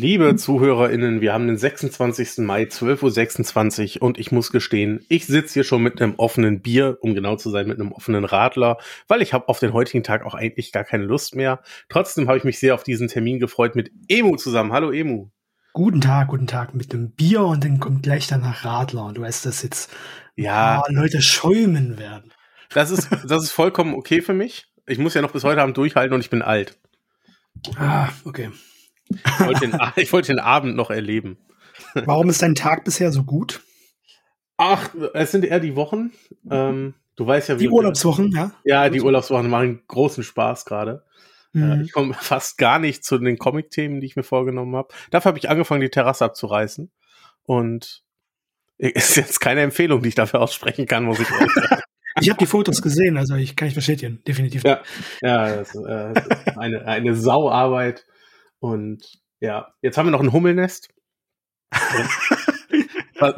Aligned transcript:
Liebe 0.00 0.34
ZuhörerInnen, 0.34 1.20
wir 1.20 1.34
haben 1.34 1.46
den 1.46 1.58
26. 1.58 2.38
Mai, 2.38 2.62
12.26 2.62 3.96
Uhr 3.96 4.02
und 4.02 4.18
ich 4.18 4.32
muss 4.32 4.50
gestehen, 4.50 5.04
ich 5.10 5.26
sitze 5.26 5.52
hier 5.52 5.64
schon 5.64 5.82
mit 5.82 6.00
einem 6.00 6.14
offenen 6.16 6.62
Bier, 6.62 6.96
um 7.02 7.14
genau 7.14 7.36
zu 7.36 7.50
sein, 7.50 7.68
mit 7.68 7.78
einem 7.78 7.92
offenen 7.92 8.24
Radler, 8.24 8.78
weil 9.08 9.20
ich 9.20 9.34
habe 9.34 9.46
auf 9.50 9.58
den 9.58 9.74
heutigen 9.74 10.02
Tag 10.02 10.24
auch 10.24 10.32
eigentlich 10.32 10.72
gar 10.72 10.84
keine 10.84 11.04
Lust 11.04 11.34
mehr. 11.34 11.60
Trotzdem 11.90 12.28
habe 12.28 12.38
ich 12.38 12.44
mich 12.44 12.58
sehr 12.58 12.74
auf 12.74 12.82
diesen 12.82 13.08
Termin 13.08 13.40
gefreut 13.40 13.76
mit 13.76 13.92
Emu 14.08 14.36
zusammen. 14.36 14.72
Hallo 14.72 14.90
Emu. 14.90 15.28
Guten 15.74 16.00
Tag, 16.00 16.28
guten 16.28 16.46
Tag 16.46 16.74
mit 16.74 16.94
einem 16.94 17.10
Bier 17.10 17.42
und 17.42 17.62
dann 17.62 17.78
kommt 17.78 18.02
gleich 18.02 18.26
danach 18.26 18.64
Radler 18.64 19.04
und 19.04 19.18
du 19.18 19.20
weißt, 19.20 19.44
dass 19.44 19.62
jetzt 19.62 19.94
ja, 20.34 20.82
Leute 20.88 21.20
schäumen 21.20 21.98
werden. 21.98 22.32
Das 22.72 22.90
ist, 22.90 23.10
das 23.28 23.44
ist 23.44 23.50
vollkommen 23.50 23.92
okay 23.92 24.22
für 24.22 24.32
mich. 24.32 24.64
Ich 24.86 24.96
muss 24.96 25.12
ja 25.12 25.20
noch 25.20 25.32
bis 25.32 25.44
heute 25.44 25.60
Abend 25.60 25.76
durchhalten 25.76 26.14
und 26.14 26.20
ich 26.20 26.30
bin 26.30 26.40
alt. 26.40 26.78
Ah, 27.76 28.08
okay. 28.24 28.48
Ich 29.10 29.40
wollte 29.40 29.60
den, 29.60 29.78
ich 29.96 30.12
wollte 30.12 30.32
den 30.32 30.38
Abend 30.38 30.76
noch 30.76 30.90
erleben. 30.90 31.38
Warum 31.94 32.28
ist 32.28 32.42
dein 32.42 32.54
Tag 32.54 32.84
bisher 32.84 33.12
so 33.12 33.24
gut? 33.24 33.60
Ach, 34.56 34.90
es 35.14 35.32
sind 35.32 35.44
eher 35.44 35.60
die 35.60 35.74
Wochen. 35.76 36.12
Ähm, 36.50 36.94
du 37.16 37.26
weißt 37.26 37.48
ja, 37.48 37.56
wie. 37.56 37.64
Die 37.64 37.70
Urlaubswochen, 37.70 38.30
ja? 38.32 38.52
Ja, 38.64 38.88
die 38.90 39.00
Urlaubswochen 39.00 39.48
machen 39.48 39.82
großen 39.88 40.22
Spaß 40.22 40.66
gerade. 40.66 41.04
Äh, 41.54 41.58
mhm. 41.58 41.82
ich 41.82 41.92
komme 41.92 42.14
fast 42.20 42.58
gar 42.58 42.78
nicht 42.78 43.04
zu 43.04 43.18
den 43.18 43.38
Comic-Themen, 43.38 44.00
die 44.00 44.06
ich 44.06 44.16
mir 44.16 44.22
vorgenommen 44.22 44.76
habe. 44.76 44.88
Dafür 45.10 45.30
habe 45.30 45.38
ich 45.38 45.48
angefangen, 45.48 45.80
die 45.80 45.88
Terrasse 45.88 46.24
abzureißen. 46.24 46.90
Und 47.44 48.04
ist 48.78 49.16
jetzt 49.16 49.40
keine 49.40 49.62
Empfehlung, 49.62 50.02
die 50.02 50.10
ich 50.10 50.14
dafür 50.14 50.40
aussprechen 50.40 50.86
kann, 50.86 51.04
muss 51.04 51.20
ich 51.20 51.28
sagen. 51.28 51.50
Ich 52.20 52.28
habe 52.28 52.38
die 52.38 52.46
Fotos 52.46 52.82
gesehen, 52.82 53.16
also 53.16 53.36
ich 53.36 53.54
kann 53.54 53.68
ich 53.68 53.74
bestätigen, 53.74 54.20
definitiv. 54.26 54.64
Ja, 54.64 54.82
ja 55.22 55.56
das, 55.56 55.74
äh, 55.74 56.12
eine, 56.56 56.84
eine 56.84 57.14
Sauarbeit. 57.14 58.04
Und 58.60 59.20
ja, 59.40 59.74
jetzt 59.82 59.98
haben 59.98 60.06
wir 60.06 60.12
noch 60.12 60.22
ein 60.22 60.32
Hummelnest. 60.32 60.88
was, 63.18 63.34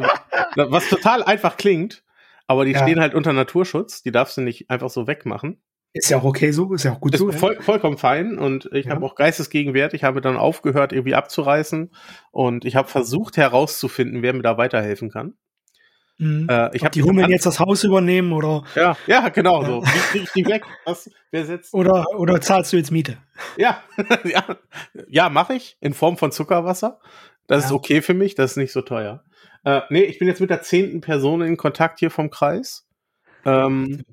was, 0.56 0.88
total 0.88 1.22
einfach 1.22 1.56
klingt, 1.56 2.04
aber 2.46 2.64
die 2.64 2.72
ja. 2.72 2.82
stehen 2.82 3.00
halt 3.00 3.14
unter 3.14 3.32
Naturschutz. 3.32 4.02
Die 4.02 4.12
darfst 4.12 4.36
du 4.36 4.40
nicht 4.40 4.68
einfach 4.70 4.90
so 4.90 5.06
wegmachen. 5.06 5.62
Ist 5.94 6.08
ja 6.08 6.18
auch 6.18 6.24
okay 6.24 6.52
so, 6.52 6.72
ist 6.72 6.84
ja 6.84 6.92
auch 6.92 7.00
gut 7.00 7.12
ist 7.12 7.18
so. 7.18 7.30
Voll, 7.32 7.60
vollkommen 7.60 7.98
fein 7.98 8.38
und 8.38 8.70
ich 8.72 8.86
ja. 8.86 8.92
habe 8.92 9.04
auch 9.04 9.14
Geistesgegenwert. 9.14 9.92
Ich 9.92 10.04
habe 10.04 10.22
dann 10.22 10.38
aufgehört, 10.38 10.92
irgendwie 10.92 11.14
abzureißen 11.14 11.90
und 12.30 12.64
ich 12.64 12.76
habe 12.76 12.88
versucht 12.88 13.36
herauszufinden, 13.36 14.22
wer 14.22 14.32
mir 14.32 14.42
da 14.42 14.56
weiterhelfen 14.56 15.10
kann. 15.10 15.34
Mhm. 16.18 16.46
Äh, 16.48 16.76
ich 16.76 16.82
Ob 16.82 16.92
die 16.92 17.02
Hummeln 17.02 17.30
jetzt 17.30 17.46
das 17.46 17.58
Haus 17.58 17.84
übernehmen 17.84 18.32
oder? 18.32 18.64
Ja, 18.74 18.96
ja, 19.06 19.28
genau 19.28 19.62
ja. 19.62 19.68
so. 19.68 19.82
Wie 19.82 19.98
kriege 20.10 20.24
ich 20.24 20.32
die 20.32 20.46
weg? 20.46 20.64
Was, 20.84 21.10
wer 21.30 21.44
setzt? 21.44 21.74
Oder 21.74 22.06
oder 22.16 22.40
zahlst 22.40 22.72
du 22.72 22.76
jetzt 22.76 22.90
Miete? 22.90 23.16
Ja, 23.56 23.82
ja, 24.24 24.44
ja, 25.08 25.28
mache 25.28 25.54
ich 25.54 25.76
in 25.80 25.94
Form 25.94 26.16
von 26.16 26.30
Zuckerwasser. 26.32 27.00
Das 27.46 27.62
ja. 27.62 27.66
ist 27.66 27.72
okay 27.72 28.02
für 28.02 28.14
mich. 28.14 28.34
Das 28.34 28.52
ist 28.52 28.56
nicht 28.56 28.72
so 28.72 28.82
teuer. 28.82 29.24
Äh, 29.64 29.80
nee, 29.90 30.02
ich 30.02 30.18
bin 30.18 30.28
jetzt 30.28 30.40
mit 30.40 30.50
der 30.50 30.62
zehnten 30.62 31.00
Person 31.00 31.42
in 31.42 31.56
Kontakt 31.56 31.98
hier 32.00 32.10
vom 32.10 32.30
Kreis. 32.30 32.86
Ähm, 33.44 34.04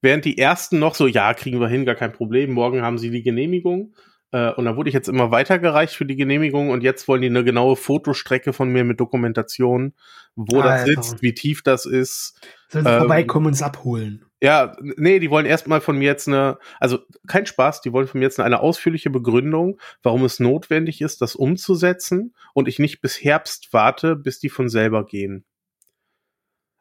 während 0.00 0.24
die 0.24 0.38
ersten 0.38 0.78
noch 0.78 0.94
so, 0.94 1.06
ja, 1.06 1.34
kriegen 1.34 1.60
wir 1.60 1.68
hin, 1.68 1.84
gar 1.84 1.94
kein 1.94 2.12
Problem. 2.12 2.52
Morgen 2.52 2.82
haben 2.82 2.98
sie 2.98 3.10
die 3.10 3.22
Genehmigung. 3.22 3.94
Äh, 4.32 4.52
und 4.52 4.64
dann 4.64 4.76
wurde 4.76 4.88
ich 4.88 4.94
jetzt 4.94 5.08
immer 5.08 5.30
weitergereicht 5.30 5.94
für 5.94 6.06
die 6.06 6.16
Genehmigung 6.16 6.70
und 6.70 6.82
jetzt 6.82 7.06
wollen 7.06 7.22
die 7.22 7.28
eine 7.28 7.44
genaue 7.44 7.76
Fotostrecke 7.76 8.52
von 8.52 8.70
mir 8.70 8.82
mit 8.82 8.98
Dokumentation, 8.98 9.92
wo 10.34 10.60
Alter. 10.60 10.68
das 10.68 10.84
sitzt, 10.86 11.22
wie 11.22 11.34
tief 11.34 11.62
das 11.62 11.86
ist. 11.86 12.40
Sollen 12.68 12.86
sie 12.86 12.90
ähm, 12.90 12.98
vorbeikommen 13.00 13.46
und 13.46 13.52
es 13.52 13.62
abholen? 13.62 14.24
Ja, 14.40 14.74
nee, 14.80 15.20
die 15.20 15.30
wollen 15.30 15.46
erstmal 15.46 15.80
von 15.80 15.96
mir 15.98 16.06
jetzt 16.06 16.26
eine, 16.26 16.58
also 16.80 16.98
kein 17.28 17.46
Spaß, 17.46 17.82
die 17.82 17.92
wollen 17.92 18.08
von 18.08 18.18
mir 18.18 18.24
jetzt 18.24 18.40
eine 18.40 18.60
ausführliche 18.60 19.10
Begründung, 19.10 19.78
warum 20.02 20.24
es 20.24 20.40
notwendig 20.40 21.00
ist, 21.00 21.20
das 21.20 21.36
umzusetzen 21.36 22.34
und 22.54 22.66
ich 22.66 22.80
nicht 22.80 23.02
bis 23.02 23.22
Herbst 23.22 23.68
warte, 23.72 24.16
bis 24.16 24.40
die 24.40 24.48
von 24.48 24.68
selber 24.68 25.06
gehen. 25.06 25.44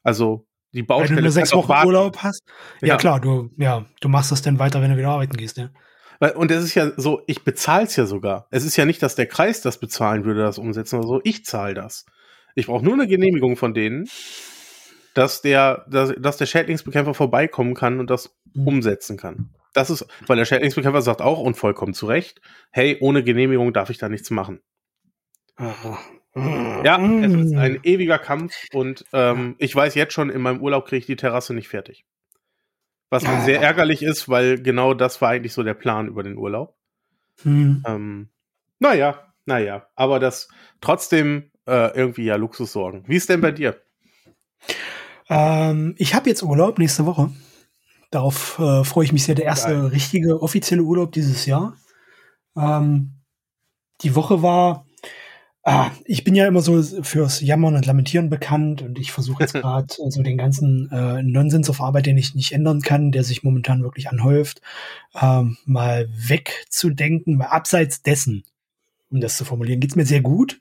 Also 0.04 0.48
die 0.74 0.84
Baustelle. 0.84 1.10
Wenn 1.10 1.16
du 1.18 1.22
nur 1.24 1.32
sechs 1.32 1.54
Wochen. 1.54 1.86
Urlaub 1.86 2.18
hast? 2.18 2.42
Ja, 2.82 2.88
ja, 2.88 2.98
klar, 2.98 3.20
du, 3.20 3.52
ja, 3.58 3.86
du 4.00 4.10
machst 4.10 4.32
das 4.32 4.42
dann 4.42 4.58
weiter, 4.58 4.82
wenn 4.82 4.92
du 4.92 4.98
wieder 4.98 5.10
arbeiten 5.10 5.36
gehst, 5.36 5.58
ja. 5.58 5.70
Und 6.36 6.52
es 6.52 6.64
ist 6.64 6.76
ja 6.76 6.92
so, 6.98 7.24
ich 7.26 7.44
bezahle 7.44 7.86
es 7.86 7.96
ja 7.96 8.06
sogar. 8.06 8.48
Es 8.52 8.64
ist 8.64 8.78
ja 8.78 8.86
nicht, 8.86 9.02
dass 9.02 9.16
der 9.16 9.26
Kreis 9.26 9.62
das 9.62 9.80
bezahlen 9.80 10.24
würde, 10.24 10.42
das 10.42 10.60
umsetzen 10.60 11.00
oder 11.00 11.08
so. 11.08 11.22
Ich 11.24 11.46
zahle 11.46 11.74
das. 11.74 12.06
Ich 12.54 12.68
brauche 12.68 12.86
nur 12.86 12.94
eine 12.94 13.08
Genehmigung 13.08 13.58
von 13.58 13.74
denen, 13.74 14.08
dass 15.16 15.42
der, 15.42 15.86
dass, 15.90 16.14
dass 16.18 16.38
der 16.38 16.46
Schädlingsbekämpfer 16.46 17.16
vorbeikommen 17.16 17.74
kann 17.74 18.00
und 18.00 18.10
das 18.10 18.38
mhm. 18.54 18.68
umsetzen 18.68 19.18
kann. 19.18 19.50
Das 19.74 19.90
ist, 19.90 20.06
weil 20.28 20.38
der 20.38 20.46
Schädlingsbekämpfer 20.46 21.02
sagt 21.02 21.22
auch 21.22 21.40
und 21.40 21.56
vollkommen 21.56 21.94
zu 21.94 22.06
Recht, 22.06 22.40
hey, 22.72 22.98
ohne 23.00 23.24
Genehmigung 23.24 23.74
darf 23.74 23.90
ich 23.90 23.98
da 23.98 24.08
nichts 24.08 24.30
machen. 24.30 24.62
Aha. 25.56 25.98
Ja, 26.34 26.98
es 26.98 27.34
ist 27.34 27.56
ein 27.56 27.80
ewiger 27.84 28.18
Kampf 28.18 28.54
und 28.72 29.06
ähm, 29.12 29.56
ich 29.58 29.76
weiß 29.76 29.96
jetzt 29.96 30.14
schon, 30.14 30.30
in 30.30 30.42
meinem 30.42 30.62
Urlaub 30.62 30.86
kriege 30.86 31.00
ich 31.00 31.06
die 31.06 31.18
Terrasse 31.18 31.54
nicht 31.54 31.68
fertig. 31.68 32.06
Was 33.12 33.26
ah. 33.26 33.42
sehr 33.42 33.62
ärgerlich 33.62 34.02
ist, 34.02 34.30
weil 34.30 34.60
genau 34.62 34.94
das 34.94 35.22
war 35.22 35.30
eigentlich 35.30 35.54
so 35.54 35.62
der 35.62 35.74
Plan 35.74 36.08
über 36.08 36.24
den 36.24 36.38
Urlaub. 36.38 36.76
Hm. 37.44 37.84
Ähm, 37.86 38.30
naja, 38.80 39.34
naja, 39.46 39.86
aber 39.96 40.20
das 40.20 40.48
trotzdem 40.80 41.52
äh, 41.68 41.96
irgendwie 41.96 42.24
ja 42.24 42.38
Luxussorgen. 42.38 43.04
Wie 43.08 43.18
ist 43.18 43.30
denn 43.30 43.42
bei 43.42 43.52
dir? 43.52 43.82
Ähm, 45.30 45.94
ich 45.98 46.16
habe 46.16 46.30
jetzt 46.30 46.42
Urlaub 46.42 46.80
nächste 46.80 47.06
Woche. 47.06 47.32
Darauf 48.12 48.58
äh, 48.60 48.84
freue 48.86 49.06
ich 49.06 49.14
mich 49.14 49.24
sehr. 49.26 49.36
Der 49.36 49.46
erste 49.46 49.74
Geil. 49.74 49.86
richtige 49.88 50.42
offizielle 50.42 50.84
Urlaub 50.84 51.12
dieses 51.12 51.46
Jahr. 51.46 51.76
Ähm, 52.56 53.22
die 54.02 54.16
Woche 54.16 54.42
war 54.42 54.86
Ah, 55.64 55.92
ich 56.06 56.24
bin 56.24 56.34
ja 56.34 56.48
immer 56.48 56.62
so 56.62 56.82
fürs 57.04 57.40
Jammern 57.42 57.76
und 57.76 57.86
Lamentieren 57.86 58.32
bekannt 58.32 58.82
und 58.82 58.98
ich 58.98 59.12
versuche 59.12 59.44
jetzt 59.44 59.54
gerade 59.62 59.86
so 59.90 60.06
also 60.06 60.24
den 60.24 60.38
ganzen 60.38 60.90
äh, 60.92 61.22
Nonsens 61.22 61.70
auf 61.70 61.82
Arbeit, 61.82 62.08
den 62.08 62.18
ich 62.18 62.34
nicht 62.34 62.54
ändern 62.54 62.82
kann, 62.82 63.12
der 63.12 63.24
sich 63.24 63.44
momentan 63.44 63.84
wirklich 63.84 64.10
anhäuft, 64.10 64.62
ähm, 65.20 65.58
mal 65.66 66.10
wegzudenken, 66.12 67.38
mal 67.38 67.46
abseits 67.46 68.02
dessen, 68.02 68.44
um 69.12 69.22
das 69.22 69.38
zu 69.38 69.46
formulieren, 69.46 69.80
geht's 69.80 69.96
mir 69.96 70.06
sehr 70.06 70.22
gut. 70.22 70.60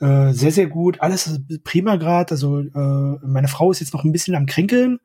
Äh, 0.00 0.32
sehr, 0.32 0.50
sehr 0.50 0.66
gut. 0.66 1.00
Alles 1.00 1.40
prima 1.62 1.94
gerade. 1.96 2.32
Also 2.32 2.58
äh, 2.58 3.26
meine 3.26 3.48
Frau 3.48 3.70
ist 3.70 3.78
jetzt 3.78 3.94
noch 3.94 4.02
ein 4.02 4.10
bisschen 4.10 4.34
am 4.34 4.46
Kränkeln. 4.46 4.98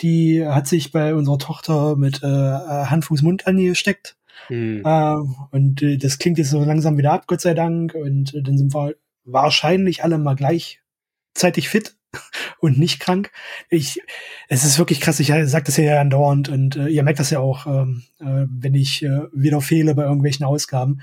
Die 0.00 0.44
hat 0.44 0.66
sich 0.66 0.90
bei 0.90 1.14
unserer 1.14 1.38
Tochter 1.38 1.94
mit 1.94 2.24
äh, 2.24 2.26
Hand, 2.26 3.04
Fuß, 3.04 3.22
Mund 3.22 3.46
angesteckt 3.46 4.16
Mhm. 4.48 4.82
Äh, 4.84 5.14
und 5.50 5.82
äh, 5.82 5.96
das 5.96 6.18
klingt 6.18 6.38
jetzt 6.38 6.50
so 6.50 6.62
langsam 6.64 6.98
wieder 6.98 7.12
ab, 7.12 7.26
Gott 7.26 7.40
sei 7.40 7.54
Dank. 7.54 7.94
Und 7.94 8.34
äh, 8.34 8.42
dann 8.42 8.58
sind 8.58 8.74
wir 8.74 8.94
wahrscheinlich 9.24 10.04
alle 10.04 10.18
mal 10.18 10.36
gleichzeitig 10.36 11.68
fit 11.68 11.96
und 12.58 12.78
nicht 12.78 13.00
krank. 13.00 13.30
Ich, 13.68 14.00
es 14.48 14.64
ist 14.64 14.78
wirklich 14.78 15.00
krass, 15.00 15.20
ich 15.20 15.28
sage 15.28 15.64
das 15.64 15.76
ja 15.76 16.00
andauernd 16.00 16.48
und 16.48 16.76
äh, 16.76 16.88
ihr 16.88 17.02
merkt 17.02 17.18
das 17.20 17.30
ja 17.30 17.40
auch, 17.40 17.66
ähm, 17.66 18.04
äh, 18.20 18.46
wenn 18.48 18.74
ich 18.74 19.02
äh, 19.02 19.22
wieder 19.32 19.60
fehle 19.60 19.94
bei 19.94 20.04
irgendwelchen 20.04 20.46
Ausgaben. 20.46 21.00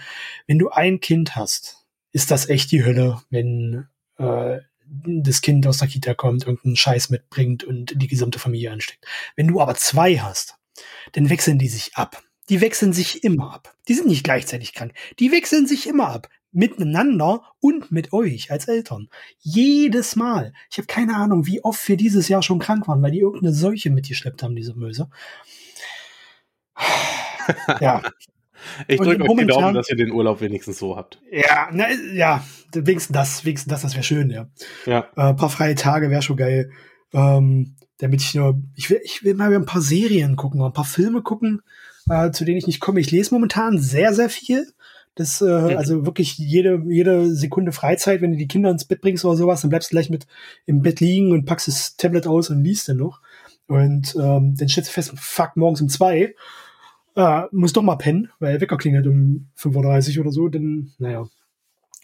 Wenn 0.47 0.59
du 0.59 0.69
ein 0.69 0.99
Kind 0.99 1.35
hast, 1.35 1.85
ist 2.11 2.31
das 2.31 2.49
echt 2.49 2.71
die 2.71 2.83
Hölle, 2.83 3.21
wenn 3.29 3.87
äh, 4.17 4.59
das 5.05 5.41
Kind 5.41 5.65
aus 5.67 5.77
der 5.77 5.87
Kita 5.87 6.13
kommt, 6.13 6.45
irgendeinen 6.45 6.75
Scheiß 6.75 7.09
mitbringt 7.09 7.63
und 7.63 7.93
die 7.95 8.07
gesamte 8.07 8.39
Familie 8.39 8.71
ansteckt. 8.71 9.05
Wenn 9.37 9.47
du 9.47 9.61
aber 9.61 9.75
zwei 9.75 10.17
hast, 10.17 10.55
dann 11.13 11.29
wechseln 11.29 11.59
die 11.59 11.69
sich 11.69 11.95
ab 11.95 12.21
die 12.51 12.59
wechseln 12.59 12.91
sich 12.91 13.23
immer 13.23 13.53
ab. 13.53 13.73
Die 13.87 13.93
sind 13.93 14.07
nicht 14.07 14.25
gleichzeitig 14.25 14.73
krank. 14.73 14.91
Die 15.19 15.31
wechseln 15.31 15.67
sich 15.67 15.87
immer 15.87 16.09
ab. 16.09 16.27
Miteinander 16.51 17.43
und 17.61 17.93
mit 17.93 18.11
euch 18.11 18.51
als 18.51 18.67
Eltern. 18.67 19.07
Jedes 19.39 20.17
Mal. 20.17 20.51
Ich 20.69 20.77
habe 20.77 20.85
keine 20.85 21.15
Ahnung, 21.15 21.47
wie 21.47 21.63
oft 21.63 21.87
wir 21.87 21.95
dieses 21.95 22.27
Jahr 22.27 22.43
schon 22.43 22.59
krank 22.59 22.89
waren, 22.89 23.01
weil 23.01 23.11
die 23.11 23.21
irgendeine 23.21 23.53
Seuche 23.53 23.89
mitgeschleppt 23.89 24.43
haben, 24.43 24.57
diese 24.57 24.73
Möse. 24.73 25.09
ja. 27.79 28.01
Ich 28.89 28.99
drücke 28.99 29.23
euch 29.23 29.37
die 29.37 29.47
Daumen, 29.47 29.73
dass 29.73 29.89
ihr 29.89 29.95
den 29.95 30.11
Urlaub 30.11 30.41
wenigstens 30.41 30.77
so 30.77 30.97
habt. 30.97 31.21
Ja, 31.31 31.69
na, 31.71 31.85
ja, 32.13 32.43
wenigstens 32.73 33.15
das, 33.15 33.45
wenigstens 33.45 33.71
das, 33.71 33.83
das 33.83 33.93
wäre 33.93 34.03
schön, 34.03 34.29
ja. 34.29 34.49
Ja. 34.85 35.07
Äh, 35.15 35.33
paar 35.35 35.49
freie 35.49 35.75
Tage 35.75 36.09
wäre 36.09 36.21
schon 36.21 36.35
geil. 36.35 36.69
Ähm, 37.13 37.77
damit 37.99 38.21
ich 38.21 38.35
nur, 38.35 38.61
ich 38.75 38.89
will, 38.89 38.99
ich 39.05 39.23
will 39.23 39.35
mal 39.35 39.55
ein 39.55 39.65
paar 39.65 39.81
Serien 39.81 40.35
gucken, 40.35 40.61
ein 40.61 40.73
paar 40.73 40.83
Filme 40.83 41.21
gucken 41.21 41.61
äh, 42.09 42.31
zu 42.31 42.45
denen 42.45 42.57
ich 42.57 42.67
nicht 42.67 42.79
komme. 42.79 42.99
Ich 42.99 43.11
lese 43.11 43.33
momentan 43.33 43.79
sehr, 43.79 44.13
sehr 44.13 44.29
viel. 44.29 44.67
Das, 45.15 45.41
äh, 45.41 45.75
also 45.75 46.05
wirklich 46.05 46.37
jede, 46.37 46.81
jede 46.87 47.35
Sekunde 47.35 47.71
Freizeit, 47.71 48.21
wenn 48.21 48.31
du 48.31 48.37
die 48.37 48.47
Kinder 48.47 48.71
ins 48.71 48.85
Bett 48.85 49.01
bringst 49.01 49.25
oder 49.25 49.35
sowas, 49.35 49.61
dann 49.61 49.69
bleibst 49.69 49.91
du 49.91 49.95
gleich 49.95 50.09
mit 50.09 50.25
im 50.65 50.81
Bett 50.81 50.99
liegen 50.99 51.31
und 51.31 51.45
packst 51.45 51.67
das 51.67 51.97
Tablet 51.97 52.27
aus 52.27 52.49
und 52.49 52.63
liest 52.63 52.87
dann 52.87 52.97
noch. 52.97 53.21
Und 53.67 54.15
ähm, 54.15 54.55
dann 54.55 54.67
stellst 54.67 54.89
du 54.89 54.93
fest, 54.93 55.13
fuck, 55.15 55.55
morgens 55.55 55.81
um 55.81 55.89
zwei, 55.89 56.35
äh, 57.15 57.43
muss 57.51 57.73
doch 57.73 57.81
mal 57.81 57.97
pennen, 57.97 58.29
weil 58.39 58.59
Wecker 58.61 58.77
klingelt 58.77 59.07
um 59.07 59.49
5.30 59.57 60.17
Uhr 60.17 60.21
oder 60.21 60.31
so, 60.31 60.47
denn, 60.47 60.91
naja. 60.97 61.27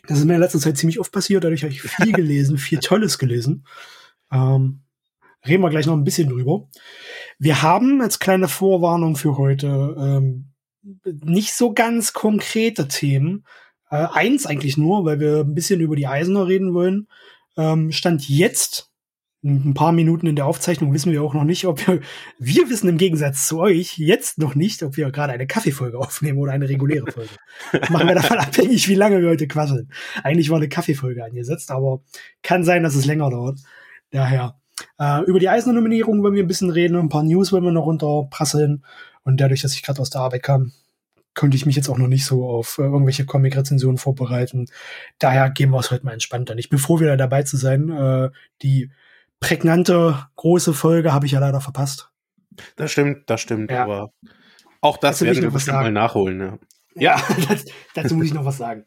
Das 0.08 0.20
ist 0.20 0.26
mir 0.26 0.36
in 0.36 0.40
letzter 0.40 0.60
Zeit 0.60 0.78
ziemlich 0.78 1.00
oft 1.00 1.12
passiert, 1.12 1.44
dadurch 1.44 1.64
habe 1.64 1.74
ich 1.74 1.82
viel 1.82 2.12
gelesen, 2.14 2.58
viel 2.58 2.80
Tolles 2.80 3.18
gelesen. 3.18 3.66
Ähm, 4.32 4.82
reden 5.48 5.64
wir 5.64 5.70
gleich 5.70 5.86
noch 5.86 5.96
ein 5.96 6.04
bisschen 6.04 6.30
drüber. 6.30 6.68
Wir 7.40 7.62
haben 7.62 8.02
als 8.02 8.20
kleine 8.20 8.48
Vorwarnung 8.48 9.16
für 9.16 9.38
heute 9.38 9.96
ähm, 10.00 10.54
nicht 11.06 11.54
so 11.54 11.74
ganz 11.74 12.14
konkrete 12.14 12.88
Themen, 12.88 13.46
Äh, 13.90 14.08
eins 14.12 14.46
eigentlich 14.46 14.76
nur, 14.78 15.06
weil 15.06 15.20
wir 15.20 15.40
ein 15.42 15.54
bisschen 15.56 15.80
über 15.80 15.96
die 15.96 16.08
Eisener 16.08 16.48
reden 16.48 16.74
wollen. 16.74 17.08
Ähm, 17.56 17.92
stand 17.94 18.28
jetzt, 18.28 18.92
ein 19.44 19.74
paar 19.74 19.92
Minuten 19.94 20.28
in 20.28 20.36
der 20.36 20.46
Aufzeichnung 20.46 20.94
wissen 20.94 21.12
wir 21.12 21.24
auch 21.24 21.34
noch 21.34 21.44
nicht, 21.46 21.66
ob 21.66 21.88
wir, 21.88 22.02
wir 22.38 22.70
wissen 22.70 22.90
im 22.90 22.98
Gegensatz 22.98 23.48
zu 23.48 23.60
euch 23.60 23.98
jetzt 23.98 24.40
noch 24.40 24.56
nicht, 24.56 24.84
ob 24.84 24.98
wir 24.98 25.10
gerade 25.12 25.32
eine 25.32 25.48
Kaffeefolge 25.48 25.98
aufnehmen 25.98 26.40
oder 26.40 26.52
eine 26.52 26.68
reguläre 26.68 27.10
Folge. 27.12 27.30
Machen 27.90 28.08
wir 28.08 28.16
davon 28.16 28.38
abhängig, 28.40 28.90
wie 28.90 28.96
lange 28.96 29.22
wir 29.22 29.30
heute 29.30 29.48
quasseln. 29.48 29.90
Eigentlich 30.24 30.50
war 30.50 30.58
eine 30.58 30.70
Kaffeefolge 30.70 31.24
angesetzt, 31.24 31.72
aber 31.72 32.02
kann 32.42 32.64
sein, 32.64 32.84
dass 32.84 32.96
es 32.96 33.06
länger 33.06 33.30
dauert. 33.30 33.60
Daher, 34.12 34.60
äh, 35.00 35.24
über 35.24 35.40
die 35.40 35.50
Eisner-Nominierung 35.50 36.24
wollen 36.24 36.36
wir 36.36 36.44
ein 36.44 36.48
bisschen 36.48 36.70
reden, 36.70 36.98
ein 36.98 37.10
paar 37.10 37.24
News 37.24 37.52
wollen 37.52 37.64
wir 37.64 37.72
noch 37.72 37.86
runterprasseln. 37.86 38.84
Und 39.24 39.42
dadurch, 39.42 39.62
dass 39.62 39.74
ich 39.74 39.84
gerade 39.84 40.02
aus 40.02 40.10
der 40.10 40.22
Arbeit 40.22 40.44
kam, 40.44 40.72
konnte 41.34 41.58
ich 41.58 41.66
mich 41.66 41.76
jetzt 41.76 41.90
auch 41.90 41.98
noch 41.98 42.08
nicht 42.08 42.26
so 42.26 42.48
auf 42.48 42.78
äh, 42.78 42.84
irgendwelche 42.84 43.26
Comic-Rezensionen 43.26 43.98
vorbereiten. 43.98 44.68
Daher 45.20 45.50
gehen 45.50 45.70
wir 45.72 45.80
es 45.80 45.92
heute 45.92 46.06
mal 46.06 46.14
entspannt 46.14 46.50
an. 46.50 46.58
Ich 46.58 46.70
bin 46.70 46.80
froh, 46.80 47.00
wieder 47.00 47.18
dabei 47.18 47.44
zu 47.44 47.58
sein. 47.58 47.90
Äh, 47.90 48.30
die 48.62 48.92
prägnante, 49.40 50.28
große 50.36 50.74
Folge 50.74 51.14
habe 51.14 51.26
ich 51.26 51.34
ja 51.34 51.40
leider 51.40 51.62
verpasst. 51.62 52.12
Das 52.76 52.92
stimmt, 52.92 53.30
das 53.30 53.42
stimmt, 53.42 53.70
ja. 53.70 53.84
aber 53.84 54.12
auch 54.82 54.98
das 54.98 55.22
werden 55.22 55.44
wir 55.44 55.52
bestimmt 55.52 55.78
mal 55.78 55.92
nachholen. 55.92 56.60
Ja, 56.96 57.18
ja 57.18 57.22
das, 57.50 57.66
dazu 57.94 58.16
muss 58.16 58.28
ich 58.28 58.34
noch 58.34 58.46
was 58.46 58.58
sagen 58.58 58.86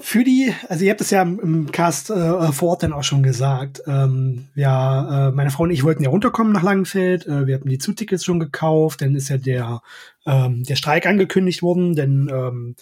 für 0.00 0.24
die, 0.24 0.52
also 0.68 0.84
ihr 0.84 0.90
habt 0.90 1.00
es 1.00 1.10
ja 1.10 1.22
im 1.22 1.70
Cast 1.72 2.10
äh, 2.10 2.52
vor 2.52 2.70
Ort 2.70 2.82
dann 2.82 2.92
auch 2.92 3.04
schon 3.04 3.22
gesagt. 3.22 3.82
Ähm, 3.86 4.48
ja, 4.54 5.28
äh, 5.28 5.32
meine 5.32 5.50
Frau 5.50 5.64
und 5.64 5.70
ich 5.70 5.84
wollten 5.84 6.02
ja 6.02 6.10
runterkommen 6.10 6.52
nach 6.52 6.62
Langenfeld. 6.62 7.26
Äh, 7.26 7.46
wir 7.46 7.54
hatten 7.54 7.68
die 7.68 7.78
Zutickets 7.78 8.24
schon 8.24 8.40
gekauft. 8.40 9.02
Dann 9.02 9.14
ist 9.14 9.28
ja 9.28 9.36
der 9.36 9.82
ähm, 10.26 10.64
der 10.64 10.76
Streik 10.76 11.06
angekündigt 11.06 11.62
worden. 11.62 11.94
Dann 11.94 12.28
ähm, 12.32 12.76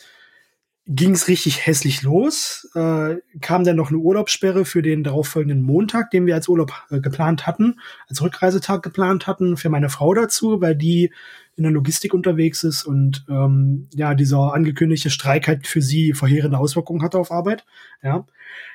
ging 0.88 1.12
es 1.12 1.28
richtig 1.28 1.66
hässlich 1.66 2.02
los. 2.02 2.68
Äh, 2.74 3.16
kam 3.40 3.62
dann 3.64 3.76
noch 3.76 3.90
eine 3.90 3.98
Urlaubssperre 3.98 4.64
für 4.64 4.80
den 4.80 5.04
darauffolgenden 5.04 5.62
Montag, 5.62 6.10
den 6.10 6.24
wir 6.24 6.34
als 6.34 6.48
Urlaub 6.48 6.72
äh, 6.90 7.00
geplant 7.00 7.46
hatten, 7.46 7.78
als 8.08 8.22
Rückreisetag 8.22 8.82
geplant 8.82 9.26
hatten, 9.26 9.58
für 9.58 9.68
meine 9.68 9.90
Frau 9.90 10.14
dazu, 10.14 10.62
weil 10.62 10.74
die 10.74 11.12
in 11.56 11.64
der 11.64 11.72
Logistik 11.72 12.14
unterwegs 12.14 12.64
ist 12.64 12.84
und 12.84 13.26
ähm, 13.28 13.88
ja, 13.92 14.14
dieser 14.14 14.54
angekündigte 14.54 15.10
Streik 15.10 15.46
halt 15.46 15.66
für 15.66 15.82
sie 15.82 16.14
verheerende 16.14 16.56
Auswirkungen 16.56 17.02
hatte 17.02 17.18
auf 17.18 17.32
Arbeit. 17.32 17.66
Ja, 18.02 18.26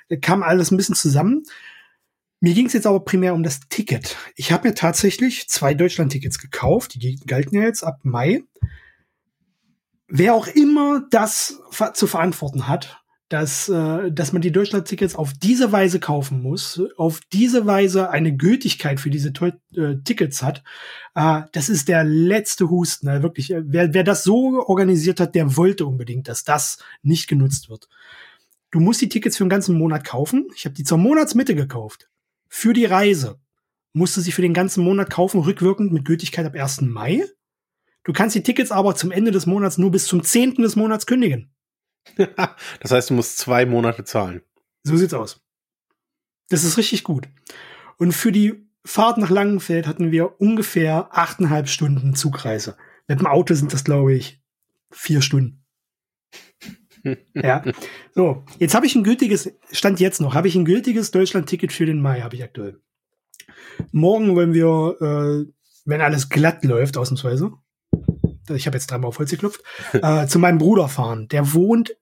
da 0.10 0.16
kam 0.18 0.44
alles 0.44 0.70
ein 0.70 0.78
bisschen 0.78 0.96
zusammen. 0.96 1.44
Mir 2.42 2.54
ging 2.54 2.68
es 2.68 2.74
jetzt 2.74 2.86
aber 2.86 3.00
primär 3.00 3.34
um 3.34 3.42
das 3.42 3.62
Ticket. 3.70 4.18
Ich 4.36 4.52
habe 4.52 4.68
mir 4.68 4.76
tatsächlich 4.76 5.48
zwei 5.48 5.74
Deutschland-Tickets 5.74 6.40
gekauft, 6.40 7.02
die 7.02 7.16
galten 7.26 7.56
ja 7.56 7.64
jetzt 7.64 7.84
ab 7.84 8.02
Mai. 8.04 8.44
Wer 10.16 10.36
auch 10.36 10.46
immer 10.46 11.08
das 11.10 11.60
zu 11.96 12.06
verantworten 12.06 12.68
hat, 12.68 13.02
dass, 13.30 13.68
äh, 13.68 14.12
dass 14.12 14.32
man 14.32 14.44
die 14.44 14.52
Deutschland-Tickets 14.52 15.16
auf 15.16 15.34
diese 15.34 15.72
Weise 15.72 16.00
kaufen 16.00 16.40
muss, 16.44 16.80
auf 16.98 17.20
diese 17.32 17.66
Weise 17.66 18.12
eine 18.12 18.38
Gültigkeit 18.38 19.00
für 19.00 19.10
diese 19.10 19.30
äh, 19.30 19.96
Tickets 20.04 20.44
hat, 20.44 20.64
äh, 21.16 21.42
das 21.54 21.68
ist 21.68 21.88
der 21.88 22.04
letzte 22.04 22.70
Husten. 22.70 23.08
Also 23.08 23.24
wirklich, 23.24 23.50
äh, 23.50 23.64
wer, 23.66 23.96
wer 23.96 24.04
das 24.04 24.24
so 24.24 24.64
organisiert 24.68 25.20
hat, 25.20 25.34
der 25.34 25.58
wollte 25.58 25.88
unbedingt, 25.88 26.28
dass 26.28 26.44
das 26.44 26.78
nicht 27.02 27.28
genutzt 27.28 27.72
wird. 27.72 27.90
Du 28.70 28.80
musst 28.80 29.02
die 29.02 29.10
Tickets 29.10 29.38
für 29.38 29.46
den 29.46 29.50
ganzen 29.50 29.76
Monat 29.76 30.04
kaufen. 30.04 30.48
Ich 30.56 30.66
habe 30.66 30.76
die 30.76 30.84
zur 30.84 31.00
Monatsmitte 31.00 31.56
gekauft. 31.56 32.08
Für 32.50 32.74
die 32.74 32.86
Reise 32.86 33.40
musste 33.94 34.22
sie 34.22 34.32
für 34.32 34.44
den 34.44 34.54
ganzen 34.54 34.84
Monat 34.84 35.10
kaufen, 35.10 35.42
rückwirkend 35.42 35.92
mit 35.92 36.06
Gültigkeit 36.06 36.46
ab 36.46 36.54
1. 36.54 36.82
Mai. 36.82 37.26
Du 38.04 38.14
kannst 38.14 38.36
die 38.36 38.44
Tickets 38.44 38.72
aber 38.72 38.96
zum 38.96 39.12
Ende 39.12 39.32
des 39.32 39.46
Monats 39.46 39.78
nur 39.78 39.92
bis 39.92 40.06
zum 40.06 40.24
10. 40.24 40.56
des 40.56 40.76
Monats 40.76 41.06
kündigen. 41.06 41.54
das 42.80 42.92
heißt, 42.92 43.10
du 43.10 43.14
musst 43.14 43.38
zwei 43.38 43.66
Monate 43.66 44.04
zahlen. 44.04 44.42
So 44.84 44.98
sieht's 44.98 45.14
aus. 45.14 45.42
Das 46.50 46.64
ist 46.64 46.78
richtig 46.78 47.04
gut. 47.04 47.30
Und 47.98 48.12
für 48.12 48.32
die 48.32 48.68
Fahrt 48.86 49.18
nach 49.18 49.30
Langenfeld 49.30 49.88
hatten 49.88 50.12
wir 50.12 50.42
ungefähr 50.42 51.08
achteinhalb 51.12 51.70
Stunden 51.70 52.16
Zugreise. 52.16 52.76
Mit 53.08 53.20
dem 53.20 53.28
Auto 53.28 53.54
sind 53.54 53.72
das, 53.72 53.86
glaube 53.86 54.14
ich, 54.14 54.42
vier 54.92 55.22
Stunden. 55.22 55.66
ja. 57.34 57.64
So, 58.14 58.44
jetzt 58.60 58.76
habe 58.76 58.86
ich 58.86 58.96
ein 58.96 59.04
gültiges, 59.04 59.52
Stand 59.72 60.00
jetzt 60.00 60.20
noch, 60.20 60.36
habe 60.36 60.48
ich 60.48 60.56
ein 60.56 60.66
gültiges 60.66 61.12
Deutschland-Ticket 61.12 61.72
für 61.72 61.86
den 61.86 62.02
Mai, 62.02 62.22
habe 62.22 62.36
ich 62.36 62.44
aktuell. 62.44 62.82
Morgen 63.92 64.36
wollen 64.36 64.54
wir, 64.54 64.98
äh, 65.00 65.52
wenn 65.86 66.02
alles 66.02 66.30
glatt 66.30 66.64
läuft, 66.64 66.98
ausnahmsweise, 66.98 67.54
ich 68.50 68.66
habe 68.68 68.78
jetzt 68.78 68.90
dreimal 68.90 69.10
auf 69.10 69.20
Holz 69.20 69.32
geklopft, 69.32 69.62
äh, 69.94 70.28
zu 70.28 70.40
meinem 70.40 70.58
Bruder 70.58 70.88
fahren. 70.88 71.28
Der 71.30 71.54
wohnt 71.54 71.96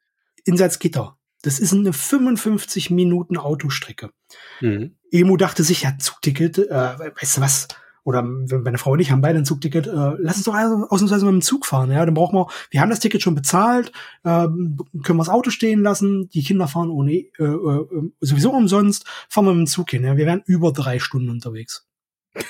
in 0.45 0.57
Salzgitter. 0.57 1.17
Das 1.43 1.59
ist 1.59 1.73
eine 1.73 1.93
55 1.93 2.91
Minuten 2.91 3.37
Autostrecke. 3.37 4.11
Mhm. 4.59 4.95
Emu 5.11 5.37
dachte 5.37 5.63
sich, 5.63 5.83
ja, 5.83 5.97
Zugticket, 5.97 6.57
äh, 6.57 6.71
weißt 6.71 7.37
du 7.37 7.41
was? 7.41 7.67
Oder 8.03 8.23
meine 8.23 8.79
Frau 8.79 8.93
und 8.93 8.99
ich 8.99 9.11
haben 9.11 9.21
beide 9.21 9.37
ein 9.37 9.45
Zugticket, 9.45 9.85
äh, 9.85 10.15
lass 10.17 10.37
uns 10.37 10.45
doch 10.45 10.55
ausnahmsweise 10.55 11.25
mit 11.25 11.33
dem 11.33 11.41
Zug 11.41 11.67
fahren. 11.67 11.91
Ja, 11.91 12.03
dann 12.03 12.15
brauchen 12.15 12.35
wir, 12.35 12.47
wir 12.71 12.81
haben 12.81 12.89
das 12.89 12.99
Ticket 12.99 13.21
schon 13.21 13.35
bezahlt, 13.35 13.91
äh, 14.23 14.47
können 14.47 14.87
wir 15.03 15.17
das 15.17 15.29
Auto 15.29 15.51
stehen 15.51 15.83
lassen, 15.83 16.27
die 16.29 16.41
Kinder 16.41 16.67
fahren 16.67 16.89
ohne 16.89 17.11
äh, 17.13 17.27
äh, 17.37 18.11
sowieso 18.19 18.53
umsonst, 18.53 19.05
fahren 19.29 19.45
wir 19.45 19.53
mit 19.53 19.67
dem 19.67 19.71
Zug 19.71 19.91
hin. 19.91 20.03
Ja, 20.03 20.17
wir 20.17 20.25
wären 20.25 20.41
über 20.45 20.71
drei 20.71 20.97
Stunden 20.97 21.29
unterwegs. 21.29 21.87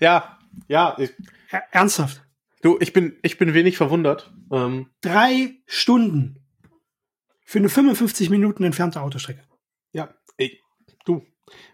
ja, 0.00 0.38
ja, 0.68 0.96
ich, 0.98 1.12
Ernsthaft. 1.70 2.24
Du, 2.62 2.78
ich 2.80 2.92
bin, 2.92 3.18
ich 3.22 3.38
bin 3.38 3.54
wenig 3.54 3.76
verwundert. 3.76 4.32
Ähm 4.50 4.90
Drei 5.00 5.54
Stunden 5.66 6.44
für 7.44 7.58
eine 7.58 7.68
55 7.68 8.30
Minuten 8.30 8.64
entfernte 8.64 9.00
Autostrecke. 9.00 9.42
Ja, 9.92 10.14
ey, 10.36 10.60
du. 11.04 11.26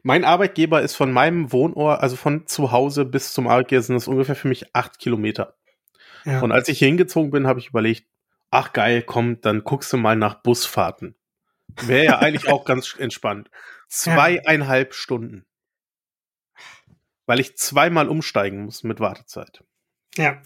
Mein 0.03 0.25
Arbeitgeber 0.25 0.83
ist 0.83 0.97
von 0.97 1.13
meinem 1.13 1.53
Wohnort, 1.53 2.01
also 2.01 2.17
von 2.17 2.47
zu 2.47 2.73
Hause 2.73 3.05
bis 3.05 3.33
zum 3.33 3.47
Arbeitgeber, 3.47 3.83
sind 3.83 3.95
das 3.95 4.09
ungefähr 4.09 4.35
für 4.35 4.49
mich 4.49 4.75
acht 4.75 4.99
Kilometer. 4.99 5.57
Ja. 6.25 6.41
Und 6.41 6.51
als 6.53 6.69
ich 6.69 6.81
hier 6.81 6.89
hingezogen 6.89 7.31
bin, 7.31 7.47
habe 7.47 7.61
ich 7.61 7.69
überlegt, 7.69 8.07
ach 8.51 8.73
geil, 8.73 9.03
komm, 9.03 9.41
dann 9.41 9.63
guckst 9.63 9.93
du 9.93 9.97
mal 9.97 10.17
nach 10.17 10.43
Busfahrten. 10.43 11.15
Wäre 11.83 12.05
ja 12.05 12.19
eigentlich 12.19 12.49
auch 12.49 12.65
ganz 12.65 12.95
entspannt. 12.99 13.49
Zweieinhalb 13.89 14.89
ja. 14.89 14.93
Stunden 14.93 15.47
weil 17.31 17.39
ich 17.39 17.57
zweimal 17.57 18.09
umsteigen 18.09 18.65
muss 18.65 18.83
mit 18.83 18.99
Wartezeit. 18.99 19.63
Ja. 20.17 20.43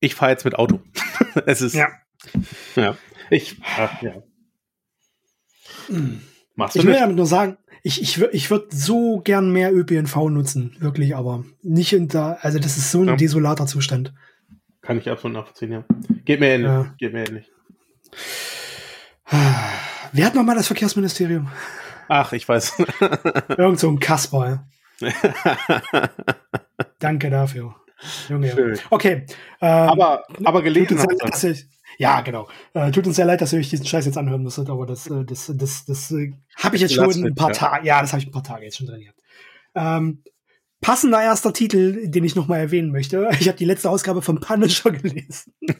Ich 0.00 0.14
fahre 0.14 0.32
jetzt 0.32 0.44
mit 0.44 0.54
Auto. 0.54 0.80
es 1.46 1.60
ist. 1.60 1.74
Ja. 1.74 1.88
Ja. 2.76 2.96
Ich. 3.30 3.56
Ach, 3.76 4.02
ja. 4.02 4.22
Machst 6.54 6.74
du 6.76 6.80
ich 6.80 6.86
will 6.86 6.94
damit 6.94 7.16
nur 7.16 7.26
sagen, 7.26 7.56
ich, 7.82 8.02
ich, 8.02 8.20
ich 8.20 8.50
würde 8.50 8.66
so 8.70 9.20
gern 9.20 9.52
mehr 9.52 9.72
ÖPNV 9.72 10.16
nutzen, 10.28 10.76
wirklich, 10.80 11.16
aber 11.16 11.44
nicht 11.62 11.90
hinter, 11.90 12.38
also 12.42 12.58
das 12.58 12.76
ist 12.76 12.90
so 12.90 13.02
ein 13.02 13.08
ja. 13.08 13.16
desolater 13.16 13.66
Zustand. 13.66 14.12
Kann 14.82 14.98
ich 14.98 15.08
absolut 15.08 15.36
nachvollziehen, 15.36 15.72
ja. 15.72 15.84
Geht 16.24 16.40
mir 16.40 16.48
ähnlich. 16.48 16.70
Ja. 16.70 16.94
Geht 16.98 17.12
mir 17.12 17.26
ähnlich. 17.26 17.50
Wer 20.12 20.26
hat 20.26 20.34
nochmal 20.34 20.56
das 20.56 20.66
Verkehrsministerium? 20.66 21.48
Ach, 22.08 22.32
ich 22.32 22.48
weiß. 22.48 22.82
Irgend 23.56 23.78
so 23.78 23.90
ein 23.90 24.00
Kasper, 24.00 24.64
ja. 25.00 25.10
Danke 26.98 27.30
dafür. 27.30 27.76
Junge, 28.28 28.54
Junge. 28.54 28.78
Okay. 28.90 29.26
Ähm, 29.60 29.68
aber, 29.88 30.24
aber 30.44 30.62
gelesen 30.62 30.98
hat 31.00 31.10
ich, 31.44 31.66
Ja, 31.98 32.20
genau. 32.20 32.48
Äh, 32.74 32.90
tut 32.90 33.06
uns 33.06 33.16
sehr 33.16 33.26
leid, 33.26 33.40
dass 33.40 33.52
ihr 33.52 33.58
euch 33.58 33.70
diesen 33.70 33.86
Scheiß 33.86 34.06
jetzt 34.06 34.18
anhören 34.18 34.42
musstet, 34.42 34.70
aber 34.70 34.86
das, 34.86 35.08
äh, 35.08 35.24
das, 35.24 35.52
das, 35.54 35.84
das, 35.84 36.10
äh, 36.12 36.32
habe 36.56 36.76
ich 36.76 36.82
jetzt 36.82 36.94
schon 36.94 37.10
ein 37.24 37.34
paar 37.34 37.52
Tage, 37.52 37.86
ja, 37.86 38.00
das 38.00 38.12
habe 38.12 38.22
ich 38.22 38.28
ein 38.28 38.32
paar 38.32 38.44
Tage 38.44 38.64
jetzt 38.64 38.76
schon 38.76 38.86
drin 38.86 39.00
gehabt. 39.00 39.18
Ähm, 39.74 40.22
Passender 40.80 41.20
erster 41.20 41.52
Titel, 41.52 42.08
den 42.08 42.22
ich 42.22 42.36
nochmal 42.36 42.60
erwähnen 42.60 42.92
möchte. 42.92 43.28
Ich 43.40 43.48
habe 43.48 43.58
die 43.58 43.64
letzte 43.64 43.90
Ausgabe 43.90 44.22
von 44.22 44.38
Punisher 44.38 44.90
gelesen. 44.92 45.52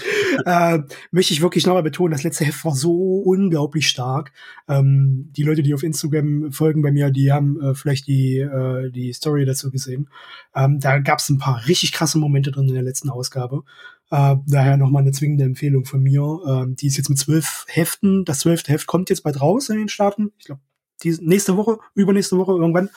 äh, 0.46 0.78
möchte 1.10 1.32
ich 1.32 1.42
wirklich 1.42 1.66
nochmal 1.66 1.82
betonen, 1.82 2.12
das 2.12 2.22
letzte 2.22 2.44
Heft 2.44 2.64
war 2.64 2.74
so 2.74 3.20
unglaublich 3.20 3.88
stark. 3.88 4.32
Ähm, 4.68 5.30
die 5.36 5.42
Leute, 5.42 5.62
die 5.62 5.74
auf 5.74 5.82
Instagram 5.82 6.52
folgen 6.52 6.82
bei 6.82 6.92
mir, 6.92 7.10
die 7.10 7.32
haben 7.32 7.60
äh, 7.60 7.74
vielleicht 7.74 8.06
die, 8.06 8.38
äh, 8.38 8.90
die 8.90 9.12
Story 9.12 9.44
dazu 9.44 9.70
gesehen. 9.70 10.08
Ähm, 10.54 10.80
da 10.80 10.98
gab 10.98 11.18
es 11.18 11.28
ein 11.28 11.38
paar 11.38 11.66
richtig 11.66 11.92
krasse 11.92 12.18
Momente 12.18 12.50
drin 12.50 12.68
in 12.68 12.74
der 12.74 12.82
letzten 12.82 13.10
Ausgabe. 13.10 13.64
Äh, 14.10 14.36
daher 14.46 14.76
nochmal 14.76 15.02
eine 15.02 15.12
zwingende 15.12 15.44
Empfehlung 15.44 15.84
von 15.84 16.02
mir. 16.02 16.40
Ähm, 16.46 16.76
die 16.76 16.86
ist 16.86 16.96
jetzt 16.96 17.08
mit 17.08 17.18
zwölf 17.18 17.64
Heften. 17.68 18.24
Das 18.24 18.40
zwölfte 18.40 18.72
Heft 18.72 18.86
kommt 18.86 19.10
jetzt 19.10 19.22
bald 19.22 19.40
raus 19.40 19.68
in 19.68 19.78
den 19.78 19.88
Staaten. 19.88 20.32
Ich 20.38 20.46
glaube, 20.46 20.60
nächste 21.02 21.56
Woche, 21.56 21.78
übernächste 21.94 22.36
Woche 22.38 22.52
irgendwann 22.52 22.90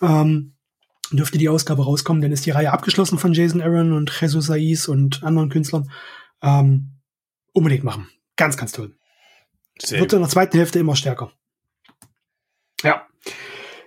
ähm, 0.00 0.54
dürfte 1.12 1.38
die 1.38 1.48
Ausgabe 1.48 1.84
rauskommen, 1.84 2.22
dann 2.22 2.32
ist 2.32 2.46
die 2.46 2.50
Reihe 2.50 2.72
abgeschlossen 2.72 3.18
von 3.18 3.32
Jason 3.32 3.62
Aaron 3.62 3.92
und 3.92 4.10
Jesus 4.20 4.46
Saiz 4.46 4.88
und 4.88 5.22
anderen 5.22 5.48
Künstlern. 5.48 5.90
Ähm, 6.42 7.00
unbedingt 7.52 7.84
machen. 7.84 8.08
Ganz, 8.36 8.56
ganz 8.56 8.72
toll. 8.72 8.96
Sehr 9.80 10.00
Wird 10.00 10.12
in 10.12 10.20
der 10.20 10.28
zweiten 10.28 10.56
Hälfte 10.56 10.78
immer 10.78 10.96
stärker. 10.96 11.32
Ja. 12.82 13.06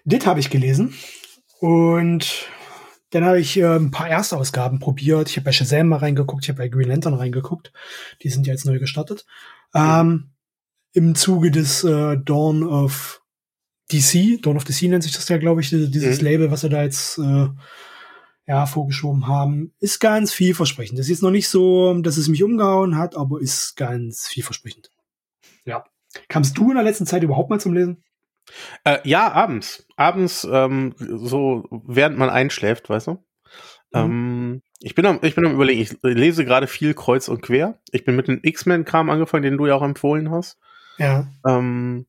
Das 0.05 0.25
habe 0.25 0.39
ich 0.39 0.50
gelesen. 0.50 0.93
Und 1.60 2.48
dann 3.12 3.25
habe 3.25 3.39
ich 3.39 3.58
äh, 3.58 3.75
ein 3.75 3.91
paar 3.91 4.10
Erstausgaben 4.10 4.79
probiert. 4.79 5.29
Ich 5.29 5.38
habe 5.38 5.46
bei 5.46 5.51
Shazam 5.51 5.89
mal 5.89 5.98
reingeguckt, 5.98 6.43
ich 6.43 6.50
habe 6.50 6.58
bei 6.58 6.70
Green 6.70 6.88
Lantern 6.88 7.13
reingeguckt. 7.13 7.72
Die 8.24 8.29
sind 8.29 8.48
ja 8.48 8.53
jetzt 8.53 8.65
neu 8.65 8.79
gestartet. 8.79 9.25
Ähm, 9.75 10.31
Im 10.93 11.15
Zuge 11.15 11.51
des 11.51 11.84
äh, 11.84 12.17
Dawn 12.17 12.63
of 12.63 13.22
DC, 13.91 14.41
Dawn 14.41 14.58
of 14.58 14.63
DC 14.63 14.84
nennt 14.84 15.03
sich 15.03 15.12
das 15.12 15.27
ja, 15.27 15.38
glaube 15.38 15.62
ich, 15.62 15.70
dieses 15.70 16.20
mhm. 16.20 16.25
Label, 16.25 16.51
was 16.51 16.62
sie 16.62 16.70
da 16.70 16.84
jetzt 16.84 17.17
äh, 17.17 17.48
ja, 18.48 18.65
vorgeschoben 18.65 19.27
haben, 19.27 19.74
ist 19.79 20.00
ganz 20.00 20.33
vielversprechend. 20.33 20.98
Das 20.98 21.05
ist 21.05 21.12
jetzt 21.12 21.24
noch 21.24 21.31
nicht 21.31 21.50
so, 21.50 21.93
dass 22.01 22.17
es 22.17 22.27
mich 22.27 22.43
umgehauen 22.43 22.98
hat, 22.98 23.15
aber 23.15 23.39
ist 23.39 23.75
ganz 23.75 24.27
vielversprechend. 24.27 24.89
Ja. 25.65 25.86
Kamst 26.27 26.57
du 26.57 26.69
in 26.69 26.75
der 26.75 26.83
letzten 26.83 27.05
Zeit 27.05 27.24
überhaupt 27.24 27.50
mal 27.50 27.60
zum 27.60 27.74
Lesen? 27.74 28.03
Äh, 28.83 28.98
ja, 29.03 29.31
abends. 29.31 29.88
Abends, 29.95 30.48
ähm, 30.51 30.93
so 30.98 31.63
während 31.71 32.17
man 32.17 32.29
einschläft, 32.29 32.89
weißt 32.89 33.07
du? 33.07 33.12
Mhm. 33.12 33.19
Ähm, 33.93 34.62
ich 34.79 34.95
bin 34.95 35.05
am, 35.05 35.19
ich 35.21 35.36
bin 35.36 35.45
am 35.45 35.53
überlegen, 35.53 35.81
ich 35.81 35.95
lese 36.01 36.43
gerade 36.43 36.67
viel 36.67 36.93
kreuz 36.93 37.27
und 37.27 37.41
quer. 37.41 37.79
Ich 37.91 38.03
bin 38.03 38.15
mit 38.15 38.27
dem 38.27 38.39
X-Men-Kram 38.41 39.10
angefangen, 39.10 39.43
den 39.43 39.57
du 39.57 39.67
ja 39.67 39.75
auch 39.75 39.83
empfohlen 39.83 40.31
hast. 40.31 40.57
Ja. 40.98 41.27
Ähm, 41.48 42.07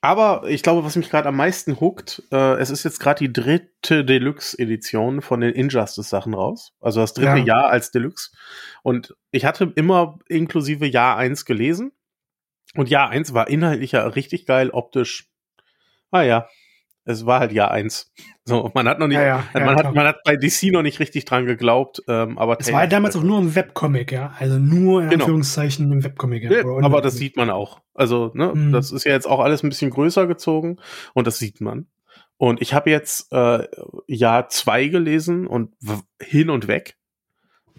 aber 0.00 0.44
ich 0.48 0.62
glaube, 0.62 0.84
was 0.84 0.96
mich 0.96 1.10
gerade 1.10 1.28
am 1.28 1.36
meisten 1.36 1.78
huckt, 1.78 2.22
äh, 2.32 2.54
es 2.54 2.70
ist 2.70 2.84
jetzt 2.84 3.00
gerade 3.00 3.18
die 3.18 3.32
dritte 3.32 4.04
Deluxe-Edition 4.04 5.20
von 5.20 5.40
den 5.40 5.52
Injustice-Sachen 5.52 6.32
raus. 6.32 6.72
Also 6.80 7.00
das 7.00 7.12
dritte 7.12 7.38
ja. 7.38 7.44
Jahr 7.44 7.68
als 7.68 7.90
Deluxe. 7.90 8.30
Und 8.82 9.14
ich 9.30 9.44
hatte 9.44 9.72
immer 9.74 10.18
inklusive 10.28 10.86
Jahr 10.86 11.18
1 11.18 11.44
gelesen. 11.44 11.92
Und 12.74 12.88
Jahr 12.88 13.10
1 13.10 13.34
war 13.34 13.48
inhaltlich 13.48 13.92
ja 13.92 14.06
richtig 14.06 14.46
geil, 14.46 14.70
optisch. 14.70 15.28
Ah 16.10 16.22
ja, 16.22 16.48
es 17.10 17.26
war 17.26 17.40
halt 17.40 17.52
Jahr 17.52 17.70
1. 17.70 18.10
So, 18.44 18.70
man 18.74 18.88
hat 18.88 18.98
noch 18.98 19.06
nicht, 19.06 19.16
ja, 19.16 19.24
ja, 19.24 19.44
man, 19.54 19.76
ja, 19.76 19.84
hat, 19.84 19.94
man 19.94 20.06
hat 20.06 20.24
bei 20.24 20.36
DC 20.36 20.72
noch 20.72 20.82
nicht 20.82 20.98
richtig 20.98 21.24
dran 21.24 21.46
geglaubt, 21.46 22.02
ähm, 22.08 22.38
aber 22.38 22.58
es 22.58 22.72
war 22.72 22.82
ja 22.82 22.86
damals 22.86 23.14
auch 23.16 23.22
nur 23.22 23.38
im 23.38 23.54
Webcomic, 23.54 24.12
ja, 24.12 24.34
also 24.38 24.58
nur 24.58 25.02
in 25.02 25.10
genau. 25.10 25.24
Anführungszeichen 25.24 25.90
im 25.92 26.02
Webcomic. 26.02 26.50
Ja, 26.50 26.64
aber 26.64 27.00
das 27.00 27.14
sieht 27.14 27.36
man 27.36 27.50
auch. 27.50 27.80
Also, 27.94 28.32
ne, 28.34 28.52
mhm. 28.54 28.72
das 28.72 28.92
ist 28.92 29.04
ja 29.04 29.12
jetzt 29.12 29.26
auch 29.26 29.40
alles 29.40 29.62
ein 29.62 29.68
bisschen 29.68 29.90
größer 29.90 30.26
gezogen 30.26 30.78
und 31.14 31.26
das 31.26 31.38
sieht 31.38 31.60
man. 31.60 31.86
Und 32.38 32.62
ich 32.62 32.72
habe 32.72 32.90
jetzt 32.90 33.30
äh, 33.32 33.66
Jahr 34.06 34.48
2 34.48 34.88
gelesen 34.88 35.46
und 35.46 35.74
hin 36.20 36.48
und 36.48 36.68
weg. 36.68 36.96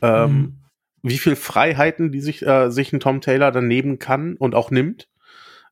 Ähm, 0.01 0.31
mhm 0.31 0.61
wie 1.03 1.17
viel 1.17 1.35
Freiheiten, 1.35 2.11
die 2.11 2.21
sich, 2.21 2.45
äh, 2.45 2.69
sich 2.69 2.93
ein 2.93 2.99
Tom 2.99 3.21
Taylor 3.21 3.51
dann 3.51 3.67
nehmen 3.67 3.99
kann 3.99 4.35
und 4.35 4.55
auch 4.55 4.71
nimmt, 4.71 5.07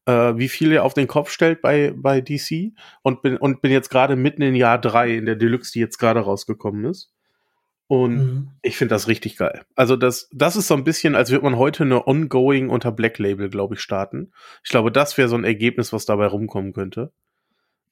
äh, 0.10 0.38
wie 0.38 0.50
viel 0.50 0.72
er 0.72 0.84
auf 0.84 0.96
den 0.96 1.08
Kopf 1.08 1.30
stellt 1.30 1.62
bei, 1.62 1.94
bei 1.96 2.20
DC 2.20 2.74
und 3.04 3.22
bin, 3.22 3.38
und 3.38 3.62
bin 3.62 3.72
jetzt 3.72 3.90
gerade 3.90 4.16
mitten 4.16 4.42
in 4.42 4.56
Jahr 4.56 4.82
drei 4.82 5.16
in 5.16 5.26
der 5.26 5.36
Deluxe, 5.36 5.72
die 5.72 5.80
jetzt 5.80 6.00
gerade 6.00 6.22
rausgekommen 6.22 6.86
ist. 6.86 7.14
Und 7.86 8.16
mhm. 8.16 8.52
ich 8.62 8.78
finde 8.78 8.96
das 8.96 9.08
richtig 9.08 9.38
geil. 9.38 9.62
Also 9.76 9.96
das, 9.96 10.30
das 10.32 10.56
ist 10.56 10.68
so 10.68 10.76
ein 10.76 10.84
bisschen, 10.84 11.16
als 11.16 11.32
würde 11.32 11.44
man 11.44 11.58
heute 11.58 11.84
eine 11.84 12.08
Ongoing 12.08 12.70
unter 12.70 12.92
Black 12.92 13.18
Label, 13.20 13.50
glaube 13.50 13.76
ich, 13.76 13.82
starten. 13.82 14.32
Ich 14.64 14.70
glaube, 14.70 14.92
das 14.92 15.18
wäre 15.18 15.28
so 15.28 15.36
ein 15.36 15.44
Ergebnis, 15.44 15.94
was 15.94 16.06
dabei 16.06 16.28
rumkommen 16.28 16.74
könnte. 16.74 17.12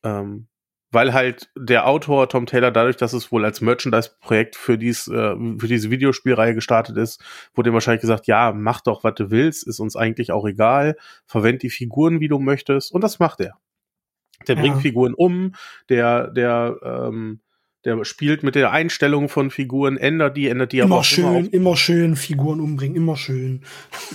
Ähm, 0.04 0.48
weil 0.92 1.14
halt 1.14 1.50
der 1.58 1.88
Autor 1.88 2.30
Tom 2.30 2.46
Taylor 2.46 2.72
dadurch, 2.72 2.98
dass 2.98 3.14
es 3.14 3.32
wohl 3.32 3.44
als 3.44 3.62
Merchandise-Projekt 3.62 4.56
für, 4.56 4.78
dies, 4.78 5.08
äh, 5.08 5.36
für 5.58 5.68
diese 5.68 5.92
Videospielreihe 5.92 6.56
gestartet 6.56 6.98
ist, 6.98 7.22
wurde 7.54 7.70
ihm 7.70 7.74
wahrscheinlich 7.74 8.02
gesagt, 8.02 8.28
ja, 8.28 8.54
mach 8.54 8.82
doch, 8.82 9.04
was 9.04 9.16
du 9.16 9.30
willst, 9.30 9.68
ist 9.68 9.80
uns 9.80 9.96
eigentlich 9.96 10.32
auch 10.32 10.46
egal, 10.46 10.96
verwend 11.26 11.64
die 11.64 11.70
Figuren, 11.70 12.20
wie 12.20 12.28
du 12.28 12.40
möchtest, 12.40 12.92
und 12.94 13.04
das 13.04 13.20
macht 13.20 13.42
er. 13.42 13.58
Der 14.48 14.56
ja. 14.56 14.62
bringt 14.62 14.82
Figuren 14.82 15.14
um, 15.14 15.54
der, 15.90 16.30
der, 16.30 16.78
ähm, 16.84 17.42
der 17.88 18.04
spielt 18.04 18.44
mit 18.44 18.56
der 18.56 18.72
Einstellung 18.72 19.30
von 19.30 19.50
Figuren, 19.50 19.96
ändert 19.96 20.36
die, 20.36 20.50
ändert 20.50 20.74
die 20.74 20.80
immer 20.80 20.96
aber 20.96 21.04
schön, 21.06 21.46
immer, 21.46 21.54
immer, 21.54 21.78
schön 21.78 22.18
Figuren 22.18 22.60
umbringen, 22.60 22.98
immer 22.98 23.16
schön. 23.16 23.62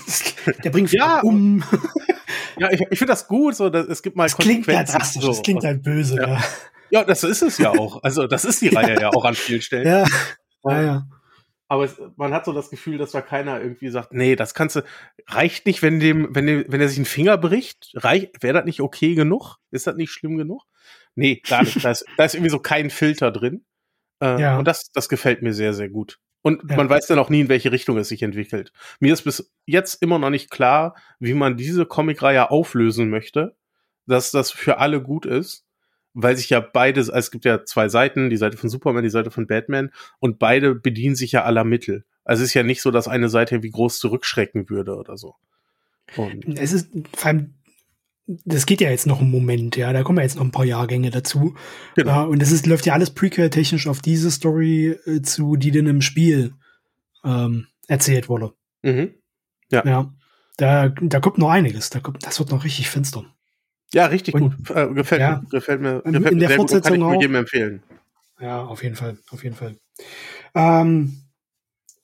der 0.65 0.69
bringt 0.69 0.91
Figuren 0.91 1.09
ja, 1.09 1.21
um. 1.23 1.65
Ja, 2.59 2.71
ich, 2.71 2.83
ich 2.91 2.99
finde 2.99 3.13
das 3.13 3.27
gut, 3.27 3.57
so, 3.57 3.71
dass, 3.71 3.87
es 3.87 4.03
gibt 4.03 4.15
mal 4.15 4.25
das 4.25 4.37
klingt 4.37 4.69
halt 4.69 4.93
drastisch, 4.93 5.23
so. 5.23 5.29
das 5.29 5.43
klingt 5.43 5.65
halt 5.65 5.83
böse, 5.83 6.17
ja. 6.17 6.29
ja. 6.29 6.45
Ja, 6.91 7.05
das 7.05 7.25
ist 7.25 7.41
es 7.41 7.57
ja 7.57 7.71
auch. 7.71 8.03
Also, 8.03 8.27
das 8.27 8.45
ist 8.45 8.61
die 8.61 8.69
Reihe 8.77 9.01
ja 9.01 9.09
auch 9.09 9.25
an 9.25 9.35
vielen 9.35 9.63
Stellen. 9.63 9.87
Ja, 9.87 10.05
ja, 10.65 10.83
ja. 10.83 11.07
Aber 11.67 11.85
es, 11.85 11.99
man 12.17 12.35
hat 12.35 12.45
so 12.45 12.53
das 12.53 12.69
Gefühl, 12.69 12.99
dass 12.99 13.13
da 13.13 13.23
keiner 13.23 13.59
irgendwie 13.59 13.89
sagt, 13.89 14.13
nee, 14.13 14.37
das 14.37 14.53
kannst 14.53 14.77
du, 14.77 14.83
reicht 15.27 15.65
nicht, 15.65 15.81
wenn 15.81 15.99
dem, 15.99 16.35
wenn 16.35 16.47
dem, 16.47 16.67
wenn 16.69 16.83
er 16.83 16.89
sich 16.89 16.99
einen 16.99 17.07
Finger 17.07 17.39
bricht, 17.39 17.93
reicht, 17.95 18.43
wäre 18.43 18.59
das 18.59 18.67
nicht 18.67 18.83
okay 18.83 19.15
genug? 19.15 19.57
Ist 19.71 19.87
das 19.87 19.97
nicht 19.97 20.11
schlimm 20.11 20.37
genug? 20.37 20.65
Nee, 21.15 21.43
gar 21.47 21.63
nicht. 21.63 21.85
da, 21.85 21.91
ist, 21.91 22.05
da 22.17 22.25
ist 22.25 22.35
irgendwie 22.35 22.51
so 22.51 22.59
kein 22.59 22.91
Filter 22.91 23.31
drin. 23.31 23.65
Äh, 24.21 24.41
ja. 24.41 24.59
Und 24.59 24.67
das, 24.67 24.91
das 24.93 25.09
gefällt 25.09 25.43
mir 25.43 25.53
sehr, 25.53 25.75
sehr 25.75 25.89
gut. 25.89 26.19
Und 26.43 26.69
ja. 26.69 26.77
man 26.77 26.89
weiß 26.89 27.07
dann 27.07 27.19
auch 27.19 27.31
nie, 27.31 27.43
in 27.43 27.49
welche 27.49 27.71
Richtung 27.73 27.97
es 27.99 28.09
sich 28.09 28.23
entwickelt. 28.23 28.73
Mir 28.99 29.13
ist 29.13 29.23
bis 29.23 29.53
jetzt 29.65 30.03
immer 30.03 30.19
noch 30.19 30.31
nicht 30.31 30.51
klar, 30.51 30.97
wie 31.21 31.35
man 31.35 31.57
diese 31.57 31.87
Comicreihe 31.87 32.51
auflösen 32.51 33.11
möchte, 33.11 33.55
dass 34.07 34.33
das 34.33 34.51
für 34.51 34.79
alle 34.79 35.01
gut 35.01 35.25
ist, 35.25 35.65
weil 36.15 36.37
sich 36.37 36.51
ja 36.51 36.61
beides, 36.61 37.11
also 37.11 37.27
es 37.27 37.31
gibt 37.31 37.45
ja 37.45 37.65
zwei 37.65 37.89
Seiten, 37.89 38.29
die 38.29 38.37
Seite 38.37 38.57
von 38.57 38.69
Superman, 38.69 39.05
die 39.05 39.11
Seite 39.11 39.31
von 39.31 39.47
Batman, 39.47 39.91
und 40.19 40.39
beide 40.41 40.75
bedienen 40.75 41.15
sich 41.15 41.33
ja 41.33 41.45
aller 41.45 41.65
Mittel. 41.65 42.05
Also 42.25 42.43
es 42.43 42.51
ist 42.51 42.55
ja 42.55 42.65
nicht 42.65 42.83
so, 42.83 42.91
dass 42.91 43.09
eine 43.09 43.29
Seite 43.29 43.63
wie 43.63 43.71
groß 43.71 43.99
zurückschrecken 43.99 44.69
würde 44.69 44.97
oder 44.97 45.17
so. 45.17 45.37
Und 46.17 46.59
es 46.59 46.73
ist 46.73 46.91
vor 47.15 47.27
allem 47.27 47.55
das 48.27 48.67
geht 48.67 48.81
ja 48.81 48.91
jetzt 48.91 49.07
noch 49.07 49.21
einen 49.21 49.31
Moment, 49.31 49.77
ja, 49.77 49.93
da 49.93 50.03
kommen 50.03 50.19
ja 50.19 50.25
jetzt 50.25 50.37
noch 50.37 50.45
ein 50.45 50.53
paar 50.53 50.65
Jahrgänge 50.65 51.11
dazu. 51.11 51.55
Genau. 51.97 52.27
Uh, 52.27 52.31
und 52.31 52.41
das 52.41 52.53
ist, 52.53 52.67
läuft 52.67 52.87
ja 52.87 52.95
alles 52.95 53.11
prequel-technisch 53.11 53.87
auf 53.87 54.01
diese 54.01 54.31
Story 54.31 54.97
äh, 55.07 55.23
zu, 55.23 55.57
die 55.57 55.71
denn 55.71 55.87
im 55.87 56.03
Spiel 56.03 56.55
ähm, 57.25 57.67
erzählt 57.89 58.29
wurde. 58.29 58.53
Mhm. 58.83 59.15
Ja. 59.71 59.85
ja. 59.85 60.15
Da, 60.57 60.89
da 60.89 61.21
kommt 61.21 61.39
noch 61.39 61.51
einiges. 61.51 61.91
Da 61.91 62.01
kommt, 62.01 62.25
das 62.25 62.39
wird 62.39 62.51
noch 62.51 62.65
richtig 62.65 62.89
finster. 62.89 63.25
Ja, 63.93 64.07
richtig 64.07 64.35
und, 64.35 64.67
gut. 64.67 64.71
Äh, 64.77 64.93
gefällt, 64.95 65.21
ja, 65.21 65.41
mir, 65.43 65.49
gefällt 65.49 65.81
mir. 65.81 66.03
Gefällt 66.03 66.33
in 66.33 66.39
mir 66.39 66.49
der 66.49 66.57
Fortsetzung 66.57 66.81
gut. 66.81 66.85
Kann 66.85 66.95
ich 66.95 67.01
nur 67.01 67.21
jedem 67.21 67.35
empfehlen. 67.35 67.83
Ja, 68.41 68.65
auf 68.65 68.83
jeden 68.83 68.97
Fall. 68.97 69.19
Auf 69.31 69.45
jeden 69.45 69.57
Fall. 69.57 69.77
Ähm, 70.55 71.22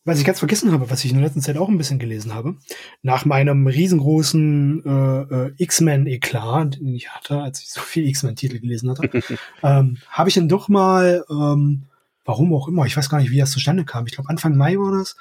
was 0.08 0.18
ich 0.18 0.24
ganz 0.24 0.38
vergessen 0.38 0.72
habe, 0.72 0.90
was 0.90 1.04
ich 1.04 1.10
in 1.10 1.18
der 1.18 1.26
letzten 1.26 1.42
Zeit 1.42 1.58
auch 1.58 1.68
ein 1.68 1.76
bisschen 1.76 1.98
gelesen 1.98 2.34
habe, 2.34 2.56
nach 3.02 3.26
meinem 3.26 3.66
riesengroßen 3.66 4.82
äh, 4.84 5.34
äh, 5.34 5.52
X-Men-Eklat, 5.58 6.80
den 6.80 6.94
ich 6.94 7.10
hatte, 7.10 7.42
als 7.42 7.60
ich 7.60 7.70
so 7.70 7.82
viel 7.82 8.08
X-Men-Titel 8.08 8.58
gelesen 8.58 8.90
hatte, 8.90 9.10
ähm, 9.62 9.98
habe 10.08 10.30
ich 10.30 10.34
dann 10.34 10.48
doch 10.48 10.68
mal, 10.68 11.24
ähm, 11.30 11.84
warum 12.24 12.54
auch 12.54 12.68
immer, 12.68 12.86
ich 12.86 12.96
weiß 12.96 13.10
gar 13.10 13.18
nicht, 13.20 13.30
wie 13.30 13.38
das 13.38 13.50
zustande 13.50 13.84
kam, 13.84 14.06
ich 14.06 14.14
glaube 14.14 14.30
Anfang 14.30 14.56
Mai 14.56 14.76
war 14.76 14.96
das, 14.98 15.16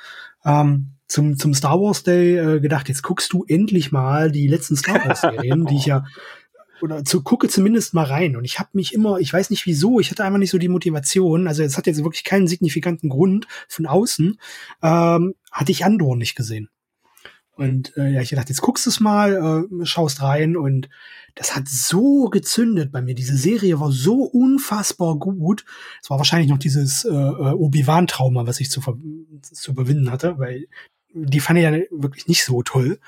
ähm, 0.45 0.93
zum, 1.09 1.37
zum 1.37 1.53
Star 1.53 1.79
Wars 1.81 2.03
Day 2.03 2.37
äh, 2.37 2.59
gedacht, 2.61 2.87
jetzt 2.87 3.03
guckst 3.03 3.33
du 3.33 3.43
endlich 3.45 3.91
mal 3.91 4.31
die 4.31 4.47
letzten 4.47 4.77
Star 4.77 5.05
Wars 5.05 5.19
Serien, 5.21 5.65
die 5.65 5.75
ich 5.75 5.85
ja 5.85 6.05
oder 6.81 7.03
zu 7.03 7.23
gucke 7.23 7.49
zumindest 7.49 7.93
mal 7.93 8.05
rein. 8.05 8.35
Und 8.35 8.45
ich 8.45 8.59
habe 8.59 8.69
mich 8.73 8.93
immer, 8.93 9.19
ich 9.19 9.31
weiß 9.31 9.49
nicht 9.49 9.65
wieso, 9.65 9.99
ich 9.99 10.11
hatte 10.11 10.23
einfach 10.23 10.39
nicht 10.39 10.51
so 10.51 10.57
die 10.57 10.69
Motivation. 10.69 11.47
Also 11.47 11.63
es 11.63 11.77
hat 11.77 11.87
jetzt 11.87 12.03
wirklich 12.03 12.23
keinen 12.23 12.47
signifikanten 12.47 13.09
Grund 13.09 13.47
von 13.67 13.85
außen. 13.85 14.39
Ähm, 14.81 15.35
hatte 15.51 15.71
ich 15.71 15.85
Andor 15.85 16.15
nicht 16.15 16.35
gesehen. 16.35 16.69
Und 17.57 17.97
äh, 17.97 18.11
ja, 18.11 18.21
ich 18.21 18.29
dachte, 18.29 18.49
jetzt 18.49 18.61
guckst 18.61 18.85
du 18.85 18.91
es 18.91 18.99
mal, 18.99 19.67
äh, 19.71 19.85
schaust 19.85 20.21
rein 20.21 20.55
und 20.55 20.89
das 21.33 21.55
hat 21.55 21.67
so 21.67 22.25
gezündet 22.25 22.91
bei 22.91 23.01
mir. 23.01 23.15
Diese 23.15 23.35
Serie 23.35 23.79
war 23.79 23.91
so 23.91 24.23
unfassbar 24.23 25.17
gut. 25.17 25.65
Es 26.01 26.09
war 26.11 26.19
wahrscheinlich 26.19 26.49
noch 26.49 26.59
dieses 26.59 27.03
äh, 27.03 27.09
äh 27.09 27.53
Obi-Wan-Trauma, 27.53 28.45
was 28.45 28.59
ich 28.59 28.69
zu, 28.69 28.81
zu 29.41 29.71
überwinden 29.71 30.11
hatte, 30.11 30.37
weil 30.37 30.67
die 31.13 31.39
fand 31.39 31.57
ich 31.57 31.63
ja 31.63 31.71
wirklich 31.89 32.27
nicht 32.27 32.43
so 32.43 32.61
toll. 32.61 32.99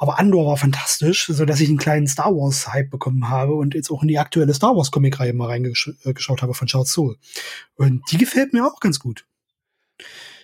Aber 0.00 0.18
Andor 0.18 0.46
war 0.46 0.56
fantastisch, 0.56 1.26
so 1.26 1.44
dass 1.44 1.60
ich 1.60 1.68
einen 1.68 1.76
kleinen 1.76 2.06
Star 2.06 2.34
Wars 2.34 2.72
Hype 2.72 2.88
bekommen 2.88 3.28
habe 3.28 3.52
und 3.52 3.74
jetzt 3.74 3.90
auch 3.90 4.00
in 4.00 4.08
die 4.08 4.18
aktuelle 4.18 4.54
Star 4.54 4.74
Wars 4.74 4.90
Comic 4.90 5.20
Reihe 5.20 5.34
mal 5.34 5.48
reingeschaut 5.48 6.40
habe 6.40 6.54
von 6.54 6.66
Charles 6.66 6.90
Soule. 6.90 7.16
Und 7.76 8.02
die 8.10 8.16
gefällt 8.16 8.54
mir 8.54 8.66
auch 8.66 8.80
ganz 8.80 8.98
gut. 8.98 9.26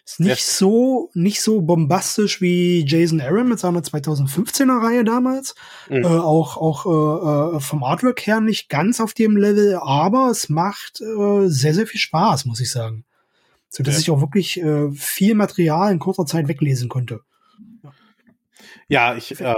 Ist 0.05 0.21
nicht 0.21 0.29
ja. 0.29 0.37
so, 0.37 1.11
nicht 1.15 1.41
so 1.41 1.63
bombastisch 1.63 2.43
wie 2.43 2.85
Jason 2.87 3.19
Aaron 3.19 3.49
mit 3.49 3.59
seiner 3.59 3.81
2015er 3.81 4.85
Reihe 4.85 5.05
damals. 5.05 5.55
Mhm. 5.89 6.05
Äh, 6.05 6.07
auch, 6.07 6.59
auch 6.59 7.55
äh, 7.55 7.57
äh, 7.57 7.61
vom 7.61 7.83
Artwork 7.83 8.27
her 8.27 8.43
nicht 8.43 8.69
ganz 8.69 9.01
auf 9.01 9.15
dem 9.15 9.39
Level, 9.39 9.79
aber 9.81 10.29
es 10.29 10.51
macht 10.51 11.01
äh, 11.01 11.49
sehr, 11.49 11.73
sehr 11.73 11.87
viel 11.87 11.99
Spaß, 11.99 12.45
muss 12.45 12.61
ich 12.61 12.71
sagen. 12.71 13.07
So 13.71 13.83
dass 13.83 13.95
ja. 13.95 14.01
ich 14.01 14.11
auch 14.11 14.21
wirklich 14.21 14.61
äh, 14.61 14.91
viel 14.93 15.35
Material 15.35 15.91
in 15.91 15.99
kurzer 15.99 16.27
Zeit 16.27 16.47
weglesen 16.47 16.91
konnte. 16.91 17.23
Ja, 18.89 19.17
ich, 19.17 19.41
äh, 19.41 19.55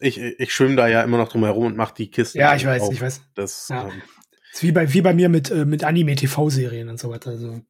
ich, 0.00 0.18
ich 0.20 0.52
schwimme 0.52 0.76
da 0.76 0.88
ja 0.88 1.02
immer 1.02 1.18
noch 1.18 1.28
drum 1.28 1.44
herum 1.44 1.66
und 1.66 1.76
mache 1.76 1.94
die 1.94 2.10
Kisten. 2.10 2.38
Ja, 2.38 2.56
ich 2.56 2.66
weiß, 2.66 2.82
auf. 2.82 2.92
ich 2.92 3.00
weiß. 3.00 3.22
Das, 3.34 3.68
ja. 3.68 3.88
ähm, 3.88 4.02
ist 4.52 4.62
wie 4.62 4.72
bei, 4.72 4.92
wie 4.92 5.00
bei 5.00 5.14
mir 5.14 5.28
mit, 5.28 5.50
äh, 5.50 5.64
mit 5.64 5.84
Anime-TV-Serien 5.84 6.88
und 6.88 6.98
so 6.98 7.10
weiter. 7.10 7.30
Also 7.30 7.60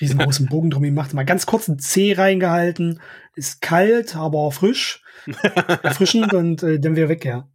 riesengroßen 0.00 0.46
Bogen 0.50 0.70
drum 0.70 0.82
gemacht, 0.82 1.14
mal 1.14 1.24
ganz 1.24 1.46
kurz 1.46 1.68
ein 1.68 1.78
C 1.78 2.14
reingehalten, 2.14 3.00
ist 3.34 3.60
kalt, 3.60 4.16
aber 4.16 4.50
frisch, 4.50 5.02
erfrischend 5.82 6.32
und 6.34 6.62
äh, 6.62 6.80
dann 6.80 6.96
wieder 6.96 7.08
weg, 7.08 7.24
ja. 7.24 7.48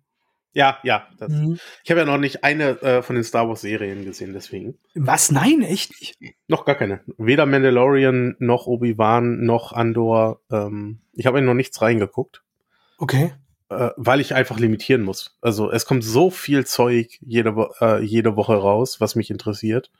Ja, 0.52 0.80
ja. 0.84 1.08
Das, 1.20 1.32
mhm. 1.32 1.60
Ich 1.84 1.92
habe 1.92 2.02
ja 2.02 2.06
noch 2.06 2.18
nicht 2.18 2.44
eine 2.44 2.82
äh, 2.82 3.02
von 3.04 3.16
den 3.16 3.24
Star 3.24 3.48
Wars 3.48 3.62
Serien 3.62 4.04
gesehen, 4.04 4.34
deswegen. 4.34 4.80
Was? 4.96 5.32
Nein, 5.32 5.62
echt 5.62 5.92
nicht? 6.00 6.18
Noch 6.48 6.66
gar 6.66 6.76
keine. 6.76 7.02
Weder 7.18 7.46
Mandalorian 7.46 8.36
noch 8.40 8.66
Obi-Wan 8.66 9.46
noch 9.46 9.74
Andor. 9.74 10.42
Ähm, 10.52 11.02
ich 11.14 11.28
habe 11.28 11.40
in 11.40 11.46
noch 11.46 11.54
nichts 11.54 11.82
reingeguckt. 11.82 12.42
Okay. 13.00 13.34
Äh, 13.70 13.90
weil 13.98 14.20
ich 14.20 14.36
einfach 14.36 14.60
limitieren 14.60 15.02
muss. 15.02 15.38
Also 15.42 15.72
es 15.72 15.86
kommt 15.86 16.04
so 16.04 16.30
viel 16.30 16.66
Zeug 16.66 17.18
jede, 17.22 17.56
Wo 17.56 17.70
äh, 17.82 18.04
jede 18.04 18.36
Woche 18.36 18.56
raus, 18.56 19.00
was 19.00 19.16
mich 19.16 19.30
interessiert. 19.30 19.92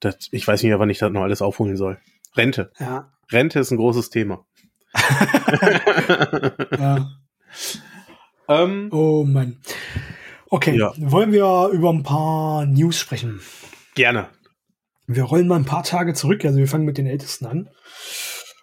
Das, 0.00 0.28
ich 0.30 0.46
weiß 0.46 0.62
nicht 0.62 0.70
mehr, 0.70 0.78
wann 0.78 0.90
ich 0.90 0.98
das 0.98 1.10
noch 1.10 1.22
alles 1.22 1.42
aufholen 1.42 1.76
soll. 1.76 1.98
Rente. 2.36 2.70
Ja. 2.78 3.12
Rente 3.32 3.60
ist 3.60 3.70
ein 3.70 3.78
großes 3.78 4.10
Thema. 4.10 4.44
ja. 6.78 7.10
Ähm, 8.48 8.88
oh 8.92 9.24
Mann. 9.24 9.58
Okay, 10.48 10.78
ja. 10.78 10.92
wollen 10.96 11.32
wir 11.32 11.70
über 11.72 11.90
ein 11.90 12.02
paar 12.02 12.66
News 12.66 12.98
sprechen? 12.98 13.40
Gerne. 13.94 14.28
Wir 15.06 15.24
rollen 15.24 15.48
mal 15.48 15.56
ein 15.56 15.64
paar 15.64 15.82
Tage 15.82 16.14
zurück, 16.14 16.44
also 16.44 16.58
wir 16.58 16.68
fangen 16.68 16.84
mit 16.84 16.98
den 16.98 17.06
Ältesten 17.06 17.46
an. 17.46 17.70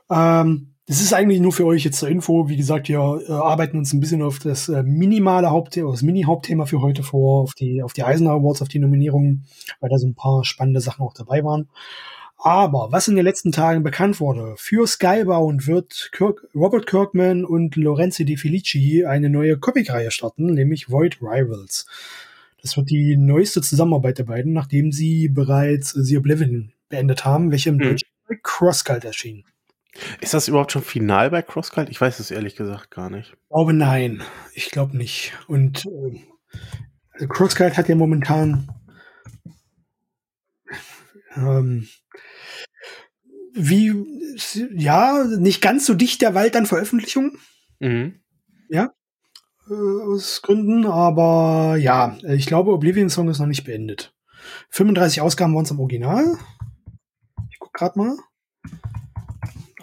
Ähm, 0.10 0.73
das 0.94 1.02
ist 1.02 1.12
eigentlich 1.12 1.40
nur 1.40 1.52
für 1.52 1.66
euch 1.66 1.84
jetzt 1.84 1.98
zur 1.98 2.10
Info. 2.10 2.50
Wie 2.50 2.56
gesagt, 2.56 2.88
wir 2.88 3.00
äh, 3.28 3.32
arbeiten 3.32 3.80
uns 3.80 3.94
ein 3.94 4.00
bisschen 4.00 4.22
auf 4.22 4.38
das 4.38 4.70
äh, 4.70 4.84
minimale 4.84 5.50
Hauptthema, 5.50 5.90
das 5.90 6.04
Mini-Hauptthema 6.04 6.68
für 6.68 6.82
heute 6.82 7.02
vor, 7.02 7.42
auf 7.42 7.56
die, 7.56 7.82
auf 7.82 7.94
die 7.94 8.04
Eisner 8.04 8.30
Awards, 8.30 8.62
auf 8.62 8.68
die 8.68 8.78
Nominierungen, 8.78 9.44
weil 9.80 9.90
da 9.90 9.98
so 9.98 10.06
ein 10.06 10.14
paar 10.14 10.46
spannende 10.46 10.82
Sachen 10.82 11.04
auch 11.04 11.16
dabei 11.16 11.44
waren. 11.44 11.68
Aber 12.38 12.92
was 12.92 13.08
in 13.08 13.16
den 13.16 13.26
letzten 13.26 13.52
Tagen 13.52 13.82
bekannt 13.82 14.20
wurde, 14.20 14.54
für 14.56 14.86
Skybound 14.86 15.66
wird 15.66 16.10
Kirk, 16.12 16.48
Robert 16.54 16.86
Kirkman 16.86 17.44
und 17.44 17.76
Lorenzo 17.76 18.24
Di 18.24 18.38
Felici 18.38 19.04
eine 19.04 19.32
neue 19.32 19.58
Comicreihe 19.58 20.12
starten, 20.12 20.54
nämlich 20.54 20.92
Void 20.92 21.24
Rivals. 21.24 21.88
Das 22.62 22.78
wird 22.78 22.92
die 22.92 23.18
neueste 23.18 23.64
Zusammenarbeit 23.64 24.20
der 24.20 24.26
beiden, 24.26 24.54
nachdem 24.54 24.92
sie 24.92 25.28
bereits 25.28 25.90
The 25.90 26.18
Oblivion 26.20 26.72
beendet 26.90 27.26
haben, 27.26 27.50
welche 27.50 27.70
im 27.70 27.78
mhm. 27.78 27.82
Deutschen 27.82 28.10
CrossCult 28.44 29.06
erschien. 29.06 29.44
Ist 30.22 30.34
das 30.34 30.48
überhaupt 30.48 30.72
schon 30.72 30.84
final 30.84 31.30
bei 31.30 31.42
CrossCult? 31.42 31.90
Ich 31.90 32.02
weiß 32.02 32.20
es 32.20 32.32
ehrlich 32.32 32.56
gesagt 32.56 32.92
gar 32.92 33.10
nicht. 33.10 33.34
Ich 33.34 33.50
glaube 33.50 33.74
nein. 33.74 34.24
Ich 34.54 34.70
glaube 34.72 34.98
nicht. 34.98 35.34
Und 35.48 35.86
äh, 35.86 37.28
CrossCult 37.28 37.78
hat 37.78 37.90
ja 37.90 37.96
momentan 37.96 38.68
ähm, 41.36 41.88
wie, 43.54 43.94
ja, 44.76 45.24
nicht 45.24 45.62
ganz 45.62 45.86
so 45.86 45.94
dicht 45.94 46.22
der 46.22 46.34
Wald 46.34 46.56
an 46.56 46.66
Veröffentlichungen. 46.66 47.38
Mhm. 47.80 48.20
Ja, 48.70 48.94
äh, 49.70 49.74
aus 49.74 50.42
Gründen, 50.42 50.86
aber 50.86 51.78
ja, 51.78 52.18
ich 52.24 52.46
glaube, 52.46 52.72
Oblivion 52.72 53.10
Song 53.10 53.30
ist 53.30 53.40
noch 53.40 53.46
nicht 53.46 53.64
beendet. 53.64 54.14
35 54.70 55.22
Ausgaben 55.22 55.56
waren 55.56 55.66
es 55.66 55.72
im 55.72 55.80
Original. 55.80 56.38
Ich 57.50 57.60
guck 57.60 57.74
gerade 57.74 57.98
mal. 57.98 58.18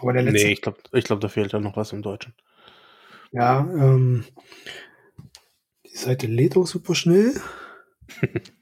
Aber 0.00 0.12
der 0.12 0.23
letzte. 0.23 0.47
Nee, 0.47 0.52
ich 0.52 0.62
glaube, 0.62 0.78
ich 0.92 1.04
glaub, 1.04 1.21
da 1.21 1.28
fehlt 1.28 1.52
ja 1.52 1.61
noch 1.61 1.76
was 1.76 1.92
im 1.92 2.02
Deutschen. 2.02 2.35
Ja, 3.33 3.61
ähm, 3.61 4.25
die 5.87 5.96
Seite 5.96 6.27
lädt 6.27 6.57
auch 6.57 6.66
super 6.66 6.94
schnell. 6.94 7.35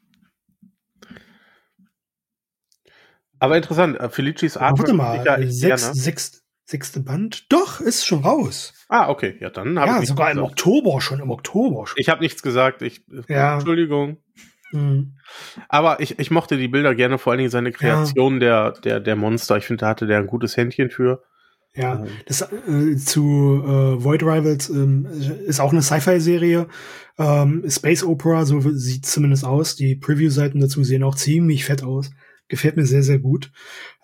Aber 3.41 3.57
interessant, 3.57 3.99
äh, 4.01 4.09
Felicis 4.09 4.57
Art. 4.57 4.79
Warte 4.79 4.95
mal, 4.95 5.25
ja 5.25 5.37
sechs, 5.39 5.61
gerne. 5.61 5.95
sechs, 5.95 6.45
sechste 6.65 7.01
Band? 7.01 7.53
Doch, 7.53 7.81
ist 7.81 8.05
schon 8.05 8.25
raus. 8.25 8.75
Ah, 8.89 9.09
okay, 9.09 9.37
ja, 9.41 9.51
dann 9.51 9.79
habe 9.79 9.93
ja, 9.93 10.03
ich. 10.03 10.09
sogar 10.09 10.31
im 10.31 10.39
Oktober 10.39 11.01
schon, 11.01 11.21
im 11.21 11.31
Oktober 11.31 11.87
schon. 11.87 11.97
Ich 11.99 12.09
habe 12.09 12.21
nichts 12.21 12.43
gesagt, 12.43 12.83
ich. 12.83 13.05
Ja. 13.29 13.55
Entschuldigung. 13.55 14.19
Mhm. 14.73 15.17
Aber 15.69 16.01
ich, 16.01 16.19
ich 16.19 16.31
mochte 16.31 16.57
die 16.57 16.69
Bilder 16.69 16.95
gerne, 16.95 17.19
vor 17.19 17.33
allen 17.33 17.39
Dingen 17.39 17.51
seine 17.51 17.73
Kreation 17.73 18.35
ja. 18.35 18.71
der, 18.71 18.81
der, 18.81 19.01
der 19.01 19.17
Monster. 19.17 19.57
Ich 19.57 19.67
finde, 19.67 19.83
da 19.83 19.89
hatte 19.89 20.07
der 20.07 20.19
ein 20.19 20.27
gutes 20.27 20.57
Händchen 20.57 20.91
für. 20.91 21.23
Ja, 21.79 22.05
das 22.27 22.43
äh, 22.43 22.97
zu 22.97 23.63
äh, 23.65 24.03
Void 24.03 24.25
Rivals 24.25 24.69
ähm, 24.69 25.07
ist 25.47 25.61
auch 25.61 25.71
eine 25.71 25.81
Sci-Fi-Serie. 25.81 26.67
Ähm, 27.19 27.65
Space 27.69 28.03
Opera, 28.03 28.45
so 28.47 28.61
sieht 28.73 29.07
zumindest 29.07 29.45
aus. 29.45 29.77
Die 29.77 29.95
Preview-Seiten 29.95 30.59
dazu 30.59 30.83
sehen 30.83 31.05
auch 31.05 31.15
ziemlich 31.15 31.65
fett 31.65 31.85
aus. 31.85 32.11
Gefällt 32.49 32.77
mir 32.77 32.85
sehr, 32.85 33.05
sehr 33.05 33.21
gut. 33.21 33.53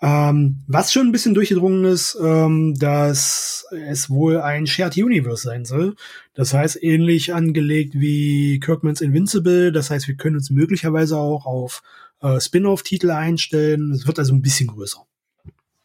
Ähm, 0.01 0.63
was 0.69 0.93
schon 0.93 1.09
ein 1.09 1.13
bisschen 1.13 1.35
durchgedrungen 1.35 1.85
ist, 1.85 2.17
ähm, 2.23 2.75
dass 2.79 3.67
es 3.89 4.09
wohl 4.09 4.41
ein 4.41 4.69
Shared 4.69 4.97
Universe 4.97 5.43
sein 5.43 5.65
soll. 5.65 5.97
Das 6.35 6.55
heißt, 6.55 6.81
ähnlich 6.81 7.35
angelegt 7.35 7.95
wie 7.95 8.61
Kirkmans 8.61 9.01
Invincible. 9.01 9.73
Das 9.73 9.91
heißt, 9.91 10.07
wir 10.07 10.15
können 10.15 10.37
uns 10.37 10.51
möglicherweise 10.51 11.17
auch 11.17 11.45
auf 11.45 11.83
äh, 12.23 12.39
Spin-off-Titel 12.39 13.11
einstellen. 13.11 13.91
Es 13.91 14.07
wird 14.07 14.21
also 14.21 14.33
ein 14.33 14.43
bisschen 14.43 14.69
größer. 14.69 15.05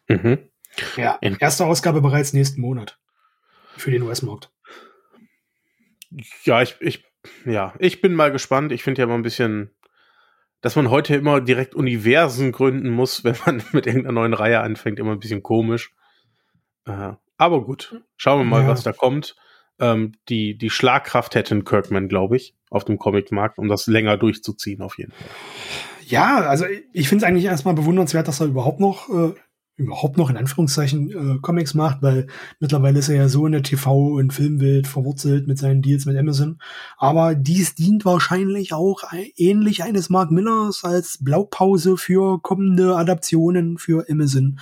Mhm. 0.08 0.38
Ja, 0.98 1.18
erste 1.22 1.66
Ausgabe 1.66 2.02
bereits 2.02 2.34
nächsten 2.34 2.62
Monat 2.62 3.00
für 3.78 3.92
den 3.92 4.04
US-Markt. 4.04 4.52
Ja, 6.44 6.62
ich, 6.62 6.76
ich, 6.80 7.06
ja, 7.46 7.74
ich 7.80 8.02
bin 8.02 8.14
mal 8.14 8.32
gespannt. 8.32 8.72
Ich 8.72 8.84
finde 8.84 9.02
ja 9.02 9.06
immer 9.06 9.16
ein 9.16 9.24
bisschen 9.24 9.72
dass 10.62 10.76
man 10.76 10.90
heute 10.90 11.16
immer 11.16 11.42
direkt 11.42 11.76
Universen 11.76 12.52
gründen 12.52 12.90
muss, 12.90 13.24
wenn 13.24 13.36
man 13.46 13.64
mit 13.72 13.88
irgendeiner 13.88 14.14
neuen 14.14 14.34
Reihe 14.34 14.62
anfängt, 14.62 15.00
immer 15.00 15.12
ein 15.12 15.20
bisschen 15.20 15.44
komisch. 15.44 15.94
Äh, 16.86 17.14
aber 17.38 17.64
gut, 17.64 18.02
schauen 18.18 18.42
wir 18.42 18.46
mal, 18.46 18.64
ja. 18.64 18.68
was 18.68 18.84
da 18.84 18.92
kommt. 18.92 19.36
Ähm, 19.80 20.14
die, 20.28 20.58
die 20.58 20.70
Schlagkraft 20.70 21.36
hätten 21.36 21.64
Kirkman, 21.64 22.10
glaube 22.10 22.36
ich, 22.36 22.54
auf 22.70 22.84
dem 22.84 23.00
Comicmarkt, 23.00 23.58
um 23.58 23.70
das 23.70 23.88
länger 23.88 24.18
durchzuziehen, 24.18 24.82
auf 24.82 24.98
jeden 24.98 25.14
Fall. 25.14 25.30
Ja, 26.06 26.42
also 26.42 26.66
ich 26.92 27.08
finde 27.08 27.24
es 27.24 27.30
eigentlich 27.30 27.46
erstmal 27.46 27.76
bewundernswert, 27.76 28.28
dass 28.28 28.42
er 28.42 28.48
überhaupt 28.48 28.82
noch 28.82 29.10
äh, 29.10 29.34
überhaupt 29.80 30.18
noch 30.18 30.30
in 30.30 30.38
Anführungszeichen 30.38 31.38
äh, 31.38 31.40
Comics 31.42 31.74
macht, 31.74 32.02
weil 32.02 32.28
mittlerweile 32.60 33.00
ist 33.00 33.10
er 33.10 33.16
ja 33.16 33.30
so 33.30 33.46
in 33.46 33.54
der 33.54 33.64
TV- 33.64 34.18
und 34.18 34.34
Filmwelt 34.34 34.88
verwurzelt 34.88 35.48
mit 35.48 35.58
seinen 35.58 35.82
Deals 35.82 36.06
mit 36.06 36.18
Amazon. 36.18 36.60
Aber 36.98 37.34
dies 37.34 37.76
dient 37.76 38.06
wahrscheinlich 38.06 38.74
auch 38.74 39.04
ähnlich 39.36 39.84
eines 39.84 40.10
Mark 40.10 40.32
Millers 40.32 40.84
als 40.84 41.18
Blaupause 41.22 41.98
für 41.98 42.42
kommende 42.42 42.98
Adaptionen 42.98 43.78
für 43.78 44.06
Amazon. 44.10 44.60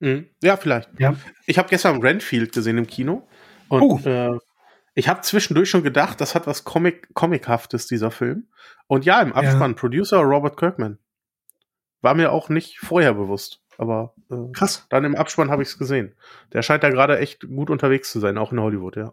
Mhm. 0.00 0.26
Ja, 0.42 0.56
vielleicht. 0.56 0.90
Ja. 0.98 1.14
Ich 1.46 1.58
habe 1.58 1.68
gestern 1.68 2.02
Renfield 2.02 2.52
gesehen 2.52 2.78
im 2.78 2.86
Kino 2.86 3.26
und 3.68 3.82
oh. 3.82 4.00
äh, 4.04 4.38
ich 4.94 5.08
habe 5.08 5.22
zwischendurch 5.22 5.70
schon 5.70 5.82
gedacht, 5.82 6.20
das 6.20 6.34
hat 6.34 6.46
was 6.46 6.64
Comic 6.64 7.12
Comichaftes 7.14 7.86
dieser 7.86 8.10
Film. 8.10 8.48
Und 8.86 9.04
ja, 9.04 9.20
im 9.22 9.32
Abspann 9.32 9.72
ja. 9.72 9.76
Producer 9.76 10.18
Robert 10.18 10.56
Kirkman. 10.56 10.98
War 12.00 12.14
mir 12.14 12.32
auch 12.32 12.48
nicht 12.48 12.78
vorher 12.78 13.14
bewusst. 13.14 13.63
Aber 13.78 14.14
äh, 14.30 14.52
krass. 14.52 14.86
Dann 14.90 15.04
im 15.04 15.14
Abspann 15.14 15.50
habe 15.50 15.62
ich 15.62 15.68
es 15.68 15.78
gesehen. 15.78 16.14
Der 16.52 16.62
scheint 16.62 16.82
da 16.82 16.90
gerade 16.90 17.18
echt 17.18 17.46
gut 17.48 17.70
unterwegs 17.70 18.10
zu 18.10 18.20
sein, 18.20 18.38
auch 18.38 18.52
in 18.52 18.60
Hollywood, 18.60 18.96
ja. 18.96 19.12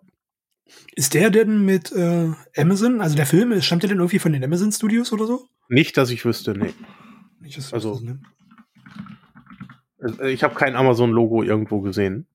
Ist 0.96 1.14
der 1.14 1.30
denn 1.30 1.66
mit 1.66 1.92
äh, 1.92 2.32
Amazon, 2.56 3.02
also 3.02 3.16
der 3.16 3.26
Film, 3.26 3.60
stammt 3.62 3.84
der 3.84 3.90
denn 3.90 4.00
irgendwie 4.00 4.20
von 4.20 4.32
den 4.32 4.44
Amazon 4.44 4.72
Studios 4.72 5.12
oder 5.12 5.26
so? 5.26 5.48
Nicht, 5.68 5.98
dass 5.98 6.10
ich 6.10 6.24
wüsste, 6.26 6.58
nee. 6.58 6.74
Nicht, 7.40 7.58
dass 7.58 7.74
also, 7.74 7.94
wüsste, 7.94 8.06
ne? 8.06 8.20
Ich 10.30 10.44
habe 10.44 10.56
kein 10.56 10.76
Amazon-Logo 10.76 11.44
irgendwo 11.44 11.82
gesehen. 11.82 12.26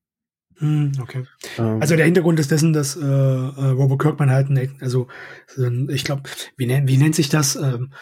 Hm, 0.58 0.92
okay. 1.00 1.24
Ähm. 1.58 1.80
Also 1.80 1.96
der 1.96 2.04
Hintergrund 2.04 2.38
ist 2.40 2.50
dessen, 2.50 2.72
dass 2.72 2.96
äh, 2.96 3.04
äh, 3.04 3.68
Robert 3.70 4.00
Kirkman 4.00 4.30
halt, 4.30 4.48
ein, 4.48 4.78
also 4.80 5.08
ich 5.88 6.04
glaube, 6.04 6.22
wie, 6.56 6.66
nennt, 6.66 6.88
wie 6.88 6.96
nennt 6.96 7.14
sich 7.14 7.28
das? 7.28 7.56
Ähm, 7.56 7.92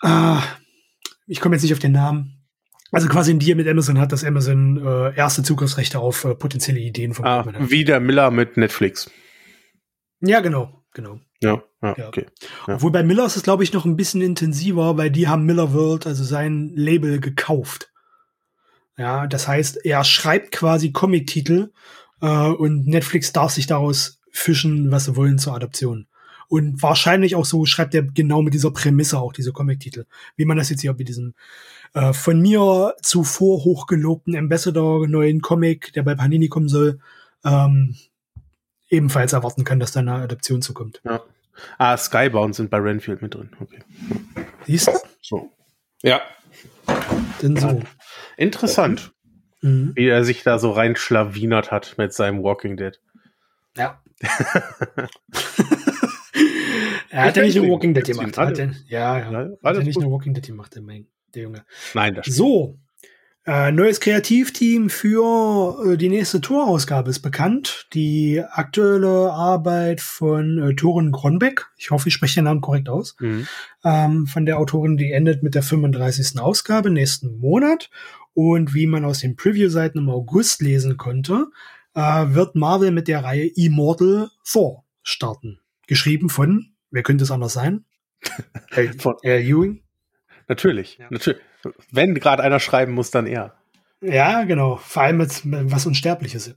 ah, 0.00 0.42
ich 1.26 1.40
komme 1.40 1.56
jetzt 1.56 1.62
nicht 1.62 1.72
auf 1.72 1.78
den 1.78 1.92
Namen. 1.92 2.41
Also 2.92 3.08
quasi 3.08 3.32
ein 3.32 3.38
Deal 3.38 3.56
mit 3.56 3.66
Amazon 3.66 3.98
hat, 3.98 4.12
dass 4.12 4.22
Amazon 4.22 4.76
äh, 4.76 5.16
erste 5.16 5.42
Zugriffsrechte 5.42 5.98
auf 5.98 6.24
äh, 6.24 6.34
potenzielle 6.34 6.78
Ideen 6.78 7.14
von 7.14 7.24
ah, 7.24 7.44
Wie 7.58 7.84
der 7.84 8.00
Miller 8.00 8.30
mit 8.30 8.58
Netflix. 8.58 9.10
Ja, 10.20 10.40
genau, 10.40 10.84
genau. 10.92 11.18
Ja, 11.40 11.62
ja, 11.82 11.94
ja. 11.96 12.08
okay. 12.08 12.26
Ja. 12.68 12.74
Obwohl 12.74 12.92
bei 12.92 13.02
Miller 13.02 13.24
ist 13.24 13.36
es, 13.36 13.42
glaube 13.42 13.64
ich, 13.64 13.72
noch 13.72 13.86
ein 13.86 13.96
bisschen 13.96 14.20
intensiver, 14.20 14.98
weil 14.98 15.10
die 15.10 15.26
haben 15.26 15.46
Miller 15.46 15.72
World, 15.72 16.06
also 16.06 16.22
sein 16.22 16.70
Label, 16.74 17.18
gekauft. 17.18 17.90
Ja, 18.98 19.26
das 19.26 19.48
heißt, 19.48 19.86
er 19.86 20.04
schreibt 20.04 20.52
quasi 20.52 20.92
Comic-Titel 20.92 21.72
äh, 22.20 22.26
und 22.26 22.86
Netflix 22.86 23.32
darf 23.32 23.52
sich 23.52 23.66
daraus 23.66 24.20
fischen, 24.30 24.90
was 24.90 25.06
sie 25.06 25.16
wollen 25.16 25.38
zur 25.38 25.54
Adaption. 25.54 26.08
Und 26.52 26.82
wahrscheinlich 26.82 27.34
auch 27.34 27.46
so 27.46 27.64
schreibt 27.64 27.94
er 27.94 28.02
genau 28.02 28.42
mit 28.42 28.52
dieser 28.52 28.72
Prämisse 28.72 29.18
auch 29.18 29.32
diese 29.32 29.52
Comic-Titel. 29.52 30.04
Wie 30.36 30.44
man 30.44 30.58
das 30.58 30.68
jetzt 30.68 30.82
hier 30.82 30.92
mit 30.92 31.08
diesem 31.08 31.32
äh, 31.94 32.12
von 32.12 32.42
mir 32.42 32.94
zuvor 33.00 33.64
hochgelobten 33.64 34.36
Ambassador 34.36 35.08
neuen 35.08 35.40
Comic, 35.40 35.94
der 35.94 36.02
bei 36.02 36.14
Panini 36.14 36.48
kommen 36.48 36.68
soll, 36.68 37.00
ähm, 37.42 37.96
ebenfalls 38.90 39.32
erwarten 39.32 39.64
kann, 39.64 39.80
dass 39.80 39.92
da 39.92 40.00
eine 40.00 40.12
Adaption 40.12 40.60
zukommt. 40.60 41.00
Ja. 41.04 41.22
Ah, 41.78 41.96
Skybound 41.96 42.54
sind 42.54 42.68
bei 42.68 42.76
Renfield 42.76 43.22
mit 43.22 43.34
drin. 43.34 43.48
Okay. 43.58 43.78
Siehst 44.66 44.88
du? 44.88 44.92
So. 45.22 45.50
Ja. 46.02 46.20
Denn 47.40 47.56
so. 47.56 47.82
Interessant, 48.36 49.14
mhm. 49.62 49.92
wie 49.94 50.06
er 50.06 50.22
sich 50.26 50.42
da 50.42 50.58
so 50.58 50.72
reinschlawinert 50.72 51.70
hat 51.70 51.94
mit 51.96 52.12
seinem 52.12 52.42
Walking 52.42 52.76
Dead. 52.76 53.00
Ja. 53.74 54.02
er 57.10 57.24
hat 57.24 57.36
ja 57.36 57.42
nicht 57.42 57.56
nur 57.56 57.68
Walking 57.68 57.94
Dead 57.94 58.04
gemacht. 58.04 58.36
Hat 58.38 58.58
er, 58.58 58.72
ja, 58.88 59.18
ja. 59.18 59.32
Ja, 59.32 59.50
Hat 59.62 59.76
er 59.76 59.82
nicht 59.82 59.94
gut. 59.94 60.04
nur 60.04 60.12
Walking 60.12 60.34
Dead 60.34 60.46
gemacht, 60.46 60.74
der, 60.74 60.82
der 61.34 61.42
Junge. 61.42 61.64
Nein, 61.94 62.14
das 62.14 62.26
So. 62.26 62.78
Äh, 63.44 63.72
neues 63.72 63.98
Kreativteam 63.98 64.88
für 64.88 65.94
äh, 65.94 65.96
die 65.96 66.08
nächste 66.08 66.40
Torausgabe 66.40 67.10
ist 67.10 67.20
bekannt. 67.20 67.88
Die 67.92 68.40
aktuelle 68.40 69.32
Arbeit 69.32 70.00
von 70.00 70.58
äh, 70.58 70.74
Torin 70.76 71.10
Gronbeck. 71.10 71.66
Ich 71.76 71.90
hoffe, 71.90 72.06
ich 72.06 72.14
spreche 72.14 72.36
den 72.36 72.44
Namen 72.44 72.60
korrekt 72.60 72.88
aus. 72.88 73.16
Mhm. 73.18 73.48
ähm, 73.84 74.26
von 74.28 74.46
der 74.46 74.58
Autorin, 74.60 74.96
die 74.96 75.10
endet 75.10 75.42
mit 75.42 75.56
der 75.56 75.64
35. 75.64 76.38
Ausgabe 76.40 76.90
nächsten 76.90 77.40
Monat. 77.40 77.90
Und 78.32 78.74
wie 78.74 78.86
man 78.86 79.04
aus 79.04 79.18
den 79.18 79.34
Preview-Seiten 79.34 79.98
im 79.98 80.08
August 80.08 80.62
lesen 80.62 80.96
konnte, 80.96 81.46
äh, 81.94 82.00
wird 82.28 82.54
Marvel 82.54 82.92
mit 82.92 83.08
der 83.08 83.24
Reihe 83.24 83.46
Immortal 83.56 84.30
Thor 84.50 84.84
starten. 85.02 85.58
Geschrieben 85.92 86.30
von, 86.30 86.72
wer 86.90 87.02
könnte 87.02 87.24
es 87.24 87.30
anders 87.30 87.52
sein? 87.52 87.84
Von- 88.98 89.16
Al 89.24 89.40
Ewing? 89.42 89.82
Natürlich, 90.48 90.96
Ja. 90.96 91.06
natürlich. 91.10 91.38
Wenn 91.90 92.14
gerade 92.14 92.42
einer 92.42 92.60
schreiben 92.60 92.92
muss, 92.92 93.10
dann 93.10 93.26
er. 93.26 93.54
Ja, 94.00 94.44
genau. 94.44 94.76
Vor 94.76 95.02
allem 95.02 95.18
mit 95.18 95.42
was 95.44 95.84
Unsterbliches. 95.84 96.54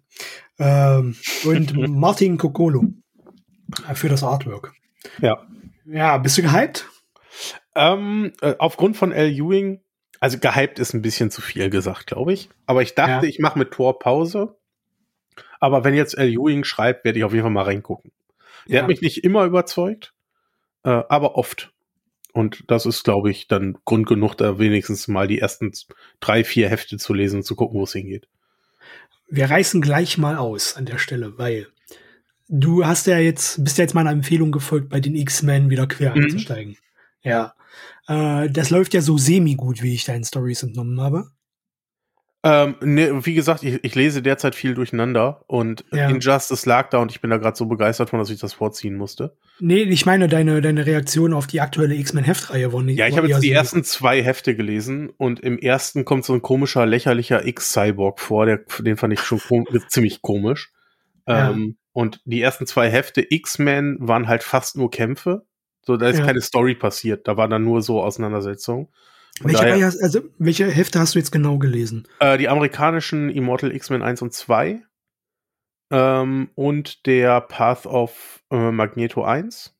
Ähm, 0.58 1.15
und 1.43 1.76
Martin 1.89 2.38
Kokolo 2.38 2.86
äh, 3.89 3.93
für 3.93 4.08
das 4.08 4.24
Artwork. 4.24 4.71
Ja. 5.19 5.45
Ja, 5.86 6.17
bist 6.17 6.38
du 6.38 6.41
gehypt? 6.43 6.88
Ähm, 7.76 8.32
äh, 8.41 8.56
aufgrund 8.58 8.95
von 8.95 9.12
L. 9.12 9.30
Ewing, 9.30 9.82
also 10.21 10.39
gehypt 10.39 10.80
ist 10.80 10.93
ein 10.93 11.02
bisschen 11.02 11.30
zu 11.30 11.41
viel 11.41 11.69
gesagt, 11.69 12.08
glaube 12.08 12.32
ich. 12.32 12.50
Aber 12.67 12.82
ich 12.82 12.95
dachte, 12.95 13.26
Ja. 13.26 13.30
ich 13.30 13.39
mache 13.39 13.60
mit 13.60 13.71
Tor 13.71 14.00
Pause. 14.00 14.56
Aber 15.60 15.84
wenn 15.84 15.93
jetzt 15.93 16.17
L. 16.17 16.30
Ewing 16.32 16.63
schreibt, 16.63 17.04
werde 17.04 17.19
ich 17.19 17.26
auf 17.26 17.34
jeden 17.34 17.43
Fall 17.43 17.52
mal 17.52 17.63
reingucken. 17.63 18.12
Der 18.67 18.75
Ja. 18.78 18.82
hat 18.82 18.88
mich 18.89 19.01
nicht 19.01 19.23
immer 19.23 19.45
überzeugt, 19.45 20.13
äh, 20.84 20.89
aber 20.89 21.36
oft. 21.36 21.71
Und 22.34 22.63
das 22.67 22.86
ist, 22.86 23.04
glaube 23.04 23.32
ich, 23.32 23.47
dann 23.47 23.78
Grund 23.86 24.08
genug, 24.08 24.36
da 24.36 24.60
wenigstens 24.60 25.08
mal 25.08 25.28
die 25.28 25.39
ersten 25.39 25.71
drei, 26.19 26.43
vier 26.43 26.67
Hefte 26.69 26.97
zu 26.97 27.13
lesen 27.13 27.38
und 27.38 27.43
zu 27.43 27.56
gucken, 27.56 27.80
wo 27.80 27.84
es 27.84 27.93
hingeht. 27.93 28.28
Wir 29.30 29.49
reißen 29.49 29.82
gleich 29.82 30.17
mal 30.17 30.36
aus 30.38 30.75
an 30.75 30.86
der 30.86 30.97
Stelle, 30.97 31.38
weil 31.38 31.67
du 32.49 32.86
hast 32.86 33.08
ja 33.08 33.17
jetzt, 33.19 33.63
bist 33.63 33.78
ja 33.78 33.84
jetzt 33.84 33.93
meiner 33.95 34.12
Empfehlung 34.12 34.51
gefolgt, 34.51 34.89
bei 34.89 34.99
den 34.99 35.15
X-Men 35.15 35.69
wieder 35.69 35.88
quer 35.88 36.13
Mhm. 36.15 36.23
einzusteigen. 36.25 36.78
Ja. 37.23 37.54
Äh, 38.08 38.49
das 38.49 38.69
läuft 38.69 38.93
ja 38.93 39.01
so 39.01 39.17
semi-gut, 39.17 39.82
wie 39.82 39.93
ich 39.95 40.06
deinen 40.06 40.23
Stories 40.25 40.62
entnommen 40.62 40.99
habe. 41.01 41.30
Ähm, 42.48 42.76
ne, 42.82 43.26
wie 43.26 43.34
gesagt, 43.34 43.64
ich, 43.64 43.84
ich 43.84 43.96
lese 43.96 44.22
derzeit 44.22 44.54
viel 44.54 44.76
durcheinander 44.76 45.44
und 45.48 45.84
Ja. 45.92 46.10
Injustice 46.10 46.68
lag 46.68 46.92
da 46.92 47.00
und 47.00 47.12
ich 47.12 47.20
bin 47.20 47.32
da 47.32 47.38
gerade 47.38 47.58
so 47.58 47.66
begeistert 47.66 48.12
von, 48.12 48.20
dass 48.20 48.30
ich 48.30 48.40
das 48.40 48.54
vorziehen 48.54 48.96
musste. 48.98 49.36
Nee, 49.60 49.82
ich 49.82 50.06
meine, 50.06 50.28
deine, 50.28 50.62
deine 50.62 50.86
Reaktion 50.86 51.34
auf 51.34 51.48
die 51.48 51.60
aktuelle 51.60 51.96
X-Men-Heftreihe 51.96 52.72
war 52.72 52.84
nicht. 52.84 53.00
Ja, 53.00 53.08
ich 53.08 53.18
habe 53.18 53.28
jetzt 53.28 53.42
die 53.42 53.48
so- 53.48 53.54
ersten 53.56 53.84
zwei 53.84 54.22
Hefte 54.22 54.56
gelesen 54.56 55.10
und 55.18 55.40
im 55.40 55.58
ersten 55.58 56.06
kommt 56.06 56.24
so 56.24 56.34
ein 56.34 56.44
komischer, 56.44 56.86
lächerlicher 56.86 57.48
X-Cyborg 57.48 58.20
vor, 58.20 58.46
der, 58.46 58.60
den 58.80 58.96
fand 58.96 59.14
ich 59.14 59.22
schon 59.22 59.40
kom 59.40 59.66
ziemlich 59.90 60.22
komisch. 60.22 60.72
Ja. 61.28 61.50
Ähm, 61.50 61.78
und 61.94 62.22
die 62.26 62.42
ersten 62.42 62.68
zwei 62.68 62.92
Hefte 62.92 63.26
X-Men 63.28 63.98
waren 64.02 64.28
halt 64.28 64.44
fast 64.44 64.78
nur 64.78 64.92
Kämpfe. 64.92 65.48
So, 65.82 65.98
da 65.98 66.10
ist 66.10 66.20
Ja. 66.20 66.26
keine 66.26 66.42
Story 66.42 66.76
passiert, 66.76 67.28
da 67.28 67.38
war 67.38 67.48
dann 67.48 67.64
nur 67.64 67.82
so 67.82 68.04
Auseinandersetzung. 68.04 68.90
Welche, 69.41 69.63
daher- 69.65 69.86
also, 70.02 70.21
welche 70.38 70.65
Hefte 70.69 71.00
hast 71.00 71.15
du 71.15 71.19
jetzt 71.19 71.32
genau 71.32 71.58
gelesen? 71.58 72.08
Äh, 72.19 72.38
die 72.38 72.48
amerikanischen 72.50 73.30
Immortal 73.30 73.74
X-Men 73.76 74.02
1 74.02 74.21
und 74.21 74.34
2 74.34 74.82
ähm, 75.91 76.50
und 76.56 77.06
der 77.06 77.41
Path 77.41 77.86
of 77.86 78.43
äh, 78.52 78.71
Magneto 78.71 79.24
1. 79.24 79.76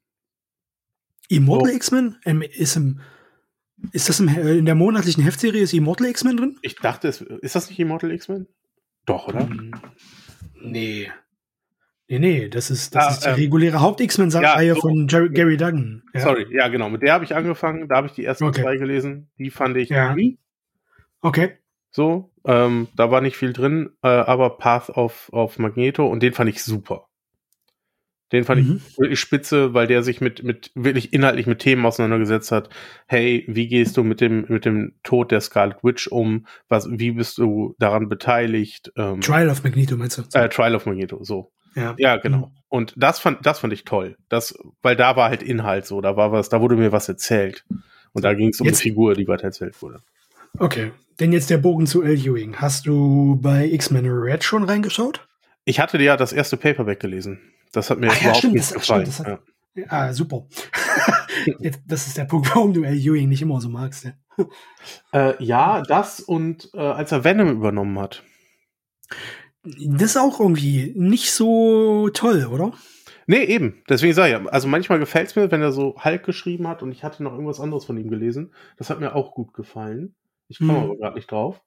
Immortal 1.29 1.69
So. 1.71 1.75
X-Men? 1.75 2.17
Ähm, 2.25 2.41
ist, 2.43 2.75
im, 2.75 2.99
ist 3.91 4.09
das 4.09 4.19
im, 4.19 4.27
äh, 4.27 4.57
in 4.57 4.65
der 4.65 4.75
monatlichen 4.75 5.23
Heftserie 5.23 5.61
ist 5.61 5.73
Immortal 5.73 6.07
X-Men 6.07 6.37
drin? 6.37 6.59
Ich 6.61 6.75
dachte, 6.75 7.07
es, 7.07 7.21
ist 7.21 7.55
das 7.55 7.69
nicht 7.69 7.79
Immortal 7.79 8.11
X-Men? 8.11 8.47
Doch, 9.05 9.27
oder? 9.27 9.47
Hm. 9.47 9.71
Nee. 10.61 11.11
Nee, 12.07 12.19
nee, 12.19 12.49
das 12.49 12.69
ist, 12.69 12.93
das 12.93 13.03
Ah, 13.05 13.09
ist 13.11 13.25
die 13.25 13.29
ähm, 13.29 13.35
reguläre 13.35 13.81
Haupt-X-Men-Reihe 13.81 14.67
ja, 14.67 14.75
so. 14.75 14.81
von 14.81 15.07
Jerry, 15.07 15.29
Gary 15.29 15.57
Duggan. 15.57 16.03
Ja. 16.13 16.19
Sorry, 16.21 16.45
ja, 16.51 16.67
genau. 16.67 16.89
Mit 16.89 17.01
der 17.01 17.13
habe 17.13 17.23
ich 17.23 17.35
angefangen. 17.35 17.87
Da 17.87 17.95
habe 17.95 18.07
ich 18.07 18.13
die 18.13 18.23
ersten 18.25 18.43
Okay. 18.45 18.61
zwei 18.61 18.77
gelesen. 18.77 19.29
Die 19.39 19.49
fand 19.49 19.75
ich 19.77 19.89
Ja. 19.89 20.13
nie 20.13 20.37
Okay. 21.21 21.53
so. 21.89 22.31
Ähm, 22.45 22.89
da 22.95 23.09
war 23.09 23.21
nicht 23.21 23.37
viel 23.37 23.53
drin, 23.53 23.89
äh, 24.03 24.07
aber 24.07 24.57
Path 24.59 24.91
of, 24.91 25.29
of 25.33 25.57
Magneto 25.57 26.05
und 26.05 26.21
den 26.21 26.33
fand 26.33 26.47
ich 26.51 26.61
super. 26.63 27.07
Den 28.31 28.43
fand 28.43 28.63
Mhm. 28.67 28.81
ich 28.87 28.97
wirklich 28.99 29.19
spitze, 29.19 29.73
weil 29.73 29.87
der 29.87 30.03
sich 30.03 30.21
mit, 30.21 30.43
mit 30.43 30.71
wirklich 30.75 31.11
inhaltlich 31.13 31.47
mit 31.47 31.57
Themen 31.59 31.85
auseinandergesetzt 31.87 32.51
hat. 32.51 32.69
Hey, 33.07 33.45
wie 33.47 33.67
gehst 33.67 33.97
du 33.97 34.03
mit 34.03 34.21
dem, 34.21 34.45
mit 34.47 34.65
dem 34.65 34.93
Tod 35.03 35.31
der 35.31 35.41
Scarlet 35.41 35.77
Witch 35.83 36.07
um? 36.07 36.45
Was, 36.67 36.87
wie 36.91 37.11
bist 37.11 37.39
du 37.39 37.75
daran 37.79 38.09
beteiligt? 38.09 38.91
Ähm, 38.95 39.21
Trial 39.21 39.49
of 39.49 39.63
Magneto, 39.63 39.95
meinst 39.97 40.19
du? 40.19 40.23
äh, 40.37 40.49
Trial 40.49 40.75
of 40.75 40.85
Magneto, 40.85 41.23
so. 41.23 41.51
Ja. 41.75 41.95
Ja, 41.97 42.17
genau. 42.17 42.38
Mhm. 42.47 42.51
Und 42.69 42.93
das 42.97 43.19
fand, 43.19 43.45
das 43.45 43.59
fand 43.59 43.71
ich 43.73 43.83
toll. 43.85 44.17
Das, 44.29 44.57
weil 44.81 44.95
da 44.95 45.15
war 45.15 45.29
halt 45.29 45.43
Inhalt 45.43 45.85
so, 45.85 46.01
da 46.01 46.17
war 46.17 46.31
was, 46.31 46.49
da 46.49 46.59
wurde 46.61 46.75
mir 46.75 46.91
was 46.91 47.07
erzählt. 47.07 47.63
Und 48.13 48.23
da 48.25 48.33
ging 48.33 48.49
es 48.49 48.59
um 48.59 48.65
Jetzt- 48.67 48.77
eine 48.77 48.83
Figur, 48.83 49.13
die 49.15 49.27
weiter 49.27 49.43
erzählt 49.45 49.81
wurde. 49.81 49.99
Okay. 50.57 50.91
Denn 51.19 51.31
jetzt 51.31 51.49
der 51.49 51.57
Bogen 51.57 51.85
zu 51.88 52.01
L. 52.03 52.17
Ewing. 52.17 52.55
Hast 52.57 52.85
du 52.88 53.38
bei 53.41 53.65
X-Men 53.67 54.05
Red 54.09 54.43
schon 54.43 54.63
reingeschaut? 54.63 55.25
Ich 55.63 55.79
hatte 55.79 56.01
ja 56.01 56.17
das 56.17 56.33
erste 56.33 56.57
Paperback 56.57 56.99
gelesen. 56.99 57.39
Das 57.71 57.89
hat 57.89 57.99
mir 57.99 58.07
Ach 58.09 58.15
ja, 58.15 58.19
überhaupt 58.21 58.38
stimmt, 58.39 58.53
nicht 58.55 58.65
das- 58.71 58.73
gefallen. 58.73 59.11
stimmt, 59.11 59.27
hat- 59.29 59.39
ja. 59.75 59.83
Ah, 59.89 60.13
super. 60.13 60.45
jetzt, 61.59 61.81
das 61.85 62.07
ist 62.07 62.17
der 62.17 62.23
Punkt, 62.25 62.49
warum 62.55 62.73
du 62.73 62.83
L. 62.83 62.95
Ewing 62.97 63.27
nicht 63.29 63.41
immer 63.41 63.59
so 63.61 63.67
magst. 63.69 64.05
Ja. 64.05 64.13
Äh, 65.13 65.43
ja, 65.43 65.81
das 65.81 66.19
und 66.21 66.69
äh, 66.73 66.79
als 66.79 67.11
er 67.11 67.23
Venom 67.23 67.49
übernommen 67.49 67.97
hat. 67.99 68.23
Das 69.65 70.12
ist 70.12 70.17
auch 70.17 70.39
irgendwie 70.39 70.93
nicht 70.95 71.32
so 71.32 72.10
toll, 72.10 72.45
oder? 72.51 72.73
Nee, 73.28 73.43
eben. 73.45 73.82
Deswegen 73.89 74.13
sage 74.13 74.34
ich 74.36 74.39
ja, 74.43 74.51
also 74.51 74.67
manchmal 74.67 74.99
gefällt 74.99 75.28
es 75.30 75.36
mir, 75.36 75.49
wenn 75.51 75.62
er 75.62 75.71
so 75.71 75.95
Hulk 76.04 76.23
geschrieben 76.23 76.67
hat 76.67 76.84
und 76.84 76.91
ich 76.91 77.04
hatte 77.04 77.23
noch 77.23 77.32
irgendwas 77.32 77.60
anderes 77.60 77.86
von 77.86 77.97
ihm 77.97 78.10
gelesen. 78.10 78.54
Das 78.78 78.89
hat 78.89 78.99
mir 78.99 79.15
auch 79.15 79.34
gut 79.34 79.54
gefallen. 79.54 80.15
Ich 80.47 80.60
komme 80.60 80.73
Mhm. 80.73 80.78
aber 80.84 80.95
gerade 80.97 81.15
nicht 81.15 81.32
drauf. 81.32 81.62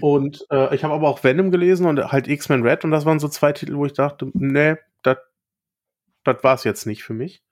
Und 0.00 0.46
äh, 0.50 0.74
ich 0.74 0.84
habe 0.84 0.94
aber 0.94 1.08
auch 1.08 1.24
Venom 1.24 1.50
gelesen 1.50 1.86
und 1.86 2.12
halt 2.12 2.28
X-Men 2.28 2.62
Red 2.62 2.84
und 2.84 2.90
das 2.90 3.06
waren 3.06 3.18
so 3.18 3.28
zwei 3.28 3.52
Titel, 3.52 3.76
wo 3.76 3.86
ich 3.86 3.94
dachte, 3.94 4.30
nee, 4.34 4.76
das 5.02 5.16
war 6.42 6.54
es 6.54 6.64
jetzt 6.64 6.86
nicht 6.86 7.02
für 7.02 7.14
mich. 7.14 7.42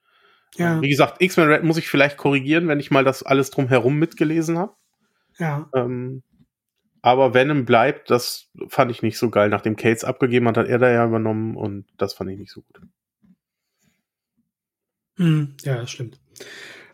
Ja. 0.56 0.80
Wie 0.82 0.88
gesagt, 0.88 1.22
X-Men 1.22 1.48
Red 1.48 1.64
muss 1.64 1.78
ich 1.78 1.88
vielleicht 1.88 2.16
korrigieren, 2.16 2.68
wenn 2.68 2.80
ich 2.80 2.90
mal 2.90 3.04
das 3.04 3.22
alles 3.22 3.50
drumherum 3.50 3.98
mitgelesen 3.98 4.58
habe. 4.58 4.74
Ja. 5.38 5.68
Ähm, 5.74 6.22
aber 7.04 7.34
Venom 7.34 7.66
bleibt, 7.66 8.10
das 8.10 8.50
fand 8.68 8.90
ich 8.90 9.02
nicht 9.02 9.18
so 9.18 9.28
geil. 9.28 9.50
Nachdem 9.50 9.76
Cates 9.76 10.04
abgegeben 10.04 10.48
hat, 10.48 10.56
hat 10.56 10.68
er 10.68 10.78
da 10.78 10.90
ja 10.90 11.04
übernommen 11.04 11.54
und 11.54 11.84
das 11.98 12.14
fand 12.14 12.30
ich 12.30 12.38
nicht 12.38 12.50
so 12.50 12.62
gut. 12.62 12.80
Hm, 15.18 15.54
ja, 15.64 15.76
das 15.76 15.90
stimmt. 15.90 16.18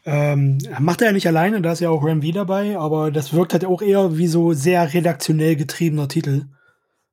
Ähm, 0.05 0.59
macht 0.81 1.01
er 1.01 1.09
ja 1.09 1.13
nicht 1.13 1.29
alleine, 1.29 1.63
da 1.63 1.71
ist 1.71 1.79
ja 1.79 1.91
auch 1.91 2.05
Ram 2.05 2.23
V 2.23 2.33
dabei, 2.33 2.77
aber 2.77 3.13
das 3.13 3.33
wirkt 3.33 3.53
halt 3.53 3.65
auch 3.65 3.83
eher 3.83 4.19
wie 4.19 4.27
so 4.27 4.53
sehr 4.53 4.93
redaktionell 4.93 5.55
getriebener 5.55 6.09
Titel. 6.09 6.47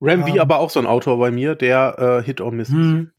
Ram 0.02 0.24
V 0.24 0.30
Ähm. 0.30 0.40
aber 0.40 0.58
auch 0.58 0.72
so 0.72 0.80
ein 0.80 0.88
Autor 0.88 1.20
bei 1.20 1.30
mir, 1.30 1.54
der 1.54 2.00
äh, 2.00 2.24
Hit 2.26 2.42
or 2.42 2.52
Miss. 2.52 2.70
ist. 2.70 2.74
Hm. 2.74 3.12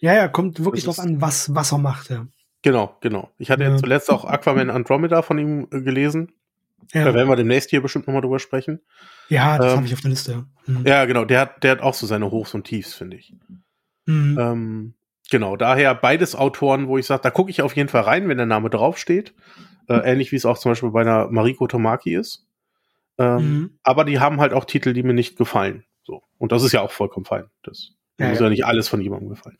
Ja, 0.00 0.14
ja, 0.14 0.28
kommt 0.28 0.62
wirklich 0.62 0.84
drauf 0.84 0.98
an, 0.98 1.22
was, 1.22 1.54
was 1.54 1.72
er 1.72 1.78
macht, 1.78 2.10
ja. 2.10 2.26
Genau, 2.60 2.94
genau. 3.00 3.30
Ich 3.38 3.50
hatte 3.50 3.62
ja. 3.64 3.70
Ja. 3.70 3.76
zuletzt 3.78 4.10
auch 4.10 4.26
Aquaman 4.26 4.68
Andromeda 4.68 5.22
von 5.22 5.38
ihm 5.38 5.66
äh, 5.72 5.80
gelesen. 5.80 6.32
Da 6.92 7.00
Ja, 7.00 7.14
werden 7.14 7.28
wir 7.28 7.36
demnächst 7.36 7.70
hier 7.70 7.82
bestimmt 7.82 8.06
nochmal 8.06 8.22
drüber 8.22 8.38
sprechen. 8.38 8.80
ja 9.28 9.58
das 9.58 9.72
ähm, 9.72 9.76
habe 9.78 9.86
ich 9.86 9.92
auf 9.94 10.00
der 10.00 10.10
Liste. 10.10 10.32
ja. 10.32 10.44
Hm. 10.74 10.86
Ja, 10.86 11.04
genau. 11.04 11.24
Der 11.24 11.40
hat, 11.40 11.62
der 11.64 11.72
hat 11.72 11.80
auch 11.80 11.94
so 11.94 12.06
seine 12.06 12.30
Hochs 12.30 12.54
und 12.54 12.64
Tiefs, 12.64 12.94
finde 12.94 13.16
ich. 13.18 13.34
Hm. 14.06 14.38
Ähm, 14.40 14.94
genau, 15.30 15.56
daher 15.56 15.94
beides 15.94 16.34
Autoren, 16.34 16.88
wo 16.88 16.96
ich 16.98 17.06
sage, 17.06 17.22
da 17.22 17.30
gucke 17.30 17.50
ich 17.50 17.62
auf 17.62 17.76
jeden 17.76 17.88
Fall 17.88 18.02
rein, 18.02 18.28
wenn 18.28 18.36
der 18.38 18.46
Name 18.46 18.70
draufsteht. 18.70 19.34
Äh, 19.88 20.00
ähnlich 20.12 20.32
wie 20.32 20.36
es 20.36 20.44
auch 20.46 20.58
zum 20.58 20.70
Beispiel 20.72 20.90
bei 20.90 21.00
einer 21.02 21.28
Mariko 21.30 21.66
Tomaki 21.66 22.14
ist. 22.14 22.46
Ähm, 23.18 23.36
Mhm. 23.38 23.70
Aber 23.82 24.04
die 24.04 24.20
haben 24.20 24.40
halt 24.40 24.52
auch 24.52 24.64
Titel, 24.64 24.92
die 24.92 25.02
mir 25.02 25.14
nicht 25.14 25.36
gefallen. 25.36 25.84
So. 26.04 26.22
Und 26.38 26.52
das 26.52 26.62
ist 26.62 26.72
ja 26.72 26.80
auch 26.82 26.90
vollkommen 26.92 27.24
fein. 27.26 27.44
Das 27.62 27.92
Ja, 28.18 28.28
muss 28.28 28.38
ja. 28.38 28.44
ja 28.44 28.50
nicht 28.50 28.64
alles 28.66 28.88
von 28.88 29.00
jemandem 29.00 29.30
gefallen. 29.30 29.58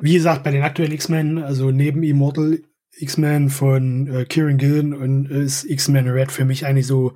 Wie 0.00 0.12
gesagt, 0.14 0.42
bei 0.44 0.50
den 0.52 0.62
aktuellen 0.62 0.92
X-Men, 0.92 1.42
also 1.42 1.70
neben 1.70 2.02
Immortal 2.02 2.60
X-Men 2.98 3.50
von 3.50 4.06
äh, 4.06 4.24
Kieran 4.24 4.58
Gillen 4.58 4.94
und 4.94 5.30
äh, 5.30 5.42
ist 5.42 5.64
X-Men 5.64 6.08
Red 6.08 6.32
für 6.32 6.44
mich 6.44 6.66
eigentlich 6.66 6.86
so 6.86 7.14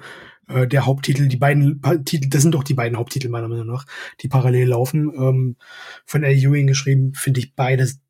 äh, 0.49 0.66
der 0.66 0.87
Haupttitel. 0.87 1.29
Die 1.29 1.37
beiden 1.37 1.81
pa 1.81 1.97
Titel, 1.97 2.29
das 2.29 2.43
sind 2.43 2.53
doch 2.53 2.64
die 2.64 2.75
beiden 2.75 2.99
Haupttitel 2.99 3.29
meiner 3.29 3.49
Meinung 3.49 3.66
nach, 3.66 3.87
die 4.21 4.29
parallel 4.29 4.69
laufen. 4.69 5.12
Ähm, 5.16 5.57
von 6.05 6.23
L. 6.23 6.37
Ewing 6.37 6.66
geschrieben, 6.66 7.14
finde 7.14 7.40
ich 7.40 7.55
beides 7.55 8.01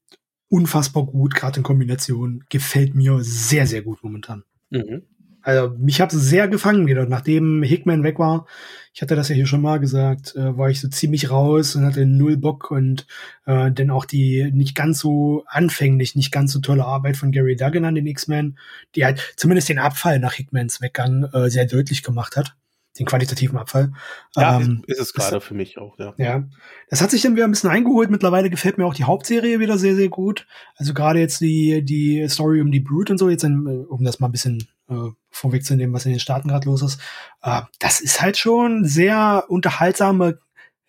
unfassbar 0.49 1.07
gut, 1.07 1.35
gerade 1.35 1.59
in 1.59 1.63
Kombination. 1.63 2.45
Gefällt 2.49 2.95
mir 2.95 3.19
sehr, 3.23 3.67
sehr 3.67 3.83
gut 3.83 4.03
momentan. 4.03 4.45
Mhm. 4.71 5.03
Also 5.42 5.74
mich 5.79 6.00
hat 6.00 6.12
es 6.12 6.22
sehr 6.22 6.48
gefangen 6.48 6.87
wieder, 6.87 7.07
nachdem 7.07 7.62
Hickman 7.62 8.03
weg 8.03 8.18
war. 8.18 8.46
Ich 8.92 9.03
hatte 9.03 9.16
das 9.16 9.29
ja 9.29 9.35
hier 9.35 9.46
schon 9.46 9.62
mal 9.62 9.79
gesagt, 9.79 10.35
äh, 10.37 10.57
war 10.57 10.68
ich 10.68 10.81
so 10.81 10.88
ziemlich 10.88 11.31
raus 11.31 11.76
und 11.76 11.85
hatte 11.85 12.07
null 12.07 12.37
Bock 12.37 12.70
und 12.70 13.07
äh, 13.46 13.70
dann 13.70 13.90
auch 13.90 14.05
die 14.05 14.50
nicht 14.53 14.74
ganz 14.74 14.98
so 14.98 15.44
anfänglich, 15.46 16.16
nicht 16.16 16.33
ganz 16.33 16.53
so 16.53 16.61
tolle 16.61 16.85
Arbeit 16.85 17.16
von 17.16 17.33
Gary 17.33 17.57
Duggan 17.57 17.85
an 17.85 17.94
den 17.94 18.07
X-Men, 18.07 18.59
die 18.94 19.05
halt 19.05 19.35
zumindest 19.37 19.68
den 19.68 19.79
Abfall 19.79 20.18
nach 20.18 20.35
Hickmans 20.35 20.81
Weggang 20.81 21.24
äh, 21.33 21.48
sehr 21.50 21.66
deutlich 21.66 22.03
gemacht 22.03 22.37
hat 22.37 22.57
den 22.98 23.07
qualitativen 23.07 23.59
Abfall. 23.59 23.92
Ja, 24.37 24.61
ähm, 24.61 24.83
ist, 24.87 24.98
ist 24.98 25.07
es 25.07 25.12
gerade 25.12 25.40
für 25.40 25.55
mich 25.55 25.79
auch, 25.79 25.98
ja. 25.98 26.12
Ja. 26.16 26.48
Das 26.88 27.00
hat 27.00 27.11
sich 27.11 27.22
dann 27.22 27.37
wieder 27.37 27.44
ein 27.44 27.50
bisschen 27.50 27.70
eingeholt. 27.70 28.11
Mittlerweile 28.11 28.50
gefällt 28.50 28.79
mir 28.79 28.87
auch 28.87 28.94
die 28.94 29.05
Hauptserie 29.05 29.61
wieder 29.61 29.79
sehr, 29.79 29.94
sehr 29.94 30.09
gut. 30.09 30.46
Also 30.76 30.92
gerade 30.92 31.20
jetzt 31.20 31.40
die, 31.40 31.85
die 31.85 32.26
Story 32.29 32.61
um 32.61 32.72
die 32.72 32.81
Brute 32.81 33.12
und 33.12 33.18
so, 33.18 33.31
jetzt, 33.31 33.44
in, 33.44 33.87
um 33.87 34.03
das 34.03 34.18
mal 34.18 34.29
ein 34.29 34.33
bisschen 34.33 34.66
äh, 34.88 35.11
vorwegzunehmen, 35.31 35.94
was 35.94 36.05
in 36.05 36.12
den 36.12 36.20
Staaten 36.20 36.48
gerade 36.48 36.68
los 36.68 36.83
ist. 36.83 37.00
Äh, 37.42 37.62
das 37.79 38.00
ist 38.00 38.20
halt 38.20 38.37
schon 38.37 38.85
sehr 38.85 39.44
unterhaltsame, 39.48 40.40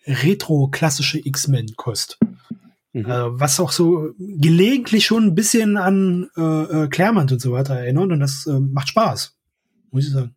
retro-klassische 0.04 1.24
X-Men-Kost. 1.24 2.18
Mhm. 2.92 3.06
Äh, 3.06 3.40
was 3.40 3.60
auch 3.60 3.70
so 3.70 4.10
gelegentlich 4.18 5.06
schon 5.06 5.24
ein 5.24 5.34
bisschen 5.36 5.76
an 5.76 6.28
äh, 6.36 6.42
äh, 6.42 6.88
Claremont 6.88 7.30
und 7.30 7.40
so 7.40 7.52
weiter 7.52 7.76
erinnert 7.76 8.10
und 8.10 8.20
das 8.20 8.46
äh, 8.46 8.58
macht 8.58 8.88
Spaß, 8.88 9.36
muss 9.92 10.06
ich 10.06 10.12
sagen 10.12 10.34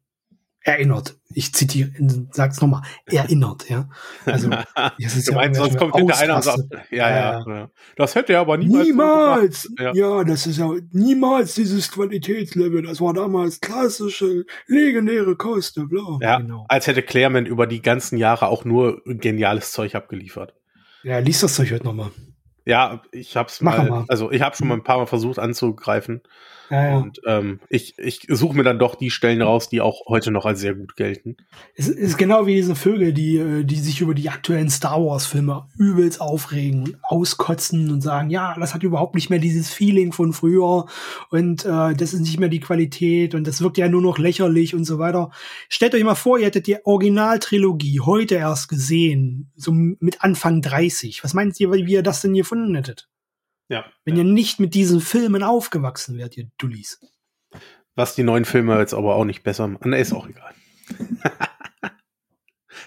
erinnert. 0.65 1.15
Ich 1.33 1.53
zitiere, 1.53 1.91
sag's 2.31 2.59
nochmal, 2.59 2.81
erinnert, 3.05 3.69
ja. 3.69 3.87
Also, 4.25 4.49
das 4.99 5.15
ist 5.15 5.29
du 5.29 5.33
meinst, 5.33 5.59
sonst 5.59 5.77
kommt 5.77 5.95
hinter 5.95 6.17
einer 6.17 6.37
und 6.37 6.43
sagt, 6.43 6.63
ja, 6.89 7.09
ja, 7.09 7.45
ja, 7.47 7.69
Das 7.95 8.15
hätte 8.15 8.33
er 8.33 8.39
aber 8.39 8.57
niemals. 8.57 8.87
Niemals! 8.87 9.71
Ja. 9.79 9.93
ja. 9.93 10.23
das 10.23 10.47
ist 10.47 10.57
ja 10.57 10.71
niemals 10.91 11.53
dieses 11.53 11.91
Qualitätslevel. 11.91 12.81
Das 12.81 12.99
war 12.99 13.13
damals 13.13 13.61
klassische, 13.61 14.45
legendäre 14.65 15.35
Kost, 15.35 15.79
bla. 15.87 16.17
Ja, 16.19 16.39
genau. 16.39 16.65
als 16.67 16.87
hätte 16.87 17.03
Claremont 17.03 17.47
über 17.47 17.67
die 17.67 17.81
ganzen 17.81 18.17
Jahre 18.17 18.47
auch 18.47 18.65
nur 18.65 19.03
geniales 19.05 19.71
Zeug 19.71 19.93
abgeliefert. 19.93 20.55
Ja, 21.03 21.19
liest 21.19 21.43
das 21.43 21.53
Zeug 21.53 21.71
heute 21.71 21.85
nochmal. 21.85 22.09
Ja, 22.65 23.03
ich 23.11 23.37
hab's 23.37 23.61
Mach 23.61 23.77
mal, 23.77 23.89
mal, 23.89 24.05
also 24.07 24.31
ich 24.31 24.41
habe 24.41 24.55
schon 24.55 24.67
mal 24.67 24.73
ein 24.73 24.83
paar 24.83 24.97
Mal 24.97 25.05
versucht 25.05 25.37
anzugreifen. 25.37 26.21
Ja, 26.69 26.89
ja. 26.89 26.97
Und 26.97 27.21
ähm, 27.25 27.59
ich, 27.69 27.97
ich 27.97 28.25
suche 28.29 28.55
mir 28.55 28.63
dann 28.63 28.79
doch 28.79 28.95
die 28.95 29.11
Stellen 29.11 29.41
raus, 29.41 29.69
die 29.69 29.81
auch 29.81 30.05
heute 30.07 30.31
noch 30.31 30.45
als 30.45 30.59
sehr 30.59 30.73
gut 30.73 30.95
gelten. 30.95 31.37
Es 31.75 31.87
ist 31.87 32.17
genau 32.17 32.45
wie 32.47 32.55
diese 32.55 32.75
Vögel, 32.75 33.13
die, 33.13 33.37
äh, 33.37 33.63
die 33.63 33.75
sich 33.75 34.01
über 34.01 34.13
die 34.13 34.29
aktuellen 34.29 34.69
Star 34.69 35.03
Wars-Filme 35.03 35.67
übelst 35.77 36.21
aufregen 36.21 36.83
und 36.83 36.97
auskotzen 37.03 37.91
und 37.91 38.01
sagen, 38.01 38.29
ja, 38.29 38.55
das 38.59 38.73
hat 38.73 38.83
überhaupt 38.83 39.15
nicht 39.15 39.29
mehr 39.29 39.39
dieses 39.39 39.69
Feeling 39.69 40.11
von 40.11 40.33
früher 40.33 40.85
und 41.29 41.65
äh, 41.65 41.93
das 41.93 42.13
ist 42.13 42.21
nicht 42.21 42.39
mehr 42.39 42.49
die 42.49 42.59
Qualität 42.59 43.35
und 43.35 43.45
das 43.45 43.61
wirkt 43.61 43.77
ja 43.77 43.87
nur 43.87 44.01
noch 44.01 44.17
lächerlich 44.17 44.73
und 44.73 44.85
so 44.85 44.99
weiter. 44.99 45.31
Stellt 45.69 45.93
euch 45.93 46.03
mal 46.03 46.15
vor, 46.15 46.39
ihr 46.39 46.45
hättet 46.45 46.67
die 46.67 46.83
Originaltrilogie 46.85 47.99
heute 47.99 48.35
erst 48.35 48.69
gesehen, 48.69 49.51
so 49.55 49.71
mit 49.71 50.21
Anfang 50.21 50.61
30. 50.61 51.23
Was 51.23 51.33
meint 51.33 51.59
ihr, 51.59 51.71
wie 51.71 51.93
ihr 51.93 52.03
das 52.03 52.21
denn 52.21 52.33
gefunden 52.33 52.75
hättet? 52.75 53.07
Ja. 53.67 53.85
Wenn 54.03 54.15
ja. 54.15 54.23
ihr 54.23 54.29
nicht 54.29 54.59
mit 54.59 54.73
diesen 54.73 55.01
Filmen 55.01 55.43
aufgewachsen 55.43 56.17
wärt, 56.17 56.37
ihr 56.37 56.49
Dullis. 56.57 56.99
Was 57.95 58.15
die 58.15 58.23
neuen 58.23 58.45
Filme 58.45 58.77
jetzt 58.79 58.93
aber 58.93 59.15
auch 59.15 59.25
nicht 59.25 59.43
besser 59.43 59.67
machen. 59.67 59.93
ist 59.93 60.13
auch 60.13 60.27
egal. 60.27 60.53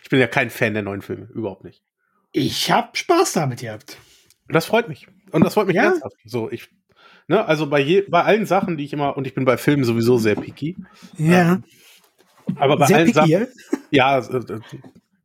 ich 0.02 0.08
bin 0.10 0.20
ja 0.20 0.26
kein 0.26 0.50
Fan 0.50 0.74
der 0.74 0.82
neuen 0.82 1.02
Filme, 1.02 1.26
überhaupt 1.32 1.64
nicht. 1.64 1.82
Ich 2.32 2.70
hab 2.70 2.96
Spaß 2.96 3.32
damit 3.32 3.60
gehabt. 3.60 3.96
Das 4.48 4.66
freut 4.66 4.88
mich. 4.88 5.08
Und 5.32 5.44
das 5.44 5.54
freut 5.54 5.66
mich 5.66 5.76
ja? 5.76 5.84
ernsthaft. 5.84 6.16
So, 6.24 6.50
ich, 6.50 6.68
ne, 7.26 7.44
also 7.44 7.68
bei, 7.68 7.80
je, 7.80 8.02
bei 8.02 8.22
allen 8.22 8.46
Sachen, 8.46 8.76
die 8.76 8.84
ich 8.84 8.92
immer, 8.92 9.16
und 9.16 9.26
ich 9.26 9.34
bin 9.34 9.44
bei 9.44 9.56
Filmen 9.56 9.84
sowieso 9.84 10.18
sehr 10.18 10.36
picky. 10.36 10.76
Ja. 11.16 11.54
Ähm, 11.54 11.64
aber 12.56 12.76
bei 12.76 12.86
sehr 12.86 12.96
allen 12.98 13.06
picky, 13.06 13.32
Sachen. 13.32 13.48
Ja, 13.90 14.18
äh, 14.18 14.60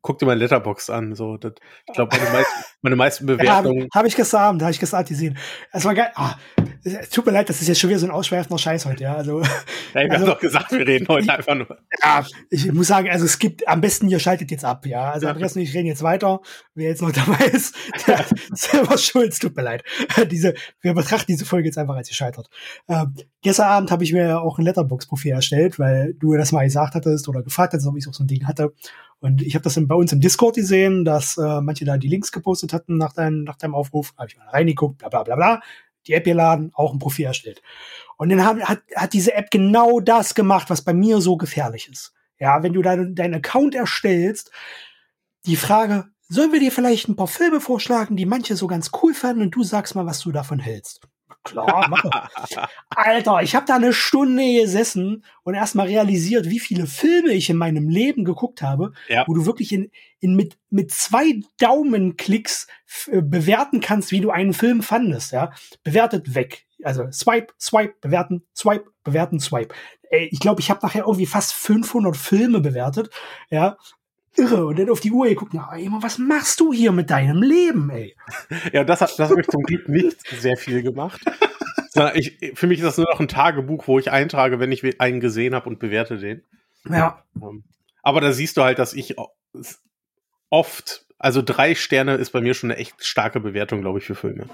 guck 0.03 0.19
dir 0.19 0.25
mein 0.27 0.37
Letterbox 0.37 0.91
an. 0.91 1.15
So, 1.15 1.37
das, 1.37 1.53
ich 1.87 1.93
glaube, 1.93 2.15
meine, 2.17 2.29
meisten, 2.31 2.63
meine 2.81 2.95
meisten 2.95 3.25
Bewertungen. 3.25 3.77
Ja, 3.79 3.83
habe 3.85 3.89
hab 3.95 4.05
ich 4.05 4.15
gestern, 4.15 4.61
habe 4.61 4.71
ich 4.71 4.79
gestern 4.79 5.05
gesehen. 5.05 5.37
Es 5.71 5.85
war 5.85 5.95
geil. 5.95 6.11
Ah, 6.13 6.35
tut 7.09 7.25
mir 7.25 7.31
leid, 7.31 7.49
das 7.49 7.61
ist 7.61 7.69
jetzt 7.69 7.79
schon 7.79 7.89
wieder 7.89 7.99
so 7.99 8.05
ein 8.05 8.11
ausschweifender 8.11 8.57
Scheiß 8.57 8.85
heute, 8.85 9.03
ja. 9.03 9.15
Also, 9.15 9.41
ja, 9.41 9.47
wir 9.93 10.11
also, 10.11 10.25
haben 10.25 10.33
doch 10.33 10.39
gesagt, 10.39 10.71
wir 10.73 10.85
reden 10.85 11.07
heute 11.07 11.33
einfach 11.33 11.55
nur. 11.55 11.77
Ja, 12.03 12.25
ich 12.49 12.71
muss 12.71 12.87
sagen, 12.87 13.09
also 13.09 13.23
es 13.25 13.39
gibt 13.39 13.67
am 13.67 13.79
besten, 13.79 14.09
ihr 14.09 14.19
schaltet 14.19 14.51
jetzt 14.51 14.65
ab, 14.65 14.85
ja. 14.85 15.11
Also 15.11 15.27
Andreas 15.27 15.55
und 15.55 15.61
ich 15.61 15.73
reden 15.73 15.87
jetzt 15.87 16.03
weiter. 16.03 16.41
Wer 16.75 16.89
jetzt 16.89 17.01
noch 17.01 17.13
dabei 17.13 17.45
ist, 17.45 17.73
der 18.05 18.25
selber 18.53 18.97
schuld, 18.97 19.39
tut 19.39 19.55
mir 19.55 19.63
leid. 19.63 19.83
Diese, 20.29 20.53
wir 20.81 20.93
betrachten 20.93 21.31
diese 21.31 21.45
Folge 21.45 21.67
jetzt 21.67 21.77
einfach 21.77 21.95
als 21.95 22.09
gescheitert. 22.09 22.49
Ähm, 22.89 23.13
gestern 23.41 23.67
Abend 23.67 23.91
habe 23.91 24.03
ich 24.03 24.11
mir 24.11 24.41
auch 24.41 24.57
ein 24.57 24.65
Letterbox-Profil 24.65 25.31
erstellt, 25.31 25.79
weil 25.79 26.13
du 26.15 26.35
das 26.35 26.51
mal 26.51 26.65
gesagt 26.65 26.95
hattest 26.95 27.29
oder 27.29 27.41
gefragt 27.41 27.73
hattest, 27.73 27.87
ob 27.87 27.97
ich 27.97 28.07
auch 28.07 28.13
so 28.13 28.23
ein 28.23 28.27
Ding 28.27 28.45
hatte. 28.47 28.73
Und 29.23 29.41
ich 29.41 29.55
habe 29.55 29.63
das 29.63 29.79
bei 29.87 29.95
uns 29.95 30.11
im 30.11 30.19
Discord 30.19 30.55
gesehen, 30.55 31.05
dass 31.05 31.37
äh, 31.37 31.61
manche 31.61 31.85
da 31.85 31.97
die 31.97 32.09
Links 32.09 32.33
gepostet 32.33 32.73
hatten 32.73 32.97
nach, 32.97 33.13
dein, 33.13 33.45
nach 33.45 33.55
deinem 33.55 33.73
Aufruf. 33.73 34.13
Habe 34.17 34.27
ich 34.27 34.37
mal 34.37 34.49
reingeguckt, 34.49 34.97
bla 34.97 35.07
bla 35.07 35.23
bla 35.23 35.35
bla. 35.37 35.61
Die 36.07 36.13
App 36.13 36.25
geladen, 36.25 36.71
auch 36.73 36.91
ein 36.91 36.99
Profil 36.99 37.27
erstellt. 37.27 37.61
Und 38.17 38.27
dann 38.27 38.45
hat, 38.45 38.59
hat, 38.59 38.81
hat 38.93 39.13
diese 39.13 39.33
App 39.33 39.49
genau 39.49 40.01
das 40.01 40.35
gemacht, 40.35 40.69
was 40.69 40.81
bei 40.81 40.93
mir 40.93 41.21
so 41.21 41.37
gefährlich 41.37 41.87
ist. 41.89 42.13
Ja, 42.37 42.63
wenn 42.63 42.73
du 42.73 42.81
deinen 42.81 43.15
dein 43.15 43.33
Account 43.33 43.75
erstellst, 43.75 44.51
die 45.45 45.55
Frage, 45.55 46.09
sollen 46.27 46.51
wir 46.51 46.59
dir 46.59 46.73
vielleicht 46.73 47.07
ein 47.07 47.15
paar 47.15 47.27
Filme 47.27 47.61
vorschlagen, 47.61 48.17
die 48.17 48.25
manche 48.25 48.57
so 48.57 48.67
ganz 48.67 48.91
cool 49.01 49.13
fanden 49.13 49.43
und 49.43 49.55
du 49.55 49.63
sagst 49.63 49.95
mal, 49.95 50.05
was 50.05 50.19
du 50.19 50.33
davon 50.33 50.59
hältst. 50.59 50.99
Klar, 51.43 51.89
mache. 51.89 52.09
Alter, 52.89 53.41
ich 53.41 53.53
habe 53.55 53.65
da 53.65 53.75
eine 53.75 53.91
Stunde 53.91 54.61
gesessen 54.61 55.25
und 55.43 55.55
erstmal 55.55 55.87
realisiert, 55.87 56.49
wie 56.49 56.59
viele 56.59 56.87
Filme 56.87 57.31
ich 57.33 57.49
in 57.49 57.57
meinem 57.57 57.89
Leben 57.89 58.23
geguckt 58.23 58.61
habe, 58.61 58.93
ja. 59.09 59.25
wo 59.27 59.33
du 59.33 59.45
wirklich 59.45 59.73
in, 59.73 59.91
in 60.19 60.35
mit, 60.35 60.57
mit 60.69 60.91
zwei 60.91 61.41
Daumenklicks 61.57 62.67
äh, 63.11 63.21
bewerten 63.21 63.81
kannst, 63.81 64.11
wie 64.11 64.21
du 64.21 64.31
einen 64.31 64.53
Film 64.53 64.81
fandest. 64.81 65.33
Ja? 65.33 65.51
Bewertet 65.83 66.33
weg. 66.33 66.65
Also 66.83 67.11
Swipe, 67.11 67.53
Swipe, 67.59 67.95
bewerten, 67.99 68.43
Swipe, 68.55 68.89
bewerten, 69.03 69.39
Swipe. 69.39 69.73
Ich 70.11 70.39
glaube, 70.39 70.61
ich 70.61 70.69
habe 70.69 70.79
nachher 70.83 71.05
irgendwie 71.05 71.25
fast 71.25 71.53
500 71.53 72.15
Filme 72.15 72.61
bewertet. 72.61 73.09
Ja, 73.49 73.77
irre. 74.37 74.65
Und 74.65 74.79
dann 74.79 74.89
auf 74.89 74.99
die 74.99 75.11
Uhr 75.11 75.27
geguckt, 75.27 75.53
na, 75.53 75.75
ey, 75.75 75.89
was 75.99 76.17
machst 76.17 76.59
du 76.59 76.73
hier 76.73 76.91
mit 76.91 77.09
deinem 77.09 77.41
Leben, 77.41 77.89
ey? 77.89 78.15
Ja, 78.71 78.83
das, 78.83 79.01
hat, 79.01 79.17
das 79.17 79.29
habe 79.29 79.41
ich 79.41 79.47
zum 79.47 79.63
Glück 79.63 79.87
nicht 79.89 80.19
sehr 80.39 80.57
viel 80.57 80.81
gemacht. 80.81 81.21
Ich, 82.15 82.39
für 82.55 82.65
mich 82.65 82.79
ist 82.79 82.85
das 82.85 82.97
nur 82.97 83.05
noch 83.11 83.19
ein 83.19 83.27
Tagebuch, 83.27 83.87
wo 83.87 83.99
ich 83.99 84.09
eintrage, 84.09 84.59
wenn 84.59 84.71
ich 84.71 84.99
einen 84.99 85.19
gesehen 85.19 85.53
habe 85.53 85.69
und 85.69 85.77
bewerte 85.77 86.17
den. 86.17 86.41
Ja. 86.89 87.23
Ähm, 87.35 87.65
aber 88.01 88.19
da 88.19 88.31
siehst 88.31 88.57
du 88.57 88.63
halt, 88.63 88.79
dass 88.79 88.95
ich 88.95 89.15
oft, 90.49 91.05
also 91.19 91.43
drei 91.43 91.75
Sterne 91.75 92.15
ist 92.15 92.31
bei 92.31 92.41
mir 92.41 92.55
schon 92.55 92.71
eine 92.71 92.79
echt 92.79 93.05
starke 93.05 93.39
Bewertung, 93.39 93.81
glaube 93.81 93.99
ich, 93.99 94.05
für 94.05 94.15
Filme. 94.15 94.49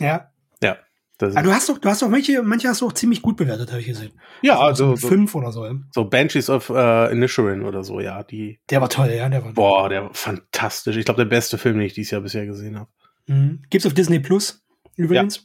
Ja. 0.00 0.32
Ja. 0.60 0.76
Das 1.18 1.36
ah, 1.36 1.42
du 1.42 1.52
hast 1.52 1.68
doch, 1.68 1.78
du 1.78 1.88
hast 1.88 2.02
doch 2.02 2.08
manche, 2.08 2.42
manche 2.42 2.68
hast 2.68 2.80
du 2.80 2.86
auch 2.86 2.92
ziemlich 2.92 3.22
gut 3.22 3.36
bewertet, 3.36 3.70
habe 3.70 3.80
ich 3.80 3.86
gesehen. 3.86 4.12
Ja, 4.40 4.58
also, 4.58 4.90
also 4.90 4.96
so 4.96 5.08
fünf 5.08 5.34
oder 5.34 5.52
so. 5.52 5.68
So 5.92 6.04
Banshees 6.04 6.50
of 6.50 6.70
uh, 6.70 7.08
Inisherin 7.10 7.62
oder 7.62 7.84
so, 7.84 8.00
ja, 8.00 8.22
die. 8.22 8.60
Der 8.70 8.80
war 8.80 8.88
toll, 8.88 9.10
ja, 9.10 9.28
der 9.28 9.44
war. 9.44 9.52
Boah, 9.52 9.88
der 9.88 10.04
war 10.04 10.14
fantastisch. 10.14 10.96
Ich 10.96 11.04
glaube, 11.04 11.24
der 11.24 11.28
beste 11.28 11.58
Film, 11.58 11.76
den 11.76 11.86
ich 11.86 11.94
dieses 11.94 12.10
Jahr 12.10 12.22
bisher 12.22 12.46
gesehen 12.46 12.78
habe. 12.78 12.90
Mhm. 13.26 13.62
Gibt's 13.70 13.86
auf 13.86 13.94
Disney 13.94 14.18
Plus 14.18 14.64
übrigens. 14.96 15.36
Ja. 15.36 15.42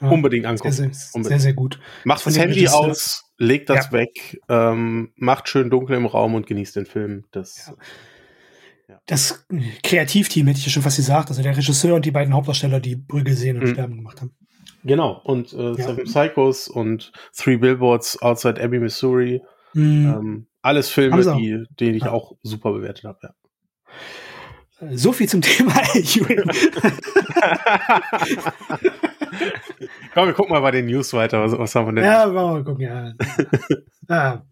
Ja. 0.00 0.08
Unbedingt 0.08 0.46
angucken. 0.46 0.72
Sehr, 0.72 0.92
sehr, 0.94 1.08
Unbedingt. 1.12 1.40
sehr, 1.40 1.40
sehr 1.40 1.52
gut. 1.52 1.78
Macht 2.04 2.24
das 2.24 2.38
Handy 2.38 2.66
aus, 2.68 3.24
legt 3.36 3.68
das 3.68 3.86
ja. 3.86 3.92
weg, 3.92 4.40
ähm, 4.48 5.12
macht 5.16 5.48
schön 5.50 5.68
dunkel 5.68 5.96
im 5.96 6.06
Raum 6.06 6.34
und 6.34 6.46
genießt 6.46 6.76
den 6.76 6.86
Film. 6.86 7.24
Das. 7.32 7.72
Das 9.06 9.46
Kreativteam 9.82 10.46
hätte 10.46 10.58
ich 10.58 10.66
ja 10.66 10.72
schon 10.72 10.82
fast 10.82 10.96
gesagt, 10.96 11.28
also 11.28 11.42
der 11.42 11.56
Regisseur 11.56 11.94
und 11.94 12.04
die 12.04 12.10
beiden 12.10 12.34
Hauptdarsteller, 12.34 12.80
die 12.80 12.96
Brügge 12.96 13.34
sehen 13.34 13.58
und 13.58 13.68
mhm. 13.68 13.72
sterben 13.72 13.96
gemacht 13.96 14.20
haben. 14.20 14.34
Genau, 14.84 15.20
und 15.24 15.52
äh, 15.52 15.72
ja. 15.72 15.74
Seven 15.74 16.04
Psychos 16.04 16.68
und 16.68 17.12
Three 17.36 17.56
Billboards 17.56 18.20
Outside 18.22 18.62
Abbey, 18.62 18.78
Missouri. 18.78 19.42
Mhm. 19.74 20.06
Ähm, 20.06 20.46
alles 20.62 20.90
Filme, 20.90 21.22
die, 21.36 21.64
die 21.78 21.90
ich 21.96 22.04
ja. 22.04 22.12
auch 22.12 22.36
super 22.42 22.72
bewertet 22.72 23.04
habe, 23.04 23.18
ja. 23.22 23.30
So 24.92 25.12
viel 25.12 25.28
zum 25.28 25.42
Thema 25.42 25.74
Komm, 30.14 30.26
wir 30.26 30.32
gucken 30.32 30.52
mal 30.52 30.60
bei 30.60 30.70
den 30.70 30.86
News 30.86 31.12
weiter. 31.12 31.42
Was, 31.42 31.56
was 31.56 31.74
haben 31.74 31.86
wir 31.86 31.92
denn? 31.94 32.04
Ja, 32.04 32.32
wir 32.32 32.64
gucken, 32.64 32.84
ja. 32.84 33.12
ja. 34.08 34.44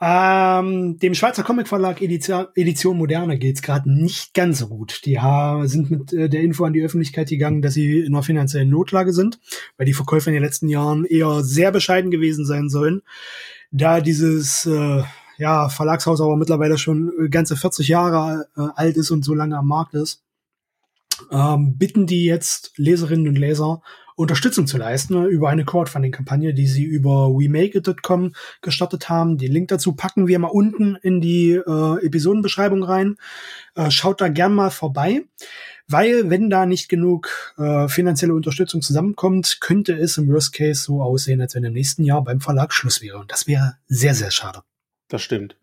Ähm, 0.00 0.98
dem 0.98 1.14
Schweizer 1.14 1.42
Comicverlag 1.42 2.00
Edition, 2.00 2.46
Edition 2.54 2.96
Moderne 2.96 3.36
geht's 3.36 3.62
gerade 3.62 3.90
nicht 3.90 4.32
ganz 4.32 4.58
so 4.58 4.68
gut. 4.68 5.02
Die 5.04 5.18
sind 5.64 5.90
mit 5.90 6.12
äh, 6.12 6.28
der 6.28 6.42
Info 6.42 6.64
an 6.64 6.72
die 6.72 6.82
Öffentlichkeit 6.82 7.28
gegangen, 7.28 7.62
dass 7.62 7.74
sie 7.74 8.00
in 8.00 8.14
einer 8.14 8.22
finanziellen 8.22 8.70
Notlage 8.70 9.12
sind, 9.12 9.40
weil 9.76 9.86
die 9.86 9.94
Verkäufe 9.94 10.30
in 10.30 10.34
den 10.34 10.42
letzten 10.42 10.68
Jahren 10.68 11.04
eher 11.04 11.42
sehr 11.42 11.72
bescheiden 11.72 12.10
gewesen 12.12 12.44
sein 12.44 12.68
sollen. 12.68 13.02
Da 13.72 14.00
dieses 14.00 14.66
äh, 14.66 15.02
ja, 15.36 15.68
Verlagshaus 15.68 16.20
aber 16.20 16.36
mittlerweile 16.36 16.78
schon 16.78 17.28
ganze 17.30 17.56
40 17.56 17.88
Jahre 17.88 18.46
äh, 18.56 18.68
alt 18.76 18.96
ist 18.96 19.10
und 19.10 19.24
so 19.24 19.34
lange 19.34 19.56
am 19.56 19.66
Markt 19.66 19.94
ist, 19.94 20.22
ähm, 21.32 21.76
bitten 21.76 22.06
die 22.06 22.24
jetzt 22.24 22.72
Leserinnen 22.76 23.28
und 23.28 23.38
Leser 23.38 23.82
Unterstützung 24.18 24.66
zu 24.66 24.78
leisten 24.78 25.24
über 25.26 25.48
eine 25.48 25.64
Crowdfunding-Kampagne, 25.64 26.52
die 26.52 26.66
sie 26.66 26.82
über 26.82 27.28
wemakeit.com 27.28 28.32
gestartet 28.62 29.08
haben. 29.08 29.38
Den 29.38 29.52
Link 29.52 29.68
dazu 29.68 29.92
packen 29.92 30.26
wir 30.26 30.40
mal 30.40 30.48
unten 30.48 30.96
in 30.96 31.20
die 31.20 31.52
äh, 31.52 32.04
Episodenbeschreibung 32.04 32.82
rein. 32.82 33.16
Äh, 33.76 33.92
schaut 33.92 34.20
da 34.20 34.26
gern 34.26 34.54
mal 34.54 34.70
vorbei, 34.70 35.22
weil 35.86 36.30
wenn 36.30 36.50
da 36.50 36.66
nicht 36.66 36.88
genug 36.88 37.54
äh, 37.58 37.86
finanzielle 37.86 38.34
Unterstützung 38.34 38.82
zusammenkommt, 38.82 39.60
könnte 39.60 39.92
es 39.92 40.18
im 40.18 40.26
Worst 40.26 40.52
Case 40.52 40.82
so 40.82 41.00
aussehen, 41.00 41.40
als 41.40 41.54
wenn 41.54 41.62
im 41.62 41.72
nächsten 41.72 42.02
Jahr 42.02 42.24
beim 42.24 42.40
Verlag 42.40 42.72
Schluss 42.72 43.00
wäre. 43.00 43.18
Und 43.18 43.30
das 43.30 43.46
wäre 43.46 43.76
sehr, 43.86 44.16
sehr 44.16 44.32
schade. 44.32 44.62
Das 45.06 45.22
stimmt. 45.22 45.56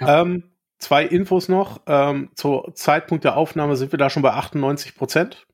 Ja. 0.00 0.20
Ähm, 0.20 0.42
zwei 0.78 1.06
Infos 1.06 1.48
noch. 1.48 1.80
Ähm, 1.86 2.28
zu 2.34 2.70
Zeitpunkt 2.74 3.24
der 3.24 3.38
Aufnahme 3.38 3.74
sind 3.76 3.90
wir 3.90 3.98
da 3.98 4.10
schon 4.10 4.22
bei 4.22 4.34
98 4.34 4.96
Prozent. 4.96 5.46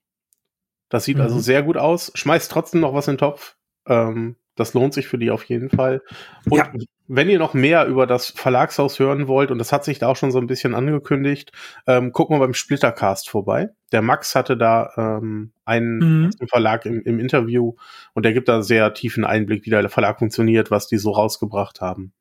Das 0.92 1.05
sieht 1.05 1.16
also 1.16 1.31
mhm. 1.33 1.37
also 1.38 1.42
sehr 1.42 1.62
gut 1.62 1.78
aus. 1.78 2.12
Schmeißt 2.14 2.52
trotzdem 2.52 2.83
noch 2.83 2.92
was 2.92 3.09
in 3.09 3.14
den 3.14 3.18
Topf. 3.18 3.57
Ähm, 3.87 4.37
das 4.57 4.74
lohnt 4.74 4.92
sich 4.92 5.09
für 5.09 5.16
die 5.16 5.31
auf 5.31 5.42
jeden 5.44 5.70
Fall. 5.70 6.02
Und 6.50 6.59
ja. 6.59 6.70
wenn 7.09 7.31
ihr 7.31 7.38
noch 7.38 7.55
mehr 7.55 7.87
über 7.87 8.07
das 8.07 8.26
Verlagshaus 8.26 8.98
hören 8.98 9.26
wollt, 9.26 9.50
und 9.50 9.57
das 9.57 9.72
hat 9.72 9.87
sich 9.87 9.98
da 10.00 10.09
auch 10.09 10.16
schon 10.16 10.33
so 10.33 10.38
ein 10.38 10.46
bisschen 10.46 10.74
angekündigt, 10.74 11.50
ähm, 11.87 12.12
guckt 12.12 12.31
mal 12.31 12.40
beim 12.40 12.52
Splittercast 12.52 13.31
vorbei. 13.31 13.70
Der 13.90 14.02
Max 14.02 14.35
hatte 14.35 14.59
da 14.59 14.90
ähm, 14.98 15.52
einen 15.64 16.26
mhm. 16.26 16.31
Verlag 16.46 16.85
im, 16.85 17.00
im, 17.00 17.18
Interview 17.18 17.72
und 18.12 18.26
der 18.26 18.35
gibt 18.35 18.50
da 18.50 18.61
sehr 18.61 18.92
tiefen 18.92 19.24
Einblick, 19.24 19.64
wie 19.64 19.70
der 19.70 19.88
Verlag 19.88 20.18
funktioniert, 20.18 20.70
was 20.70 20.88
die 20.88 20.98
so 20.98 21.12
rausgebracht 21.12 21.81
haben. 21.81 22.12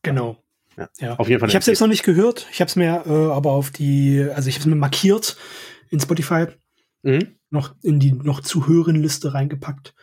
Genau. 0.00 0.42
Ja, 0.78 0.88
ja. 1.00 1.16
auf 1.16 1.28
jeden 1.28 1.40
Fall. 1.40 1.50
Ich 1.50 1.54
habe 1.54 1.60
es 1.60 1.66
jetzt 1.66 1.80
noch 1.80 1.86
nicht 1.86 2.02
gehört. 2.02 2.46
Ich 2.50 2.62
habe 2.62 2.68
es 2.70 2.76
mir 2.76 3.02
äh, 3.06 3.30
aber 3.30 3.50
auf 3.50 3.70
die, 3.70 4.26
also 4.34 4.48
ich 4.48 4.54
habe 4.54 4.60
es 4.60 4.66
mir 4.66 4.76
markiert 4.76 5.36
in 5.90 6.00
Spotify. 6.00 6.46
Mhm 7.02 7.36
noch 7.56 7.74
in 7.82 7.98
die 7.98 8.12
noch 8.12 8.40
zu 8.40 8.68
hören 8.68 8.96
Liste 8.96 9.34
reingepackt. 9.34 9.94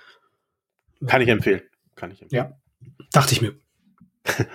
Kann 1.08 1.22
ich 1.22 1.30
empfehlen. 1.30 1.62
Kann 1.96 2.12
ich 2.12 2.22
empfehlen. 2.22 2.46
Ja, 2.46 2.98
dachte 3.12 3.34
ich 3.34 3.42
mir. 3.42 3.56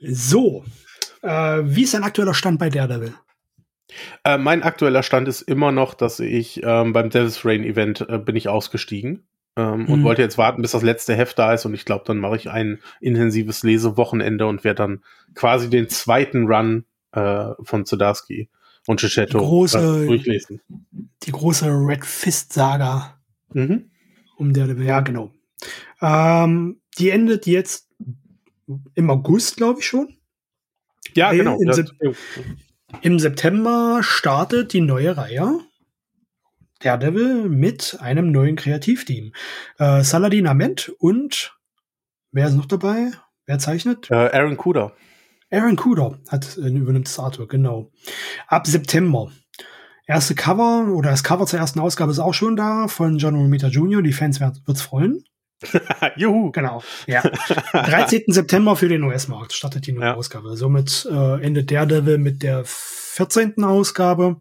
so, 0.00 0.64
äh, 1.22 1.60
wie 1.64 1.82
ist 1.82 1.94
dein 1.94 2.04
aktueller 2.04 2.34
Stand 2.34 2.58
bei 2.58 2.70
Daredevil? 2.70 3.14
Äh, 4.24 4.38
mein 4.38 4.62
aktueller 4.62 5.02
Stand 5.02 5.28
ist 5.28 5.42
immer 5.42 5.72
noch, 5.72 5.94
dass 5.94 6.20
ich 6.20 6.62
ähm, 6.62 6.92
beim 6.92 7.10
Devil's 7.10 7.44
Rain 7.44 7.64
Event 7.64 8.06
äh, 8.08 8.18
bin 8.18 8.36
ich 8.36 8.48
ausgestiegen 8.48 9.26
ähm, 9.56 9.82
mhm. 9.82 9.86
und 9.88 10.04
wollte 10.04 10.22
jetzt 10.22 10.38
warten, 10.38 10.62
bis 10.62 10.72
das 10.72 10.82
letzte 10.82 11.14
Heft 11.14 11.38
da 11.38 11.54
ist 11.54 11.64
und 11.64 11.74
ich 11.74 11.84
glaube, 11.84 12.04
dann 12.06 12.18
mache 12.18 12.36
ich 12.36 12.50
ein 12.50 12.80
intensives 13.00 13.62
Lesewochenende 13.62 14.46
und 14.46 14.64
werde 14.64 14.82
dann 14.82 15.04
quasi 15.34 15.70
den 15.70 15.88
zweiten 15.88 16.46
Run 16.46 16.84
äh, 17.12 17.50
von 17.62 17.86
Zdarsky 17.86 18.50
und 18.88 19.00
Cicetto 19.00 19.38
große, 19.38 20.06
durchlesen. 20.06 20.60
Die 21.22 21.30
große 21.30 21.66
Red 21.66 22.04
Fist 22.06 22.54
Saga. 22.54 23.20
Mhm. 23.52 23.90
Um 24.36 24.54
der, 24.54 24.66
ja, 24.78 25.00
genau. 25.00 25.30
Ähm, 26.00 26.80
die 26.98 27.10
endet 27.10 27.46
jetzt 27.46 27.88
im 28.94 29.10
August, 29.10 29.58
glaube 29.58 29.80
ich 29.80 29.86
schon. 29.86 30.16
Ja, 31.14 31.32
genau. 31.32 31.58
Im, 31.60 31.72
Sep 31.72 31.90
Im, 33.02 33.18
September 33.18 34.00
startet 34.02 34.72
die 34.72 34.80
neue 34.80 35.16
Reihe. 35.16 35.60
Daredevil 36.80 37.48
mit 37.48 37.98
einem 38.00 38.30
neuen 38.30 38.56
Kreativteam. 38.56 39.32
Äh, 39.78 40.02
Saladin 40.02 40.46
Ament 40.46 40.94
und 40.98 41.58
wer 42.30 42.46
ist 42.46 42.54
noch 42.54 42.66
dabei? 42.66 43.10
Wer 43.44 43.58
zeichnet? 43.58 44.10
Äh, 44.10 44.14
Aaron 44.14 44.56
Kuder. 44.56 44.94
Aaron 45.50 45.76
Kuder 45.76 46.18
hat, 46.28 46.56
äh, 46.58 46.68
übernimmt 46.68 47.06
das 47.06 47.18
Artwork, 47.18 47.50
genau. 47.50 47.90
Ab 48.46 48.66
September. 48.66 49.30
Erste 50.06 50.34
Cover 50.34 50.88
oder 50.94 51.10
das 51.10 51.22
Cover 51.22 51.46
zur 51.46 51.58
ersten 51.58 51.80
Ausgabe 51.80 52.10
ist 52.10 52.18
auch 52.18 52.32
schon 52.32 52.56
da 52.56 52.88
von 52.88 53.18
John 53.18 53.34
Romita 53.34 53.68
Jr. 53.68 54.00
Die 54.00 54.12
Fans 54.12 54.40
wird, 54.40 54.66
wird's 54.66 54.82
freuen. 54.82 55.24
Juhu. 56.16 56.50
Genau. 56.52 56.82
Ja. 57.06 57.22
13. 57.72 58.24
September 58.28 58.76
für 58.76 58.88
den 58.88 59.02
US-Markt 59.02 59.52
startet 59.52 59.86
die 59.86 59.92
neue 59.92 60.06
ja. 60.06 60.14
Ausgabe. 60.14 60.56
Somit 60.56 61.06
äh, 61.10 61.42
endet 61.42 61.70
Daredevil 61.70 62.18
mit 62.18 62.42
der 62.42 62.62
14. 62.64 63.64
Ausgabe. 63.64 64.40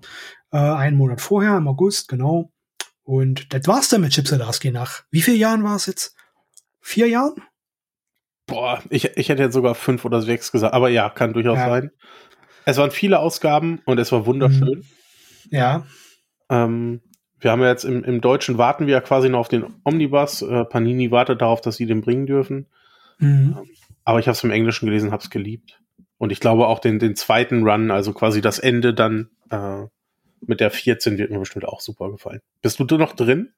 Äh, 0.52 0.58
einen 0.58 0.98
Monat 0.98 1.22
vorher, 1.22 1.58
im 1.58 1.68
August, 1.68 2.08
genau. 2.08 2.52
Und 3.04 3.54
das 3.54 3.68
war's 3.68 3.90
dann 3.90 4.02
mit 4.02 4.12
Chip 4.12 4.28
Zdarsky 4.28 4.72
nach. 4.72 5.04
Wie 5.12 5.22
vielen 5.22 5.40
Jahren 5.40 5.64
war 5.64 5.76
es 5.76 5.86
jetzt? 5.86 6.16
Vier 6.82 7.08
Jahren? 7.08 7.34
Boah, 8.48 8.82
ich, 8.90 9.18
ich 9.18 9.30
hätte 9.30 9.44
jetzt 9.44 9.54
sogar 9.54 9.76
fünf 9.76 10.06
oder 10.06 10.22
sechs 10.22 10.52
gesagt, 10.52 10.74
aber 10.74 10.90
ja, 10.90 11.10
kann 11.10 11.34
durchaus 11.34 11.58
ja. 11.58 11.70
sein. 11.70 11.92
Es 12.66 12.78
waren 12.78 12.92
viele 12.92 13.20
Ausgaben 13.20 13.82
und 13.86 14.00
es 14.00 14.12
war 14.12 14.26
wunderschön. 14.26 14.80
Mhm. 14.80 14.84
Ja. 15.52 15.86
Ähm, 16.50 17.02
wir 17.40 17.52
haben 17.52 17.62
ja 17.62 17.68
jetzt 17.68 17.84
im, 17.84 18.04
im 18.04 18.22
Deutschen 18.22 18.58
warten 18.58 18.88
wir 18.88 18.94
ja 18.94 19.02
quasi 19.02 19.30
noch 19.30 19.40
auf 19.40 19.48
den 19.48 19.66
Omnibus. 19.84 20.42
Äh, 20.42 20.66
Panini 20.66 21.12
wartet 21.12 21.42
darauf, 21.42 21.62
dass 21.62 21.76
sie 21.78 21.86
den 21.86 22.02
bringen 22.02 22.26
dürfen. 22.26 22.68
Mhm. 23.20 23.56
Ähm, 23.58 23.70
aber 24.06 24.20
ich 24.20 24.28
habe 24.28 24.36
es 24.36 24.44
im 24.44 24.52
Englischen 24.52 24.86
gelesen, 24.86 25.12
habe 25.12 25.22
es 25.22 25.30
geliebt. 25.30 25.80
Und 26.18 26.32
ich 26.32 26.40
glaube 26.40 26.68
auch 26.68 26.80
den, 26.80 27.00
den 27.00 27.16
zweiten 27.16 27.68
Run, 27.68 27.92
also 27.92 28.14
quasi 28.14 28.42
das 28.42 28.60
Ende 28.60 28.94
dann 28.94 29.30
äh, 29.50 29.84
mit 30.42 30.60
der 30.60 30.72
14 30.72 31.18
wird 31.18 31.32
mir 31.32 31.40
bestimmt 31.40 31.66
auch 31.66 31.82
super 31.82 32.10
gefallen. 32.12 32.40
Bist 32.62 32.80
du 32.80 32.98
noch 32.98 33.14
drin? 33.14 33.54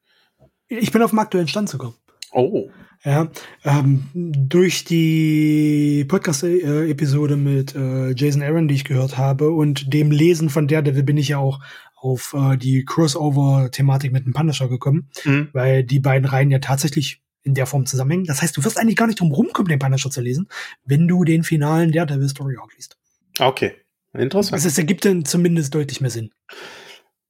Ich 0.68 0.92
bin 0.92 1.02
auf 1.02 1.10
dem 1.10 1.18
aktuellen 1.18 1.48
Stand 1.48 1.68
sogar. 1.68 1.94
Oh. 2.32 2.70
Ja, 3.02 3.30
ähm, 3.64 4.04
durch 4.12 4.84
die 4.84 6.04
Podcast-Episode 6.06 7.36
mit 7.36 7.74
äh, 7.74 8.12
Jason 8.14 8.42
Aaron, 8.42 8.68
die 8.68 8.74
ich 8.74 8.84
gehört 8.84 9.16
habe, 9.16 9.50
und 9.50 9.92
dem 9.92 10.10
Lesen 10.10 10.50
von 10.50 10.68
Daredevil 10.68 11.02
bin 11.02 11.16
ich 11.16 11.28
ja 11.28 11.38
auch 11.38 11.60
auf 11.96 12.34
äh, 12.34 12.58
die 12.58 12.84
Crossover-Thematik 12.84 14.12
mit 14.12 14.26
dem 14.26 14.34
Punisher 14.34 14.68
gekommen, 14.68 15.08
mhm. 15.24 15.48
weil 15.52 15.82
die 15.82 16.00
beiden 16.00 16.28
Reihen 16.28 16.50
ja 16.50 16.58
tatsächlich 16.58 17.22
in 17.42 17.54
der 17.54 17.66
Form 17.66 17.86
zusammenhängen. 17.86 18.26
Das 18.26 18.42
heißt, 18.42 18.56
du 18.56 18.64
wirst 18.64 18.78
eigentlich 18.78 18.96
gar 18.96 19.06
nicht 19.06 19.20
drum 19.20 19.32
rumkommen, 19.32 19.70
den 19.70 19.78
Punisher 19.78 20.10
zu 20.10 20.20
lesen, 20.20 20.48
wenn 20.84 21.08
du 21.08 21.24
den 21.24 21.42
finalen 21.42 21.92
Daredevil 21.92 22.28
Story 22.28 22.58
auch 22.58 22.70
liest. 22.76 22.98
Okay, 23.38 23.76
interessant. 24.12 24.52
Also 24.52 24.68
es 24.68 24.76
ergibt 24.76 25.06
dann 25.06 25.24
zumindest 25.24 25.74
deutlich 25.74 26.02
mehr 26.02 26.10
Sinn. 26.10 26.32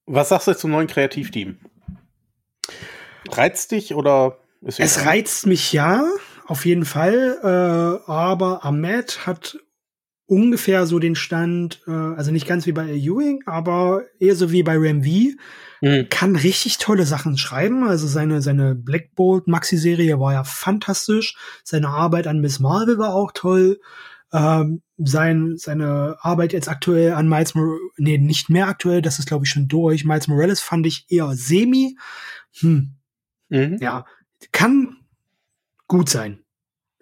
Was 0.06 0.30
sagst 0.30 0.48
du 0.48 0.56
zum 0.56 0.72
neuen 0.72 0.88
Kreativteam? 0.88 1.58
Reizt 3.30 3.70
dich 3.70 3.94
oder 3.94 4.38
es 4.62 5.04
reizt 5.04 5.46
mich 5.46 5.72
ja, 5.72 6.04
auf 6.46 6.66
jeden 6.66 6.84
Fall. 6.84 7.38
Äh, 7.42 8.10
aber 8.10 8.64
Ahmed 8.64 9.26
hat 9.26 9.58
ungefähr 10.26 10.86
so 10.86 10.98
den 10.98 11.16
Stand, 11.16 11.80
äh, 11.88 11.90
also 11.90 12.30
nicht 12.30 12.46
ganz 12.46 12.66
wie 12.66 12.72
bei 12.72 12.88
Ewing, 12.88 13.42
aber 13.46 14.04
eher 14.20 14.36
so 14.36 14.52
wie 14.52 14.62
bei 14.62 14.76
Ram 14.76 15.02
V. 15.02 15.10
Mhm. 15.80 16.08
Kann 16.08 16.36
richtig 16.36 16.78
tolle 16.78 17.04
Sachen 17.04 17.36
schreiben. 17.36 17.88
Also 17.88 18.06
seine, 18.06 18.42
seine 18.42 18.74
Black 18.74 19.14
Bolt 19.14 19.48
Maxi-Serie 19.48 20.20
war 20.20 20.32
ja 20.32 20.44
fantastisch. 20.44 21.36
Seine 21.64 21.88
Arbeit 21.88 22.26
an 22.26 22.40
Miss 22.40 22.60
Marvel 22.60 22.98
war 22.98 23.14
auch 23.14 23.32
toll. 23.32 23.80
Ähm, 24.32 24.82
sein, 24.98 25.54
seine 25.56 26.16
Arbeit 26.20 26.52
jetzt 26.52 26.68
aktuell 26.68 27.14
an 27.14 27.28
Miles 27.28 27.56
Morales, 27.56 27.80
nee, 27.96 28.18
nicht 28.18 28.48
mehr 28.48 28.68
aktuell, 28.68 29.02
das 29.02 29.18
ist 29.18 29.26
glaube 29.26 29.44
ich 29.44 29.50
schon 29.50 29.66
durch. 29.66 30.04
Miles 30.04 30.28
Morales 30.28 30.60
fand 30.60 30.86
ich 30.86 31.06
eher 31.08 31.32
semi. 31.32 31.96
Hm. 32.60 32.94
Mhm. 33.48 33.78
Ja, 33.80 34.04
kann 34.52 34.96
gut 35.86 36.08
sein. 36.08 36.42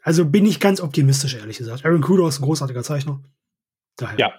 Also 0.02 0.24
bin 0.24 0.46
ich 0.46 0.60
ganz 0.60 0.80
optimistisch, 0.80 1.34
ehrlich 1.34 1.58
gesagt. 1.58 1.84
Aaron 1.84 2.00
Kudo 2.00 2.26
ist 2.28 2.40
ein 2.40 2.44
großartiger 2.44 2.82
Zeichner. 2.82 3.20
Daher. 3.96 4.18
Ja. 4.18 4.32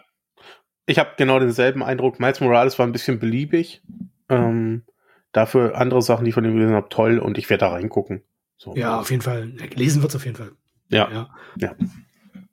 Ich 0.85 0.97
habe 0.97 1.11
genau 1.17 1.39
denselben 1.39 1.83
Eindruck. 1.83 2.19
Miles 2.19 2.39
Morales 2.39 2.79
war 2.79 2.87
ein 2.87 2.91
bisschen 2.91 3.19
beliebig. 3.19 3.83
Ähm, 4.27 4.83
dafür 5.31 5.75
andere 5.77 6.01
Sachen, 6.01 6.25
die 6.25 6.29
ich 6.29 6.35
von 6.35 6.45
ihm 6.45 6.53
gelesen 6.53 6.75
habe, 6.75 6.89
toll 6.89 7.19
und 7.19 7.37
ich 7.37 7.49
werde 7.49 7.65
da 7.65 7.69
reingucken. 7.69 8.23
So. 8.57 8.75
Ja, 8.75 8.99
auf 8.99 9.11
jeden 9.11 9.21
Fall. 9.21 9.53
Lesen 9.75 10.01
wird 10.01 10.11
es 10.11 10.15
auf 10.15 10.25
jeden 10.25 10.37
Fall. 10.37 10.51
Ja. 10.89 11.09
Ja. 11.11 11.29
ja. 11.57 11.75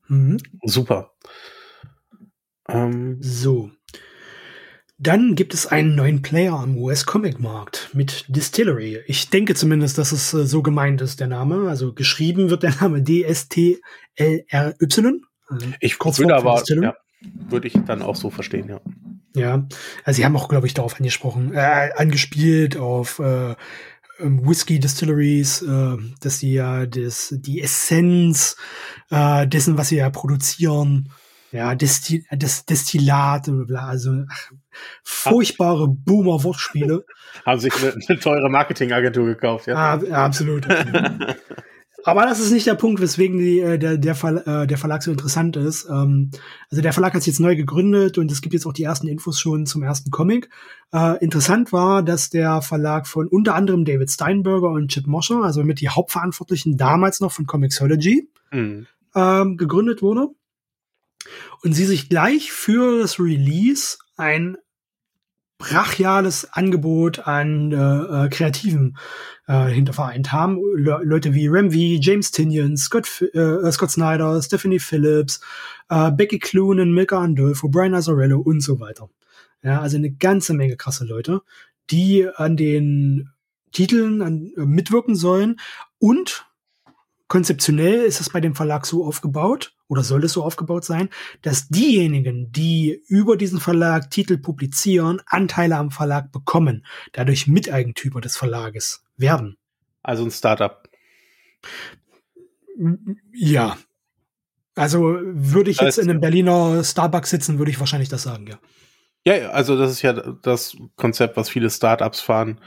Mhm. 0.08 0.38
Super. 0.62 1.14
Ähm, 2.68 3.18
so. 3.20 3.70
Dann 4.98 5.34
gibt 5.34 5.52
es 5.52 5.66
einen 5.66 5.94
neuen 5.94 6.22
Player 6.22 6.54
am 6.54 6.78
US-Comic-Markt 6.78 7.90
mit 7.92 8.24
Distillery. 8.28 9.00
Ich 9.06 9.28
denke 9.28 9.54
zumindest, 9.54 9.98
dass 9.98 10.12
es 10.12 10.32
äh, 10.32 10.46
so 10.46 10.62
gemeint 10.62 11.02
ist, 11.02 11.20
der 11.20 11.26
Name. 11.26 11.68
Also 11.68 11.92
geschrieben 11.92 12.48
wird 12.48 12.62
der 12.62 12.74
Name 12.80 13.02
D-S-T-L-R-Y. 13.02 13.80
Also 15.48 15.66
ich 15.80 15.98
würde 16.00 16.34
aber, 16.36 16.62
ja, 16.66 16.94
würde 17.48 17.68
ich 17.68 17.74
dann 17.86 18.02
auch 18.02 18.16
so 18.16 18.30
verstehen, 18.30 18.68
ja. 18.68 18.80
Ja, 19.34 19.68
also 20.04 20.16
sie 20.16 20.24
haben 20.24 20.34
auch, 20.36 20.48
glaube 20.48 20.66
ich, 20.66 20.72
darauf 20.72 20.96
angesprochen, 20.96 21.52
äh, 21.52 21.90
angespielt 21.94 22.78
auf 22.78 23.18
äh, 23.18 23.54
ähm, 24.18 24.48
Whisky 24.48 24.80
Distilleries, 24.80 25.60
äh, 25.60 25.96
dass 26.20 26.38
sie 26.38 26.54
ja 26.54 26.86
das, 26.86 27.34
die 27.36 27.60
Essenz 27.60 28.56
äh, 29.10 29.46
dessen, 29.46 29.76
was 29.76 29.88
sie 29.88 29.96
ja 29.96 30.08
produzieren, 30.08 31.10
ja, 31.52 31.74
Destil 31.74 32.24
das 32.30 32.66
Destillat, 32.66 33.48
also 33.74 34.24
ach, 34.30 34.52
furchtbare 35.02 35.88
Boomer-Wortspiele. 35.88 37.04
Haben 37.46 37.60
sich 37.60 37.72
eine, 37.76 37.94
eine 38.08 38.18
teure 38.18 38.50
Marketingagentur 38.50 39.26
gekauft, 39.26 39.66
ja? 39.66 39.74
Ah, 39.74 40.24
absolut. 40.24 40.66
aber 42.04 42.22
das 42.22 42.40
ist 42.40 42.52
nicht 42.52 42.66
der 42.66 42.74
Punkt, 42.74 43.00
weswegen 43.00 43.38
die, 43.38 43.60
äh, 43.60 43.78
der, 43.78 43.98
der, 43.98 44.14
Verla 44.14 44.62
äh, 44.62 44.66
der 44.66 44.78
Verlag 44.78 45.02
so 45.02 45.10
interessant 45.10 45.56
ist. 45.56 45.88
Ähm, 45.88 46.30
also 46.70 46.82
der 46.82 46.92
Verlag 46.92 47.14
hat 47.14 47.22
sich 47.22 47.34
jetzt 47.34 47.40
neu 47.40 47.56
gegründet 47.56 48.18
und 48.18 48.30
es 48.30 48.42
gibt 48.42 48.54
jetzt 48.54 48.66
auch 48.66 48.72
die 48.72 48.84
ersten 48.84 49.08
Infos 49.08 49.40
schon 49.40 49.66
zum 49.66 49.82
ersten 49.82 50.10
Comic. 50.10 50.48
Äh, 50.92 51.22
interessant 51.22 51.72
war, 51.72 52.02
dass 52.02 52.30
der 52.30 52.62
Verlag 52.62 53.06
von 53.06 53.28
unter 53.28 53.54
anderem 53.54 53.84
David 53.84 54.10
Steinberger 54.10 54.70
und 54.70 54.88
Chip 54.88 55.06
Mosher, 55.06 55.42
also 55.42 55.64
mit 55.64 55.80
die 55.80 55.88
Hauptverantwortlichen 55.88 56.76
damals 56.76 57.20
noch 57.20 57.32
von 57.32 57.46
Comixology, 57.46 58.28
mhm. 58.52 58.86
ähm, 59.14 59.56
gegründet 59.56 60.02
wurde. 60.02 60.28
Und 61.62 61.72
sie 61.72 61.84
sich 61.84 62.08
gleich 62.08 62.52
für 62.52 63.00
das 63.00 63.18
Release 63.18 63.98
ein 64.16 64.56
brachiales 65.58 66.52
Angebot 66.52 67.20
an 67.20 67.72
äh, 67.72 67.76
äh, 68.26 68.28
Kreativen 68.28 68.96
äh, 69.46 69.66
hintervereint 69.66 70.32
haben. 70.32 70.60
Le 70.76 71.00
Leute 71.02 71.34
wie 71.34 71.48
Remvi, 71.48 71.98
James 72.00 72.30
Tinian, 72.30 72.76
Scott, 72.76 73.22
äh, 73.32 73.70
Scott 73.72 73.90
Snyder, 73.90 74.40
Stephanie 74.42 74.78
Phillips, 74.78 75.40
äh, 75.88 76.10
Becky 76.10 76.38
Cloonan, 76.38 76.92
Milka 76.92 77.18
Andolfo, 77.18 77.68
Brian 77.68 77.94
Azzarello 77.94 78.40
und 78.40 78.60
so 78.60 78.80
weiter. 78.80 79.08
Ja, 79.62 79.80
also 79.80 79.96
eine 79.96 80.10
ganze 80.10 80.52
Menge 80.52 80.76
krasse 80.76 81.06
Leute, 81.06 81.40
die 81.90 82.28
an 82.28 82.56
den 82.56 83.30
Titeln 83.72 84.22
an, 84.22 84.52
äh, 84.56 84.60
mitwirken 84.60 85.16
sollen. 85.16 85.58
Und 85.98 86.46
konzeptionell 87.28 88.02
ist 88.02 88.20
es 88.20 88.30
bei 88.30 88.40
dem 88.40 88.54
Verlag 88.54 88.86
so 88.86 89.04
aufgebaut, 89.04 89.74
oder 89.88 90.02
soll 90.02 90.24
es 90.24 90.32
so 90.32 90.42
aufgebaut 90.42 90.84
sein, 90.84 91.08
dass 91.42 91.68
diejenigen, 91.68 92.50
die 92.50 93.00
über 93.08 93.36
diesen 93.36 93.60
Verlag 93.60 94.10
Titel 94.10 94.38
publizieren, 94.38 95.20
Anteile 95.26 95.76
am 95.76 95.90
Verlag 95.90 96.32
bekommen, 96.32 96.84
dadurch 97.12 97.46
Miteigentümer 97.46 98.20
des 98.20 98.36
Verlages 98.36 99.04
werden. 99.16 99.56
Also 100.02 100.24
ein 100.24 100.30
Startup. 100.30 100.88
Ja. 103.32 103.76
Also 104.74 105.18
würde 105.22 105.70
ich 105.70 105.80
jetzt 105.80 105.98
in 105.98 106.10
einem 106.10 106.20
Berliner 106.20 106.84
Starbucks 106.84 107.30
sitzen, 107.30 107.58
würde 107.58 107.70
ich 107.70 107.80
wahrscheinlich 107.80 108.08
das 108.08 108.22
sagen, 108.22 108.46
ja. 108.46 108.58
Ja, 109.24 109.50
also 109.50 109.76
das 109.76 109.90
ist 109.90 110.02
ja 110.02 110.12
das 110.12 110.76
Konzept, 110.94 111.36
was 111.36 111.48
viele 111.48 111.68
Startups 111.70 112.20
fahren. 112.20 112.60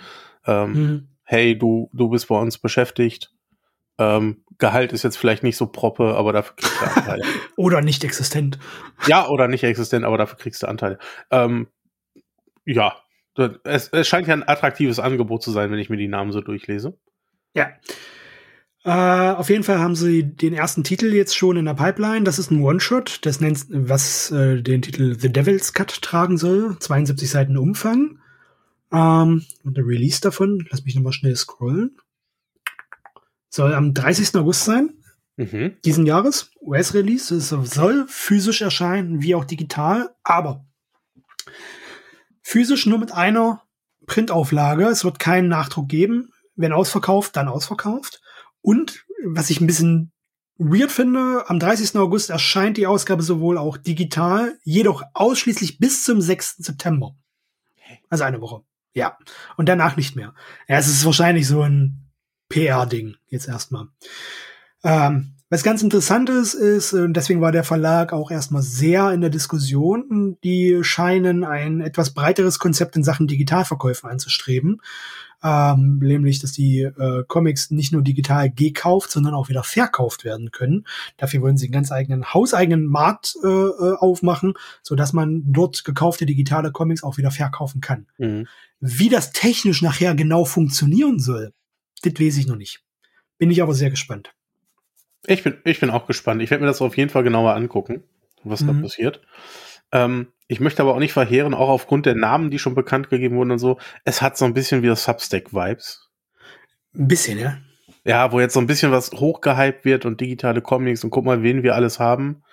Ähm, 0.46 0.74
mhm. 0.74 1.08
Hey, 1.24 1.58
du, 1.58 1.90
du 1.94 2.10
bist 2.10 2.28
bei 2.28 2.38
uns 2.38 2.58
beschäftigt. 2.58 3.32
Ähm, 4.00 4.44
Gehalt 4.58 4.92
ist 4.92 5.04
jetzt 5.04 5.18
vielleicht 5.18 5.44
nicht 5.44 5.58
so 5.58 5.68
proppe, 5.68 6.16
aber 6.16 6.34
dafür 6.34 6.56
kriegst 6.56 6.82
du 6.82 6.86
Anteile. 6.86 7.24
oder 7.56 7.82
nicht 7.82 8.04
existent. 8.04 8.58
Ja, 9.08 9.28
oder 9.28 9.48
nicht 9.48 9.64
existent, 9.64 10.06
aber 10.06 10.18
dafür 10.18 10.38
kriegst 10.38 10.64
du 10.64 10.68
Anteile. 10.68 10.98
Ähm, 11.32 11.68
ja, 12.66 12.96
es, 13.64 13.88
es 13.90 14.08
scheint 14.08 14.28
ja 14.28 14.34
ein 14.34 14.48
attraktives 14.48 15.00
Angebot 15.00 15.44
zu 15.44 15.52
sein, 15.52 15.72
wenn 15.72 15.80
ich 15.80 15.90
mir 15.90 15.98
die 15.98 16.08
Namen 16.08 16.32
so 16.32 16.42
durchlese. 16.42 16.98
Ja. 17.54 17.70
Uh, 18.86 19.36
auf 19.38 19.50
jeden 19.50 19.64
Fall 19.64 19.80
haben 19.80 19.96
sie 19.96 20.24
den 20.24 20.54
ersten 20.54 20.84
Titel 20.84 21.14
jetzt 21.14 21.36
schon 21.36 21.58
in 21.58 21.66
der 21.66 21.74
Pipeline. 21.74 22.24
Das 22.24 22.40
ist 22.40 22.50
ein 22.50 22.62
One-Shot, 22.62 23.26
das 23.26 23.42
nennt, 23.42 23.66
was 23.70 24.32
äh, 24.32 24.62
den 24.62 24.82
Titel 24.82 25.18
The 25.20 25.32
Devil's 25.32 25.74
Cut 25.74 26.02
tragen 26.02 26.38
soll. 26.38 26.78
72 26.80 27.30
Seiten 27.30 27.58
Umfang. 27.58 28.20
Um, 28.92 29.00
ähm, 29.00 29.46
und 29.64 29.78
der 29.78 29.86
Release 29.86 30.20
davon, 30.20 30.66
lass 30.72 30.84
mich 30.84 30.96
nochmal 30.96 31.14
schnell 31.14 31.36
scrollen. 31.36 31.98
Soll 33.50 33.74
am 33.74 33.94
30. 33.94 34.36
August 34.36 34.66
sein. 34.66 34.94
Mhm. 35.38 35.78
Diesen 35.84 36.06
Jahres. 36.06 36.52
US-Release. 36.62 37.36
Es 37.36 37.50
soll 37.50 38.06
physisch 38.08 38.62
erscheinen, 38.62 39.22
wie 39.22 39.36
auch 39.36 39.46
digital. 39.46 40.16
Aber 40.24 40.66
Physisch 42.42 42.88
nur 42.88 42.98
mit 42.98 43.12
einer 43.12 43.62
Printauflage. 44.08 44.86
Es 44.88 45.04
wird 45.04 45.20
keinen 45.20 45.50
Nachdruck 45.50 45.88
geben. 45.88 46.34
Wenn 46.56 46.74
ausverkauft, 46.74 47.36
dann 47.36 47.48
ausverkauft. 47.48 48.22
Und 48.62 49.06
was 49.24 49.52
ich 49.52 49.62
ein 49.62 49.68
bisschen 49.68 50.12
weird 50.58 50.92
finde, 50.92 51.44
am 51.48 51.60
30. 51.60 51.96
August 51.98 52.32
erscheint 52.32 52.78
die 52.78 52.88
Ausgabe 52.88 53.22
sowohl 53.22 53.58
auch 53.58 53.78
digital, 53.78 54.58
jedoch 54.64 55.04
ausschließlich 55.14 55.78
bis 55.78 56.04
zum 56.04 56.22
6. 56.22 56.58
September. 56.58 57.16
Also 58.10 58.24
eine 58.24 58.42
Woche. 58.42 58.64
Ja. 58.94 59.18
Und 59.56 59.70
danach 59.70 59.96
nicht 59.96 60.16
mehr. 60.16 60.34
Ja, 60.68 60.78
es 60.78 60.88
ist 60.88 61.06
wahrscheinlich 61.06 61.48
so 61.48 61.62
ein 61.62 62.09
PR-Ding 62.50 63.16
jetzt 63.28 63.48
erstmal. 63.48 63.88
Ähm, 64.84 65.36
was 65.52 65.64
ganz 65.64 65.82
interessant 65.82 66.30
ist, 66.30 66.54
ist, 66.54 66.94
und 66.94 67.14
deswegen 67.14 67.42
war 67.42 67.52
der 67.52 67.64
Verlag 67.64 68.14
auch 68.14 68.30
erstmal 68.30 68.62
sehr 68.62 69.12
in 69.12 69.22
der 69.22 69.32
Diskussion, 69.32 70.38
die 70.44 70.84
scheinen 70.84 71.44
ein 71.44 71.82
etwas 71.82 72.14
breiteres 72.14 72.60
Konzept 72.60 72.96
in 72.96 73.04
Sachen 73.04 73.26
Digitalverkäufen 73.26 74.10
anzustreben. 74.10 74.80
Ähm, 75.42 76.00
nämlich, 76.00 76.40
dass 76.40 76.52
die 76.52 76.82
äh, 76.82 77.24
Comics 77.28 77.72
nicht 77.72 77.94
nur 77.94 78.02
digital 78.02 78.52
gekauft, 78.52 79.10
sondern 79.10 79.34
auch 79.34 79.48
wieder 79.48 79.64
verkauft 79.64 80.26
werden 80.26 80.52
können. 80.52 80.86
Dafür 81.18 81.42
wollen 81.42 81.58
sie 81.58 81.68
einen 81.68 81.74
ganz 81.74 81.94
eigenen, 81.94 82.34
hauseigenen 82.34 82.86
Markt 82.86 83.36
äh, 83.42 83.48
äh 83.48 83.96
aufmachen, 83.98 84.54
so 84.84 84.96
dass 84.96 85.14
man 85.14 85.44
dort 85.48 85.86
gekaufte 85.86 86.26
digitale 86.26 86.72
Comics 86.72 87.04
auch 87.04 87.18
wieder 87.18 87.32
verkaufen 87.32 87.80
kann. 87.80 88.06
Mhm. 88.18 88.48
Wie 88.82 89.10
das 89.10 89.32
technisch 89.32 89.82
nachher 89.82 90.14
genau 90.14 90.44
funktionieren 90.44 91.20
soll, 91.20 91.54
das 92.02 92.14
weiß 92.20 92.38
ich 92.38 92.48
noch 92.48 92.56
nicht. 92.56 92.84
Bin 93.38 93.52
ich 93.52 93.62
aber 93.62 93.74
sehr 93.74 93.90
gespannt. 93.90 94.34
Ich 95.26 95.44
bin, 95.44 95.58
ich 95.64 95.80
bin 95.80 95.90
auch 95.90 96.08
gespannt. 96.08 96.42
Ich 96.42 96.50
werde 96.50 96.64
mir 96.64 96.68
das 96.68 96.82
auf 96.82 96.98
jeden 96.98 97.10
Fall 97.10 97.24
genauer 97.24 97.54
angucken, 97.54 98.04
was 98.44 98.62
mhm. 98.62 98.68
da 98.68 98.74
passiert. 98.82 99.22
Ähm, 99.92 100.28
ich 100.48 100.60
möchte 100.60 100.82
aber 100.82 100.94
auch 100.94 101.00
nicht 101.00 101.14
verheeren, 101.14 101.54
auch 101.54 101.70
aufgrund 101.70 102.06
der 102.06 102.16
Namen, 102.16 102.52
die 102.52 102.60
schon 102.60 102.76
bekannt 102.76 103.10
gegeben 103.10 103.38
wurden 103.38 103.52
und 103.52 103.60
so. 103.60 103.78
Es 104.04 104.22
hat 104.22 104.38
so 104.38 104.46
ein 104.46 104.54
bisschen 104.54 104.82
wie 104.84 104.96
Substack-Vibes. 104.96 106.10
Ein 106.96 107.08
bisschen, 107.08 107.38
ja. 107.38 107.58
Ja, 108.06 108.32
wo 108.32 108.40
jetzt 108.40 108.54
so 108.54 108.60
ein 108.60 108.68
bisschen 108.68 108.92
was 108.92 109.12
hochgehypt 109.12 109.86
wird 109.86 110.06
und 110.06 110.22
digitale 110.22 110.62
Comics 110.62 111.04
und 111.04 111.10
guck 111.10 111.26
mal, 111.26 111.44
wen 111.44 111.64
wir 111.64 111.76
alles 111.76 112.00
haben. 112.00 112.44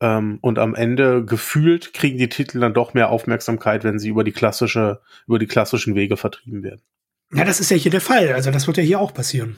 Ähm, 0.00 0.38
und 0.42 0.58
am 0.58 0.74
Ende 0.74 1.24
gefühlt 1.24 1.94
kriegen 1.94 2.18
die 2.18 2.28
Titel 2.28 2.60
dann 2.60 2.74
doch 2.74 2.92
mehr 2.92 3.10
Aufmerksamkeit, 3.10 3.84
wenn 3.84 3.98
sie 3.98 4.08
über 4.08 4.24
die 4.24 4.32
klassische, 4.32 5.00
über 5.26 5.38
die 5.38 5.46
klassischen 5.46 5.94
Wege 5.94 6.16
vertrieben 6.16 6.62
werden. 6.62 6.82
Ja, 7.34 7.44
das 7.44 7.60
ist 7.60 7.70
ja 7.70 7.76
hier 7.76 7.90
der 7.90 8.00
Fall. 8.00 8.32
Also 8.32 8.50
das 8.50 8.66
wird 8.66 8.76
ja 8.76 8.82
hier 8.82 9.00
auch 9.00 9.12
passieren. 9.12 9.56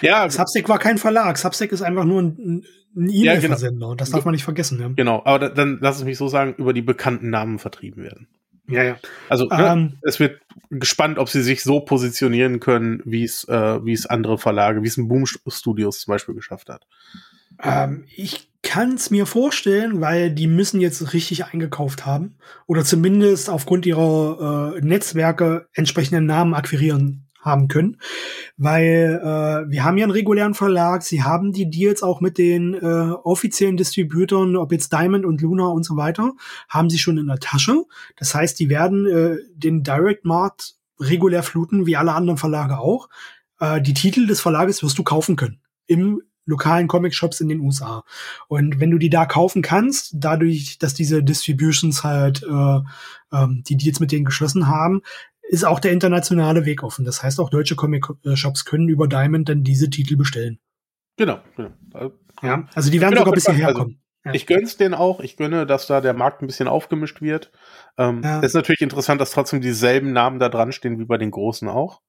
Ja. 0.00 0.28
Substack 0.28 0.68
war 0.68 0.78
kein 0.78 0.98
Verlag. 0.98 1.36
Substack 1.38 1.72
ist 1.72 1.82
einfach 1.82 2.04
nur 2.04 2.22
ein, 2.22 2.64
ein 2.96 3.08
E-Mail-Versender. 3.08 3.66
Ja, 3.66 3.70
genau. 3.70 3.94
Das 3.94 4.10
darf 4.10 4.24
man 4.24 4.32
nicht 4.32 4.44
vergessen. 4.44 4.80
Ja. 4.80 4.88
Genau, 4.88 5.22
aber 5.24 5.48
dann 5.50 5.78
lass 5.80 5.98
es 5.98 6.04
mich 6.04 6.16
so 6.16 6.28
sagen, 6.28 6.54
über 6.58 6.72
die 6.72 6.82
bekannten 6.82 7.30
Namen 7.30 7.58
vertrieben 7.58 8.02
werden. 8.02 8.28
Ja, 8.66 8.82
ja. 8.82 8.96
Also 9.28 9.46
ne, 9.46 9.68
ähm, 9.68 9.98
es 10.02 10.20
wird 10.20 10.40
gespannt, 10.70 11.18
ob 11.18 11.28
sie 11.28 11.42
sich 11.42 11.62
so 11.62 11.80
positionieren 11.80 12.60
können, 12.60 13.02
wie 13.04 13.24
es 13.24 13.46
äh, 13.46 13.84
wie 13.84 13.92
es 13.92 14.06
andere 14.06 14.38
Verlage, 14.38 14.82
wie 14.82 14.88
es 14.88 14.96
ein 14.96 15.08
Boom 15.08 15.26
Studios 15.26 16.00
zum 16.00 16.12
Beispiel 16.12 16.34
geschafft 16.34 16.70
hat. 16.70 16.86
Ähm, 17.62 18.04
ich 18.14 18.50
kann 18.62 18.94
es 18.94 19.10
mir 19.10 19.26
vorstellen, 19.26 20.00
weil 20.00 20.30
die 20.30 20.46
müssen 20.46 20.80
jetzt 20.80 21.12
richtig 21.12 21.44
eingekauft 21.44 22.06
haben 22.06 22.36
oder 22.66 22.84
zumindest 22.84 23.50
aufgrund 23.50 23.86
ihrer 23.86 24.74
äh, 24.76 24.80
Netzwerke 24.80 25.68
entsprechende 25.74 26.22
Namen 26.22 26.54
akquirieren 26.54 27.28
haben 27.44 27.68
können, 27.68 27.98
weil 28.56 29.20
äh, 29.22 29.70
wir 29.70 29.84
haben 29.84 29.98
ja 29.98 30.04
einen 30.04 30.12
regulären 30.12 30.54
Verlag, 30.54 31.02
sie 31.02 31.22
haben 31.22 31.52
die 31.52 31.68
Deals 31.68 32.02
auch 32.02 32.22
mit 32.22 32.38
den 32.38 32.74
äh, 32.74 33.12
offiziellen 33.22 33.76
Distributern, 33.76 34.56
ob 34.56 34.72
jetzt 34.72 34.92
Diamond 34.92 35.26
und 35.26 35.42
Luna 35.42 35.66
und 35.66 35.84
so 35.84 35.96
weiter, 35.96 36.32
haben 36.68 36.88
sie 36.88 36.98
schon 36.98 37.18
in 37.18 37.26
der 37.26 37.38
Tasche. 37.38 37.84
Das 38.16 38.34
heißt, 38.34 38.58
die 38.58 38.70
werden 38.70 39.06
äh, 39.06 39.36
den 39.54 39.82
Direct 39.82 40.24
Markt 40.24 40.76
regulär 40.98 41.42
fluten, 41.42 41.86
wie 41.86 41.96
alle 41.96 42.14
anderen 42.14 42.38
Verlage 42.38 42.78
auch. 42.78 43.10
Äh, 43.60 43.82
die 43.82 43.94
Titel 43.94 44.26
des 44.26 44.40
Verlages 44.40 44.82
wirst 44.82 44.98
du 44.98 45.02
kaufen 45.02 45.36
können 45.36 45.60
im 45.86 46.22
lokalen 46.46 46.88
Comic-Shops 46.88 47.40
in 47.40 47.48
den 47.48 47.60
USA. 47.60 48.04
Und 48.48 48.80
wenn 48.80 48.90
du 48.90 48.98
die 48.98 49.10
da 49.10 49.26
kaufen 49.26 49.62
kannst, 49.62 50.12
dadurch, 50.16 50.78
dass 50.78 50.94
diese 50.94 51.22
Distributions 51.22 52.04
halt 52.04 52.42
äh, 52.42 52.80
ähm, 53.32 53.62
die 53.66 53.76
Deals 53.76 54.00
mit 54.00 54.12
denen 54.12 54.24
geschlossen 54.24 54.68
haben, 54.68 55.02
ist 55.42 55.64
auch 55.64 55.80
der 55.80 55.92
internationale 55.92 56.64
Weg 56.64 56.82
offen. 56.82 57.04
Das 57.04 57.22
heißt, 57.22 57.38
auch 57.40 57.50
deutsche 57.50 57.76
Comic-Shops 57.76 58.64
können 58.64 58.88
über 58.88 59.08
Diamond 59.08 59.48
dann 59.48 59.62
diese 59.62 59.90
Titel 59.90 60.16
bestellen. 60.16 60.58
Genau, 61.16 61.38
genau. 61.56 61.70
Ja, 62.42 62.66
also 62.74 62.90
die 62.90 63.00
werden 63.00 63.16
sogar 63.16 63.32
bis 63.32 63.46
hierher 63.46 63.68
also, 63.68 63.80
kommen. 63.80 64.00
Ja. 64.24 64.32
Ich 64.32 64.46
gönn's 64.46 64.76
denen 64.76 64.94
auch. 64.94 65.20
Ich 65.20 65.36
gönne, 65.36 65.66
dass 65.66 65.86
da 65.86 66.00
der 66.00 66.14
Markt 66.14 66.42
ein 66.42 66.46
bisschen 66.46 66.66
aufgemischt 66.66 67.20
wird. 67.20 67.52
Ähm, 67.98 68.22
ja. 68.24 68.40
ist 68.40 68.54
natürlich 68.54 68.80
interessant, 68.80 69.20
dass 69.20 69.32
trotzdem 69.32 69.60
dieselben 69.60 70.12
Namen 70.12 70.38
da 70.38 70.48
dran 70.48 70.72
stehen 70.72 70.98
wie 70.98 71.04
bei 71.04 71.18
den 71.18 71.30
Großen 71.30 71.68
auch. 71.68 72.00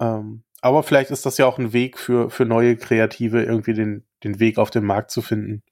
Ähm, 0.00 0.44
aber 0.60 0.82
vielleicht 0.82 1.10
ist 1.10 1.24
das 1.26 1.38
ja 1.38 1.46
auch 1.46 1.58
ein 1.58 1.72
Weg 1.72 1.98
für, 1.98 2.30
für 2.30 2.44
neue 2.44 2.76
Kreative, 2.76 3.42
irgendwie 3.42 3.74
den, 3.74 4.04
den 4.24 4.40
Weg 4.40 4.58
auf 4.58 4.70
den 4.70 4.84
Markt 4.84 5.10
zu 5.10 5.22
finden. 5.22 5.62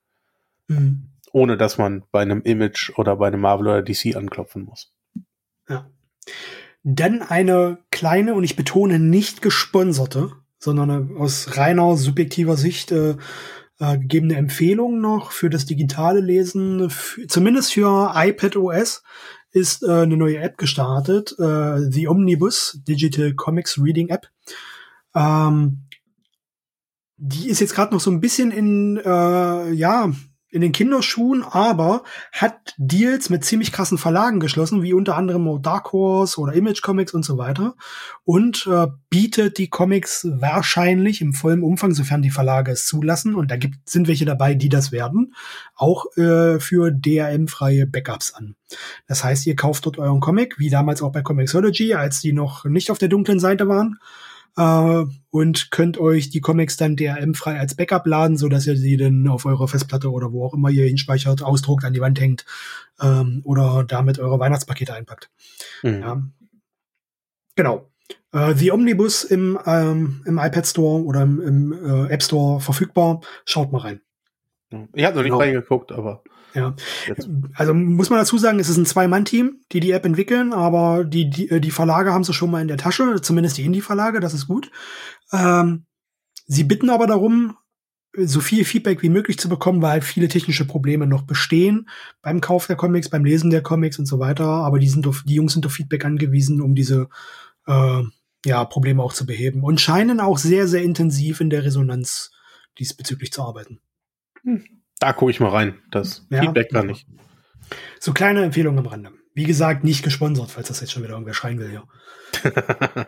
Mhm. 0.69 1.11
Ohne 1.33 1.57
dass 1.57 1.79
man 1.79 2.05
bei 2.13 2.23
einem 2.23 2.43
Image 2.43 2.93
oder 2.97 3.17
bei 3.17 3.27
einem 3.27 3.41
Marvel 3.41 3.67
oder 3.67 3.83
DC 3.83 4.17
anklopfen 4.17 4.65
muss. 4.65 4.93
Ja. 5.69 5.91
Dann 6.83 7.23
eine 7.23 7.79
kleine 7.91 8.35
und 8.35 8.45
ich 8.45 8.57
betone 8.57 8.99
nicht 8.99 9.43
gesponserte, 9.43 10.33
sondern 10.59 11.17
aus 11.17 11.57
reiner 11.57 11.97
subjektiver 11.97 12.57
Sicht 12.57 12.93
äh, 12.93 13.17
äh, 13.79 13.99
gegebene 13.99 14.37
Empfehlung 14.37 15.01
noch 15.01 15.33
für 15.33 15.51
das 15.51 15.67
digitale 15.67 16.21
Lesen, 16.21 16.91
zumindest 17.29 17.75
für 17.75 18.13
iPad 18.15 18.57
OS 18.57 19.03
ist 19.51 19.83
äh, 19.83 19.91
eine 19.91 20.17
neue 20.17 20.39
App 20.39 20.59
gestartet, 20.59 21.35
äh, 21.39 21.81
The 21.91 22.09
Omnibus 22.09 22.81
Digital 22.87 23.35
Comics 23.35 23.81
Reading 23.83 24.09
App. 24.09 24.29
Ähm, 25.17 25.87
die 27.17 27.49
ist 27.49 27.61
jetzt 27.61 27.75
gerade 27.75 27.95
noch 27.95 28.01
so 28.01 28.11
ein 28.11 28.21
bisschen 28.21 28.51
in, 28.51 28.99
äh, 28.99 29.73
ja, 29.73 30.13
in 30.49 30.61
den 30.61 30.73
Kinderschuhen, 30.73 31.43
aber 31.43 32.05
hat 32.33 32.75
Deals 32.79 33.31
mit 33.31 33.45
ziemlich 33.45 33.73
krassen 33.73 33.99
Verlagen 33.99 34.39
geschlossen, 34.39 34.83
wie 34.83 34.93
unter 34.93 35.17
anderem 35.17 35.61
Dark 35.61 35.93
Horse 35.93 36.41
oder 36.41 36.53
Image 36.53 36.83
Comics 36.83 37.13
und 37.13 37.25
so 37.25 37.37
weiter. 37.37 37.75
Und 38.25 38.67
äh, 38.67 38.87
bietet 39.11 39.59
die 39.59 39.69
Comics 39.69 40.27
wahrscheinlich 40.31 41.21
im 41.21 41.35
vollen 41.35 41.63
Umfang, 41.63 41.93
sofern 41.93 42.23
die 42.23 42.31
Verlage 42.31 42.71
es 42.71 42.87
zulassen, 42.87 43.35
und 43.35 43.51
da 43.51 43.57
gibt, 43.57 43.89
sind 43.89 44.09
welche 44.09 44.25
dabei, 44.25 44.55
die 44.55 44.69
das 44.69 44.93
werden, 44.93 45.35
auch 45.75 46.07
äh, 46.17 46.61
für 46.61 46.91
DRM-freie 46.91 47.87
Backups 47.87 48.33
an. 48.35 48.55
Das 49.09 49.25
heißt, 49.25 49.47
ihr 49.47 49.57
kauft 49.57 49.85
dort 49.85 49.99
euren 49.99 50.21
Comic, 50.21 50.59
wie 50.59 50.71
damals 50.71 51.03
auch 51.03 51.13
bei 51.13 51.23
Comixology, 51.23 51.95
als 51.95 52.21
die 52.21 52.33
noch 52.33 52.65
nicht 52.65 52.91
auf 52.91 52.99
der 52.99 53.09
dunklen 53.09 53.41
Seite 53.41 53.69
waren 53.69 53.99
äh, 54.57 55.05
und 55.31 55.71
könnt 55.71 55.99
euch 55.99 56.31
die 56.31 56.41
Comics 56.41 56.77
dann 56.77 56.97
DRM-frei 56.97 57.59
als 57.59 57.75
Backup 57.75 58.07
laden, 58.07 58.37
so 58.37 58.49
dass 58.49 58.67
ihr 58.67 58.77
sie 58.77 58.97
dann 58.97 59.29
auf 59.29 59.45
eurer 59.47 59.69
Festplatte 59.69 60.11
oder 60.11 60.33
wo 60.33 60.45
auch 60.45 60.55
immer 60.55 60.71
ihr 60.71 60.87
hinspeichert, 60.87 61.43
ausdruckt, 61.43 61.85
an 61.85 61.93
die 61.93 62.01
Wand 62.01 62.21
hängt 62.21 62.45
ähm, 63.01 63.43
oder 63.45 63.85
damit 63.87 64.19
eure 64.19 64.39
Weihnachtspakete 64.39 64.95
einpackt. 64.95 65.31
Mhm. 65.83 66.01
Ja. 66.01 66.23
Genau. 67.55 67.91
Äh, 68.33 68.55
The 68.55 68.73
Omnibus 68.73 69.25
im, 69.25 69.59
ähm, 69.67 70.23
im 70.27 70.39
iPad 70.39 70.67
Store 70.67 71.03
oder 71.05 71.23
im, 71.23 71.41
im 71.41 71.73
äh, 71.73 72.13
App 72.13 72.23
Store 72.23 72.61
verfügbar. 72.61 73.21
Schaut 73.45 73.73
mal 73.73 73.79
rein. 73.79 74.01
Ich 74.95 75.05
habe 75.05 75.17
noch 75.17 75.23
nicht 75.23 75.31
genau. 75.31 75.39
reingeguckt, 75.39 75.93
aber 75.93 76.23
ja, 76.57 76.75
also 77.55 77.75
muss 77.75 78.09
man 78.09 78.19
dazu 78.19 78.39
sagen, 78.39 78.59
es 78.59 78.71
ist 78.71 78.79
ein 78.79 78.87
Zwei-Mann-Team, 78.87 79.61
die 79.73 79.81
die 79.81 79.91
App 79.91 80.07
entwickeln, 80.07 80.55
aber 80.55 81.05
die, 81.05 81.29
die, 81.29 81.51
äh, 81.51 81.61
die 81.61 81.71
Verlage 81.71 82.13
haben 82.13 82.25
sie 82.25 82.33
schon 82.33 82.51
mal 82.51 82.63
in 82.63 82.69
der 82.69 82.79
Tasche, 82.79 83.21
zumindest 83.21 83.59
die 83.59 83.65
Indie-Verlage, 83.65 84.21
das 84.21 84.33
ist 84.33 84.47
gut. 84.47 84.71
Ähm, 85.33 85.85
sie 86.47 86.65
bitten 86.65 86.89
aber 86.89 87.07
darum, 87.07 87.57
so 88.19 88.41
viel 88.41 88.65
Feedback 88.65 89.03
wie 89.03 89.11
möglich 89.11 89.39
zu 89.39 89.51
bekommen, 89.51 89.83
weil 89.83 90.01
viele 90.01 90.29
technische 90.29 90.65
Probleme 90.65 91.07
noch 91.07 91.23
bestehen 91.23 91.89
beim 92.23 92.41
Kauf 92.41 92.67
der 92.67 92.77
Comics, 92.77 93.11
beim 93.11 93.27
Lesen 93.27 93.51
der 93.51 93.63
Comics 93.63 93.99
und 93.99 94.07
so 94.07 94.19
weiter. 94.19 94.47
Aber 94.47 94.79
die 94.79 94.89
sind 94.89 95.07
auf, 95.07 95.25
die 95.27 95.35
Jungs 95.35 95.53
sind 95.53 95.67
auf 95.67 95.73
Feedback 95.73 96.07
angewiesen, 96.07 96.63
um 96.63 96.75
diese 96.75 97.09
äh, 97.67 98.03
ja, 98.47 98.65
Probleme 98.65 99.03
auch 99.03 99.13
zu 99.13 99.27
beheben 99.27 99.63
und 99.63 99.81
scheinen 99.81 100.21
auch 100.21 100.39
sehr, 100.39 100.69
sehr 100.69 100.83
intensiv 100.83 101.41
in 101.41 101.51
der 101.51 101.65
Resonanz 101.65 102.31
diesbezüglich 102.79 103.33
zu 103.33 103.43
arbeiten. 103.43 103.81
Hm. 104.43 104.65
Da 104.99 105.13
gucke 105.13 105.31
ich 105.31 105.41
mal 105.41 105.51
rein. 105.51 105.79
Das 105.91 106.27
ja, 106.31 106.41
Feedback 106.43 106.71
kann 106.71 106.89
ich. 106.89 107.07
So 108.01 108.13
kleine 108.13 108.45
Empfehlungen 108.45 108.79
am 108.79 108.87
Rande. 108.87 109.11
Wie 109.35 109.45
gesagt, 109.45 109.85
nicht 109.85 110.03
gesponsert, 110.03 110.51
falls 110.51 110.69
das 110.69 110.81
jetzt 110.81 110.93
schon 110.93 111.03
wieder 111.03 111.13
irgendwer 111.13 111.35
schreien 111.35 111.59
will 111.59 111.69
hier. 111.69 111.85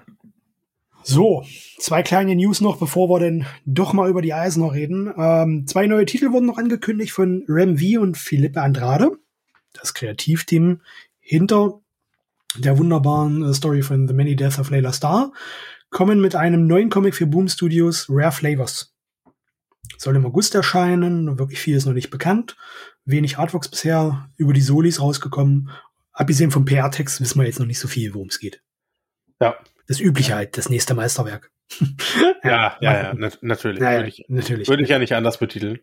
so, 1.02 1.44
zwei 1.78 2.02
kleine 2.02 2.34
News 2.34 2.60
noch, 2.60 2.78
bevor 2.78 3.08
wir 3.08 3.20
denn 3.20 3.46
doch 3.64 3.94
mal 3.94 4.10
über 4.10 4.20
die 4.20 4.34
Eisner 4.34 4.72
reden. 4.72 5.12
Ähm, 5.16 5.66
zwei 5.66 5.86
neue 5.86 6.04
Titel 6.04 6.32
wurden 6.32 6.46
noch 6.46 6.58
angekündigt 6.58 7.12
von 7.12 7.44
Rem 7.48 7.78
V 7.78 8.00
und 8.00 8.18
Philippe 8.18 8.60
Andrade. 8.60 9.12
Das 9.72 9.94
Kreativteam 9.94 10.82
hinter 11.20 11.80
der 12.56 12.78
wunderbaren 12.78 13.42
äh, 13.42 13.54
Story 13.54 13.82
von 13.82 14.08
The 14.08 14.14
Many 14.14 14.36
Deaths 14.36 14.58
of 14.58 14.70
Layla 14.70 14.92
Star 14.92 15.32
kommen 15.90 16.20
mit 16.20 16.34
einem 16.34 16.66
neuen 16.66 16.90
Comic 16.90 17.14
für 17.14 17.26
Boom 17.26 17.48
Studios, 17.48 18.06
Rare 18.10 18.32
Flavors. 18.32 18.94
Soll 19.98 20.16
im 20.16 20.24
August 20.24 20.54
erscheinen. 20.54 21.38
Wirklich 21.38 21.60
viel 21.60 21.76
ist 21.76 21.84
noch 21.84 21.92
nicht 21.92 22.10
bekannt. 22.10 22.56
Wenig 23.04 23.36
Artworks 23.36 23.68
bisher 23.68 24.30
über 24.36 24.52
die 24.52 24.60
Solis 24.60 25.00
rausgekommen. 25.00 25.70
Abgesehen 26.12 26.50
vom 26.50 26.64
PR-Text 26.64 27.20
wissen 27.20 27.40
wir 27.40 27.46
jetzt 27.46 27.58
noch 27.58 27.66
nicht 27.66 27.80
so 27.80 27.88
viel, 27.88 28.14
worum 28.14 28.28
es 28.28 28.38
geht. 28.38 28.62
Ja. 29.40 29.56
Das 29.88 30.00
Übliche 30.00 30.34
halt, 30.34 30.56
das 30.56 30.68
nächste 30.68 30.94
Meisterwerk. 30.94 31.50
ja, 32.44 32.76
ja, 32.80 32.80
ja, 32.80 33.14
na 33.16 33.30
natürlich. 33.40 33.80
Naja, 33.80 33.98
würde 33.98 34.08
ich, 34.08 34.24
natürlich. 34.28 34.68
Würde 34.68 34.82
ich 34.82 34.88
ja 34.88 34.98
nicht 34.98 35.14
anders 35.14 35.38
betiteln. 35.38 35.80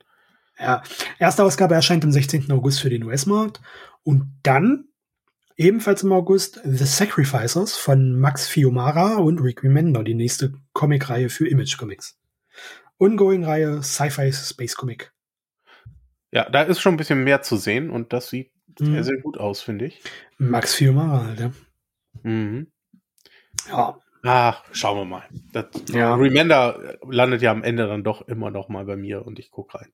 Ja, 0.59 0.81
erste 1.19 1.43
Ausgabe 1.43 1.75
erscheint 1.75 2.03
am 2.05 2.11
16. 2.11 2.51
August 2.51 2.79
für 2.79 2.89
den 2.89 3.03
US-Markt. 3.03 3.59
Und 4.03 4.39
dann, 4.43 4.85
ebenfalls 5.57 6.03
im 6.03 6.13
August, 6.13 6.61
The 6.63 6.85
Sacrificers 6.85 7.75
von 7.75 8.17
Max 8.17 8.47
Fiumara 8.47 9.15
und 9.15 9.39
Rick 9.41 9.63
Remender, 9.63 10.03
die 10.03 10.15
nächste 10.15 10.53
Comicreihe 10.73 11.29
für 11.29 11.47
Image 11.47 11.77
Comics. 11.77 12.17
Ongoing-Reihe 12.99 13.83
Sci-Fi 13.83 14.31
Space 14.31 14.75
Comic. 14.75 15.11
Ja, 16.31 16.49
da 16.49 16.63
ist 16.63 16.81
schon 16.81 16.95
ein 16.95 16.97
bisschen 16.97 17.23
mehr 17.23 17.41
zu 17.41 17.57
sehen 17.57 17.89
und 17.89 18.13
das 18.13 18.29
sieht 18.29 18.51
mhm. 18.79 18.93
sehr, 18.93 19.03
sehr 19.03 19.17
gut 19.21 19.37
aus, 19.37 19.61
finde 19.61 19.85
ich. 19.85 20.01
Max 20.37 20.75
Fiumara, 20.75 21.27
Alter. 21.27 21.51
Mhm. 22.23 22.67
Ja. 23.69 23.97
Ach, 24.23 24.63
schauen 24.71 24.97
wir 24.97 25.05
mal. 25.05 25.23
Das 25.53 25.65
ja. 25.91 26.15
Remender 26.15 26.97
landet 27.07 27.41
ja 27.41 27.51
am 27.51 27.63
Ende 27.63 27.87
dann 27.87 28.03
doch 28.03 28.27
immer 28.27 28.49
noch 28.49 28.69
mal 28.69 28.85
bei 28.85 28.95
mir 28.95 29.25
und 29.25 29.39
ich 29.39 29.51
gucke 29.51 29.79
rein. 29.79 29.89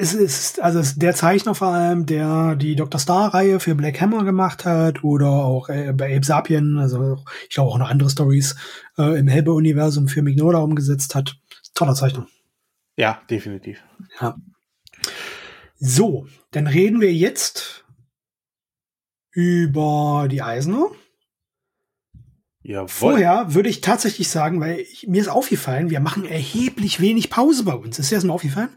Es 0.00 0.14
ist 0.14 0.60
also 0.60 0.82
der 0.98 1.14
Zeichner 1.14 1.54
vor 1.54 1.68
allem, 1.68 2.06
der 2.06 2.56
die 2.56 2.74
Dr. 2.74 2.98
Star-Reihe 2.98 3.60
für 3.60 3.74
Black 3.74 4.00
Hammer 4.00 4.24
gemacht 4.24 4.64
hat 4.64 5.04
oder 5.04 5.28
auch 5.28 5.68
äh, 5.68 5.92
bei 5.92 6.16
Ape 6.16 6.24
Sapien, 6.24 6.78
also 6.78 7.18
ich 7.48 7.54
glaube 7.54 7.70
auch 7.70 7.78
noch 7.78 7.90
andere 7.90 8.10
Stories 8.10 8.56
äh, 8.98 9.18
im 9.18 9.28
Helbe-Universum 9.28 10.08
für 10.08 10.22
Mignola 10.22 10.58
umgesetzt 10.58 11.14
hat. 11.14 11.39
Toller 11.80 11.94
Zeichnung. 11.94 12.26
Ja, 12.96 13.22
definitiv. 13.30 13.82
Ja. 14.20 14.36
So, 15.78 16.26
dann 16.50 16.66
reden 16.66 17.00
wir 17.00 17.10
jetzt 17.10 17.86
über 19.30 20.28
die 20.30 20.42
Eisner. 20.42 20.90
Jawohl. 22.60 22.88
Vorher 22.88 23.54
würde 23.54 23.70
ich 23.70 23.80
tatsächlich 23.80 24.28
sagen, 24.28 24.60
weil 24.60 24.80
ich, 24.80 25.06
mir 25.06 25.22
ist 25.22 25.28
aufgefallen, 25.28 25.88
wir 25.88 26.00
machen 26.00 26.26
erheblich 26.26 27.00
wenig 27.00 27.30
Pause 27.30 27.64
bei 27.64 27.72
uns. 27.72 27.98
Ist 27.98 28.10
dir 28.10 28.16
das 28.16 28.24
mal 28.24 28.34
aufgefallen? 28.34 28.76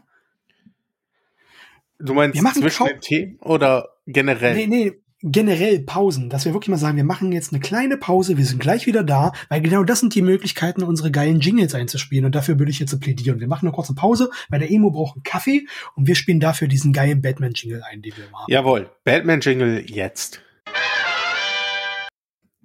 Du 1.98 2.14
meinst 2.14 2.36
wir 2.36 2.42
machen 2.42 2.62
zwischen 2.62 2.86
den 2.86 3.00
Themen 3.02 3.38
oder 3.40 3.90
generell? 4.06 4.54
Nee, 4.54 4.66
nee, 4.66 5.03
generell 5.24 5.80
Pausen, 5.80 6.28
dass 6.28 6.44
wir 6.44 6.52
wirklich 6.52 6.68
mal 6.68 6.76
sagen, 6.76 6.98
wir 6.98 7.04
machen 7.04 7.32
jetzt 7.32 7.52
eine 7.52 7.60
kleine 7.60 7.96
Pause, 7.96 8.36
wir 8.36 8.44
sind 8.44 8.60
gleich 8.60 8.86
wieder 8.86 9.02
da, 9.02 9.32
weil 9.48 9.62
genau 9.62 9.82
das 9.82 10.00
sind 10.00 10.14
die 10.14 10.20
Möglichkeiten, 10.20 10.82
unsere 10.82 11.10
geilen 11.10 11.40
Jingles 11.40 11.74
einzuspielen 11.74 12.26
und 12.26 12.34
dafür 12.34 12.58
würde 12.58 12.70
ich 12.70 12.78
jetzt 12.78 12.98
plädieren. 13.00 13.40
Wir 13.40 13.48
machen 13.48 13.66
eine 13.66 13.74
kurze 13.74 13.94
Pause, 13.94 14.30
weil 14.50 14.60
der 14.60 14.70
Emo 14.70 14.90
braucht 14.90 15.16
einen 15.16 15.22
Kaffee 15.22 15.66
und 15.96 16.06
wir 16.06 16.14
spielen 16.14 16.40
dafür 16.40 16.68
diesen 16.68 16.92
geilen 16.92 17.22
Batman-Jingle 17.22 17.82
ein, 17.90 18.02
den 18.02 18.14
wir 18.16 18.28
machen. 18.30 18.46
Jawohl, 18.48 18.90
Batman-Jingle 19.04 19.84
jetzt. 19.90 20.42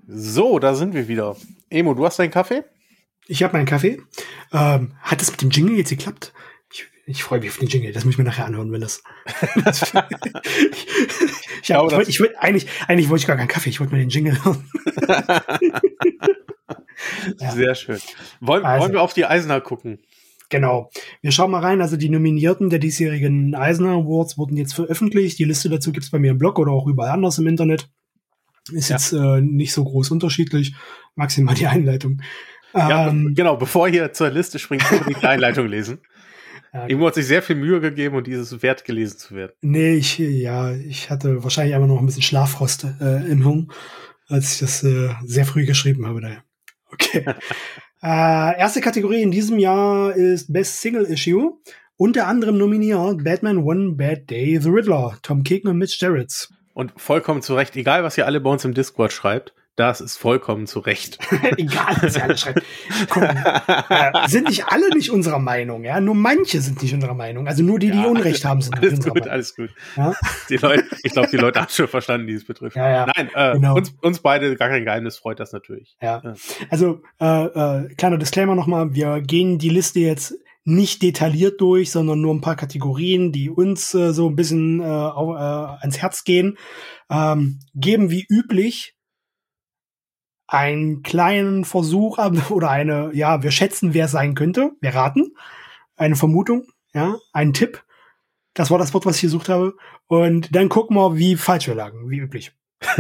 So, 0.05 0.59
da 0.59 0.75
sind 0.75 0.93
wir 0.93 1.07
wieder. 1.07 1.37
Emo, 1.69 1.93
du 1.93 2.05
hast 2.05 2.19
deinen 2.19 2.31
Kaffee? 2.31 2.65
Ich 3.27 3.41
habe 3.43 3.53
meinen 3.53 3.67
Kaffee. 3.67 4.01
Ähm, 4.51 4.93
hat 5.01 5.21
es 5.21 5.31
mit 5.31 5.41
dem 5.41 5.51
Jingle 5.51 5.77
jetzt 5.77 5.91
geklappt? 5.91 6.33
Ich 7.09 7.23
freue 7.23 7.39
mich 7.39 7.49
auf 7.49 7.57
den 7.57 7.67
Jingle. 7.67 7.91
Das 7.91 8.05
muss 8.05 8.13
ich 8.13 8.17
mir 8.19 8.23
nachher 8.23 8.45
anhören, 8.45 8.71
wenn 8.71 8.81
das. 8.81 9.01
ich, 9.65 9.95
hab, 9.95 10.11
ich, 11.63 11.69
wollte, 11.71 12.09
ich 12.11 12.19
wollte, 12.19 12.39
eigentlich, 12.39 12.67
eigentlich 12.87 13.09
wollte 13.09 13.21
ich 13.23 13.27
gar 13.27 13.35
keinen 13.35 13.47
Kaffee. 13.47 13.71
Ich 13.71 13.79
wollte 13.79 13.95
mir 13.95 13.99
den 13.99 14.09
Jingle 14.09 14.37
hören. 14.45 14.69
ja. 17.39 17.51
Sehr 17.51 17.73
schön. 17.73 17.97
Wollen, 18.41 18.63
also, 18.63 18.83
wollen 18.83 18.93
wir 18.93 19.01
auf 19.01 19.15
die 19.15 19.25
Eisner 19.25 19.59
gucken? 19.59 19.97
Genau. 20.49 20.91
Wir 21.23 21.31
schauen 21.31 21.49
mal 21.49 21.61
rein. 21.61 21.81
Also 21.81 21.97
die 21.97 22.09
Nominierten 22.09 22.69
der 22.69 22.77
diesjährigen 22.77 23.55
Eisner 23.55 23.93
Awards 23.93 24.37
wurden 24.37 24.55
jetzt 24.55 24.75
veröffentlicht. 24.75 25.39
Die 25.39 25.45
Liste 25.45 25.67
dazu 25.67 25.91
gibt's 25.91 26.11
bei 26.11 26.19
mir 26.19 26.29
im 26.29 26.37
Blog 26.37 26.59
oder 26.59 26.73
auch 26.73 26.85
überall 26.85 27.09
anders 27.09 27.39
im 27.39 27.47
Internet. 27.47 27.89
Ist 28.71 28.89
ja. 28.89 28.97
jetzt 28.97 29.13
äh, 29.13 29.41
nicht 29.41 29.73
so 29.73 29.83
groß 29.83 30.11
unterschiedlich. 30.11 30.75
Maximal 31.15 31.55
die 31.55 31.65
Einleitung. 31.65 32.21
Ja, 32.71 33.07
ähm, 33.07 33.33
genau. 33.35 33.57
Bevor 33.57 33.87
ihr 33.87 34.13
zur 34.13 34.29
Liste 34.29 34.59
springt, 34.59 34.83
die 35.07 35.15
Einleitung 35.25 35.67
lesen. 35.67 36.01
Ja, 36.73 36.87
Irgendwo 36.87 37.07
hat 37.07 37.15
sich 37.15 37.25
sehr 37.25 37.41
viel 37.41 37.55
Mühe 37.55 37.81
gegeben, 37.81 38.15
um 38.15 38.23
dieses 38.23 38.61
wert 38.61 38.85
gelesen 38.85 39.17
zu 39.17 39.35
werden. 39.35 39.53
Nee, 39.61 39.95
ich, 39.95 40.19
ja, 40.19 40.71
ich 40.71 41.09
hatte 41.09 41.43
wahrscheinlich 41.43 41.75
einfach 41.75 41.87
noch 41.87 41.99
ein 41.99 42.05
bisschen 42.05 42.21
Schlafrost 42.21 42.85
äh, 43.01 43.25
im 43.29 43.43
Hirn, 43.43 43.71
als 44.27 44.53
ich 44.53 44.59
das 44.59 44.83
äh, 44.83 45.09
sehr 45.25 45.45
früh 45.45 45.65
geschrieben 45.65 46.05
habe. 46.05 46.21
Daher. 46.21 46.43
Okay. 46.91 47.25
äh, 48.03 48.59
erste 48.59 48.81
Kategorie 48.81 49.23
in 49.23 49.31
diesem 49.31 49.57
Jahr 49.57 50.15
ist 50.15 50.53
Best 50.53 50.81
Single 50.81 51.05
Issue. 51.05 51.57
Unter 51.97 52.27
anderem 52.27 52.57
nominiert 52.57 53.23
Batman 53.23 53.57
One 53.57 53.93
Bad 53.93 54.29
Day, 54.29 54.57
The 54.61 54.69
Riddler, 54.69 55.17
Tom 55.21 55.43
King 55.43 55.67
und 55.67 55.77
Mitch 55.77 55.97
Jarretts. 55.99 56.53
Und 56.73 56.93
vollkommen 56.95 57.41
zu 57.41 57.55
Recht, 57.55 57.75
egal 57.75 58.03
was 58.03 58.17
ihr 58.17 58.25
alle 58.25 58.39
bei 58.39 58.49
uns 58.49 58.63
im 58.63 58.73
Discord 58.73 59.11
schreibt, 59.11 59.53
das 59.79 60.01
ist 60.01 60.17
vollkommen 60.17 60.67
zu 60.67 60.79
Recht. 60.79 61.17
Egal, 61.57 61.95
was 62.01 62.17
ihr 62.17 62.23
alle 62.23 62.37
schreibt. 62.37 62.63
Guck, 63.09 63.23
äh, 63.23 64.27
sind 64.27 64.49
nicht 64.49 64.65
alle 64.67 64.89
nicht 64.89 65.09
unserer 65.09 65.39
Meinung, 65.39 65.85
ja? 65.85 66.01
Nur 66.01 66.15
manche 66.15 66.59
sind 66.59 66.81
nicht 66.81 66.93
unserer 66.93 67.13
Meinung. 67.13 67.47
Also 67.47 67.63
nur 67.63 67.79
die, 67.79 67.89
die 67.89 67.99
ja, 67.99 68.07
Unrecht 68.07 68.43
haben, 68.43 68.61
sind 68.61 68.77
alles 68.77 68.99
gut, 68.99 69.13
Meinung. 69.13 69.29
alles 69.29 69.55
gut. 69.55 69.69
Ja? 69.95 70.13
Die 70.49 70.57
Leute, 70.57 70.83
ich 71.03 71.13
glaube, 71.13 71.29
die 71.29 71.37
Leute 71.37 71.61
haben 71.61 71.69
schon 71.69 71.87
verstanden, 71.87 72.27
die 72.27 72.33
es 72.33 72.43
betrifft. 72.43 72.75
Ja, 72.75 72.89
ja. 72.89 73.07
Nein, 73.15 73.29
äh, 73.33 73.53
genau. 73.53 73.75
uns, 73.75 73.93
uns 74.01 74.19
beide 74.19 74.55
gar 74.57 74.67
kein 74.67 74.83
Geheimnis 74.83 75.17
freut 75.17 75.39
das 75.39 75.53
natürlich. 75.53 75.95
Ja. 76.01 76.21
ja. 76.23 76.33
Also 76.69 77.01
äh, 77.21 77.45
äh, 77.45 77.95
kleiner 77.95 78.17
Disclaimer 78.17 78.55
nochmal: 78.55 78.93
Wir 78.93 79.21
gehen 79.21 79.59
die 79.59 79.69
Liste 79.69 80.01
jetzt 80.01 80.33
nicht 80.65 81.01
detailliert 81.01 81.61
durch, 81.61 81.89
sondern 81.91 82.19
nur 82.19 82.33
ein 82.33 82.41
paar 82.41 82.57
Kategorien, 82.57 83.31
die 83.31 83.49
uns 83.49 83.93
äh, 83.93 84.11
so 84.11 84.29
ein 84.29 84.35
bisschen 84.35 84.81
äh, 84.81 84.83
auf, 84.83 85.35
äh, 85.35 85.81
ans 85.81 85.99
Herz 85.99 86.25
gehen. 86.25 86.57
Ähm, 87.09 87.59
geben 87.73 88.11
wie 88.11 88.25
üblich 88.29 88.98
einen 90.49 91.03
kleinen 91.03 91.63
Versuch 91.65 92.17
oder 92.49 92.69
eine, 92.69 93.11
ja, 93.13 93.43
wir 93.43 93.51
schätzen, 93.51 93.93
wer 93.93 94.05
es 94.05 94.11
sein 94.11 94.35
könnte. 94.35 94.71
Wir 94.81 94.93
raten. 94.95 95.33
eine 95.95 96.15
Vermutung, 96.15 96.67
ja, 96.93 97.17
ein 97.33 97.53
Tipp. 97.53 97.83
Das 98.53 98.71
war 98.71 98.79
das 98.79 98.93
Wort, 98.93 99.05
was 99.05 99.17
ich 99.17 99.21
gesucht 99.23 99.49
habe. 99.49 99.75
Und 100.07 100.55
dann 100.55 100.69
gucken 100.69 100.97
wir, 100.97 101.17
wie 101.17 101.35
falsch 101.35 101.67
wir 101.67 101.75
lagen, 101.75 102.09
wie 102.09 102.17
üblich. 102.17 102.51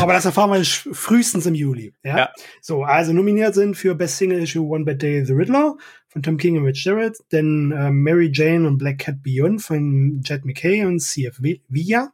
Aber 0.00 0.12
das 0.14 0.24
erfahren 0.24 0.50
wir 0.52 0.64
frühestens 0.64 1.46
im 1.46 1.54
Juli. 1.54 1.94
Ja? 2.02 2.16
ja? 2.18 2.30
So, 2.60 2.82
also 2.84 3.12
nominiert 3.12 3.54
sind 3.54 3.76
für 3.76 3.94
Best 3.94 4.16
Single 4.16 4.42
Issue 4.42 4.66
One 4.66 4.84
Bad 4.84 5.00
Day 5.02 5.24
The 5.24 5.32
Riddler 5.32 5.76
von 6.08 6.22
Tom 6.22 6.38
King 6.38 6.56
und 6.58 6.64
Rich 6.64 6.84
Jarrett, 6.84 7.18
dann 7.30 7.72
äh, 7.72 7.90
Mary 7.90 8.30
Jane 8.32 8.66
und 8.66 8.78
Black 8.78 8.98
Cat 8.98 9.22
Beyond 9.22 9.62
von 9.62 10.22
Jet 10.24 10.44
McKay 10.44 10.84
und 10.86 11.00
CF 11.00 11.38
Villa, 11.68 12.12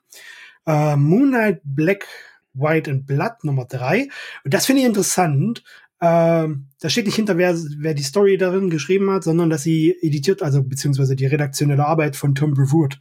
äh, 0.67 0.97
Moonlight 0.97 1.61
Black, 1.65 2.07
White 2.55 2.91
and 2.91 3.07
Blood 3.07 3.45
Nummer 3.45 3.67
drei. 3.67 4.09
Und 4.45 4.55
das 4.55 4.67
finde 4.67 4.83
ich 4.83 4.89
interessant. 4.89 5.63
Äh, 6.01 6.49
da 6.81 6.89
steht 6.89 7.07
nicht 7.07 7.17
hinter, 7.17 7.39
wer, 7.39 7.57
wer 7.79 7.95
die 7.95 8.03
Story 8.03 8.37
darin 8.37 8.71
geschrieben 8.71 9.11
hat, 9.11 9.25
sondern 9.25 9.51
dass 9.51 9.63
sie 9.63 9.97
editiert, 10.01 10.43
also 10.43 10.63
beziehungsweise 10.63 11.15
die 11.15 11.27
redaktionelle 11.27 11.87
Arbeit 11.87 12.17
von 12.17 12.35
Tom 12.35 12.55
Brevoort 12.55 12.99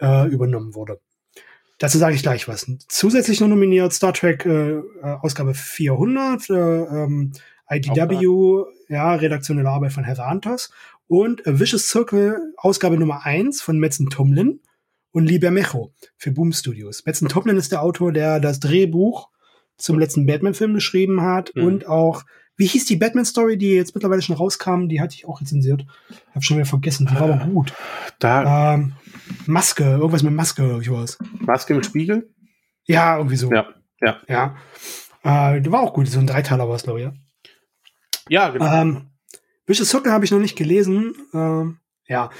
äh, 0.00 0.28
übernommen 0.28 0.74
wurde. 0.74 1.00
Dazu 1.78 1.98
sage 1.98 2.14
ich 2.14 2.22
gleich 2.22 2.46
was. 2.46 2.70
Zusätzlich 2.88 3.40
noch 3.40 3.48
nominiert 3.48 3.92
Star 3.92 4.12
Trek 4.12 4.46
äh, 4.46 4.74
äh 4.78 4.82
Ausgabe 5.20 5.54
400, 5.54 6.48
äh, 6.50 6.54
ähm, 6.54 7.32
IDW, 7.68 8.64
ja, 8.88 9.14
redaktionelle 9.14 9.68
Arbeit 9.68 9.92
von 9.92 10.04
Heather 10.04 10.26
Antos 10.26 10.70
und 11.08 11.46
A 11.46 11.58
Vicious 11.58 11.88
Circle 11.88 12.54
Ausgabe 12.56 12.96
Nummer 12.96 13.24
1 13.26 13.62
von 13.62 13.78
Metzen 13.78 14.10
Tomlin 14.10 14.60
und 15.14 15.26
Lee 15.26 15.38
Bermejo 15.38 15.94
für 16.16 16.32
Boom 16.32 16.52
Studios. 16.52 17.06
Metzen 17.06 17.28
Tomlin 17.28 17.56
ist 17.56 17.72
der 17.72 17.82
Autor, 17.82 18.12
der 18.12 18.40
das 18.40 18.58
Drehbuch 18.58 19.30
zum 19.78 19.98
letzten 19.98 20.26
Batman-Film 20.26 20.74
geschrieben 20.74 21.22
hat 21.22 21.52
mhm. 21.54 21.64
und 21.64 21.86
auch 21.86 22.24
wie 22.56 22.66
hieß 22.66 22.84
die 22.86 22.96
Batman-Story, 22.96 23.56
die 23.56 23.70
jetzt 23.70 23.94
mittlerweile 23.94 24.22
schon 24.22 24.36
rauskam? 24.36 24.86
Die 24.88 25.00
hatte 25.00 25.14
ich 25.16 25.26
auch 25.26 25.40
rezensiert. 25.40 25.86
Hab 26.32 26.44
schon 26.44 26.56
wieder 26.56 26.66
vergessen. 26.66 27.08
Die 27.10 27.14
war 27.14 27.22
aber 27.22 27.46
gut. 27.46 27.72
Da. 28.20 28.74
Ähm, 28.74 28.92
Maske, 29.46 29.82
irgendwas 29.82 30.22
mit 30.22 30.32
Maske, 30.32 30.78
ich 30.80 30.90
weiß. 30.90 31.18
Maske 31.40 31.74
mit 31.74 31.86
Spiegel? 31.86 32.32
Ja, 32.84 33.16
irgendwie 33.16 33.36
so. 33.36 33.50
Ja, 33.50 33.66
ja. 34.00 34.20
Ja. 34.28 35.54
Äh, 35.54 35.62
die 35.62 35.72
war 35.72 35.80
auch 35.80 35.94
gut. 35.94 36.06
So 36.06 36.20
ein 36.20 36.28
Dreiteiler 36.28 36.68
war 36.68 36.76
es, 36.76 36.84
glaube 36.84 37.00
ich. 37.00 37.06
Ja, 37.06 37.12
ja 38.28 38.50
genau. 38.50 38.72
Ähm, 38.72 39.10
Vicious 39.66 39.90
Circle 39.90 40.12
habe 40.12 40.24
ich 40.24 40.30
noch 40.30 40.38
nicht 40.38 40.56
gelesen. 40.56 41.14
Ähm, 41.32 41.78
ja. 42.06 42.30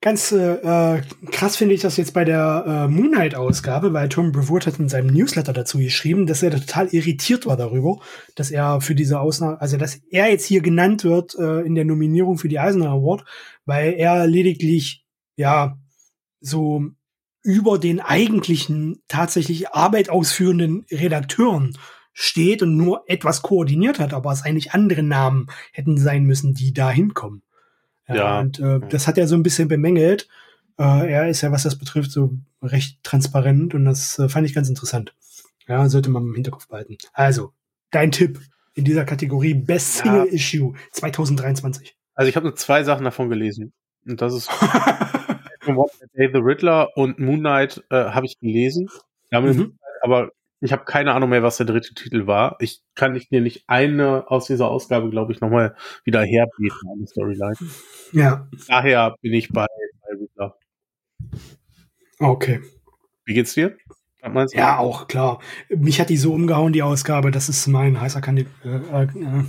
Ganz 0.00 0.30
äh, 0.30 1.02
krass 1.32 1.56
finde 1.56 1.74
ich 1.74 1.80
das 1.80 1.96
jetzt 1.96 2.14
bei 2.14 2.24
der 2.24 2.64
äh, 2.66 2.88
Moonlight-Ausgabe, 2.88 3.92
weil 3.92 4.08
Tom 4.08 4.30
Brevoort 4.30 4.68
hat 4.68 4.78
in 4.78 4.88
seinem 4.88 5.08
Newsletter 5.08 5.52
dazu 5.52 5.78
geschrieben, 5.78 6.26
dass 6.26 6.40
er 6.44 6.52
total 6.52 6.86
irritiert 6.94 7.46
war 7.46 7.56
darüber, 7.56 7.98
dass 8.36 8.52
er 8.52 8.80
für 8.80 8.94
diese 8.94 9.18
Ausnahme, 9.18 9.60
also 9.60 9.76
dass 9.76 9.96
er 10.10 10.30
jetzt 10.30 10.46
hier 10.46 10.60
genannt 10.60 11.02
wird 11.02 11.34
äh, 11.34 11.62
in 11.62 11.74
der 11.74 11.84
Nominierung 11.84 12.38
für 12.38 12.46
die 12.46 12.60
Eisner 12.60 12.90
Award, 12.90 13.24
weil 13.64 13.94
er 13.94 14.28
lediglich, 14.28 15.04
ja, 15.34 15.76
so 16.40 16.84
über 17.42 17.78
den 17.78 17.98
eigentlichen 17.98 19.02
tatsächlich 19.08 19.70
Arbeit 19.70 20.10
ausführenden 20.10 20.86
Redakteuren 20.92 21.76
steht 22.12 22.62
und 22.62 22.76
nur 22.76 23.02
etwas 23.08 23.42
koordiniert 23.42 23.98
hat, 23.98 24.14
aber 24.14 24.30
es 24.30 24.42
eigentlich 24.42 24.70
andere 24.70 25.02
Namen 25.02 25.48
hätten 25.72 25.98
sein 25.98 26.22
müssen, 26.22 26.54
die 26.54 26.72
da 26.72 26.88
hinkommen. 26.88 27.42
Ja, 28.08 28.14
ja. 28.14 28.40
Und 28.40 28.58
äh, 28.58 28.80
das 28.88 29.06
hat 29.06 29.18
er 29.18 29.28
so 29.28 29.36
ein 29.36 29.42
bisschen 29.42 29.68
bemängelt. 29.68 30.28
Äh, 30.78 31.12
er 31.12 31.28
ist 31.28 31.42
ja, 31.42 31.52
was 31.52 31.64
das 31.64 31.76
betrifft, 31.76 32.10
so 32.10 32.32
recht 32.62 33.02
transparent 33.02 33.74
und 33.74 33.84
das 33.84 34.18
äh, 34.18 34.28
fand 34.28 34.46
ich 34.46 34.54
ganz 34.54 34.68
interessant. 34.68 35.14
Ja, 35.66 35.88
sollte 35.88 36.10
man 36.10 36.24
im 36.24 36.34
Hinterkopf 36.34 36.68
behalten. 36.68 36.96
Also, 37.12 37.52
dein 37.90 38.10
Tipp 38.10 38.40
in 38.74 38.84
dieser 38.84 39.04
Kategorie 39.04 39.54
Best 39.54 39.98
Single 39.98 40.26
ja. 40.26 40.32
Issue 40.32 40.74
2023. 40.92 41.96
Also 42.14 42.28
ich 42.28 42.36
habe 42.36 42.46
nur 42.46 42.56
zwei 42.56 42.84
Sachen 42.84 43.04
davon 43.04 43.28
gelesen. 43.28 43.72
Und 44.06 44.22
das 44.22 44.34
ist 44.34 44.48
Day 46.16 46.30
the 46.32 46.40
Riddler 46.40 46.96
und 46.96 47.18
Moon 47.18 47.40
Knight 47.40 47.84
äh, 47.90 47.96
habe 47.96 48.26
ich 48.26 48.38
gelesen. 48.38 48.88
Mhm. 49.30 49.78
Aber 50.00 50.30
ich 50.60 50.72
habe 50.72 50.84
keine 50.84 51.12
Ahnung 51.12 51.30
mehr, 51.30 51.42
was 51.42 51.56
der 51.56 51.66
dritte 51.66 51.94
Titel 51.94 52.26
war. 52.26 52.56
Ich 52.60 52.82
kann 52.94 53.14
dir 53.14 53.40
nicht 53.40 53.64
eine 53.68 54.24
aus 54.28 54.46
dieser 54.46 54.68
Ausgabe, 54.68 55.10
glaube 55.10 55.32
ich, 55.32 55.40
nochmal 55.40 55.76
wieder 56.04 56.22
herbeten 56.22 56.88
an 56.90 56.98
die 56.98 57.06
Storyline. 57.06 57.56
Ja. 58.12 58.48
Daher 58.66 59.14
bin 59.20 59.32
ich 59.32 59.50
bei, 59.50 59.66
bei 60.00 60.18
Riddler. 60.18 60.56
Okay. 62.18 62.60
Wie 63.24 63.34
geht's 63.34 63.54
dir? 63.54 63.76
Ja, 64.52 64.78
auch 64.78 65.06
klar. 65.06 65.40
Mich 65.68 66.00
hat 66.00 66.10
die 66.10 66.16
so 66.16 66.32
umgehauen, 66.32 66.72
die 66.72 66.82
Ausgabe. 66.82 67.30
Das 67.30 67.48
ist 67.48 67.66
mein 67.68 68.00
heißer 68.00 68.20
Kandidat, 68.20 68.52
äh, 68.64 69.04
äh, 69.04 69.44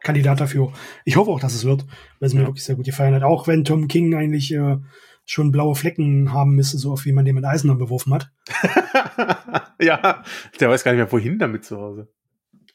Kandidat 0.00 0.40
dafür. 0.40 0.72
Ich 1.04 1.16
hoffe 1.16 1.30
auch, 1.30 1.40
dass 1.40 1.54
es 1.54 1.64
wird, 1.64 1.84
weil 2.20 2.26
es 2.28 2.34
mir 2.34 2.46
wirklich 2.46 2.64
sehr 2.64 2.76
gut 2.76 2.86
gefallen 2.86 3.14
hat. 3.14 3.22
Auch 3.22 3.46
wenn 3.46 3.64
Tom 3.64 3.86
King 3.86 4.14
eigentlich 4.14 4.52
äh, 4.54 4.78
schon 5.24 5.52
blaue 5.52 5.74
Flecken 5.74 6.32
haben 6.32 6.54
müsste, 6.54 6.78
so 6.78 6.92
oft 6.92 7.04
wie 7.04 7.12
man 7.12 7.24
den 7.24 7.34
mit 7.34 7.44
Eisen 7.44 7.76
beworfen 7.78 8.14
hat. 8.14 8.30
ja, 9.80 10.22
der 10.60 10.70
weiß 10.70 10.84
gar 10.84 10.92
nicht 10.92 10.98
mehr, 10.98 11.12
wohin 11.12 11.38
damit 11.38 11.64
zu 11.64 11.78
Hause. 11.78 12.08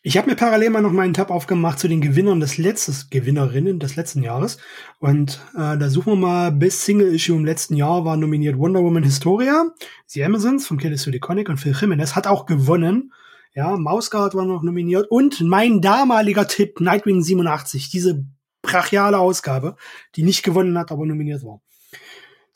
Ich 0.02 0.18
habe 0.18 0.30
mir 0.30 0.38
parallel 0.38 0.70
mal 0.70 0.82
noch 0.82 0.94
meinen 0.94 1.14
Tab 1.14 1.30
aufgemacht 1.30 1.78
zu 1.78 1.90
den 1.90 2.00
Gewinnern 2.00 2.40
des 2.40 2.58
letzten, 2.58 3.10
Gewinnerinnen 3.10 3.80
des 3.80 3.98
letzten 3.98 4.24
Jahres. 4.24 4.58
Und 5.00 5.42
äh, 5.56 5.78
da 5.78 5.90
suchen 5.90 6.14
wir 6.14 6.18
mal, 6.18 6.52
Best 6.54 6.86
Single 6.86 7.14
Issue 7.14 7.36
im 7.36 7.44
letzten 7.44 7.76
Jahr 7.76 8.06
war 8.06 8.16
nominiert 8.16 8.58
Wonder 8.58 8.82
Woman 8.82 9.04
Historia, 9.04 9.66
The 10.08 10.24
Amazons 10.24 10.66
von 10.66 10.78
Kelly 10.78 10.96
Sue 10.96 11.20
Conic 11.20 11.50
und 11.50 11.58
Phil 11.58 11.76
Jimenez 11.78 12.16
hat 12.16 12.28
auch 12.28 12.46
gewonnen. 12.46 13.12
Ja, 13.54 13.76
Mausguard 13.76 14.36
war 14.36 14.46
noch 14.46 14.64
nominiert 14.64 15.08
und 15.10 15.42
mein 15.42 15.82
damaliger 15.82 16.48
Tipp, 16.48 16.80
Nightwing 16.80 17.22
87, 17.22 17.90
diese 17.90 18.26
brachiale 18.62 19.20
Ausgabe, 19.20 19.76
die 20.16 20.24
nicht 20.24 20.44
gewonnen 20.44 20.78
hat, 20.78 20.94
aber 20.94 21.06
nominiert 21.06 21.44
war. 21.44 21.62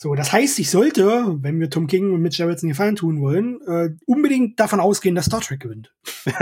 So, 0.03 0.15
das 0.15 0.33
heißt, 0.33 0.59
ich 0.59 0.69
sollte, 0.69 1.37
wenn 1.41 1.61
wir 1.61 1.69
Tom 1.69 1.87
King 1.87 2.11
und 2.11 2.21
Mitch 2.21 2.43
einen 2.43 2.57
Gefallen 2.57 2.97
tun 2.97 3.21
wollen, 3.21 3.61
äh, 3.65 3.91
unbedingt 4.05 4.59
davon 4.59 4.81
ausgehen, 4.81 5.15
dass 5.15 5.27
Star 5.27 5.39
Trek 5.39 5.61
gewinnt. 5.61 5.93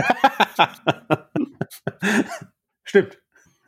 Stimmt. 2.83 3.19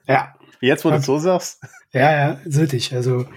Ja. 0.07 0.33
Jetzt, 0.61 0.83
wo 0.83 0.89
du 0.89 0.95
es 0.95 1.05
so 1.05 1.19
sagst. 1.19 1.61
Ja, 1.91 2.11
ja, 2.11 2.39
sollte 2.43 2.75
ich. 2.75 2.91
Also, 2.91 3.27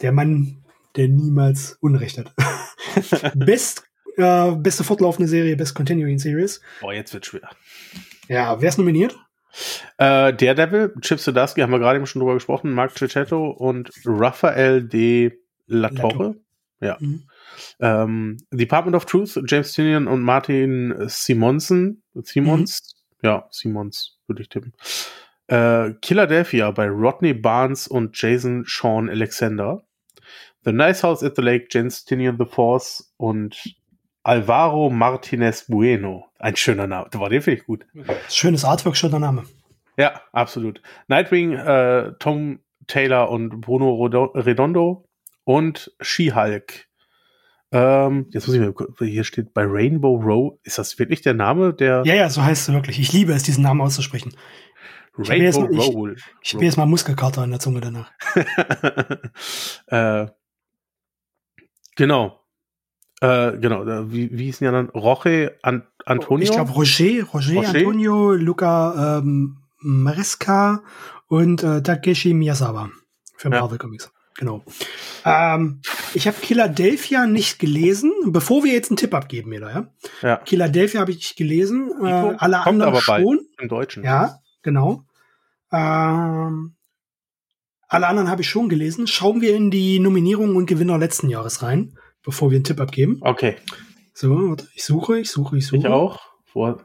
der 0.00 0.12
Mann, 0.12 0.64
der 0.96 1.08
niemals 1.08 1.76
Unrecht 1.82 2.16
hat. 2.16 2.32
Best, 3.34 3.84
äh, 4.16 4.52
beste 4.52 4.82
fortlaufende 4.82 5.28
Serie, 5.28 5.56
Best 5.56 5.74
Continuing 5.74 6.18
Series. 6.18 6.62
Boah, 6.80 6.94
jetzt 6.94 7.12
wird 7.12 7.26
schwer. 7.26 7.50
Ja, 8.28 8.62
wer 8.62 8.70
ist 8.70 8.78
nominiert? 8.78 9.14
Äh, 9.98 10.32
Daredevil, 10.32 10.94
Chip 11.02 11.20
Zdarsky, 11.20 11.60
haben 11.60 11.70
wir 11.70 11.80
gerade 11.80 11.98
eben 11.98 12.06
schon 12.06 12.20
drüber 12.20 12.32
gesprochen, 12.32 12.72
Mark 12.72 12.96
Cicchetto 12.96 13.50
und 13.50 13.90
Raphael 14.06 14.82
de 14.82 15.38
La 15.66 15.90
Torre. 15.90 16.36
Ja. 16.80 16.96
Mhm. 17.00 17.22
Ähm, 17.80 18.36
Department 18.50 18.96
of 18.96 19.06
Truth, 19.06 19.40
James 19.46 19.72
Tinian 19.72 20.06
und 20.06 20.22
Martin 20.22 20.94
Simonsen. 21.08 22.02
Simons? 22.14 22.94
Mhm. 23.22 23.28
Ja, 23.28 23.48
Simons, 23.50 24.18
würde 24.26 24.42
ich 24.42 24.48
tippen. 24.48 24.74
Äh, 25.48 25.92
Philadelphia 26.04 26.70
bei 26.70 26.88
Rodney 26.88 27.32
Barnes 27.32 27.88
und 27.88 28.20
Jason 28.20 28.64
Sean 28.66 29.08
Alexander. 29.08 29.82
The 30.64 30.72
Nice 30.72 31.02
House 31.02 31.22
at 31.22 31.36
the 31.36 31.42
Lake, 31.42 31.68
James 31.70 32.04
Tinian 32.04 32.36
the 32.38 32.44
Force 32.44 33.14
und 33.16 33.56
Alvaro 34.24 34.90
Martinez 34.90 35.66
Bueno. 35.68 36.26
Ein 36.38 36.56
schöner 36.56 36.88
Name. 36.88 37.08
War 37.12 37.30
den 37.30 37.40
finde 37.40 37.60
ich 37.60 37.66
gut. 37.66 37.86
Schönes 38.28 38.64
Artwork, 38.64 38.96
schöner 38.96 39.20
Name. 39.20 39.44
Ja, 39.96 40.20
absolut. 40.32 40.82
Nightwing, 41.06 41.52
äh, 41.52 42.12
Tom 42.18 42.58
Taylor 42.88 43.30
und 43.30 43.60
Bruno 43.60 44.04
Redondo 44.34 45.05
und 45.46 45.92
She-Hulk. 46.00 46.88
Ähm, 47.70 48.26
jetzt 48.30 48.46
muss 48.46 48.56
ich 48.56 48.60
mal, 48.60 48.74
hier 49.08 49.24
steht 49.24 49.54
bei 49.54 49.64
Rainbow 49.64 50.16
Row. 50.16 50.58
Ist 50.64 50.78
das 50.78 50.98
wirklich 50.98 51.22
der 51.22 51.34
Name 51.34 51.72
der? 51.72 52.02
Ja, 52.04 52.14
ja, 52.14 52.28
so 52.28 52.42
heißt 52.42 52.68
es 52.68 52.74
wirklich. 52.74 52.98
Ich 52.98 53.12
liebe 53.12 53.32
es, 53.32 53.44
diesen 53.44 53.62
Namen 53.62 53.80
auszusprechen. 53.80 54.36
Rainbow 55.16 55.68
ich 55.70 55.94
Roll. 55.94 56.16
Ich, 56.42 56.54
habe 56.54 56.64
jetzt 56.64 56.76
mal 56.76 56.86
Muskelkater 56.86 57.44
in 57.44 57.50
der 57.50 57.60
Zunge 57.60 57.80
danach. 57.80 58.10
äh, 59.86 60.26
genau. 61.94 62.40
Äh, 63.20 63.56
genau, 63.58 63.86
wie, 64.10 64.36
wie 64.36 64.44
hießen 64.44 64.64
die 64.64 64.68
anderen? 64.68 64.90
Roche 64.90 65.56
An 65.62 65.86
Antonio? 66.04 66.44
Ich 66.44 66.50
glaube 66.50 66.72
Roger, 66.72 67.24
Roger, 67.32 67.54
Roger, 67.54 67.68
Antonio, 67.68 68.32
Luca 68.32 69.18
ähm, 69.18 69.58
Maresca 69.78 70.82
und 71.28 71.62
äh, 71.62 71.82
Takeshi 71.82 72.34
Miyazawa 72.34 72.90
für 73.36 73.48
Marvel 73.48 73.76
ja. 73.76 73.78
Comics. 73.78 74.10
Genau. 74.38 74.62
Ähm, 75.24 75.80
ich 76.12 76.26
habe 76.26 76.36
Philadelphia 76.36 77.26
nicht 77.26 77.58
gelesen, 77.58 78.12
bevor 78.26 78.64
wir 78.64 78.72
jetzt 78.72 78.90
einen 78.90 78.98
Tipp 78.98 79.14
abgeben, 79.14 79.48
Miller, 79.48 79.70
ja? 79.70 79.86
ja. 80.22 80.40
Philadelphia 80.44 81.00
habe 81.00 81.12
ich 81.12 81.36
gelesen, 81.36 81.90
äh, 82.02 82.06
alle 82.06 82.36
Kommt 82.36 82.66
anderen 82.66 82.82
aber 82.92 83.00
schon. 83.00 83.40
Im 83.58 83.68
Deutschen. 83.68 84.04
Ja, 84.04 84.40
genau. 84.62 85.04
Ähm, 85.72 86.74
alle 87.88 88.08
anderen 88.08 88.30
habe 88.30 88.42
ich 88.42 88.48
schon 88.48 88.68
gelesen. 88.68 89.06
Schauen 89.06 89.40
wir 89.40 89.54
in 89.54 89.70
die 89.70 89.98
Nominierungen 90.00 90.56
und 90.56 90.66
Gewinner 90.66 90.98
letzten 90.98 91.30
Jahres 91.30 91.62
rein, 91.62 91.96
bevor 92.22 92.50
wir 92.50 92.56
einen 92.56 92.64
Tipp 92.64 92.80
abgeben. 92.80 93.18
Okay. 93.22 93.56
So, 94.12 94.56
ich 94.74 94.84
suche, 94.84 95.20
ich 95.20 95.30
suche, 95.30 95.58
ich 95.58 95.66
suche. 95.66 95.78
Ich 95.78 95.86
auch. 95.86 96.20
Vor 96.44 96.84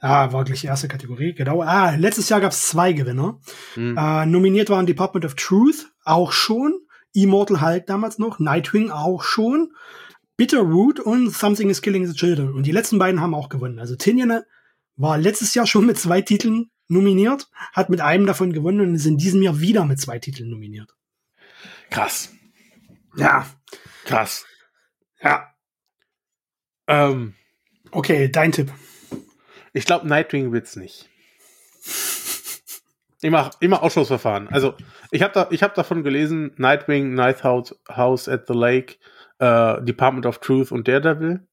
Ah, 0.00 0.32
war 0.32 0.44
gleich 0.44 0.60
die 0.60 0.66
erste 0.66 0.86
Kategorie, 0.86 1.32
genau. 1.32 1.62
Ah, 1.62 1.94
letztes 1.94 2.28
Jahr 2.28 2.42
gab 2.42 2.52
es 2.52 2.68
zwei 2.68 2.92
Gewinner. 2.92 3.40
Hm. 3.72 3.96
Äh, 3.96 4.26
nominiert 4.26 4.68
waren 4.68 4.84
Department 4.84 5.24
of 5.24 5.34
Truth, 5.34 5.86
auch 6.04 6.30
schon. 6.30 6.74
Immortal 7.14 7.62
Hulk 7.62 7.86
damals 7.86 8.18
noch. 8.18 8.38
Nightwing 8.38 8.90
auch 8.90 9.22
schon. 9.22 9.72
Bitterroot 10.36 11.00
und 11.00 11.30
Something 11.30 11.70
is 11.70 11.80
Killing 11.80 12.06
the 12.06 12.14
Children. 12.14 12.52
Und 12.52 12.66
die 12.66 12.72
letzten 12.72 12.98
beiden 12.98 13.20
haben 13.20 13.34
auch 13.34 13.48
gewonnen. 13.48 13.78
Also 13.78 13.96
Tinian 13.96 14.42
war 14.96 15.16
letztes 15.16 15.54
Jahr 15.54 15.66
schon 15.66 15.86
mit 15.86 15.98
zwei 15.98 16.20
Titeln 16.20 16.70
nominiert, 16.88 17.48
hat 17.72 17.88
mit 17.88 18.00
einem 18.00 18.26
davon 18.26 18.52
gewonnen 18.52 18.80
und 18.80 18.94
ist 18.94 19.06
in 19.06 19.16
diesem 19.16 19.42
Jahr 19.42 19.60
wieder 19.60 19.84
mit 19.84 20.00
zwei 20.00 20.18
Titeln 20.18 20.50
nominiert. 20.50 20.94
Krass. 21.90 22.32
Ja. 23.16 23.46
Krass. 24.04 24.44
Ja. 25.22 25.54
Ähm, 26.86 27.34
okay, 27.90 28.28
dein 28.28 28.52
Tipp. 28.52 28.72
Ich 29.72 29.86
glaube, 29.86 30.06
Nightwing 30.06 30.52
wird's 30.52 30.76
nicht. 30.76 31.08
Immer, 33.24 33.52
immer 33.60 33.82
Ausschussverfahren. 33.82 34.48
Also, 34.48 34.74
ich 35.10 35.22
habe 35.22 35.32
da, 35.32 35.48
ich 35.50 35.62
hab 35.62 35.74
davon 35.74 36.02
gelesen, 36.02 36.52
Nightwing, 36.58 37.14
Night 37.14 37.42
House, 37.42 37.74
House 37.88 38.28
at 38.28 38.46
the 38.46 38.52
Lake, 38.52 38.96
äh, 39.38 39.80
Department 39.82 40.26
of 40.26 40.40
Truth 40.40 40.70
und 40.70 40.86
Daredevil. 40.86 41.48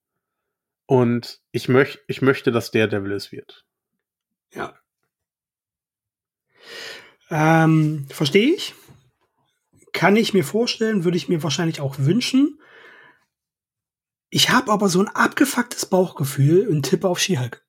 Und 0.86 1.40
ich, 1.54 1.70
möch, 1.70 2.00
ich 2.08 2.22
möchte, 2.22 2.52
dass 2.52 2.72
Daredevil 2.72 3.14
es 3.14 3.32
wird. 3.32 3.64
Ja. 4.54 4.78
Ähm, 7.30 8.06
Verstehe 8.10 8.54
ich. 8.54 8.76
Kann 9.94 10.18
ich 10.18 10.34
mir 10.34 10.44
vorstellen, 10.44 11.06
würde 11.06 11.16
ich 11.16 11.30
mir 11.30 11.42
wahrscheinlich 11.42 11.80
auch 11.80 12.00
wünschen. 12.00 12.60
Ich 14.30 14.50
habe 14.50 14.74
aber 14.74 14.90
so 14.90 15.00
ein 15.00 15.08
abgefucktes 15.08 15.86
Bauchgefühl 15.86 16.68
und 16.68 16.84
tippe 16.84 17.08
auf 17.08 17.20
She-Hulk. 17.20 17.66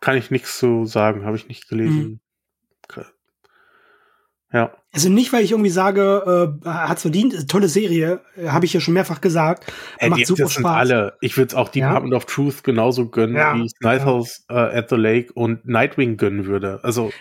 kann 0.00 0.16
ich 0.16 0.32
nichts 0.32 0.58
zu 0.58 0.84
sagen, 0.84 1.24
habe 1.24 1.36
ich 1.36 1.46
nicht 1.46 1.68
gelesen. 1.68 2.20
Ja. 4.52 4.72
Also 4.92 5.08
nicht, 5.08 5.32
weil 5.32 5.44
ich 5.44 5.52
irgendwie 5.52 5.70
sage, 5.70 6.58
äh, 6.64 6.68
hat's 6.68 7.02
verdient, 7.02 7.48
tolle 7.48 7.68
Serie, 7.68 8.20
äh, 8.36 8.48
habe 8.48 8.64
ich 8.64 8.72
ja 8.72 8.80
schon 8.80 8.94
mehrfach 8.94 9.20
gesagt. 9.20 9.72
Hey, 9.98 10.10
macht 10.10 10.20
die, 10.20 10.24
super 10.24 10.44
das 10.44 10.52
Spaß. 10.54 10.76
alle. 10.76 11.12
Ich 11.20 11.36
würde 11.36 11.48
es 11.48 11.54
auch 11.54 11.68
Department 11.68 12.12
ja. 12.12 12.16
of 12.16 12.24
Truth 12.24 12.64
genauso 12.64 13.08
gönnen, 13.08 13.36
ja. 13.36 13.54
wie 13.54 13.66
ich 13.66 13.72
Night 13.80 14.04
House 14.04 14.44
äh, 14.48 14.54
at 14.54 14.90
the 14.90 14.96
Lake 14.96 15.32
und 15.32 15.66
Nightwing 15.66 16.16
gönnen 16.16 16.46
würde. 16.46 16.80
Also. 16.82 17.12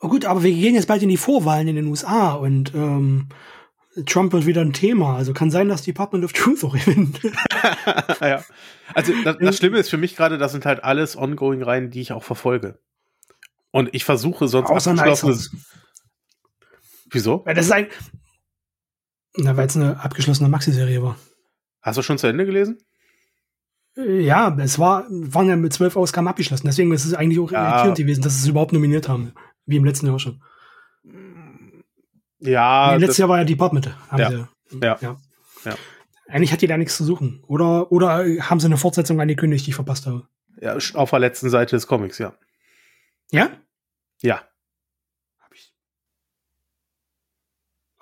Oh 0.00 0.08
gut, 0.08 0.24
aber 0.24 0.44
wir 0.44 0.52
gehen 0.52 0.74
jetzt 0.74 0.86
bald 0.86 1.02
in 1.02 1.08
die 1.08 1.16
Vorwahlen 1.16 1.66
in 1.66 1.76
den 1.76 1.86
USA 1.86 2.32
und 2.32 2.72
ähm, 2.74 3.28
Trump 4.04 4.32
wird 4.32 4.46
wieder 4.46 4.60
ein 4.60 4.72
Thema. 4.72 5.16
Also 5.16 5.32
kann 5.32 5.50
sein, 5.50 5.68
dass 5.68 5.82
Department 5.82 6.24
of 6.24 6.32
Truth 6.32 6.62
auch 6.62 6.74
gewinnt. 6.74 7.20
ja. 8.20 8.44
Also 8.94 9.12
das, 9.24 9.36
das 9.40 9.56
Schlimme 9.56 9.78
ist 9.78 9.88
für 9.88 9.96
mich 9.96 10.14
gerade, 10.14 10.38
das 10.38 10.52
sind 10.52 10.66
halt 10.66 10.84
alles 10.84 11.16
Ongoing-Reihen, 11.16 11.90
die 11.90 12.02
ich 12.02 12.12
auch 12.12 12.22
verfolge. 12.22 12.78
Und 13.72 13.88
ich 13.92 14.04
versuche 14.04 14.46
sonst 14.48 14.70
Außer 14.70 14.92
abgeschlossene, 14.92 15.38
Wieso? 17.10 17.44
Weil 17.44 17.54
das 17.54 17.66
ist 17.66 17.72
ein. 17.72 17.88
Na, 19.36 19.56
weil 19.56 19.66
es 19.66 19.76
eine 19.76 20.00
abgeschlossene 20.00 20.48
Maxi-Serie 20.48 21.02
war. 21.02 21.16
Hast 21.82 21.98
du 21.98 22.02
schon 22.02 22.18
zu 22.18 22.26
Ende 22.26 22.46
gelesen? 22.46 22.78
Äh, 23.96 24.20
ja, 24.20 24.56
es 24.58 24.78
war, 24.78 25.06
waren 25.08 25.48
ja 25.48 25.56
mit 25.56 25.72
zwölf 25.72 25.96
Ausgaben 25.96 26.28
abgeschlossen. 26.28 26.66
Deswegen 26.66 26.92
ist 26.92 27.04
es 27.04 27.14
eigentlich 27.14 27.38
auch 27.38 27.52
ja. 27.52 27.68
irritierend 27.68 27.98
gewesen, 27.98 28.22
dass 28.22 28.34
sie 28.34 28.42
es 28.42 28.48
überhaupt 28.48 28.72
nominiert 28.72 29.08
haben. 29.08 29.32
Wie 29.66 29.76
im 29.76 29.84
letzten 29.84 30.06
Jahr 30.06 30.18
schon. 30.18 30.42
Ja. 32.38 32.92
Nee, 32.92 33.00
letztes 33.00 33.18
Jahr 33.18 33.28
war 33.28 33.38
ja 33.38 33.44
Department. 33.44 33.94
Ja. 34.16 34.30
Sie, 34.30 34.78
ja. 34.82 34.98
ja. 35.00 35.16
ja. 35.64 35.74
Eigentlich 36.28 36.52
hat 36.52 36.60
die 36.60 36.66
da 36.66 36.76
nichts 36.76 36.96
zu 36.96 37.04
suchen. 37.04 37.42
Oder, 37.46 37.92
oder 37.92 38.24
haben 38.40 38.60
sie 38.60 38.66
eine 38.66 38.76
Fortsetzung 38.76 39.20
angekündigt, 39.20 39.66
die 39.66 39.70
ich 39.70 39.76
verpasst 39.76 40.06
habe? 40.06 40.26
Ja, 40.60 40.76
auf 40.94 41.10
der 41.10 41.18
letzten 41.18 41.50
Seite 41.50 41.76
des 41.76 41.86
Comics, 41.86 42.18
ja. 42.18 42.34
Ja? 43.30 43.50
Ja. 44.22 44.42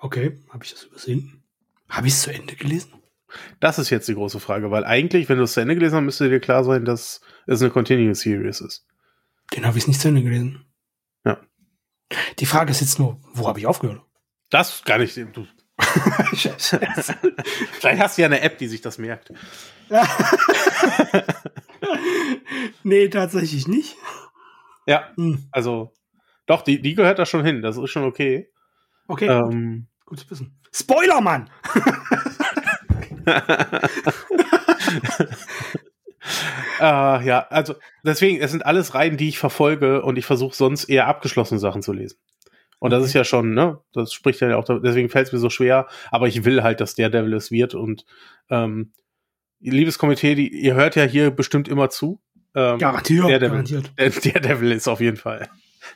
Okay, 0.05 0.37
habe 0.49 0.63
ich 0.63 0.69
das 0.69 0.83
übersehen? 0.83 1.41
Habe 1.89 2.05
ich 2.05 2.13
es 2.13 2.21
zu 2.21 2.31
Ende 2.31 2.55
gelesen? 2.55 2.93
Das 3.59 3.79
ist 3.79 3.89
jetzt 3.89 4.07
die 4.07 4.13
große 4.13 4.39
Frage, 4.39 4.69
weil 4.69 4.85
eigentlich, 4.85 5.27
wenn 5.29 5.39
du 5.39 5.45
es 5.45 5.53
zu 5.53 5.61
Ende 5.61 5.73
gelesen 5.73 5.95
hast, 5.95 6.03
müsste 6.03 6.29
dir 6.29 6.39
klar 6.39 6.63
sein, 6.63 6.85
dass 6.85 7.21
es 7.47 7.59
eine 7.63 7.71
Continuous 7.71 8.19
Series 8.19 8.61
ist. 8.61 8.85
Den 9.55 9.65
habe 9.65 9.79
ich 9.79 9.87
nicht 9.87 9.99
zu 9.99 10.09
Ende 10.09 10.21
gelesen. 10.21 10.63
Ja. 11.25 11.41
Die 12.37 12.45
Frage 12.45 12.69
ist 12.69 12.81
jetzt 12.81 12.99
nur, 12.99 13.19
wo 13.33 13.47
habe 13.47 13.57
ich 13.57 13.65
aufgehört? 13.65 14.03
Das 14.51 14.83
gar 14.83 14.99
nicht. 14.99 15.17
Du. 15.17 15.47
Vielleicht 16.29 17.99
hast 17.99 18.19
du 18.19 18.21
ja 18.21 18.27
eine 18.27 18.41
App, 18.41 18.59
die 18.59 18.67
sich 18.67 18.81
das 18.81 18.99
merkt. 18.99 19.33
nee, 22.83 23.07
tatsächlich 23.07 23.67
nicht. 23.67 23.95
Ja, 24.85 25.11
hm. 25.15 25.47
also 25.49 25.95
doch, 26.45 26.61
die, 26.61 26.79
die 26.79 26.93
gehört 26.93 27.17
da 27.17 27.25
schon 27.25 27.43
hin. 27.43 27.63
Das 27.63 27.75
ist 27.75 27.89
schon 27.89 28.03
okay. 28.03 28.51
Okay. 29.07 29.27
Ähm, 29.27 29.87
Gut 30.05 30.19
zu 30.19 30.29
wissen. 30.29 30.59
Spoiler, 30.71 31.21
Mann! 31.21 31.49
äh, 36.79 37.25
ja, 37.25 37.47
also 37.49 37.75
deswegen, 38.03 38.39
es 38.39 38.51
sind 38.51 38.65
alles 38.65 38.93
Reihen, 38.93 39.17
die 39.17 39.29
ich 39.29 39.39
verfolge 39.39 40.03
und 40.03 40.17
ich 40.17 40.25
versuche 40.25 40.55
sonst 40.55 40.85
eher 40.85 41.07
abgeschlossene 41.07 41.59
Sachen 41.59 41.81
zu 41.81 41.91
lesen. 41.91 42.19
Und 42.79 42.91
das 42.91 43.03
ist 43.03 43.13
ja 43.13 43.23
schon, 43.23 43.53
ne, 43.53 43.79
das 43.93 44.13
spricht 44.13 44.41
ja 44.41 44.55
auch, 44.57 44.65
deswegen 44.65 45.09
fällt 45.09 45.27
es 45.27 45.33
mir 45.33 45.39
so 45.39 45.49
schwer, 45.49 45.87
aber 46.11 46.27
ich 46.27 46.45
will 46.45 46.61
halt, 46.61 46.81
dass 46.81 46.93
der 46.93 47.09
Devil 47.09 47.33
es 47.33 47.49
wird 47.49 47.73
und 47.73 48.05
ähm, 48.49 48.91
liebes 49.59 49.97
Komitee, 49.97 50.35
die, 50.35 50.49
ihr 50.49 50.75
hört 50.75 50.95
ja 50.95 51.03
hier 51.03 51.31
bestimmt 51.31 51.67
immer 51.67 51.89
zu. 51.89 52.21
Ähm, 52.53 52.77
garantiert, 52.77 53.27
der 53.27 53.39
Devil, 53.39 53.49
garantiert. 53.49 53.91
Der, 53.97 54.09
der 54.09 54.41
Devil 54.41 54.71
ist 54.71 54.87
auf 54.87 55.01
jeden 55.01 55.17
Fall 55.17 55.49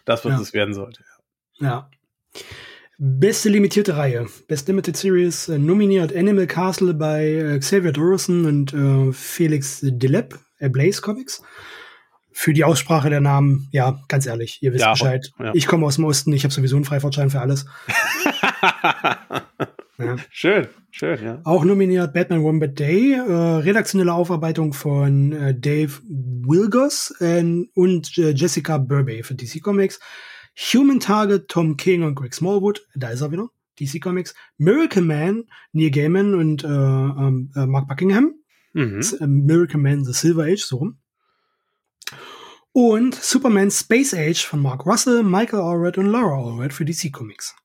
das, 0.06 0.26
was 0.26 0.34
ja. 0.34 0.42
es 0.42 0.54
werden 0.54 0.74
sollte. 0.74 1.04
Ja. 1.60 1.90
Beste 3.02 3.48
limitierte 3.48 3.96
Reihe. 3.96 4.28
Best 4.50 4.68
Limited 4.68 4.98
Series 4.98 5.48
äh, 5.48 5.58
nominiert 5.58 6.14
Animal 6.14 6.48
Castle 6.48 6.94
bei 6.94 7.28
äh, 7.28 7.58
Xavier 7.58 7.94
Dorison 7.94 8.46
und 8.46 8.74
äh, 8.74 9.14
Felix 9.14 9.80
Delep, 9.82 10.38
äh, 10.58 10.68
Blaze 10.68 11.02
Comics. 11.02 11.42
Für 12.34 12.52
die 12.52 12.66
Aussprache 12.66 13.10
der 13.10 13.22
Namen, 13.22 13.70
ja, 13.72 14.02
ganz 14.10 14.26
ehrlich, 14.26 14.60
ihr 14.62 14.74
wisst 14.74 14.84
ja, 14.84 14.92
Bescheid. 14.92 15.32
Ja. 15.40 15.54
Ich 15.54 15.66
komme 15.66 15.86
aus 15.86 15.96
dem 15.96 16.04
Osten, 16.04 16.34
ich 16.34 16.44
habe 16.44 16.54
sowieso 16.54 16.76
einen 16.76 16.84
Freifahrtschein 16.84 17.30
für 17.30 17.40
alles. 17.40 17.66
ja. 19.98 20.18
Schön, 20.30 20.68
schön, 20.92 21.24
ja. 21.24 21.40
Auch 21.46 21.64
nominiert 21.64 22.14
Batman 22.14 22.42
One 22.42 22.60
Bad 22.60 22.80
Day, 22.80 23.16
redaktionelle 23.18 24.14
Aufarbeitung 24.14 24.74
von 24.74 25.32
Dave 25.60 25.92
Wilgos 26.08 27.14
und 27.74 28.16
Jessica 28.16 28.78
Burbey 28.78 29.24
für 29.24 29.36
DC 29.36 29.62
Comics. 29.62 30.00
Human 30.60 31.00
Target, 31.00 31.48
Tom 31.48 31.78
King 31.78 32.04
und 32.04 32.16
Greg 32.16 32.34
Smallwood, 32.34 32.86
da 32.94 33.10
ist 33.10 33.22
er 33.22 33.32
wieder, 33.32 33.50
DC 33.80 34.02
Comics. 34.02 34.36
Miracle 34.58 35.02
Man, 35.02 35.46
Neil 35.72 35.90
Gaiman 35.90 36.36
und 36.36 36.66
äh, 36.66 36.68
ähm, 36.68 37.52
äh, 37.56 37.66
Mark 37.66 37.88
Buckingham. 37.88 38.36
Mhm. 38.74 39.02
Äh, 39.22 39.28
Miracle 39.28 39.80
Man, 39.80 40.04
The 40.04 40.12
Silver 40.12 40.44
Age, 40.44 40.62
so 40.62 40.78
rum. 40.78 40.98
Und 42.74 43.16
Superman 43.16 43.72
Space 43.72 44.14
Age 44.14 44.46
von 44.46 44.62
Mark 44.62 44.86
Russell, 44.86 45.24
Michael 45.24 45.62
Allred 45.62 45.98
und 45.98 46.08
Laura 46.08 46.52
Allred 46.52 46.74
für 46.74 46.86
DC 46.86 47.12
Comics. 47.12 47.56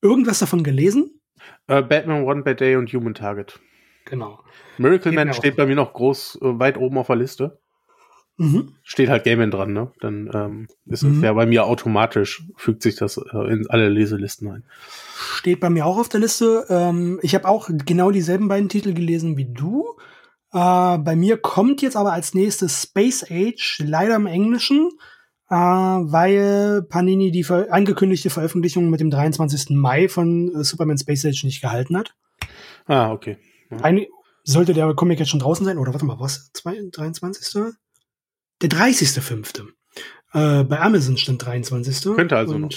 Irgendwas 0.00 0.38
davon 0.38 0.62
gelesen? 0.62 1.20
Uh, 1.68 1.82
Batman 1.82 2.24
One 2.24 2.42
Bad 2.42 2.60
Day 2.60 2.76
und 2.76 2.92
Human 2.92 3.14
Target. 3.14 3.60
Genau. 4.04 4.42
Miracle 4.78 5.12
Man 5.12 5.34
steht 5.34 5.56
bei 5.56 5.66
mir 5.66 5.74
noch 5.74 5.92
groß 5.92 6.38
äh, 6.40 6.58
weit 6.58 6.78
oben 6.78 6.98
auf 6.98 7.08
der 7.08 7.16
Liste. 7.16 7.60
Mhm. 8.40 8.72
Steht 8.82 9.10
halt 9.10 9.24
Gaiman 9.24 9.50
dran, 9.50 9.74
ne? 9.74 9.92
Dann 10.00 10.30
ähm, 10.32 10.68
ist 10.86 11.02
es 11.02 11.14
mhm. 11.16 11.22
ja 11.22 11.34
bei 11.34 11.44
mir 11.44 11.66
automatisch, 11.66 12.42
fügt 12.56 12.82
sich 12.82 12.96
das 12.96 13.18
äh, 13.18 13.52
in 13.52 13.66
alle 13.68 13.90
Leselisten 13.90 14.48
ein. 14.50 14.64
Steht 15.34 15.60
bei 15.60 15.68
mir 15.68 15.84
auch 15.84 15.98
auf 15.98 16.08
der 16.08 16.20
Liste. 16.20 16.64
Ähm, 16.70 17.20
ich 17.20 17.34
habe 17.34 17.46
auch 17.46 17.68
genau 17.84 18.10
dieselben 18.10 18.48
beiden 18.48 18.70
Titel 18.70 18.94
gelesen 18.94 19.36
wie 19.36 19.44
du. 19.44 19.94
Äh, 20.54 20.96
bei 20.96 21.16
mir 21.16 21.36
kommt 21.36 21.82
jetzt 21.82 21.98
aber 21.98 22.14
als 22.14 22.32
nächstes 22.32 22.84
Space 22.84 23.26
Age, 23.30 23.82
leider 23.84 24.16
im 24.16 24.24
Englischen, 24.24 24.88
äh, 25.50 25.54
weil 25.54 26.80
Panini 26.88 27.32
die 27.32 27.44
ver 27.44 27.70
angekündigte 27.70 28.30
Veröffentlichung 28.30 28.88
mit 28.88 29.00
dem 29.00 29.10
23. 29.10 29.76
Mai 29.76 30.08
von 30.08 30.54
äh, 30.54 30.64
Superman 30.64 30.96
Space 30.96 31.26
Age 31.26 31.44
nicht 31.44 31.60
gehalten 31.60 31.94
hat. 31.94 32.14
Ah, 32.86 33.12
okay. 33.12 33.36
Ja. 33.70 33.80
Ein, 33.82 34.06
sollte 34.44 34.72
der 34.72 34.94
Comic 34.94 35.18
jetzt 35.18 35.28
schon 35.28 35.40
draußen 35.40 35.66
sein? 35.66 35.76
Oder 35.76 35.92
warte 35.92 36.06
mal, 36.06 36.18
was? 36.18 36.50
23.? 36.54 37.74
Der 38.62 38.68
30.05. 38.68 39.68
Äh, 40.32 40.64
bei 40.64 40.80
Amazon 40.80 41.16
stand 41.16 41.44
23. 41.44 42.14
Könnte 42.14 42.36
also 42.36 42.58
noch. 42.58 42.70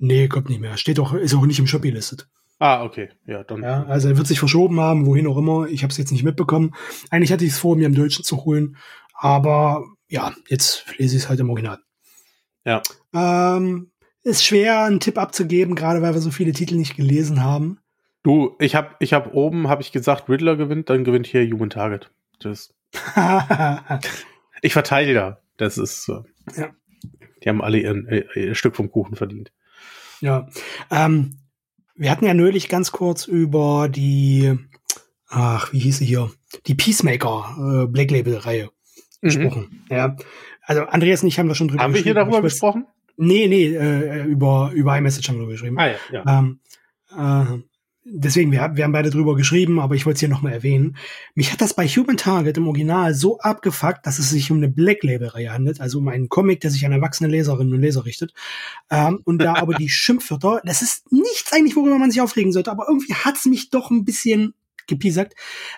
Nee, 0.00 0.28
kommt 0.28 0.48
nicht 0.48 0.60
mehr. 0.60 0.76
Steht 0.76 0.98
doch, 0.98 1.14
ist 1.14 1.34
auch 1.34 1.46
nicht 1.46 1.58
im 1.58 1.66
Shop 1.66 1.82
gelistet. 1.82 2.28
Ah, 2.58 2.84
okay. 2.84 3.10
Ja, 3.26 3.44
dann. 3.44 3.62
Ja, 3.62 3.84
also 3.84 4.08
er 4.08 4.16
wird 4.16 4.26
sich 4.26 4.38
verschoben 4.38 4.80
haben, 4.80 5.06
wohin 5.06 5.26
auch 5.26 5.36
immer. 5.36 5.66
Ich 5.66 5.82
habe 5.82 5.90
es 5.90 5.98
jetzt 5.98 6.12
nicht 6.12 6.24
mitbekommen. 6.24 6.74
Eigentlich 7.10 7.32
hatte 7.32 7.44
ich 7.44 7.52
es 7.52 7.58
vor, 7.58 7.76
mir 7.76 7.86
im 7.86 7.94
Deutschen 7.94 8.24
zu 8.24 8.44
holen. 8.44 8.76
Aber 9.14 9.84
ja, 10.08 10.32
jetzt 10.48 10.84
lese 10.98 11.16
ich 11.16 11.24
es 11.24 11.28
halt 11.28 11.40
im 11.40 11.50
Original. 11.50 11.78
Ja. 12.64 12.82
Ähm, 13.12 13.90
ist 14.22 14.44
schwer, 14.44 14.82
einen 14.82 15.00
Tipp 15.00 15.18
abzugeben, 15.18 15.74
gerade 15.74 16.02
weil 16.02 16.14
wir 16.14 16.20
so 16.20 16.30
viele 16.30 16.52
Titel 16.52 16.76
nicht 16.76 16.96
gelesen 16.96 17.42
haben. 17.42 17.78
Du, 18.22 18.56
ich 18.58 18.74
habe 18.74 18.94
ich 19.00 19.12
hab 19.12 19.34
oben, 19.34 19.68
habe 19.68 19.82
ich 19.82 19.92
gesagt, 19.92 20.28
Riddler 20.30 20.56
gewinnt, 20.56 20.88
dann 20.88 21.04
gewinnt 21.04 21.26
hier 21.26 21.46
Human 21.50 21.70
Target. 21.70 22.10
Tschüss. 22.40 22.74
Ich 24.64 24.72
verteile 24.72 25.14
da. 25.14 25.38
Das 25.56 25.78
ist 25.78 26.04
so. 26.04 26.24
Ja. 26.56 26.70
Die 27.42 27.48
haben 27.48 27.62
alle 27.62 27.78
ihren, 27.78 28.08
ihr, 28.08 28.36
ihr 28.36 28.54
Stück 28.54 28.74
vom 28.76 28.90
Kuchen 28.90 29.14
verdient. 29.16 29.52
Ja. 30.20 30.48
Ähm, 30.90 31.36
wir 31.94 32.10
hatten 32.10 32.24
ja 32.24 32.34
neulich 32.34 32.68
ganz 32.68 32.90
kurz 32.90 33.26
über 33.26 33.88
die, 33.88 34.58
ach, 35.28 35.72
wie 35.72 35.78
hieß 35.78 35.98
sie 35.98 36.06
hier? 36.06 36.30
Die 36.66 36.74
Peacemaker 36.74 37.84
äh, 37.84 37.86
Black 37.86 38.10
Label 38.10 38.36
Reihe 38.36 38.70
Mhm. 39.20 39.28
gesprochen. 39.28 39.84
Ja. 39.90 40.16
Also 40.62 40.82
Andreas 40.84 41.22
und 41.22 41.28
ich 41.28 41.38
haben 41.38 41.48
da 41.48 41.54
schon 41.54 41.68
drüber 41.68 41.82
Haben 41.82 41.94
wir 41.94 42.02
hier 42.02 42.14
darüber 42.14 42.42
gesprochen? 42.42 42.86
Nee, 43.16 43.46
nee, 43.48 43.66
äh, 43.74 44.24
über, 44.24 44.70
über 44.74 44.96
iMessage 44.98 45.28
haben 45.28 45.36
wir 45.36 45.40
drüber 45.42 45.52
geschrieben. 45.52 45.78
Ah 45.78 45.88
ja, 45.88 45.96
ja. 46.12 46.38
Ähm, 46.38 46.60
äh, 47.10 47.62
deswegen, 48.04 48.52
wir, 48.52 48.60
haben- 48.60 48.76
wir 48.76 48.84
haben 48.84 48.92
beide 48.92 49.10
drüber 49.10 49.34
geschrieben, 49.34 49.80
aber 49.80 49.94
ich 49.94 50.06
wollte 50.06 50.14
es 50.16 50.20
hier 50.20 50.28
nochmal 50.28 50.52
erwähnen. 50.52 50.96
Mich 51.34 51.52
hat 51.52 51.60
das 51.60 51.74
bei 51.74 51.86
Human 51.86 52.16
Target 52.16 52.56
im 52.56 52.68
Original 52.68 53.14
so 53.14 53.38
abgefuckt, 53.38 54.06
dass 54.06 54.18
es 54.18 54.30
sich 54.30 54.50
um 54.50 54.58
eine 54.58 54.68
Black 54.68 55.02
Label-Reihe 55.02 55.52
handelt, 55.52 55.80
also 55.80 55.98
um 55.98 56.08
einen 56.08 56.28
Comic, 56.28 56.60
der 56.60 56.70
sich 56.70 56.84
an 56.86 56.92
erwachsene 56.92 57.28
Leserinnen 57.30 57.72
und 57.72 57.80
Leser 57.80 58.04
richtet. 58.04 58.34
Ähm, 58.90 59.20
und 59.24 59.38
da 59.38 59.54
aber 59.56 59.74
die 59.74 59.88
Schimpfwörter, 59.90 60.60
das 60.64 60.82
ist 60.82 61.10
nichts 61.12 61.52
eigentlich, 61.52 61.76
worüber 61.76 61.98
man 61.98 62.10
sich 62.10 62.20
aufregen 62.20 62.52
sollte, 62.52 62.70
aber 62.70 62.86
irgendwie 62.88 63.14
hat's 63.14 63.46
mich 63.46 63.70
doch 63.70 63.90
ein 63.90 64.04
bisschen 64.04 64.54
gepiesackt, 64.86 65.34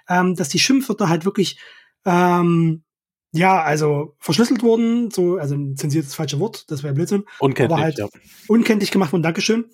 ähm, 0.09 0.35
dass 0.35 0.49
die 0.49 0.59
Schimpfwörter 0.59 1.09
halt 1.09 1.25
wirklich 1.25 1.59
ähm, 2.05 2.83
ja, 3.33 3.63
also 3.63 4.17
verschlüsselt 4.19 4.63
wurden, 4.63 5.11
so, 5.11 5.37
also 5.37 5.57
zensiert 5.75 6.07
das 6.07 6.15
falsche 6.15 6.41
Wort, 6.41 6.71
das 6.71 6.83
wäre 6.83 6.95
Blödsinn 6.95 7.25
Unkenntlich, 7.39 7.73
aber 7.75 7.83
halt 7.83 7.99
ja. 7.99 8.09
unkenntlich 8.49 8.91
gemacht 8.91 9.13
wurden. 9.13 9.23
Dankeschön. 9.23 9.67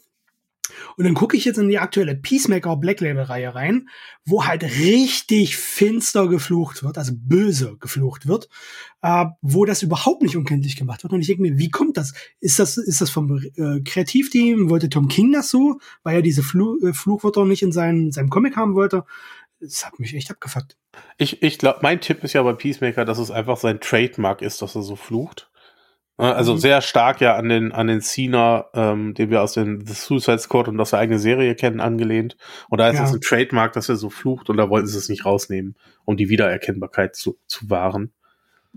Und 0.96 1.04
dann 1.04 1.14
gucke 1.14 1.36
ich 1.36 1.44
jetzt 1.44 1.58
in 1.58 1.68
die 1.68 1.78
aktuelle 1.78 2.14
Peacemaker 2.14 2.76
Black 2.76 3.00
Label 3.00 3.24
Reihe 3.24 3.54
rein, 3.54 3.88
wo 4.24 4.44
halt 4.44 4.62
richtig 4.62 5.56
finster 5.56 6.28
geflucht 6.28 6.82
wird, 6.82 6.98
also 6.98 7.12
böse 7.14 7.76
geflucht 7.78 8.26
wird, 8.26 8.48
äh, 9.02 9.26
wo 9.40 9.64
das 9.64 9.82
überhaupt 9.82 10.22
nicht 10.22 10.36
unkenntlich 10.36 10.76
gemacht 10.76 11.02
wird. 11.02 11.12
Und 11.12 11.20
ich 11.20 11.26
denke 11.26 11.42
mir, 11.42 11.58
wie 11.58 11.70
kommt 11.70 11.96
das? 11.96 12.14
Ist 12.40 12.58
das, 12.58 12.76
ist 12.76 13.00
das 13.00 13.10
vom 13.10 13.38
äh, 13.56 13.80
Kreativteam? 13.80 14.70
Wollte 14.70 14.88
Tom 14.88 15.08
King 15.08 15.32
das 15.32 15.50
so, 15.50 15.78
weil 16.02 16.16
er 16.16 16.22
diese 16.22 16.42
Flu 16.42 16.78
äh, 16.86 16.92
Fluchwörter 16.92 17.44
nicht 17.44 17.62
in 17.62 17.72
seinem, 17.72 18.12
seinem 18.12 18.30
Comic 18.30 18.56
haben 18.56 18.74
wollte? 18.74 19.04
Das 19.60 19.86
hat 19.86 19.98
mich 20.00 20.14
echt 20.14 20.30
abgefuckt. 20.30 20.76
Ich, 21.18 21.42
ich 21.42 21.58
glaube, 21.58 21.80
mein 21.82 22.00
Tipp 22.00 22.24
ist 22.24 22.32
ja 22.32 22.42
bei 22.42 22.52
Peacemaker, 22.52 23.04
dass 23.04 23.18
es 23.18 23.30
einfach 23.30 23.56
sein 23.56 23.80
Trademark 23.80 24.42
ist, 24.42 24.60
dass 24.60 24.74
er 24.74 24.82
so 24.82 24.96
flucht. 24.96 25.51
Äh, 26.22 26.26
Also 26.26 26.54
Mhm. 26.54 26.58
sehr 26.58 26.80
stark 26.80 27.20
ja 27.20 27.36
an 27.36 27.48
den, 27.48 27.72
an 27.72 27.86
den 27.88 28.00
Cena, 28.00 28.66
ähm, 28.74 29.14
den 29.14 29.30
wir 29.30 29.42
aus 29.42 29.54
den 29.54 29.84
The 29.86 29.92
Suicide 29.94 30.38
Squad 30.38 30.68
und 30.68 30.80
aus 30.80 30.90
der 30.90 31.00
eigenen 31.00 31.18
Serie 31.18 31.54
kennen, 31.54 31.80
angelehnt. 31.80 32.36
Und 32.68 32.78
da 32.78 32.88
ist 32.88 32.98
Ja. 32.98 33.04
es 33.04 33.12
ein 33.12 33.20
Trademark, 33.20 33.72
dass 33.72 33.88
er 33.88 33.96
so 33.96 34.08
flucht 34.10 34.48
und 34.48 34.56
da 34.56 34.68
wollten 34.70 34.86
sie 34.86 34.96
es 34.98 35.08
nicht 35.08 35.24
rausnehmen, 35.24 35.76
um 36.04 36.16
die 36.16 36.28
Wiedererkennbarkeit 36.28 37.16
zu, 37.16 37.38
zu 37.46 37.68
wahren. 37.70 38.12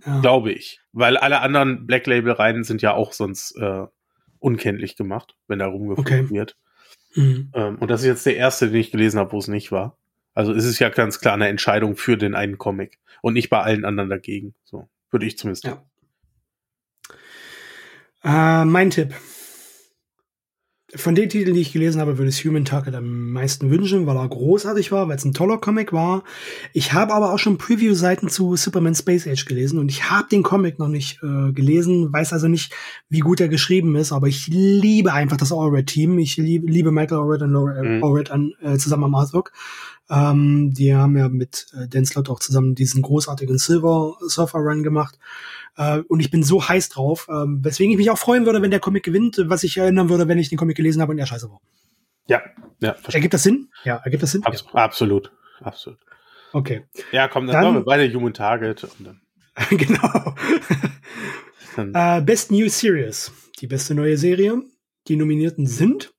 Ja. 0.06 0.20
Glaube 0.22 0.52
ich. 0.52 0.82
Weil 0.92 1.16
alle 1.18 1.40
anderen 1.42 1.86
Black 1.88 2.06
Label-Reihen 2.08 2.64
sind 2.64 2.82
ja 2.82 2.94
auch 2.94 3.14
sonst 3.14 3.56
äh, 3.58 3.86
unkenntlich 4.40 4.96
gemacht, 4.98 5.36
wenn 5.48 5.60
da 5.60 5.68
rumgeflucht 5.68 6.08
Okay. 6.12 6.30
wird. 6.30 6.58
Mhm. 7.16 7.50
Ähm, 7.54 7.78
und 7.80 7.90
das 7.90 8.02
ist 8.02 8.08
jetzt 8.08 8.26
der 8.26 8.36
erste, 8.36 8.68
den 8.70 8.76
ich 8.82 8.92
gelesen 8.92 9.20
habe, 9.20 9.32
wo 9.32 9.38
es 9.38 9.48
nicht 9.48 9.72
war. 9.72 9.98
Also 10.34 10.52
es 10.54 10.66
ist 10.66 10.80
ja 10.80 10.90
ganz 10.90 11.22
klar 11.22 11.34
eine 11.36 11.48
Entscheidung 11.48 11.96
für 11.96 12.18
den 12.18 12.36
einen 12.36 12.58
Comic 12.58 13.00
und 13.22 13.34
nicht 13.34 13.50
bei 13.50 13.62
allen 13.62 13.86
anderen 13.86 14.10
dagegen. 14.10 14.54
So 14.66 14.90
würde 15.12 15.26
ich 15.26 15.38
zumindest. 15.38 15.64
Ja. 15.64 15.82
Äh, 18.26 18.66
mein 18.66 18.90
Tipp. 18.90 19.14
Von 20.96 21.14
den 21.14 21.30
Titeln, 21.30 21.54
die 21.54 21.62
ich 21.62 21.74
gelesen 21.74 22.00
habe, 22.00 22.18
würde 22.18 22.30
ich 22.30 22.46
Human 22.46 22.64
Target 22.64 22.96
am 22.96 23.32
meisten 23.34 23.70
wünschen, 23.70 24.08
weil 24.08 24.16
er 24.16 24.30
großartig 24.30 24.92
war, 24.94 25.10
weil 25.10 25.18
es 25.18 25.26
ein 25.26 25.34
toller 25.34 25.58
Comic 25.58 25.92
war. 25.92 26.24
Ich 26.72 26.94
habe 26.94 27.14
aber 27.14 27.34
auch 27.34 27.40
schon 27.40 27.58
Preview-Seiten 27.58 28.30
zu 28.30 28.56
Superman 28.56 28.96
Space 28.96 29.28
Age 29.28 29.46
gelesen 29.46 29.78
und 29.78 29.90
ich 29.90 30.10
habe 30.10 30.30
den 30.30 30.42
Comic 30.42 30.80
noch 30.80 30.88
nicht 30.88 31.20
äh, 31.22 31.52
gelesen, 31.52 32.14
weiß 32.14 32.32
also 32.34 32.48
nicht, 32.48 32.74
wie 33.10 33.20
gut 33.20 33.42
er 33.42 33.50
geschrieben 33.50 33.96
ist, 33.96 34.14
aber 34.14 34.28
ich 34.28 34.48
liebe 34.48 35.12
einfach 35.12 35.38
das 35.38 35.52
Allred-Team. 35.52 36.18
Ich 36.18 36.38
liebe, 36.38 36.68
liebe 36.68 36.92
Michael 36.92 37.20
Allred 37.20 37.42
und 37.42 37.52
Laura 37.52 37.84
Mhm. 37.84 38.04
Allred 38.04 38.32
an, 38.32 38.54
äh, 38.62 38.78
zusammen 38.78 39.04
am 39.04 39.16
Artwork. 39.16 39.52
Ähm, 40.10 40.74
die 40.74 40.94
haben 40.94 41.18
ja 41.18 41.30
mit 41.30 41.68
äh, 41.74 41.88
Dan 41.88 42.06
Slott 42.06 42.30
auch 42.30 42.40
zusammen 42.40 42.76
diesen 42.76 43.02
großartigen 43.02 43.58
Silver 43.58 44.16
Surfer 44.28 44.60
Run 44.60 44.84
gemacht. 44.84 45.18
Äh, 45.78 46.00
und 46.08 46.20
ich 46.20 46.30
bin 46.32 46.44
so 46.44 46.68
heiß 46.68 46.90
drauf, 46.90 47.28
ähm, 47.30 47.60
weswegen 47.64 47.92
ich 47.92 47.98
mich 47.98 48.12
auch 48.12 48.18
freuen 48.18 48.46
würde, 48.46 48.62
wenn 48.62 48.72
der 48.72 48.80
Comic 48.80 49.04
gewinnt, 49.04 49.42
was 49.48 49.64
ich 49.64 49.78
erinnern 49.78 50.10
würde, 50.10 50.28
wenn 50.28 50.38
ich 50.38 50.50
den 50.50 50.58
Comic 50.58 50.78
gelesen 50.78 51.02
habe 51.02 51.12
und 51.12 51.18
er 51.18 51.26
scheiße 51.26 51.50
war. 51.50 51.60
Ja, 52.28 52.42
ja, 52.82 52.94
verstehe. 52.94 53.16
Ergibt 53.16 53.34
das 53.34 53.44
Sinn? 53.44 53.70
Ja, 53.84 53.98
ergibt 53.98 54.22
das 54.24 54.32
Sinn? 54.32 54.44
Abs 54.46 54.66
absolut, 54.74 55.32
absolut. 55.62 56.00
Ja. 56.00 56.06
Okay, 56.54 56.84
Ja, 57.12 57.28
komm, 57.28 57.48
dann, 57.48 57.56
Dann- 57.56 57.64
machen 57.66 57.76
wir 57.78 57.84
beide 57.86 58.14
Human 58.14 58.34
Target 58.34 58.84
und 58.86 59.08
dann, 59.08 59.22
genau. 59.78 60.36
dann 61.76 61.92
äh, 61.94 62.22
Best 62.22 62.52
New 62.52 62.70
Series, 62.70 63.32
die 63.60 63.68
beste 63.68 63.94
neue 63.96 64.18
Serie. 64.18 64.62
Die 65.08 65.18
Nominierten 65.18 65.68
sind. 65.68 66.14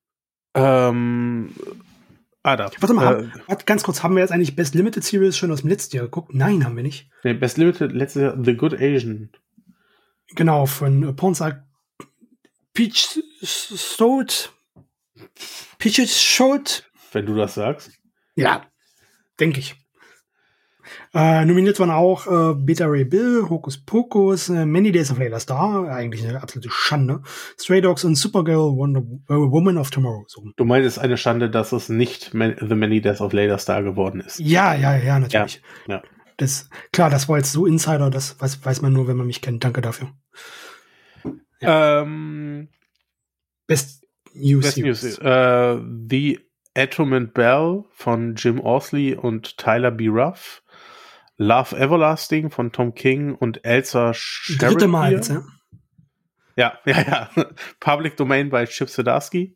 ähm, 0.53 1.51
ah, 2.47 2.55
da. 2.55 2.71
Warte 2.79 2.93
mal, 2.93 3.23
Äh, 3.23 3.29
warte, 3.47 3.65
ganz 3.65 3.83
kurz, 3.83 4.03
haben 4.03 4.15
wir 4.15 4.21
jetzt 4.21 4.31
eigentlich 4.31 4.55
Best 4.55 4.75
Limited 4.75 5.03
Series 5.03 5.37
schon 5.37 5.51
aus 5.51 5.61
dem 5.61 5.69
letzten 5.69 5.95
Jahr 5.97 6.05
geguckt? 6.05 6.33
Nein, 6.33 6.63
haben 6.65 6.75
wir 6.75 6.83
nicht. 6.83 7.09
nee, 7.23 7.33
Best 7.33 7.57
Limited 7.57 7.91
letztes 7.91 8.21
Jahr 8.21 8.37
The 8.43 8.55
Good 8.55 8.73
Asian. 8.75 9.29
Genau, 10.35 10.65
von 10.65 11.03
äh, 11.09 11.13
Pornsack 11.13 11.63
Peach 12.73 13.19
Stout. 13.43 14.49
Peaches 15.79 16.21
Shot. 16.21 16.83
Wenn 17.11 17.25
du 17.25 17.35
das 17.35 17.55
sagst. 17.55 17.91
Ja, 18.35 18.65
denke 19.39 19.59
ich. 19.59 19.75
Äh, 21.17 21.45
nominiert 21.45 21.79
waren 21.79 21.89
auch 21.89 22.27
äh, 22.27 22.53
Beta 22.53 22.85
Ray 22.85 23.03
Bill, 23.03 23.47
Hokus 23.49 23.83
Pokus, 23.83 24.49
äh, 24.49 24.67
Many 24.67 24.91
Days 24.91 25.09
of 25.09 25.17
Layla 25.17 25.39
Star, 25.39 25.89
eigentlich 25.89 26.23
eine 26.23 26.43
absolute 26.43 26.69
Schande. 26.71 27.23
Stray 27.59 27.81
Dogs 27.81 28.03
und 28.03 28.13
Supergirl 28.13 28.77
Wonder 28.77 29.01
äh, 29.27 29.33
Woman 29.33 29.79
of 29.79 29.89
Tomorrow. 29.89 30.25
So. 30.27 30.43
Du 30.55 30.63
meinst, 30.63 30.85
es 30.85 30.97
ist 30.97 30.99
eine 30.99 31.17
Schande, 31.17 31.49
dass 31.49 31.71
es 31.71 31.89
nicht 31.89 32.35
Man 32.35 32.55
The 32.59 32.75
Many 32.75 33.01
Deaths 33.01 33.19
of 33.19 33.33
Later 33.33 33.57
Star 33.57 33.81
geworden 33.81 34.19
ist. 34.19 34.37
Ja, 34.37 34.75
ja, 34.75 34.95
ja, 34.95 35.19
natürlich. 35.19 35.63
Ja, 35.87 35.95
ja. 35.95 36.03
Das, 36.37 36.69
klar, 36.93 37.09
das 37.09 37.27
war 37.27 37.37
jetzt 37.37 37.51
so 37.51 37.65
Insider, 37.65 38.11
das 38.11 38.39
weiß, 38.39 38.63
weiß 38.63 38.83
man 38.83 38.93
nur, 38.93 39.07
wenn 39.07 39.17
man 39.17 39.25
mich 39.25 39.41
kennt. 39.41 39.63
Danke 39.63 39.81
dafür. 39.81 40.09
Ähm, 41.61 42.69
Best 43.65 44.05
New 44.35 44.59
Best 44.59 44.75
Series. 44.75 45.01
News. 45.03 45.17
Äh, 45.17 45.81
The 46.11 46.39
Atonement 46.75 47.33
Bell 47.33 47.85
von 47.89 48.35
Jim 48.35 48.59
Orsley 48.59 49.15
und 49.15 49.57
Tyler 49.57 49.89
B. 49.89 50.09
Ruff. 50.09 50.61
Love 51.37 51.77
Everlasting 51.77 52.49
von 52.49 52.71
Tom 52.71 52.93
King 52.93 53.35
und 53.35 53.63
Elsa 53.63 54.13
Sheridan. 54.13 54.71
Dritte 54.71 54.87
Mal 54.87 55.11
jetzt, 55.11 55.29
ja. 55.29 55.43
Ja, 56.55 56.79
ja, 56.85 57.01
ja. 57.01 57.29
Public 57.79 58.17
Domain 58.17 58.49
bei 58.49 58.65
Chip 58.65 58.89
Zdarsky. 58.89 59.55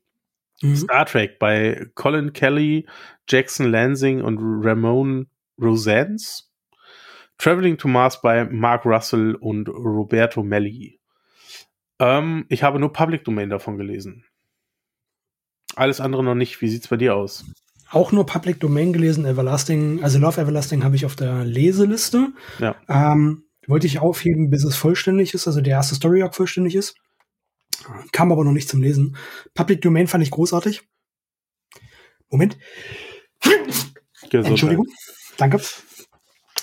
Mhm. 0.62 0.76
Star 0.76 1.06
Trek 1.06 1.40
bei 1.40 1.88
Colin 1.96 2.34
Kelly, 2.34 2.88
Jackson 3.28 3.72
Lansing 3.72 4.22
und 4.22 4.38
Ramon 4.40 5.28
Rosens. 5.60 6.52
Traveling 7.40 7.78
to 7.78 7.88
Mars 7.88 8.22
bei 8.22 8.46
Mark 8.46 8.86
Russell 8.86 9.34
und 9.34 9.68
Roberto 9.68 10.44
Melli. 10.44 11.00
Ähm, 11.98 12.46
ich 12.50 12.62
habe 12.62 12.80
nur 12.80 12.94
Public 12.94 13.24
Domain 13.24 13.50
davon 13.50 13.78
gelesen. 13.78 14.26
Alles 15.76 16.00
andere 16.00 16.24
noch 16.24 16.36
nicht. 16.36 16.62
Wie 16.62 16.68
sieht's 16.68 16.88
bei 16.88 16.98
dir 16.98 17.16
aus? 17.16 17.46
Auch 17.92 18.12
nur 18.12 18.26
Public 18.26 18.60
Domain 18.60 18.94
gelesen, 18.94 19.26
Everlasting, 19.26 20.02
also 20.02 20.18
Love 20.18 20.40
Everlasting 20.42 20.84
habe 20.84 20.96
ich 20.96 21.06
auf 21.06 21.16
der 21.16 21.44
Leseliste. 21.44 22.30
Ja. 22.60 22.76
Ähm, 22.88 23.44
wollte 23.68 23.86
ich 23.86 24.00
aufheben, 24.00 24.50
bis 24.50 24.64
es 24.64 24.76
vollständig 24.76 25.34
ist, 25.34 25.48
also 25.48 25.62
der 25.62 25.74
erste 25.74 25.96
Story 25.96 26.24
Arc 26.24 26.36
vollständig 26.36 26.76
ist. 26.76 26.96
Kam 28.12 28.32
aber 28.32 28.44
noch 28.44 28.54
nicht 28.54 28.70
zum 28.70 28.82
Lesen. 28.82 29.18
Public 29.54 29.82
Domain 29.82 30.08
fand 30.08 30.24
ich 30.24 30.32
großartig. 30.32 30.82
Moment. 32.30 32.58
Gesundheit. 33.42 34.52
Entschuldigung. 34.52 34.88
Danke. 35.38 35.60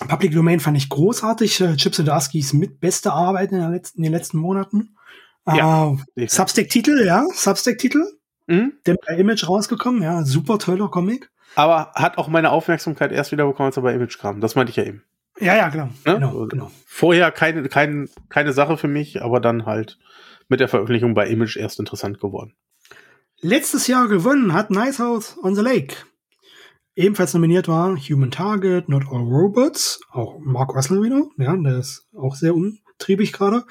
Public 0.08 0.32
Domain 0.32 0.60
fand 0.60 0.76
ich 0.76 0.88
großartig. 0.88 1.60
Äh, 1.60 1.76
Chip 1.76 1.94
Zdarsky's 1.94 2.52
mit 2.52 2.80
beste 2.80 3.12
Arbeit 3.12 3.52
in, 3.52 3.70
letzten, 3.70 3.98
in 3.98 4.04
den 4.04 4.12
letzten 4.12 4.38
Monaten. 4.38 4.96
Ja. 5.46 5.96
Äh, 6.14 6.28
Substack-Titel, 6.28 7.04
ja, 7.04 7.24
Substack-Titel. 7.34 8.04
Mhm. 8.48 8.72
Der 8.86 8.96
bei 9.06 9.16
Image 9.16 9.48
rausgekommen, 9.48 10.02
ja, 10.02 10.24
super 10.24 10.58
toller 10.58 10.88
Comic. 10.88 11.30
Aber 11.54 11.92
hat 11.94 12.18
auch 12.18 12.28
meine 12.28 12.50
Aufmerksamkeit 12.50 13.12
erst 13.12 13.32
wieder 13.32 13.46
bekommen, 13.46 13.66
als 13.66 13.76
er 13.76 13.82
bei 13.82 13.94
Image 13.94 14.18
kam. 14.18 14.40
Das 14.40 14.54
meinte 14.54 14.70
ich 14.70 14.76
ja 14.76 14.84
eben. 14.84 15.04
Ja, 15.40 15.56
ja, 15.56 15.68
genau. 15.68 15.86
Ne? 16.04 16.14
Genau, 16.14 16.46
genau. 16.46 16.70
Vorher 16.86 17.30
keine, 17.30 17.68
kein, 17.68 18.08
keine 18.28 18.52
Sache 18.52 18.76
für 18.76 18.88
mich, 18.88 19.22
aber 19.22 19.40
dann 19.40 19.66
halt 19.66 19.98
mit 20.48 20.60
der 20.60 20.68
Veröffentlichung 20.68 21.14
bei 21.14 21.28
Image 21.28 21.56
erst 21.56 21.78
interessant 21.78 22.20
geworden. 22.20 22.54
Letztes 23.40 23.86
Jahr 23.86 24.08
gewonnen 24.08 24.52
hat 24.52 24.70
Nice 24.70 24.98
House 24.98 25.38
on 25.42 25.54
the 25.54 25.62
Lake. 25.62 25.94
Ebenfalls 26.96 27.34
nominiert 27.34 27.68
war 27.68 27.96
Human 27.96 28.32
Target, 28.32 28.88
Not 28.88 29.04
All 29.08 29.22
Robots, 29.22 30.00
auch 30.10 30.40
Mark 30.40 30.74
Russell 30.74 31.02
wieder, 31.02 31.22
ja, 31.36 31.56
der 31.56 31.78
ist 31.78 32.08
auch 32.16 32.34
sehr 32.34 32.56
umtriebig 32.56 33.32
gerade. 33.32 33.64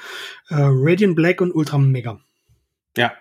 Äh, 0.47 0.55
Radiant 0.59 1.17
Black 1.17 1.41
und 1.41 1.51
Ultra 1.51 1.77
Mega. 1.77 2.21
Ja. 2.95 3.11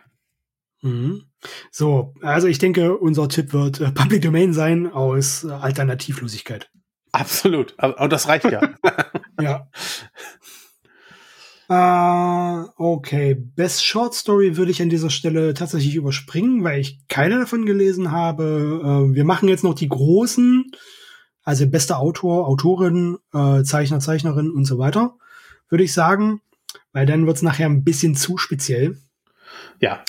Mhm. 0.86 1.22
So, 1.70 2.14
also 2.22 2.46
ich 2.48 2.58
denke, 2.58 2.96
unser 2.96 3.28
Tipp 3.28 3.52
wird 3.52 3.80
äh, 3.80 3.92
Public 3.92 4.22
Domain 4.22 4.52
sein 4.52 4.90
aus 4.90 5.44
äh, 5.44 5.50
Alternativlosigkeit. 5.50 6.70
Absolut. 7.12 7.74
Aber- 7.78 8.00
Und 8.00 8.12
das 8.12 8.28
reicht 8.28 8.44
ja. 8.44 8.60
Ja. 9.40 9.68
Äh, 11.68 12.64
okay, 12.76 13.34
Best 13.34 13.84
Short 13.84 14.14
Story 14.14 14.56
würde 14.56 14.70
ich 14.70 14.80
an 14.80 14.88
dieser 14.88 15.10
Stelle 15.10 15.52
tatsächlich 15.52 15.96
überspringen, 15.96 16.62
weil 16.62 16.80
ich 16.80 17.00
keine 17.08 17.40
davon 17.40 17.66
gelesen 17.66 18.12
habe. 18.12 18.80
Äh, 19.10 19.14
wir 19.14 19.24
machen 19.24 19.48
jetzt 19.48 19.64
noch 19.64 19.74
die 19.74 19.88
großen, 19.88 20.70
also 21.42 21.66
bester 21.68 21.98
Autor, 21.98 22.46
Autorin, 22.46 23.18
äh, 23.34 23.62
Zeichner, 23.64 23.98
Zeichnerin 24.00 24.50
und 24.50 24.64
so 24.64 24.78
weiter, 24.78 25.16
würde 25.68 25.82
ich 25.84 25.92
sagen, 25.92 26.40
weil 26.92 27.04
dann 27.06 27.26
wird's 27.26 27.42
nachher 27.42 27.66
ein 27.66 27.82
bisschen 27.82 28.14
zu 28.14 28.38
speziell. 28.38 28.98
Ja. 29.80 30.04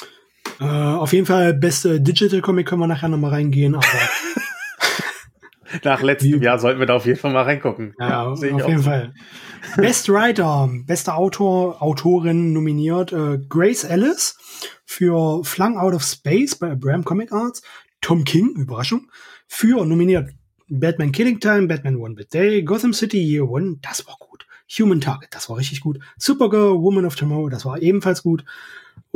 Äh, 0.60 0.66
auf 0.66 1.14
jeden 1.14 1.26
Fall 1.26 1.54
beste 1.54 2.02
Digital 2.02 2.42
Comic 2.42 2.68
können 2.68 2.82
wir 2.82 2.88
nachher 2.88 3.10
nochmal 3.10 3.32
reingehen, 3.32 3.76
aber 3.76 3.86
Nach 5.84 6.02
letztem 6.02 6.42
Jahr 6.42 6.60
sollten 6.60 6.80
wir 6.80 6.86
da 6.86 6.96
auf 6.96 7.06
jeden 7.06 7.20
Fall 7.20 7.34
mal 7.34 7.44
reingucken. 7.44 7.94
Ja, 8.00 8.28
auf 8.28 8.42
jeden 8.42 8.60
so. 8.60 8.84
Fall. 8.84 9.14
Best 9.78 10.10
Writer, 10.10 10.70
bester 10.86 11.18
Autor, 11.18 11.82
Autorin 11.82 12.54
nominiert 12.54 13.12
äh, 13.12 13.40
Grace 13.50 13.84
Ellis 13.84 14.38
für 14.86 15.44
Flung 15.44 15.78
Out 15.78 15.94
of 15.94 16.04
Space 16.04 16.56
bei 16.56 16.72
Abraham 16.72 17.04
Comic 17.04 17.32
Arts. 17.32 17.62
Tom 18.00 18.24
King, 18.24 18.56
Überraschung, 18.56 19.10
für 19.48 19.84
nominiert 19.84 20.30
Batman 20.70 21.12
Killing 21.12 21.40
Time, 21.40 21.68
Batman 21.68 21.98
One 21.98 22.16
Bad 22.16 22.34
Day, 22.34 22.62
Gotham 22.62 22.94
City 22.94 23.22
Year 23.22 23.50
One, 23.50 23.78
das 23.82 24.06
war 24.08 24.16
gut. 24.20 24.46
Human 24.78 25.02
Target, 25.02 25.30
das 25.32 25.50
war 25.50 25.58
richtig 25.58 25.82
gut. 25.82 26.00
Supergirl, 26.18 26.80
Woman 26.82 27.06
of 27.06 27.16
Tomorrow, 27.16 27.50
das 27.50 27.66
war 27.66 27.82
ebenfalls 27.82 28.22
gut. 28.22 28.46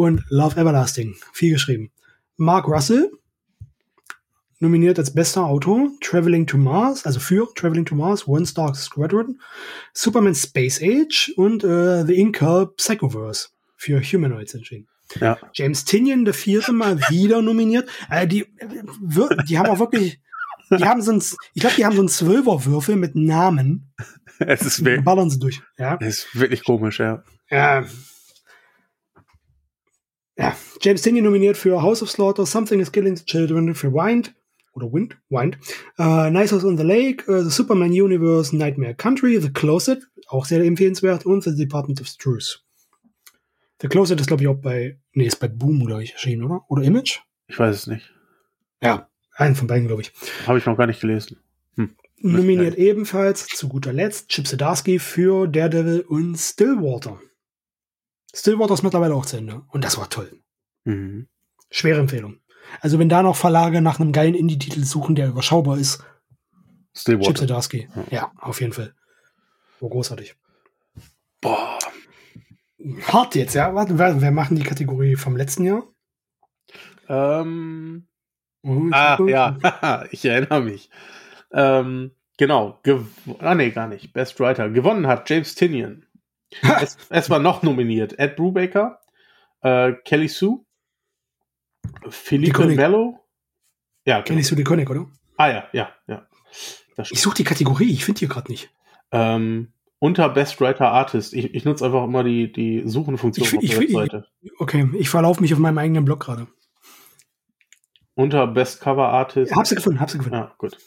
Und 0.02 0.24
Love 0.30 0.60
Everlasting, 0.60 1.16
viel 1.32 1.54
geschrieben. 1.54 1.92
Mark 2.36 2.68
Russell, 2.68 3.12
nominiert 4.58 4.98
als 4.98 5.14
bester 5.14 5.46
Autor, 5.46 5.92
Traveling 6.02 6.48
to 6.48 6.58
Mars, 6.58 7.06
also 7.06 7.20
für 7.20 7.48
Traveling 7.54 7.86
to 7.86 7.94
Mars, 7.94 8.28
One 8.28 8.48
Star 8.48 8.74
Squadron, 8.74 9.40
Superman 9.94 10.34
Space 10.34 10.82
Age 10.82 11.32
und 11.36 11.64
äh, 11.64 12.04
The 12.04 12.16
Inca 12.16 12.66
Psychoverse 12.78 13.50
für 13.76 14.02
Humanoids 14.02 14.56
entschieden. 14.56 14.88
Ja. 15.20 15.38
James 15.54 15.86
Tinian, 15.86 16.26
der 16.26 16.34
vierte 16.34 16.72
Mal 16.72 17.00
wieder 17.12 17.44
nominiert. 17.44 17.88
Äh, 18.10 18.26
die, 18.26 18.48
die 19.48 19.60
haben 19.60 19.70
auch 19.70 19.78
wirklich, 19.78 20.20
die 20.72 20.84
haben 20.84 21.04
so 21.04 21.12
ein, 21.12 21.22
ich 21.54 21.62
glaube, 21.62 21.76
die 21.76 21.86
haben 21.86 21.96
so 21.96 22.02
einen 22.02 22.10
Zwölferwürfel 22.10 22.96
mit 22.96 23.14
Namen. 23.14 23.94
Es 24.40 24.64
ist 24.64 24.84
wirklich, 24.84 25.06
ballern 25.06 25.30
sie 25.30 25.38
durch. 25.38 25.62
Ja. 25.78 26.00
Es 26.02 26.26
ist 26.26 26.40
wirklich 26.40 26.64
komisch, 26.64 27.00
ja. 27.00 27.24
Ja. 27.52 27.86
Ja, 30.42 30.58
James 30.82 31.04
Tinian 31.04 31.26
nominiert 31.26 31.56
für 31.56 31.84
House 31.84 32.02
of 32.02 32.10
Slaughter, 32.10 32.48
Something 32.48 32.80
is 32.80 32.92
Killing 32.92 33.16
the 33.16 33.24
Children, 33.24 33.76
für 33.76 33.94
Wind, 33.94 34.34
oder 34.74 34.92
Wind, 34.92 35.16
Wind. 35.30 35.60
Uh, 36.00 36.32
nice 36.32 36.52
House 36.52 36.66
on 36.66 36.78
the 36.78 36.84
Lake, 36.84 37.30
uh, 37.30 37.44
The 37.44 37.52
Superman 37.52 37.92
Universe, 37.92 38.56
Nightmare 38.56 38.96
Country, 38.96 39.40
The 39.40 39.54
Closet, 39.54 40.02
auch 40.30 40.46
sehr 40.46 40.64
empfehlenswert, 40.64 41.28
und 41.28 41.44
The 41.44 41.56
Department 41.56 42.02
of 42.02 42.10
Truth. 42.18 42.66
The 43.82 43.88
Closet 43.88 44.20
ist, 44.20 44.26
glaube 44.26 44.42
ich, 44.42 44.50
auch 44.50 44.56
bei, 44.56 44.98
nee, 45.14 45.28
ist 45.28 45.40
bei 45.40 45.48
Boom, 45.48 45.86
glaube 45.86 46.04
ich, 46.04 46.14
erschienen, 46.14 46.44
oder? 46.44 46.66
Oder 46.70 46.82
Image? 46.82 47.20
Ich 47.46 47.60
weiß 47.60 47.76
es 47.76 47.86
nicht. 47.86 48.12
Ja, 48.82 49.10
einen 49.36 49.54
von 49.54 49.68
beiden, 49.68 49.86
glaube 49.86 50.02
ich. 50.02 50.12
Habe 50.48 50.58
ich 50.58 50.66
noch 50.66 50.76
gar 50.76 50.88
nicht 50.88 51.02
gelesen. 51.02 51.38
Hm. 51.76 51.92
Nominiert 52.18 52.80
ebenfalls 52.80 53.46
zu 53.46 53.70
guter 53.70 53.94
Letzt 53.94 54.30
Chip 54.30 54.48
Zdarsky 54.48 54.98
für 54.98 55.48
Daredevil 55.48 56.02
und 56.02 56.36
Stillwater. 56.38 57.20
Stillwater 58.34 58.74
ist 58.74 58.84
mittlerweile 58.84 59.16
auch 59.16 59.26
zu 59.26 59.38
Ende. 59.38 59.62
Und 59.70 59.84
das 59.84 59.98
war 59.98 60.10
toll. 60.10 60.42
Mhm. 60.86 61.28
Schwere 61.70 62.00
Empfehlung. 62.00 62.40
Also 62.80 63.00
wenn 63.00 63.10
da 63.10 63.24
noch 63.24 63.36
Verlage 63.36 63.82
nach 63.82 64.00
einem 64.00 64.12
geilen 64.12 64.36
Indie-Titel 64.36 64.84
suchen, 64.84 65.16
der 65.16 65.30
überschaubar 65.30 65.78
ist, 65.78 66.04
Stillwater. 66.94 67.34
Chip 67.34 67.38
Zdarsky. 67.48 67.90
Ja. 67.96 68.06
ja, 68.12 68.32
auf 68.38 68.62
jeden 68.62 68.74
Fall. 68.74 68.94
So 69.80 69.90
großartig. 69.90 70.36
Boah. 71.40 71.80
Hart 73.08 73.36
jetzt, 73.36 73.56
ja. 73.56 73.74
Warte, 73.74 73.98
wer, 73.98 74.22
wer 74.22 74.32
machen 74.32 74.56
die 74.56 74.64
Kategorie 74.64 75.16
vom 75.16 75.36
letzten 75.36 75.66
Jahr? 75.66 75.84
Ähm. 77.08 78.08
Oh, 78.64 78.90
ah, 78.92 79.18
ja, 79.26 80.06
ich 80.12 80.24
erinnere 80.24 80.62
mich. 80.62 80.90
Ähm, 81.52 82.12
genau. 82.38 82.80
ah, 83.40 83.56
nee, 83.56 83.72
gar 83.72 83.88
nicht. 83.88 84.14
Best 84.14 84.40
Writer. 84.40 84.70
Gewonnen 84.70 85.08
hat 85.08 85.30
James 85.30 85.56
Tinian. 85.56 86.06
es, 86.82 86.98
es, 87.10 87.30
war 87.30 87.40
noch 87.40 87.64
nominiert. 87.64 88.18
Ed 88.20 88.36
Brubaker, 88.36 89.00
äh, 89.62 89.94
Kelly 90.06 90.28
Sue, 90.28 90.66
Philippe 92.10 92.68
Mello? 92.68 93.20
Ja, 94.06 94.22
genau. 94.22 94.36
Kennst 94.36 94.52
du 94.52 94.56
die 94.56 94.64
Conic, 94.64 94.90
oder? 94.90 95.08
Ah 95.38 95.48
ja, 95.48 95.64
ja, 95.74 95.92
ja. 96.08 96.28
Ich 97.10 97.22
suche 97.22 97.36
die 97.36 97.44
Kategorie, 97.44 97.92
ich 97.92 98.06
finde 98.06 98.20
die 98.20 98.28
gerade 98.28 98.52
nicht. 98.52 98.70
Ähm, 99.12 99.74
unter 100.00 100.30
Best 100.30 100.60
Writer 100.60 100.92
Artist. 100.92 101.34
Ich, 101.34 101.54
ich 101.54 101.64
nutze 101.64 101.86
einfach 101.86 102.04
immer 102.04 102.24
die, 102.24 102.52
die 102.52 102.84
Suchenfunktion 102.86 103.46
ich, 103.46 103.54
auf 103.54 103.62
der 103.62 103.82
ich, 103.82 103.94
Webseite. 103.94 104.28
okay, 104.58 104.90
ich 104.98 105.10
verlaufe 105.10 105.42
mich 105.42 105.54
auf 105.54 105.60
meinem 105.60 105.78
eigenen 105.78 106.06
Blog 106.06 106.20
gerade. 106.22 106.48
Unter 108.16 108.48
Best 108.48 108.82
Cover 108.82 109.10
Artist. 109.10 109.56
Hab 109.56 109.68
sie 109.68 109.76
gefunden, 109.76 110.00
hab 110.00 110.10
sie 110.10 110.18
gefunden. 110.18 110.38
Ja, 110.38 110.54
gut. 110.58 110.78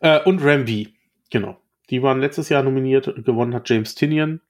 Äh, 0.00 0.20
und 0.24 0.42
Rambi, 0.42 0.94
genau. 1.30 1.58
Die 1.90 2.02
waren 2.02 2.20
letztes 2.20 2.48
Jahr 2.48 2.62
nominiert. 2.62 3.24
Gewonnen 3.24 3.54
hat 3.54 3.68
James 3.68 3.94
Tinian. 3.94 4.40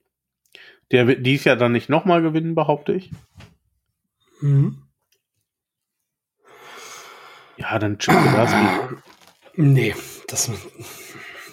Der 0.91 1.07
wird 1.07 1.25
dies 1.25 1.43
Jahr 1.43 1.55
dann 1.55 1.71
nicht 1.71 1.89
nochmal 1.89 2.21
gewinnen, 2.21 2.55
behaupte 2.55 2.93
ich. 2.93 3.11
Mhm. 4.41 4.83
Ja, 7.57 7.79
dann 7.79 7.97
Chip 7.97 8.13
Zdarsky. 8.13 8.95
Nee, 9.55 9.95
das. 10.27 10.51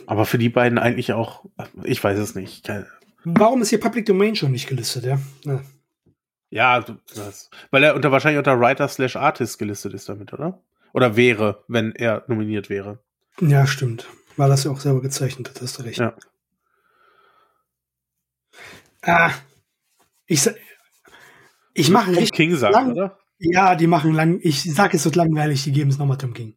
Aber 0.06 0.26
für 0.26 0.38
die 0.38 0.50
beiden 0.50 0.78
eigentlich 0.78 1.12
auch, 1.14 1.44
ich 1.82 2.02
weiß 2.04 2.18
es 2.18 2.34
nicht. 2.34 2.70
Warum 3.24 3.62
ist 3.62 3.70
hier 3.70 3.80
Public 3.80 4.04
Domain 4.04 4.36
schon 4.36 4.52
nicht 4.52 4.68
gelistet, 4.68 5.04
ja? 5.04 5.18
Ja, 5.44 5.62
ja 6.50 6.84
das, 7.14 7.48
weil 7.70 7.82
er 7.82 7.94
unter 7.94 8.12
wahrscheinlich 8.12 8.38
unter 8.38 8.60
Writer 8.60 8.86
slash 8.88 9.16
Artist 9.16 9.58
gelistet 9.58 9.94
ist 9.94 10.08
damit, 10.08 10.32
oder? 10.34 10.62
Oder 10.92 11.16
wäre, 11.16 11.64
wenn 11.66 11.92
er 11.92 12.24
nominiert 12.28 12.68
wäre. 12.68 12.98
Ja, 13.40 13.66
stimmt. 13.66 14.06
Weil 14.36 14.50
das 14.50 14.64
ja 14.64 14.70
auch 14.70 14.80
selber 14.80 15.00
gezeichnet 15.00 15.48
hat, 15.48 15.62
hast 15.62 15.78
du 15.78 15.82
recht. 15.82 15.98
Ja. 15.98 16.14
Ah, 19.06 19.32
ich, 20.26 20.48
ich 21.74 21.90
mache 21.90 22.12
richtig 22.12 22.32
King 22.32 22.56
sagt, 22.56 22.74
lang, 22.74 22.92
oder? 22.92 23.18
Ja, 23.38 23.74
die 23.74 23.86
machen 23.86 24.12
lang. 24.12 24.40
Ich 24.42 24.62
sage 24.62 24.96
es 24.96 25.02
so 25.02 25.10
langweilig, 25.10 25.64
die 25.64 25.72
geben 25.72 25.90
es 25.90 25.98
nochmal 25.98 26.18
Tom 26.18 26.32
King. 26.32 26.56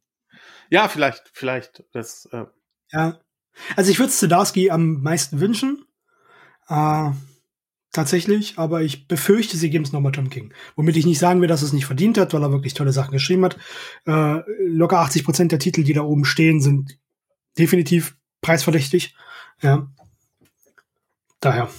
Ja, 0.69 0.87
vielleicht, 0.87 1.29
vielleicht. 1.33 1.83
Das, 1.91 2.27
äh 2.31 2.45
Ja. 2.91 3.19
Also 3.75 3.91
ich 3.91 3.99
würde 3.99 4.09
es 4.09 4.19
Zdarsky 4.19 4.69
am 4.69 5.01
meisten 5.01 5.39
wünschen. 5.39 5.85
Äh, 6.69 7.11
tatsächlich, 7.91 8.57
aber 8.57 8.81
ich 8.83 9.07
befürchte, 9.07 9.57
sie 9.57 9.69
geben 9.69 9.83
es 9.83 9.91
nochmal 9.91 10.11
Tom 10.11 10.29
King. 10.29 10.53
Womit 10.75 10.97
ich 10.97 11.05
nicht 11.05 11.19
sagen 11.19 11.41
will, 11.41 11.47
dass 11.47 11.63
es 11.63 11.73
nicht 11.73 11.85
verdient 11.85 12.17
hat, 12.17 12.33
weil 12.33 12.43
er 12.43 12.51
wirklich 12.51 12.75
tolle 12.75 12.91
Sachen 12.91 13.11
geschrieben 13.11 13.45
hat. 13.45 13.57
Äh, 14.05 14.41
locker 14.67 14.99
80 14.99 15.23
Prozent 15.23 15.51
der 15.51 15.59
Titel, 15.59 15.83
die 15.83 15.93
da 15.93 16.01
oben 16.01 16.25
stehen, 16.25 16.61
sind 16.61 16.99
definitiv 17.57 18.15
preisverdächtig. 18.41 19.15
Ja. 19.61 19.89
Daher. 21.39 21.69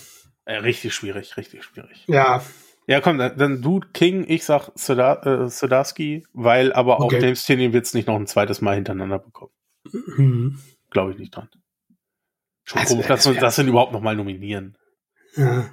Äh, 0.48 0.56
richtig 0.56 0.94
schwierig, 0.94 1.36
richtig 1.36 1.62
schwierig. 1.62 2.04
Ja, 2.06 2.42
ja, 2.86 3.02
komm, 3.02 3.18
dann, 3.18 3.36
dann 3.36 3.60
du 3.60 3.80
King, 3.92 4.24
ich 4.26 4.46
sag 4.46 4.70
Sodarsky, 4.74 6.14
äh, 6.14 6.22
weil 6.32 6.72
aber 6.72 7.00
okay. 7.00 7.16
auch 7.16 7.22
James 7.22 7.44
Tinian 7.44 7.74
wird 7.74 7.84
es 7.84 7.92
nicht 7.92 8.08
noch 8.08 8.16
ein 8.16 8.26
zweites 8.26 8.62
Mal 8.62 8.76
hintereinander 8.76 9.18
bekommen. 9.18 9.52
Mhm. 9.92 10.58
Glaube 10.90 11.12
ich 11.12 11.18
nicht 11.18 11.36
dran. 11.36 11.50
Schon 12.64 12.80
also, 12.80 12.94
komisch, 12.94 13.08
dass 13.08 13.26
wir 13.26 13.38
das 13.38 13.56
denn 13.56 13.68
überhaupt 13.68 13.92
noch 13.92 14.00
mal 14.00 14.16
nominieren. 14.16 14.78
Ja. 15.36 15.68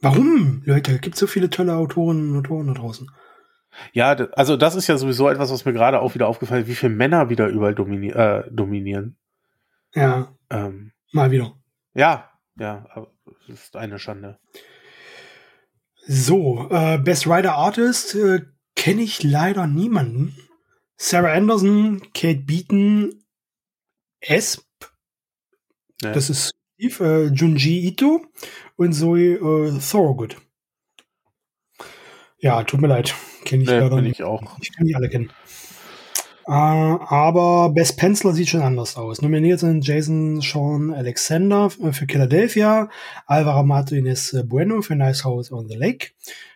Warum, 0.00 0.62
Leute? 0.64 1.00
Gibt 1.00 1.16
so 1.16 1.26
viele 1.26 1.50
tolle 1.50 1.74
Autoren 1.74 2.30
und 2.30 2.38
Autoren 2.38 2.68
da 2.68 2.74
draußen. 2.74 3.10
Ja, 3.92 4.10
also 4.12 4.56
das 4.56 4.76
ist 4.76 4.86
ja 4.86 4.96
sowieso 4.96 5.28
etwas, 5.28 5.50
was 5.50 5.64
mir 5.64 5.72
gerade 5.72 6.00
auch 6.00 6.14
wieder 6.14 6.28
aufgefallen 6.28 6.62
ist, 6.62 6.68
wie 6.68 6.76
viele 6.76 6.94
Männer 6.94 7.30
wieder 7.30 7.48
überall 7.48 7.74
domini 7.74 8.10
äh, 8.10 8.44
dominieren. 8.48 9.16
Ja. 9.92 10.32
Ähm, 10.50 10.92
Mal 11.10 11.32
wieder. 11.32 11.56
Ja, 11.94 12.30
ja, 12.58 12.86
das 13.46 13.60
ist 13.60 13.76
eine 13.76 13.98
Schande. 13.98 14.38
So, 16.06 16.68
äh, 16.70 16.98
Best 16.98 17.26
Writer 17.26 17.54
Artist 17.54 18.14
äh, 18.14 18.40
kenne 18.74 19.02
ich 19.02 19.22
leider 19.22 19.66
niemanden. 19.66 20.36
Sarah 20.96 21.32
Anderson, 21.32 22.00
Kate 22.12 22.40
Beaton, 22.40 23.22
Esp, 24.20 24.64
ja. 26.02 26.12
das 26.12 26.28
ist 26.30 26.52
Steve, 26.74 27.04
äh, 27.04 27.26
Junji 27.26 27.86
Ito 27.86 28.26
und 28.76 28.92
Zoe 28.92 29.34
äh, 29.34 29.78
Thorogood. 29.78 30.36
Ja, 32.40 32.62
tut 32.64 32.80
mir 32.80 32.88
leid, 32.88 33.14
kenne 33.44 33.64
ich 33.64 33.68
nee, 33.68 33.78
leider 33.78 34.00
nicht. 34.00 34.20
Ich 34.20 34.24
auch. 34.24 34.58
Ich 34.60 34.72
kann 34.72 34.86
die 34.86 34.94
alle 34.94 35.08
kennen. 35.08 35.30
Äh, 36.48 36.50
aber 36.50 37.68
Best 37.74 37.98
Penciler 37.98 38.32
sieht 38.32 38.48
schon 38.48 38.62
anders 38.62 38.96
aus. 38.96 39.20
Nominiert 39.20 39.60
sind 39.60 39.86
Jason 39.86 40.40
Sean 40.40 40.94
Alexander 40.94 41.68
für 41.68 41.92
Philadelphia, 41.92 42.88
Alvaro 43.26 43.64
Martinez 43.64 44.34
Bueno 44.46 44.80
für 44.80 44.96
Nice 44.96 45.24
House 45.24 45.52
on 45.52 45.68
the 45.68 45.76
Lake, 45.76 46.12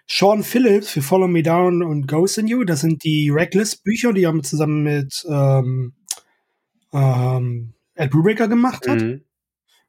Sean 0.07 0.45
Phillips 0.45 0.89
für 0.89 1.03
Follow 1.03 1.29
Me 1.29 1.43
Down 1.43 1.83
und 1.83 2.09
Ghost 2.09 2.39
in 2.39 2.47
You. 2.47 2.65
Das 2.65 2.81
sind 2.81 3.05
die 3.05 3.29
Reckless-Bücher, 3.29 4.15
die 4.15 4.23
er 4.23 4.43
zusammen 4.43 4.83
mit 4.83 5.27
ähm, 5.29 5.93
ähm, 6.95 7.75
Ed 7.95 8.11
Brubaker 8.13 8.49
gemacht 8.49 8.89
hat. 8.89 9.03
Mhm. 9.03 9.25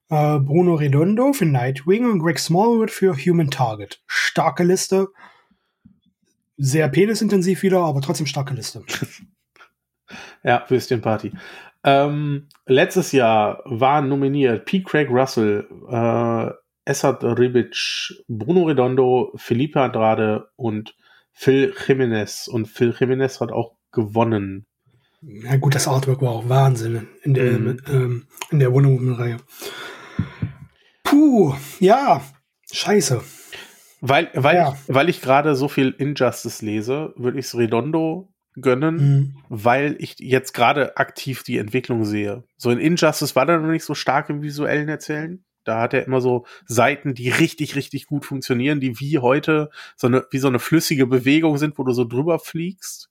Äh, 0.09 0.39
Bruno 0.39 0.75
Redondo 0.75 1.31
für 1.31 1.45
Nightwing 1.45 2.11
und 2.11 2.19
Greg 2.19 2.39
Smallwood 2.39 2.91
für 2.91 3.15
Human 3.15 3.49
Target. 3.49 4.03
Starke 4.07 4.65
Liste. 4.65 5.07
Sehr 6.57 6.89
penisintensiv 6.89 7.63
wieder, 7.63 7.79
aber 7.79 8.01
trotzdem 8.01 8.25
starke 8.25 8.53
Liste. 8.53 8.83
ja, 10.43 10.65
Würstchen 10.67 11.01
Party. 11.01 11.31
Ähm, 11.83 12.47
letztes 12.65 13.11
Jahr 13.11 13.61
waren 13.65 14.07
nominiert 14.07 14.65
P. 14.65 14.83
Craig 14.83 15.09
Russell, 15.09 15.67
äh, 15.89 16.51
Essad 16.85 17.23
Ribic, 17.23 17.75
Bruno 18.27 18.63
Redondo, 18.63 19.33
Felipe 19.35 19.81
Andrade 19.81 20.49
und 20.55 20.95
Phil 21.31 21.73
Jimenez. 21.87 22.47
Und 22.47 22.67
Phil 22.67 22.93
Jimenez 22.97 23.41
hat 23.41 23.51
auch 23.51 23.75
gewonnen. 23.91 24.65
Ja 25.21 25.55
gut, 25.55 25.75
das 25.75 25.87
Artwork 25.87 26.21
war 26.21 26.31
auch 26.31 26.49
Wahnsinn 26.49 27.07
in 27.21 27.33
der, 27.33 27.51
mhm. 27.53 27.77
ähm, 27.87 28.27
in 28.51 28.59
der 28.59 28.73
Wonder 28.73 28.89
Woman-Reihe. 28.89 29.37
Puh, 31.03 31.53
ja, 31.79 32.21
scheiße. 32.71 33.21
Weil, 34.01 34.29
weil, 34.33 34.55
ja. 34.55 34.73
ich, 34.73 34.93
weil 34.93 35.07
ich 35.07 35.21
gerade 35.21 35.55
so 35.55 35.69
viel 35.69 35.95
Injustice 35.97 36.61
lese, 36.61 37.13
würde 37.15 37.39
ich 37.39 37.45
es 37.45 37.57
Redondo 37.57 38.32
gönnen, 38.55 38.95
mhm. 38.95 39.35
weil 39.49 39.95
ich 39.99 40.19
jetzt 40.19 40.53
gerade 40.53 40.97
aktiv 40.97 41.43
die 41.43 41.57
Entwicklung 41.57 42.05
sehe. 42.05 42.43
So 42.57 42.69
in 42.69 42.79
Injustice 42.79 43.35
war 43.35 43.47
er 43.47 43.59
noch 43.59 43.69
nicht 43.69 43.85
so 43.85 43.95
stark 43.95 44.29
im 44.29 44.41
visuellen 44.41 44.89
Erzählen. 44.89 45.43
Da 45.63 45.79
hat 45.79 45.93
er 45.93 46.05
immer 46.05 46.21
so 46.21 46.45
Seiten, 46.65 47.13
die 47.13 47.29
richtig, 47.29 47.75
richtig 47.75 48.05
gut 48.07 48.25
funktionieren, 48.25 48.79
die 48.79 48.99
wie 48.99 49.19
heute 49.19 49.69
so 49.95 50.07
eine, 50.07 50.25
wie 50.29 50.39
so 50.39 50.47
eine 50.47 50.59
flüssige 50.59 51.07
Bewegung 51.07 51.57
sind, 51.57 51.77
wo 51.77 51.83
du 51.83 51.93
so 51.93 52.03
drüber 52.03 52.39
fliegst. 52.39 53.09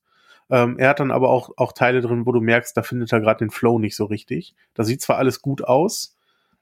Ähm, 0.51 0.78
er 0.78 0.90
hat 0.90 1.01
dann 1.01 1.11
aber 1.11 1.30
auch, 1.30 1.51
auch 1.57 1.72
Teile 1.72 2.03
drin, 2.03 2.26
wo 2.26 2.32
du 2.32 2.40
merkst, 2.40 2.76
da 2.76 2.82
findet 2.82 3.12
er 3.12 3.20
gerade 3.20 3.38
den 3.38 3.51
Flow 3.51 3.78
nicht 3.78 3.97
so 3.97 4.05
richtig. 4.05 4.55
Da 4.74 4.84
sieht 4.84 5.01
zwar 5.01 5.16
alles 5.16 5.40
gut 5.40 5.64
aus, 5.64 6.16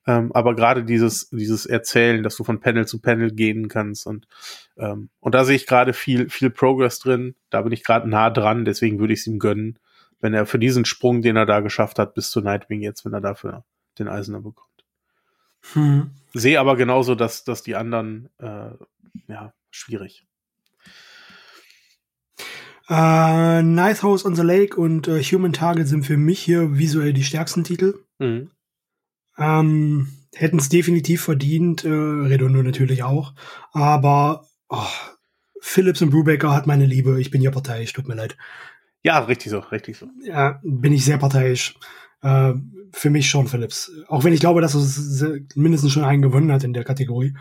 ähm, 0.06 0.32
aber 0.32 0.54
gerade 0.54 0.84
dieses, 0.84 1.28
dieses 1.30 1.66
Erzählen, 1.66 2.22
dass 2.22 2.36
du 2.36 2.44
von 2.44 2.60
Panel 2.60 2.86
zu 2.86 3.00
Panel 3.00 3.32
gehen 3.32 3.68
kannst 3.68 4.06
und, 4.06 4.26
ähm, 4.78 5.10
und 5.20 5.34
da 5.34 5.44
sehe 5.44 5.56
ich 5.56 5.66
gerade 5.66 5.92
viel, 5.92 6.30
viel 6.30 6.50
Progress 6.50 6.98
drin. 6.98 7.34
Da 7.50 7.62
bin 7.62 7.72
ich 7.72 7.84
gerade 7.84 8.08
nah 8.08 8.30
dran, 8.30 8.64
deswegen 8.64 8.98
würde 8.98 9.12
ich 9.12 9.20
es 9.20 9.26
ihm 9.26 9.38
gönnen, 9.38 9.78
wenn 10.20 10.34
er 10.34 10.46
für 10.46 10.58
diesen 10.58 10.84
Sprung, 10.84 11.22
den 11.22 11.36
er 11.36 11.46
da 11.46 11.60
geschafft 11.60 11.98
hat, 11.98 12.14
bis 12.14 12.30
zu 12.30 12.40
Nightwing 12.40 12.80
jetzt, 12.80 13.04
wenn 13.04 13.12
er 13.12 13.20
dafür 13.20 13.64
den 13.98 14.08
Eisener 14.08 14.40
bekommt. 14.40 14.68
Hm. 15.72 16.10
Sehe 16.32 16.58
aber 16.58 16.76
genauso, 16.76 17.14
dass, 17.14 17.44
dass 17.44 17.62
die 17.62 17.76
anderen, 17.76 18.30
äh, 18.38 18.70
ja, 19.28 19.52
schwierig. 19.70 20.26
Uh, 22.88 23.62
nice 23.62 24.02
House 24.02 24.24
on 24.24 24.34
the 24.34 24.42
Lake 24.42 24.76
und 24.76 25.06
uh, 25.06 25.20
Human 25.20 25.52
Target 25.52 25.86
sind 25.86 26.04
für 26.04 26.16
mich 26.16 26.40
hier 26.40 26.76
visuell 26.76 27.12
die 27.12 27.22
stärksten 27.22 27.62
Titel. 27.62 28.00
Mhm. 28.18 28.50
Ähm, 29.40 30.08
Hätten 30.34 30.58
es 30.58 30.68
definitiv 30.68 31.22
verdient, 31.22 31.84
äh, 31.84 31.88
Redondo 31.88 32.62
natürlich 32.62 33.02
auch. 33.02 33.34
Aber 33.72 34.46
oh, 34.68 34.86
Phillips 35.60 36.02
und 36.02 36.10
Brubaker 36.10 36.54
hat 36.54 36.68
meine 36.68 36.86
Liebe. 36.86 37.20
Ich 37.20 37.30
bin 37.30 37.42
ja 37.42 37.50
parteiisch, 37.50 37.92
tut 37.92 38.06
mir 38.06 38.14
leid. 38.14 38.36
Ja, 39.02 39.18
richtig 39.18 39.50
so, 39.50 39.58
richtig 39.58 39.96
so. 39.96 40.06
Ja, 40.22 40.60
bin 40.62 40.92
ich 40.92 41.04
sehr 41.04 41.18
parteiisch. 41.18 41.74
Äh, 42.22 42.52
für 42.92 43.10
mich 43.10 43.28
schon 43.28 43.48
Phillips. 43.48 43.90
Auch 44.08 44.22
wenn 44.22 44.32
ich 44.32 44.40
glaube, 44.40 44.60
dass 44.60 44.74
er 45.20 45.38
mindestens 45.56 45.92
schon 45.92 46.04
einen 46.04 46.22
gewonnen 46.22 46.52
hat 46.52 46.62
in 46.62 46.74
der 46.74 46.84
Kategorie. 46.84 47.34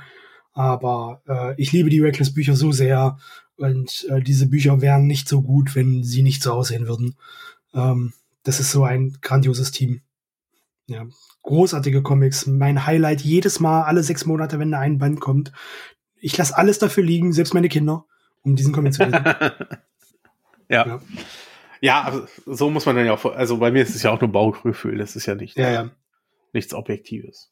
Aber 0.54 1.22
äh, 1.28 1.62
ich 1.62 1.72
liebe 1.72 1.90
die 1.90 2.02
Reckless-Bücher 2.02 2.56
so 2.56 2.72
sehr. 2.72 3.18
Und 3.56 4.08
äh, 4.10 4.22
diese 4.22 4.48
Bücher 4.48 4.82
wären 4.82 5.06
nicht 5.06 5.30
so 5.30 5.42
gut, 5.44 5.76
wenn 5.76 6.04
sie 6.04 6.24
nicht 6.24 6.42
so 6.42 6.54
aussehen 6.54 6.88
würden. 6.88 7.18
Ähm, 7.74 8.14
das 8.44 8.60
ist 8.60 8.72
so 8.72 8.84
ein 8.84 9.18
grandioses 9.22 9.72
Team. 9.72 10.02
Ja, 10.90 11.06
großartige 11.44 12.02
Comics. 12.02 12.48
Mein 12.48 12.86
Highlight 12.86 13.22
jedes 13.22 13.60
Mal, 13.60 13.84
alle 13.84 14.04
sechs 14.04 14.26
Monate, 14.26 14.60
wenn 14.60 14.72
da 14.72 14.80
ein 14.80 14.98
Band 14.98 15.20
kommt. 15.20 15.52
Ich 16.16 16.36
lasse 16.38 16.58
alles 16.58 16.80
dafür 16.80 17.04
liegen, 17.04 17.32
selbst 17.32 17.54
meine 17.54 17.70
Kinder, 17.70 18.06
um 18.42 18.56
diesen 18.56 18.74
Comic 18.74 18.94
zu 18.94 19.04
lesen. 19.04 19.24
ja. 20.70 20.88
ja. 20.88 21.02
Ja, 21.82 22.04
also 22.04 22.26
so 22.46 22.70
muss 22.70 22.86
man 22.86 22.96
dann 22.96 23.06
ja 23.06 23.14
auch, 23.14 23.24
also 23.26 23.58
bei 23.58 23.72
mir 23.72 23.84
ist 23.84 23.96
es 23.96 24.04
ja 24.04 24.12
auch 24.12 24.20
nur 24.20 24.32
Bauchgefühl, 24.32 24.98
das 24.98 25.16
ist 25.16 25.26
ja 25.28 25.36
nicht 25.36 25.58
ja, 25.58 25.72
ja. 25.72 25.92
nichts 26.52 26.74
Objektives. 26.74 27.52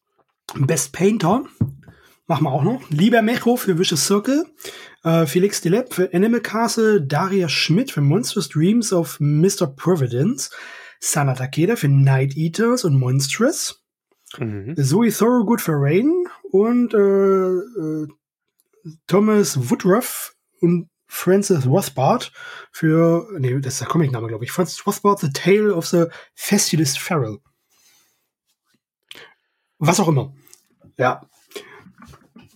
Best 0.56 0.92
Painter 0.92 1.46
machen 2.26 2.44
wir 2.44 2.52
auch 2.52 2.64
noch. 2.64 2.90
Lieber 2.90 3.22
Mecho 3.22 3.56
für 3.56 3.80
Vicious 3.80 4.06
Circle, 4.06 4.46
äh, 5.04 5.26
Felix 5.26 5.62
Delep 5.62 5.94
für 5.94 6.14
Animal 6.14 6.42
Castle, 6.42 7.02
Daria 7.02 7.48
Schmidt 7.48 7.92
für 7.92 8.02
Monstrous 8.02 8.50
Dreams 8.50 8.92
of 8.92 9.18
Mr. 9.20 9.68
Providence, 9.68 10.52
Sana 11.00 11.34
Takeda 11.34 11.76
für 11.76 11.88
Night 11.88 12.36
Eaters 12.36 12.84
und 12.84 13.00
Monstrous. 13.00 13.84
Mhm. 14.38 14.76
Zoe 14.78 15.10
Thorogood 15.10 15.62
für 15.62 15.74
Rain 15.76 16.28
und 16.52 16.93
äh, 16.93 16.98
äh, 16.98 18.08
Thomas 19.08 19.70
Woodruff 19.70 20.36
und 20.60 20.89
Francis 21.08 21.66
Rothbard 21.66 22.32
für, 22.72 23.28
nee, 23.39 23.58
das 23.60 23.74
ist 23.74 23.82
der 23.82 23.88
Comic-Name, 23.88 24.28
glaube 24.28 24.43
ich. 24.43 24.52
Francis 24.52 24.86
Rothbard, 24.86 25.20
The 25.20 25.32
Tale 25.32 25.74
of 25.74 25.88
the 25.88 26.06
Festulist 26.36 27.00
Feral. 27.00 27.39
Was 29.80 30.00
auch 30.00 30.10
immer. 30.10 30.34
Ja. 30.98 31.22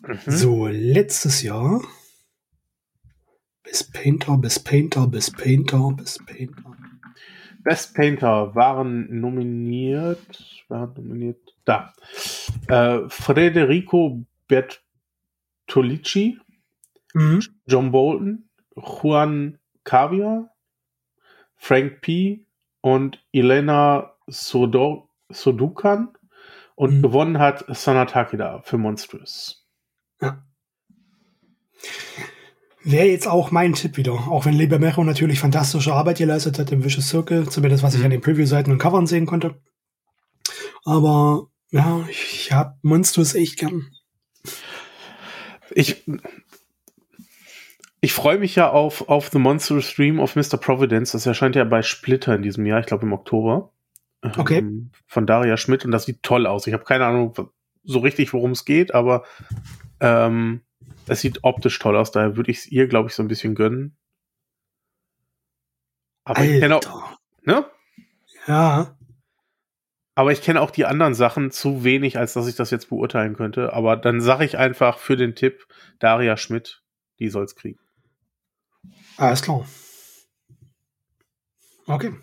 Mhm. 0.06 0.20
So, 0.26 0.68
letztes 0.68 1.42
Jahr. 1.44 1.82
Best 3.64 3.94
Painter, 3.94 4.38
Best 4.38 4.66
Painter, 4.66 5.08
Best 5.08 5.38
Painter, 5.38 5.92
Best 5.96 6.26
Painter. 6.26 6.71
Best 7.64 7.94
Painter 7.96 8.56
waren 8.56 9.20
nominiert, 9.20 10.64
waren 10.68 10.94
nominiert, 10.96 11.56
da. 11.66 11.94
Äh, 12.68 13.08
Federico 13.10 14.26
Bertolucci, 14.48 16.40
mhm. 17.14 17.42
John 17.66 17.92
Bolton, 17.92 18.50
Juan 18.76 19.60
Cavia, 19.84 20.50
Frank 21.56 22.02
P. 22.02 22.46
und 22.82 23.24
Elena 23.32 24.14
Sodo 24.28 25.10
Sodukan 25.30 26.10
und 26.76 26.98
mhm. 26.98 27.02
gewonnen 27.02 27.40
hat 27.40 27.66
Sana 27.70 28.06
Takeda 28.06 28.62
für 28.64 28.78
Monstrous. 28.78 29.66
Ja. 30.22 30.44
Wäre 32.84 33.08
jetzt 33.08 33.28
auch 33.28 33.52
mein 33.52 33.74
Tipp 33.74 33.98
wieder. 33.98 34.14
Auch 34.14 34.46
wenn 34.46 34.54
Libermero 34.54 35.04
natürlich 35.04 35.40
fantastische 35.40 35.94
Arbeit 35.94 36.18
geleistet 36.18 36.58
hat 36.58 36.72
im 36.72 36.84
Vicious 36.84 37.10
Circle, 37.10 37.48
zumindest 37.50 37.84
was 37.84 37.94
ich 37.94 38.00
mhm. 38.00 38.06
an 38.06 38.12
den 38.12 38.22
Preview-Seiten 38.22 38.72
und 38.72 38.80
Covern 38.80 39.06
sehen 39.06 39.28
konnte. 39.28 39.62
Aber 40.84 41.48
ja, 41.70 42.06
ich 42.10 42.52
hab 42.52 42.78
Monsters 42.84 43.36
echt 43.36 43.60
gern. 43.60 43.92
Ich, 45.70 46.04
ich 48.02 48.14
freue 48.14 48.40
mich 48.40 48.56
ja 48.56 48.70
auf, 48.72 49.08
auf 49.08 49.30
The 49.30 49.40
Monster 49.40 49.82
Stream 49.82 50.20
of 50.20 50.36
Mr. 50.36 50.58
Providence. 50.58 51.12
Das 51.12 51.26
erscheint 51.26 51.56
ja 51.56 51.64
bei 51.64 51.84
Splitter 51.84 52.36
in 52.36 52.42
diesem 52.42 52.66
Jahr, 52.66 52.80
ich 52.80 52.88
glaube 52.88 53.06
im 53.06 53.14
Oktober. 53.14 53.72
Okay. 54.22 54.60
Ähm, 54.60 54.92
von 55.08 55.26
Daria 55.26 55.58
Schmidt 55.58 55.86
und 55.86 55.92
das 55.92 56.06
sieht 56.06 56.24
toll 56.24 56.46
aus. 56.46 56.68
Ich 56.68 56.74
habe 56.74 56.84
keine 56.84 57.06
Ahnung 57.06 57.34
so 57.84 58.00
richtig, 58.00 58.34
worum 58.34 58.52
es 58.52 58.66
geht, 58.66 58.94
aber 58.94 59.24
ähm, 60.00 60.62
es 61.12 61.20
sieht 61.20 61.44
optisch 61.44 61.78
toll 61.78 61.98
aus, 61.98 62.12
daher 62.12 62.38
würde 62.38 62.52
ich 62.52 62.60
es 62.60 62.68
ihr, 62.68 62.88
glaube 62.88 63.10
ich, 63.10 63.16
so 63.16 63.22
ein 63.22 63.28
bisschen 63.28 63.54
gönnen. 63.54 63.98
Aber 66.24 66.40
Alter. 66.40 66.54
ich 66.54 66.62
kenne 66.62 66.76
auch. 66.78 67.18
Ne? 67.44 67.66
Ja. 68.48 68.98
Aber 70.16 70.32
ich 70.32 70.42
kenne 70.42 70.62
auch 70.62 70.72
die 70.72 70.86
anderen 70.86 71.14
Sachen 71.14 71.52
zu 71.52 71.84
wenig, 71.84 72.18
als 72.18 72.32
dass 72.34 72.48
ich 72.48 72.56
das 72.56 72.72
jetzt 72.72 72.88
beurteilen 72.90 73.36
könnte. 73.36 73.74
Aber 73.74 73.98
dann 73.98 74.22
sage 74.22 74.46
ich 74.46 74.58
einfach 74.58 75.00
für 75.00 75.18
den 75.18 75.36
Tipp, 75.36 75.68
Daria 76.00 76.38
Schmidt, 76.38 76.82
die 77.20 77.28
soll's 77.28 77.56
kriegen. 77.56 77.80
Alles 79.18 79.42
klar. 79.42 79.66
Okay. 81.88 82.14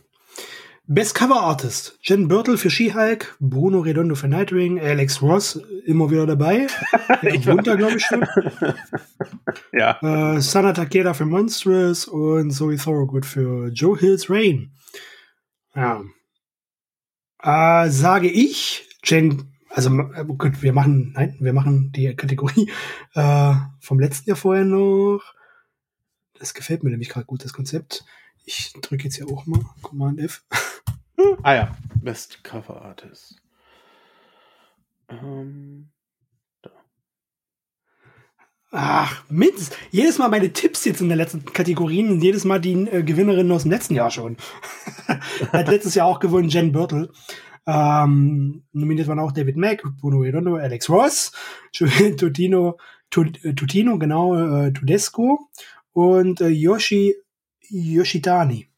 Best 0.90 1.15
Cover 1.15 1.43
Artist. 1.43 1.98
Jen 2.01 2.28
Birtle 2.28 2.56
für 2.56 2.70
She-Hulk, 2.70 3.36
Bruno 3.40 3.81
Redondo 3.81 4.15
für 4.15 4.27
Nightwing, 4.27 4.81
Alex 4.81 5.20
Ross 5.20 5.60
immer 5.85 6.10
wieder 6.10 6.24
dabei. 6.24 6.66
Wohnt 7.44 7.66
da, 7.66 7.74
glaube 7.74 7.98
ich, 7.98 8.06
schon. 8.06 8.24
ja. 9.74 9.98
Äh, 10.36 10.40
Sana 10.40 10.73
Takeda 10.73 11.12
für 11.12 11.27
Monstrous 11.27 12.06
und 12.06 12.52
Zoe 12.52 12.78
Thorogood 12.78 13.27
für 13.27 13.69
Joe 13.69 13.98
Hills 13.98 14.31
Rain. 14.31 14.73
Ja. 15.74 16.02
Äh, 17.43 17.90
sage 17.90 18.31
ich, 18.31 18.89
Jen, 19.05 19.59
also 19.69 19.90
äh, 19.90 20.24
gut, 20.24 20.62
wir 20.62 20.73
machen, 20.73 21.12
nein, 21.15 21.36
wir 21.39 21.52
machen 21.52 21.93
die 21.93 22.16
Kategorie 22.16 22.70
äh, 23.15 23.55
vom 23.78 24.01
letzten 24.01 24.31
Jahr 24.31 24.39
vorher 24.39 24.65
noch. 24.65 25.20
Das 26.39 26.55
gefällt 26.55 26.82
mir 26.82 26.89
nämlich 26.89 27.10
gerade 27.10 27.27
gut, 27.27 27.44
das 27.44 27.52
Konzept. 27.52 28.06
Ich 28.47 28.73
drücke 28.81 29.05
jetzt 29.05 29.16
hier 29.16 29.28
auch 29.28 29.44
mal 29.44 29.60
Command 29.82 30.20
F. 30.20 30.43
ah 31.43 31.55
ja, 31.55 31.77
Best 32.03 32.45
Cover 32.45 32.82
Artist. 32.82 33.36
Ähm, 35.09 35.90
da. 36.62 36.70
Ach, 38.70 39.24
mindestens. 39.28 39.77
Jedes 39.90 40.19
Mal 40.19 40.28
meine 40.28 40.53
Tipps 40.53 40.85
jetzt 40.85 41.01
in 41.01 41.09
den 41.09 41.19
letzten 41.19 41.45
Kategorien 41.45 42.20
jedes 42.20 42.45
Mal 42.45 42.61
die 42.61 42.73
äh, 42.73 43.03
Gewinnerin 43.03 43.51
aus 43.51 43.62
dem 43.62 43.70
letzten 43.70 43.95
Jahr 43.95 44.11
schon. 44.11 44.36
Hat 45.53 45.69
letztes 45.69 45.95
Jahr 45.95 46.07
auch 46.07 46.20
gewonnen, 46.20 46.49
Jen 46.49 46.73
Birtle. 46.73 47.11
Ähm, 47.66 48.65
nominiert 48.73 49.09
waren 49.09 49.19
auch 49.19 49.32
David 49.32 49.59
Mack, 49.59 49.82
Bruno 50.01 50.20
Redondo, 50.20 50.57
Alex 50.57 50.89
Ross, 50.89 51.32
Totino, 51.73 52.78
Tutino, 53.11 53.99
genau, 53.99 54.36
äh, 54.36 54.73
Tudesco 54.73 55.51
und 55.93 56.40
äh, 56.40 56.49
Yoshi 56.49 57.15
Yoshitani. 57.69 58.69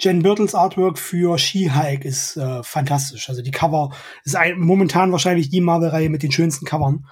Jen 0.00 0.22
Birtles 0.22 0.54
Artwork 0.54 0.98
für 0.98 1.38
She-Hulk 1.38 2.04
ist 2.04 2.36
äh, 2.36 2.62
fantastisch. 2.62 3.28
Also 3.28 3.42
die 3.42 3.50
Cover 3.50 3.90
ist 4.24 4.36
ein, 4.36 4.58
momentan 4.58 5.12
wahrscheinlich 5.12 5.50
die 5.50 5.60
Marvel-Reihe 5.60 6.08
mit 6.08 6.22
den 6.22 6.32
schönsten 6.32 6.64
Covern 6.64 7.06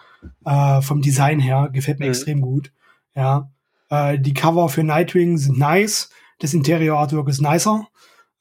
äh, 0.44 0.80
vom 0.82 1.02
Design 1.02 1.40
her. 1.40 1.68
Gefällt 1.72 1.98
mir 1.98 2.06
mhm. 2.06 2.12
extrem 2.12 2.40
gut. 2.40 2.72
Ja, 3.14 3.50
äh, 3.90 4.18
die 4.18 4.34
Cover 4.34 4.68
für 4.68 4.84
Nightwing 4.84 5.38
sind 5.38 5.58
nice. 5.58 6.10
Das 6.38 6.54
Interior 6.54 6.98
Artwork 6.98 7.28
ist 7.28 7.40
nicer. 7.40 7.86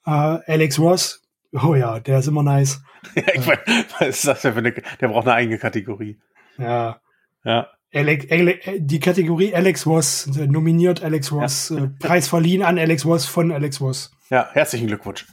Äh, 0.04 0.10
Alex 0.10 0.78
Ross, 0.78 1.22
oh 1.52 1.74
ja, 1.74 1.98
der 2.00 2.18
ist 2.18 2.28
immer 2.28 2.42
nice. 2.42 2.82
ja, 3.14 3.22
ich 3.34 3.46
mein, 3.46 3.58
was 3.98 4.08
ist 4.08 4.26
das 4.26 4.42
denn 4.42 4.52
für 4.52 4.58
eine, 4.58 4.72
der 4.72 5.08
braucht 5.08 5.26
eine 5.26 5.34
eigene 5.34 5.58
Kategorie. 5.58 6.18
Ja. 6.58 7.00
Ja. 7.44 7.68
Alex, 7.96 8.26
Alex, 8.30 8.66
die 8.78 9.00
Kategorie 9.00 9.54
Alex 9.54 9.86
Ross 9.86 10.26
äh, 10.36 10.46
nominiert 10.46 11.02
Alex 11.02 11.32
Ross, 11.32 11.70
ja. 11.70 11.84
äh, 11.84 11.88
Preis 11.88 12.28
verliehen 12.28 12.62
an 12.62 12.78
Alex 12.78 13.04
Ross 13.04 13.26
von 13.26 13.50
Alex 13.50 13.80
Ross. 13.80 14.12
Ja, 14.30 14.48
herzlichen 14.52 14.86
Glückwunsch. 14.86 15.26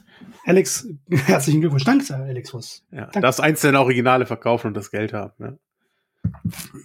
Alex, 0.46 0.88
herzlichen 1.10 1.60
Glückwunsch. 1.60 1.84
Danke, 1.84 2.14
Alex 2.14 2.54
Ross. 2.54 2.84
Ja, 2.90 3.02
Danke. 3.02 3.20
darfst 3.20 3.40
eins 3.40 3.60
deiner 3.60 3.80
Originale 3.80 4.26
verkaufen 4.26 4.68
und 4.68 4.74
das 4.74 4.90
Geld 4.90 5.12
haben. 5.12 5.58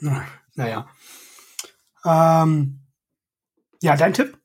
Ja. 0.02 0.26
Naja. 0.56 0.90
Ähm, 2.06 2.82
ja, 3.82 3.96
dein 3.96 4.14
Tipp? 4.14 4.38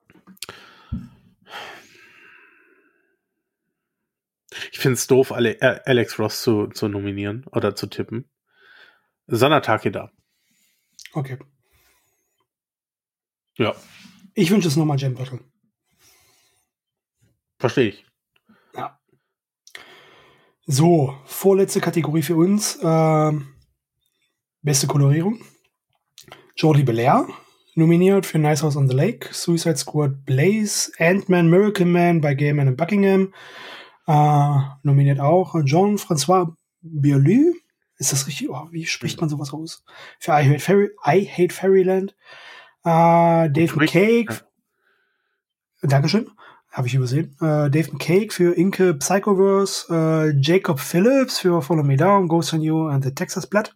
Ich 4.70 4.78
finde 4.78 4.94
es 4.94 5.06
doof, 5.08 5.32
äh, 5.32 5.80
Alex 5.84 6.18
Ross 6.18 6.42
zu, 6.42 6.68
zu 6.68 6.88
nominieren 6.88 7.44
oder 7.50 7.74
zu 7.74 7.88
tippen. 7.88 8.30
Sana 9.26 9.60
da. 9.60 10.10
Okay. 11.14 11.38
Ja. 13.56 13.74
Ich 14.34 14.50
wünsche 14.50 14.68
es 14.68 14.76
nochmal 14.76 14.98
Jam 14.98 15.14
Battle. 15.14 15.40
Verstehe 17.58 17.88
ich. 17.88 18.04
Ja. 18.74 18.98
So, 20.66 21.16
vorletzte 21.24 21.80
Kategorie 21.80 22.22
für 22.22 22.36
uns. 22.36 22.76
Äh, 22.76 23.32
beste 24.62 24.86
Kolorierung. 24.86 25.40
Jordi 26.56 26.84
Belair, 26.84 27.26
nominiert 27.74 28.26
für 28.26 28.38
Nice 28.38 28.62
House 28.62 28.76
on 28.76 28.88
the 28.88 28.94
Lake, 28.94 29.28
Suicide 29.32 29.76
Squad 29.76 30.24
Blaze, 30.24 30.92
Ant-Man, 30.98 31.50
Miracle 31.50 31.86
Man 31.86 32.20
bei 32.20 32.34
Game 32.34 32.56
Man 32.56 32.68
in 32.68 32.76
Buckingham, 32.76 33.34
äh, 34.06 34.60
nominiert 34.84 35.18
auch 35.18 35.54
Jean-François 35.64 36.54
Bialy, 36.80 37.53
ist 37.98 38.12
das 38.12 38.26
richtig? 38.26 38.50
Oh, 38.50 38.68
wie 38.70 38.86
spricht 38.86 39.20
man 39.20 39.30
sowas 39.30 39.52
aus? 39.52 39.84
Für 40.18 40.32
I 40.32 40.48
Hate, 40.48 40.60
Fairy, 40.60 40.90
I 41.06 41.26
Hate 41.26 41.54
Fairyland. 41.54 42.14
Äh, 42.84 43.50
Dave 43.50 43.76
McCaig. 43.76 44.44
Ja. 45.82 45.88
Dankeschön. 45.88 46.30
Habe 46.70 46.88
ich 46.88 46.94
übersehen. 46.94 47.36
Äh, 47.40 47.70
Dave 47.70 47.92
McCaig 47.92 48.32
für 48.32 48.56
Inke 48.56 48.94
Psychoverse. 48.94 49.86
Äh, 49.90 50.40
Jacob 50.40 50.80
Phillips 50.80 51.38
für 51.38 51.62
Follow 51.62 51.84
Me 51.84 51.96
Down, 51.96 52.28
Ghost 52.28 52.52
on 52.52 52.62
You 52.62 52.88
and 52.88 53.04
the 53.04 53.14
Texas 53.14 53.46
Blood. 53.46 53.74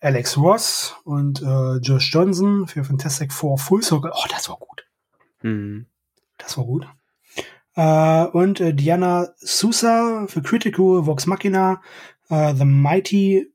Alex 0.00 0.36
Ross 0.36 0.94
und 1.04 1.42
äh, 1.42 1.76
Josh 1.78 2.12
Johnson 2.12 2.68
für 2.68 2.84
Fantastic 2.84 3.32
Four 3.32 3.58
Full 3.58 3.82
Circle. 3.82 4.12
Oh, 4.14 4.26
das 4.30 4.48
war 4.48 4.56
gut. 4.56 4.86
Mhm. 5.42 5.86
Das 6.36 6.56
war 6.56 6.64
gut. 6.64 6.86
Äh, 7.74 8.26
und 8.26 8.60
äh, 8.60 8.74
Diana 8.74 9.28
Sousa 9.38 10.26
für 10.28 10.42
Critical 10.42 11.06
Vox 11.06 11.26
Machina, 11.26 11.82
Uh, 12.30 12.52
The 12.52 12.64
Mighty 12.64 13.46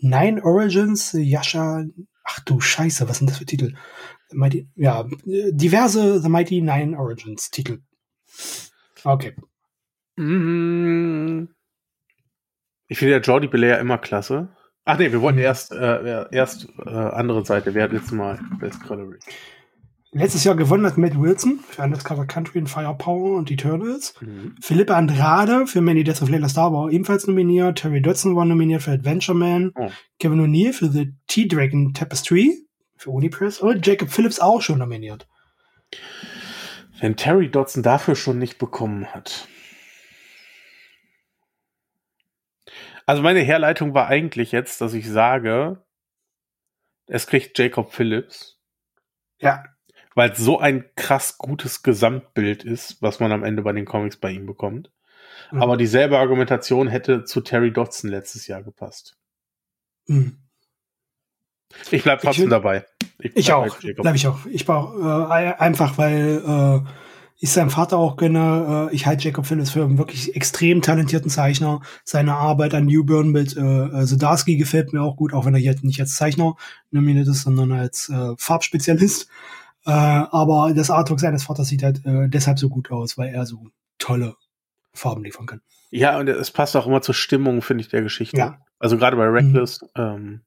Nine 0.00 0.42
Origins, 0.42 1.12
Yasha, 1.12 1.84
ach 2.24 2.40
du 2.40 2.60
Scheiße, 2.60 3.08
was 3.08 3.18
sind 3.18 3.30
das 3.30 3.38
für 3.38 3.46
Titel? 3.46 3.74
The 4.30 4.36
Mighty, 4.36 4.68
ja, 4.76 5.06
diverse 5.24 6.20
The 6.20 6.28
Mighty 6.28 6.60
Nine 6.60 6.96
Origins 6.96 7.50
Titel. 7.50 7.82
Okay. 9.04 9.34
Mm. 10.16 11.48
Ich 12.88 12.98
finde 12.98 13.14
ja 13.14 13.20
Jordi 13.20 13.48
Belair 13.48 13.78
immer 13.80 13.98
klasse. 13.98 14.54
Ach 14.84 14.98
nee, 14.98 15.10
wir 15.10 15.22
wollten 15.22 15.38
mhm. 15.38 15.44
erst, 15.44 15.72
äh, 15.72 16.26
erst 16.30 16.68
äh, 16.84 16.90
andere 16.90 17.44
Seite. 17.44 17.74
Wer 17.74 17.84
hat 17.84 17.92
letztes 17.92 18.12
Mal 18.12 18.38
Best 18.60 18.82
Coloring? 18.82 19.20
Letztes 20.16 20.44
Jahr 20.44 20.54
gewonnen 20.54 20.86
hat 20.86 20.96
Matt 20.96 21.20
Wilson 21.20 21.58
für 21.58 21.82
Undercover 21.82 22.24
Country 22.24 22.60
in 22.60 22.68
Firepower 22.68 23.36
und 23.36 23.48
Turtles. 23.58 24.14
Mhm. 24.20 24.54
Philippe 24.60 24.94
Andrade 24.94 25.66
für 25.66 25.80
Many 25.80 26.04
Deaths 26.04 26.22
of 26.22 26.28
Layla 26.28 26.48
Star 26.48 26.72
war 26.72 26.88
ebenfalls 26.92 27.26
nominiert. 27.26 27.78
Terry 27.78 28.00
Dodson 28.00 28.36
war 28.36 28.44
nominiert 28.44 28.82
für 28.82 28.92
Adventure 28.92 29.36
Man. 29.36 29.72
Oh. 29.74 29.90
Kevin 30.20 30.40
O'Neill 30.40 30.72
für 30.72 30.86
The 30.86 31.12
T-Dragon 31.26 31.94
Tapestry 31.94 32.64
für 32.96 33.10
Unipress. 33.10 33.58
Und 33.58 33.84
Jacob 33.84 34.08
Phillips 34.08 34.38
auch 34.38 34.62
schon 34.62 34.78
nominiert. 34.78 35.26
Wenn 37.00 37.16
Terry 37.16 37.50
Dodson 37.50 37.82
dafür 37.82 38.14
schon 38.14 38.38
nicht 38.38 38.58
bekommen 38.58 39.06
hat. 39.12 39.48
Also 43.04 43.20
meine 43.20 43.40
Herleitung 43.40 43.94
war 43.94 44.06
eigentlich 44.06 44.52
jetzt, 44.52 44.80
dass 44.80 44.94
ich 44.94 45.10
sage, 45.10 45.84
es 47.08 47.26
kriegt 47.26 47.58
Jacob 47.58 47.92
Phillips. 47.92 48.60
Ja 49.40 49.64
weil 50.14 50.30
es 50.30 50.38
so 50.38 50.58
ein 50.58 50.84
krass 50.96 51.38
gutes 51.38 51.82
Gesamtbild 51.82 52.64
ist, 52.64 53.00
was 53.02 53.20
man 53.20 53.32
am 53.32 53.44
Ende 53.44 53.62
bei 53.62 53.72
den 53.72 53.84
Comics 53.84 54.16
bei 54.16 54.30
ihm 54.30 54.46
bekommt. 54.46 54.90
Mhm. 55.50 55.62
Aber 55.62 55.76
dieselbe 55.76 56.18
Argumentation 56.18 56.88
hätte 56.88 57.24
zu 57.24 57.40
Terry 57.40 57.72
Dodson 57.72 58.10
letztes 58.10 58.46
Jahr 58.46 58.62
gepasst. 58.62 59.16
Mhm. 60.06 60.38
Ich 61.90 62.02
bleib 62.04 62.20
trotzdem 62.20 62.50
dabei. 62.50 62.86
Ich, 63.18 63.36
ich 63.36 63.52
auch. 63.52 63.76
Bleib 63.96 64.14
ich 64.14 64.26
auch. 64.26 64.46
Ich 64.46 64.64
brauche 64.64 64.98
äh, 65.00 65.54
einfach, 65.58 65.98
weil 65.98 66.42
äh, 66.46 66.88
ich 67.38 67.50
seinem 67.50 67.70
Vater 67.70 67.98
auch 67.98 68.16
gönne. 68.16 68.88
Äh, 68.90 68.94
ich 68.94 69.06
halte 69.06 69.24
Jacob 69.24 69.46
Phillips 69.46 69.70
für 69.70 69.82
einen 69.82 69.98
wirklich 69.98 70.36
extrem 70.36 70.82
talentierten 70.82 71.30
Zeichner. 71.30 71.80
Seine 72.04 72.34
Arbeit 72.36 72.74
an 72.74 72.86
New 72.86 73.04
Burn 73.04 73.30
mit 73.30 73.56
äh, 73.56 74.06
Zdarsky 74.06 74.56
gefällt 74.56 74.92
mir 74.92 75.02
auch 75.02 75.16
gut, 75.16 75.32
auch 75.32 75.46
wenn 75.46 75.54
er 75.54 75.60
jetzt 75.60 75.84
nicht 75.84 76.00
als 76.00 76.14
Zeichner 76.14 76.54
nominiert 76.90 77.26
ist, 77.26 77.42
sondern 77.42 77.72
als 77.72 78.08
äh, 78.08 78.34
Farbspezialist. 78.36 79.28
Äh, 79.86 79.90
aber 79.90 80.72
das 80.74 80.90
Artwork 80.90 81.20
seines 81.20 81.44
Vaters 81.44 81.68
sieht 81.68 81.82
halt 81.82 82.04
äh, 82.06 82.28
deshalb 82.28 82.58
so 82.58 82.68
gut 82.68 82.90
aus, 82.90 83.18
weil 83.18 83.34
er 83.34 83.44
so 83.46 83.66
tolle 83.98 84.36
Farben 84.92 85.24
liefern 85.24 85.46
kann. 85.46 85.60
Ja, 85.90 86.18
und 86.18 86.28
es 86.28 86.50
passt 86.50 86.74
auch 86.76 86.86
immer 86.86 87.02
zur 87.02 87.14
Stimmung, 87.14 87.62
finde 87.62 87.82
ich, 87.82 87.90
der 87.90 88.02
Geschichte. 88.02 88.36
Ja. 88.36 88.58
Also 88.78 88.96
gerade 88.96 89.16
bei 89.16 89.26
Reckless, 89.26 89.82
mhm. 89.82 89.88
ähm, 89.96 90.40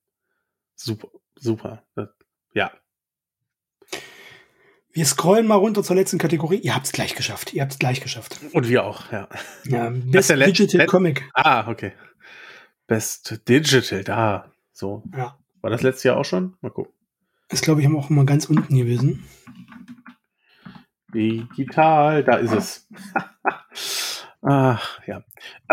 super, 0.76 1.10
super. 1.36 1.84
Ja. 2.54 2.72
Wir 4.92 5.06
scrollen 5.06 5.46
mal 5.46 5.56
runter 5.56 5.84
zur 5.84 5.96
letzten 5.96 6.18
Kategorie. 6.18 6.58
Ihr 6.58 6.74
habt 6.74 6.88
es 6.88 6.92
gleich 6.92 7.16
geschafft. 7.16 7.54
Ihr 7.54 7.62
habt 7.62 7.74
es 7.74 7.80
gleich 7.80 8.02
geschafft. 8.02 8.40
Und 8.52 8.68
wir 8.68 8.84
auch, 8.84 9.12
ja. 9.12 9.30
ja 9.66 9.90
Best 9.94 10.32
Digital 10.32 10.88
Comic. 10.88 11.30
Ah, 11.34 11.70
okay. 11.70 11.94
Best 12.88 13.48
Digital, 13.48 14.04
da. 14.04 14.52
So. 14.74 15.04
Ja. 15.16 15.38
War 15.62 15.70
das 15.70 15.84
letztes 15.84 16.04
Jahr 16.04 16.18
auch 16.18 16.26
schon? 16.26 16.58
Mal 16.62 16.72
gucken. 16.72 16.94
Ist, 17.50 17.64
glaube 17.64 17.82
ich, 17.82 17.88
auch 17.88 18.10
immer 18.10 18.26
ganz 18.26 18.46
unten 18.46 18.76
gewesen. 18.76 19.24
Digital, 21.14 22.24
da 22.24 22.36
ist 22.36 22.54
es. 22.54 22.88
Ach, 24.42 25.00
ja. 25.08 25.24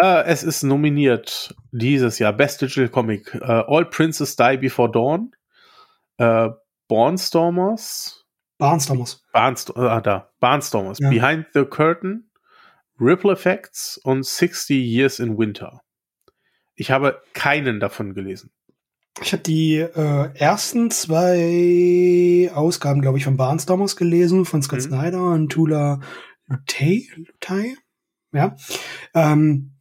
Äh, 0.00 0.24
es 0.24 0.42
ist 0.42 0.62
nominiert 0.62 1.54
dieses 1.72 2.18
Jahr 2.18 2.32
Best 2.32 2.62
Digital 2.62 2.88
Comic. 2.88 3.34
Uh, 3.34 3.62
All 3.66 3.84
Princess 3.84 4.36
Die 4.36 4.56
Before 4.56 4.90
Dawn. 4.90 5.32
Uh, 6.20 6.50
Barnstormers. 6.88 8.24
Barnstormers. 8.58 9.22
Barnst 9.32 9.76
ah, 9.76 10.00
da. 10.00 10.30
Barnstormers. 10.40 10.98
Ja. 11.00 11.10
Behind 11.10 11.46
the 11.54 11.64
Curtain. 11.64 12.30
Ripple 13.00 13.32
Effects 13.32 13.98
und 13.98 14.24
60 14.24 14.76
Years 14.76 15.18
in 15.18 15.36
Winter. 15.36 15.82
Ich 16.76 16.90
habe 16.90 17.22
keinen 17.32 17.80
davon 17.80 18.14
gelesen. 18.14 18.52
Ich 19.22 19.32
habe 19.32 19.42
die 19.42 19.76
äh, 19.76 20.34
ersten 20.34 20.90
zwei 20.90 22.50
Ausgaben, 22.52 23.00
glaube 23.00 23.18
ich, 23.18 23.24
von 23.24 23.36
Barnstormers 23.36 23.96
gelesen, 23.96 24.44
von 24.44 24.62
Scott 24.62 24.80
mhm. 24.80 24.84
Snyder 24.84 25.22
und 25.32 25.50
Tula 25.50 26.00
Lutey. 26.46 27.10
Lutey? 27.16 27.76
Ja. 28.32 28.56
Ähm, 29.14 29.74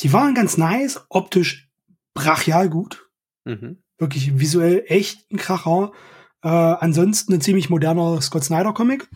die 0.00 0.12
waren 0.12 0.34
ganz 0.34 0.56
nice, 0.56 1.00
optisch 1.08 1.70
brachial 2.14 2.68
gut. 2.68 3.08
Mhm. 3.44 3.82
Wirklich 3.98 4.38
visuell 4.38 4.84
echt 4.88 5.30
ein 5.30 5.36
Kracher. 5.36 5.92
Äh, 6.42 6.48
ansonsten 6.48 7.34
ein 7.34 7.40
ziemlich 7.40 7.70
moderner 7.70 8.20
Scott 8.20 8.44
Snyder 8.44 8.72
Comic. 8.72 9.08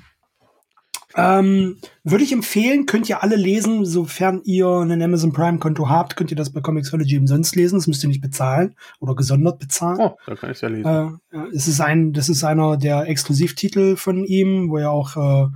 Ähm, 1.16 1.78
würde 2.02 2.24
ich 2.24 2.32
empfehlen, 2.32 2.86
könnt 2.86 3.08
ihr 3.08 3.22
alle 3.22 3.36
lesen, 3.36 3.84
sofern 3.84 4.40
ihr 4.44 4.66
ein 4.66 5.00
Amazon 5.00 5.32
Prime 5.32 5.58
Konto 5.58 5.88
habt, 5.88 6.16
könnt 6.16 6.30
ihr 6.32 6.36
das 6.36 6.50
bei 6.50 6.60
Comixology 6.60 7.18
umsonst 7.18 7.54
lesen. 7.54 7.78
Das 7.78 7.86
müsst 7.86 8.02
ihr 8.02 8.08
nicht 8.08 8.20
bezahlen 8.20 8.74
oder 8.98 9.14
gesondert 9.14 9.60
bezahlen. 9.60 9.98
Oh, 10.00 10.16
da 10.26 10.34
kann 10.34 10.50
ich 10.50 10.60
ja 10.60 10.68
lesen. 10.68 11.20
Äh, 11.32 11.38
es 11.54 11.68
ist 11.68 11.80
ein, 11.80 12.12
das 12.12 12.28
ist 12.28 12.42
einer 12.42 12.76
der 12.76 13.08
Exklusivtitel 13.08 13.96
von 13.96 14.24
ihm, 14.24 14.70
wo 14.70 14.78
ja 14.78 14.90
auch 14.90 15.16
äh, 15.16 15.48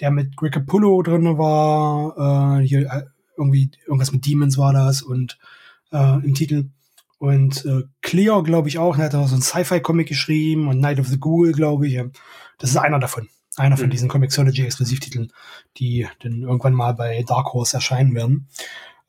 der 0.00 0.10
mit 0.10 0.36
Greg 0.36 0.52
Capullo 0.52 1.02
drin 1.02 1.38
war, 1.38 2.60
äh, 2.60 2.66
hier, 2.66 2.80
äh, 2.82 3.02
irgendwie 3.36 3.70
irgendwas 3.86 4.12
mit 4.12 4.26
Demons 4.26 4.58
war 4.58 4.72
das 4.72 5.02
und 5.02 5.38
äh, 5.92 6.24
im 6.24 6.34
Titel. 6.34 6.70
Und 7.18 7.66
äh, 7.66 7.82
Clear, 8.00 8.42
glaube 8.42 8.68
ich, 8.68 8.78
auch. 8.78 8.96
Er 8.96 9.06
hat 9.06 9.14
auch 9.14 9.28
so 9.28 9.34
ein 9.34 9.42
Sci-Fi-Comic 9.42 10.08
geschrieben 10.08 10.68
und 10.68 10.80
Night 10.80 10.98
of 10.98 11.08
the 11.08 11.20
Ghoul, 11.20 11.52
glaube 11.52 11.86
ich. 11.86 12.00
Das 12.58 12.70
ist 12.70 12.76
einer 12.76 12.98
davon. 12.98 13.28
Einer 13.56 13.76
von 13.76 13.86
mhm. 13.86 13.90
diesen 13.90 14.08
Comixology-Exklusivtiteln, 14.08 15.32
die 15.76 16.08
dann 16.20 16.42
irgendwann 16.42 16.74
mal 16.74 16.94
bei 16.94 17.22
Dark 17.24 17.52
Horse 17.52 17.76
erscheinen 17.76 18.14
werden. 18.14 18.48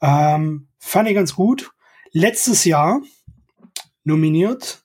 Ähm, 0.02 0.68
fand 0.80 1.10
ich 1.10 1.16
ganz 1.16 1.36
gut. 1.36 1.72
Letztes 2.12 2.66
Jahr 2.66 3.02
nominiert 4.04 4.84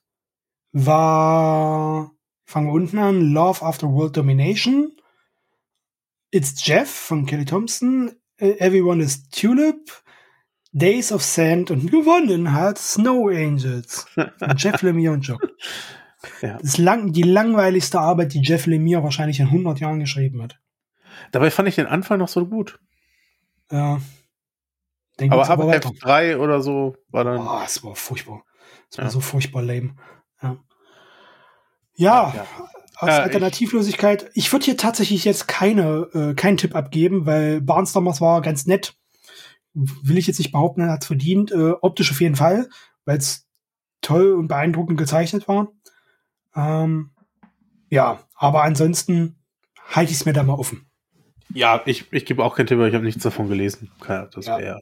war, 0.71 2.11
fangen 2.45 2.67
wir 2.67 2.73
unten 2.73 2.99
an, 2.99 3.21
Love 3.33 3.65
After 3.65 3.87
World 3.87 4.15
Domination. 4.15 4.91
It's 6.31 6.65
Jeff 6.65 6.89
von 6.89 7.25
Kelly 7.25 7.45
Thompson. 7.45 8.11
Everyone 8.37 9.01
is 9.01 9.27
Tulip. 9.29 9.91
Days 10.73 11.11
of 11.11 11.23
Sand 11.23 11.71
und 11.71 11.89
gewonnen 11.89 12.53
hat 12.53 12.77
Snow 12.77 13.29
Angels. 13.29 14.05
Jeff 14.57 14.81
Lemire 14.83 15.13
und 15.13 15.21
Jock. 15.21 15.41
Ja. 16.41 16.57
Das 16.57 16.63
ist 16.63 16.77
lang, 16.77 17.13
die 17.13 17.23
langweiligste 17.23 17.99
Arbeit, 17.99 18.33
die 18.33 18.41
Jeff 18.41 18.65
Lemire 18.65 19.03
wahrscheinlich 19.03 19.39
in 19.39 19.47
100 19.47 19.79
Jahren 19.79 19.99
geschrieben 19.99 20.41
hat. 20.41 20.59
Dabei 21.31 21.51
fand 21.51 21.69
ich 21.69 21.75
den 21.75 21.87
Anfang 21.87 22.19
noch 22.19 22.27
so 22.27 22.47
gut. 22.47 22.79
Ja. 23.71 23.99
Den 25.19 25.31
aber 25.31 25.49
ab 25.49 25.59
F3 25.59 26.37
oder 26.37 26.61
so 26.61 26.95
war 27.09 27.23
dann. 27.23 27.39
Oh, 27.39 27.61
es 27.65 27.83
war 27.83 27.95
furchtbar. 27.95 28.43
Es 28.89 28.97
war 28.97 29.05
ja. 29.05 29.11
so 29.11 29.19
furchtbar 29.19 29.63
lame. 29.63 29.95
Ja. 30.41 30.57
Ja, 31.95 32.33
ja. 32.35 32.47
aus 32.97 33.09
ja, 33.09 33.23
Alternativlosigkeit. 33.23 34.29
Ich, 34.33 34.45
ich 34.45 34.53
würde 34.53 34.65
hier 34.65 34.77
tatsächlich 34.77 35.25
jetzt 35.25 35.47
keine, 35.47 36.07
äh, 36.13 36.33
keinen 36.35 36.57
Tipp 36.57 36.75
abgeben, 36.75 37.25
weil 37.25 37.61
Barnstormers 37.61 38.21
war 38.21 38.41
ganz 38.41 38.67
nett. 38.67 38.95
Will 39.73 40.17
ich 40.17 40.27
jetzt 40.27 40.37
nicht 40.37 40.51
behaupten, 40.51 40.81
er 40.81 40.91
hat 40.91 41.01
es 41.01 41.07
verdient. 41.07 41.51
Äh, 41.51 41.71
optisch 41.81 42.11
auf 42.11 42.21
jeden 42.21 42.35
Fall, 42.35 42.69
weil 43.05 43.17
es 43.17 43.47
toll 44.01 44.33
und 44.33 44.47
beeindruckend 44.47 44.97
gezeichnet 44.97 45.47
war. 45.47 45.69
Ähm, 46.57 47.11
ja, 47.89 48.19
aber 48.35 48.63
ansonsten 48.63 49.37
halte 49.89 50.11
ich 50.11 50.17
es 50.17 50.25
mir 50.25 50.33
da 50.33 50.43
mal 50.43 50.55
offen. 50.55 50.89
Ja, 51.53 51.81
ich, 51.85 52.11
ich 52.11 52.25
gebe 52.25 52.43
auch 52.43 52.55
keinen 52.55 52.67
Tipp, 52.67 52.79
ich 52.79 52.93
habe 52.93 53.05
nichts 53.05 53.23
davon 53.23 53.47
gelesen. 53.47 53.89
Das 54.05 54.47
ja. 54.47 54.57
wäre 54.57 54.81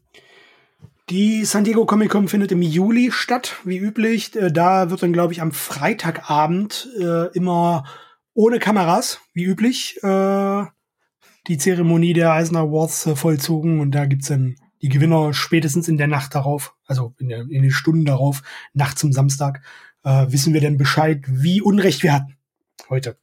die 1.10 1.46
San 1.46 1.64
Diego 1.64 1.86
Comic 1.86 2.10
Con 2.10 2.28
findet 2.28 2.52
im 2.52 2.62
Juli 2.62 3.12
statt, 3.12 3.58
wie 3.64 3.78
üblich. 3.78 4.36
Äh, 4.36 4.52
da 4.52 4.90
wird 4.90 5.04
dann, 5.04 5.14
glaube 5.14 5.34
ich, 5.34 5.42
am 5.42 5.52
Freitagabend 5.52 6.90
äh, 7.00 7.28
immer 7.34 7.86
ohne 8.34 8.60
Kameras, 8.60 9.22
wie 9.34 9.44
üblich, 9.44 10.02
äh, 10.04 10.66
die 11.48 11.58
Zeremonie 11.58 12.14
der 12.14 12.32
Eisner 12.34 12.62
Awards 12.62 13.06
äh, 13.06 13.16
vollzogen. 13.16 13.80
Und 13.80 13.92
da 13.92 14.06
gibt's 14.06 14.28
dann 14.28 14.56
die 14.82 14.90
Gewinner 14.90 15.34
spätestens 15.34 15.88
in 15.88 15.98
der 15.98 16.08
Nacht 16.08 16.36
darauf, 16.36 16.76
also 16.88 17.14
in, 17.20 17.30
der, 17.30 17.42
in 17.42 17.62
den 17.62 17.72
Stunden 17.72 18.06
darauf, 18.06 18.42
nachts 18.74 19.02
zum 19.02 19.14
Samstag, 19.14 19.62
äh, 20.06 20.32
wissen 20.32 20.54
wir 20.54 20.62
dann 20.62 20.78
Bescheid, 20.78 21.22
wie 21.28 21.62
Unrecht 21.62 22.04
wir 22.04 22.14
hatten 22.14 22.38
heute. 22.90 23.18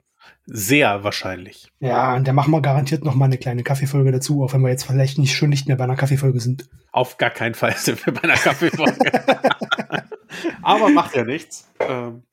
Sehr 0.44 1.04
wahrscheinlich. 1.04 1.72
Ja, 1.78 2.14
und 2.14 2.26
da 2.26 2.32
machen 2.32 2.50
wir 2.50 2.60
garantiert 2.60 3.04
noch 3.04 3.14
mal 3.14 3.26
eine 3.26 3.38
kleine 3.38 3.62
Kaffeefolge 3.62 4.10
dazu, 4.10 4.42
auch 4.42 4.52
wenn 4.52 4.60
wir 4.60 4.70
jetzt 4.70 4.84
vielleicht 4.84 5.18
nicht 5.18 5.36
schon 5.36 5.50
nicht 5.50 5.68
mehr 5.68 5.76
bei 5.76 5.84
einer 5.84 5.96
Kaffeefolge 5.96 6.40
sind. 6.40 6.68
Auf 6.90 7.16
gar 7.16 7.30
keinen 7.30 7.54
Fall 7.54 7.76
sind 7.76 8.04
wir 8.04 8.12
bei 8.12 8.24
einer 8.24 8.34
Kaffeefolge. 8.34 8.98
Aber 10.62 10.88
macht 10.90 11.14
ja 11.14 11.24
nichts. 11.24 11.68
Ähm, 11.78 12.24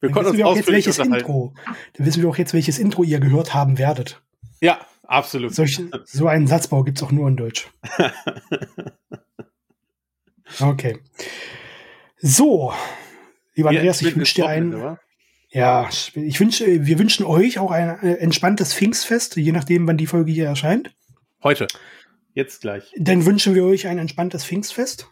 wir 0.00 0.08
Dann 0.08 0.12
konnten 0.12 0.30
uns 0.30 0.42
auch 0.42 0.56
jetzt 0.56 0.70
welches 0.70 0.98
Intro. 0.98 1.54
Dann 1.94 2.06
wissen 2.06 2.22
wir 2.22 2.28
auch 2.28 2.38
jetzt, 2.38 2.54
welches 2.54 2.78
Intro 2.78 3.02
ihr 3.02 3.20
gehört 3.20 3.54
haben 3.54 3.78
werdet. 3.78 4.22
Ja, 4.60 4.78
absolut. 5.02 5.54
Solch, 5.54 5.80
so 6.04 6.28
einen 6.28 6.46
Satzbau 6.46 6.84
gibt's 6.84 7.02
auch 7.02 7.12
nur 7.12 7.28
in 7.28 7.36
Deutsch. 7.36 7.68
Okay. 10.60 10.98
So, 12.18 12.74
lieber 13.54 13.70
Andreas, 13.70 14.02
ich 14.02 14.14
wünsche 14.16 14.34
dir 14.34 14.46
einen. 14.46 14.98
Ja, 15.50 15.88
ich 16.14 16.40
wünsche, 16.40 16.86
wir 16.86 16.98
wünschen 16.98 17.26
euch 17.26 17.58
auch 17.58 17.70
ein 17.70 17.98
äh, 18.00 18.14
entspanntes 18.14 18.72
Pfingstfest, 18.72 19.36
je 19.36 19.52
nachdem, 19.52 19.86
wann 19.86 19.98
die 19.98 20.06
Folge 20.06 20.32
hier 20.32 20.46
erscheint. 20.46 20.94
Heute. 21.42 21.66
Jetzt 22.32 22.62
gleich. 22.62 22.90
Dann 22.96 23.26
wünschen 23.26 23.54
wir 23.54 23.64
euch 23.64 23.86
ein 23.86 23.98
entspanntes 23.98 24.46
Pfingstfest, 24.46 25.08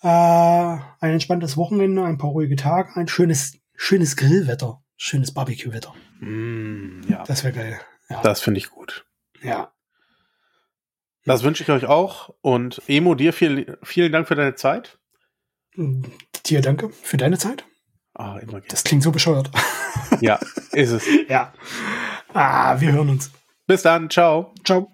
äh, 0.00 0.08
ein 0.08 1.12
entspanntes 1.12 1.58
Wochenende, 1.58 2.04
ein 2.04 2.16
paar 2.16 2.30
ruhige 2.30 2.56
Tage, 2.56 2.96
ein 2.96 3.08
schönes, 3.08 3.58
schönes 3.74 4.16
Grillwetter, 4.16 4.82
schönes 4.96 5.34
Barbecue-Wetter. 5.34 5.92
Mm, 6.20 7.02
ja. 7.08 7.24
Das 7.24 7.44
wäre 7.44 7.52
geil. 7.52 7.80
Ja. 8.08 8.22
Das 8.22 8.40
finde 8.40 8.58
ich 8.58 8.70
gut. 8.70 9.04
Ja. 9.42 9.74
Das 11.26 11.42
wünsche 11.42 11.62
ich 11.62 11.70
euch 11.70 11.84
auch. 11.84 12.34
Und 12.40 12.80
Emo, 12.86 13.14
dir 13.14 13.34
viel, 13.34 13.78
vielen 13.82 14.12
Dank 14.12 14.28
für 14.28 14.34
deine 14.34 14.54
Zeit. 14.54 14.98
Dir 16.46 16.60
danke 16.60 16.90
für 16.90 17.16
deine 17.16 17.38
Zeit. 17.38 17.64
Ah, 18.14 18.38
immer 18.38 18.52
gerne. 18.52 18.66
Das 18.68 18.84
klingt 18.84 19.02
so 19.02 19.10
bescheuert. 19.10 19.50
Ja, 20.20 20.38
ist 20.72 20.90
es. 20.90 21.04
ja. 21.28 21.52
Ah, 22.32 22.80
wir 22.80 22.92
hören 22.92 23.10
uns. 23.10 23.30
Bis 23.66 23.82
dann. 23.82 24.10
Ciao. 24.10 24.54
Ciao. 24.64 24.93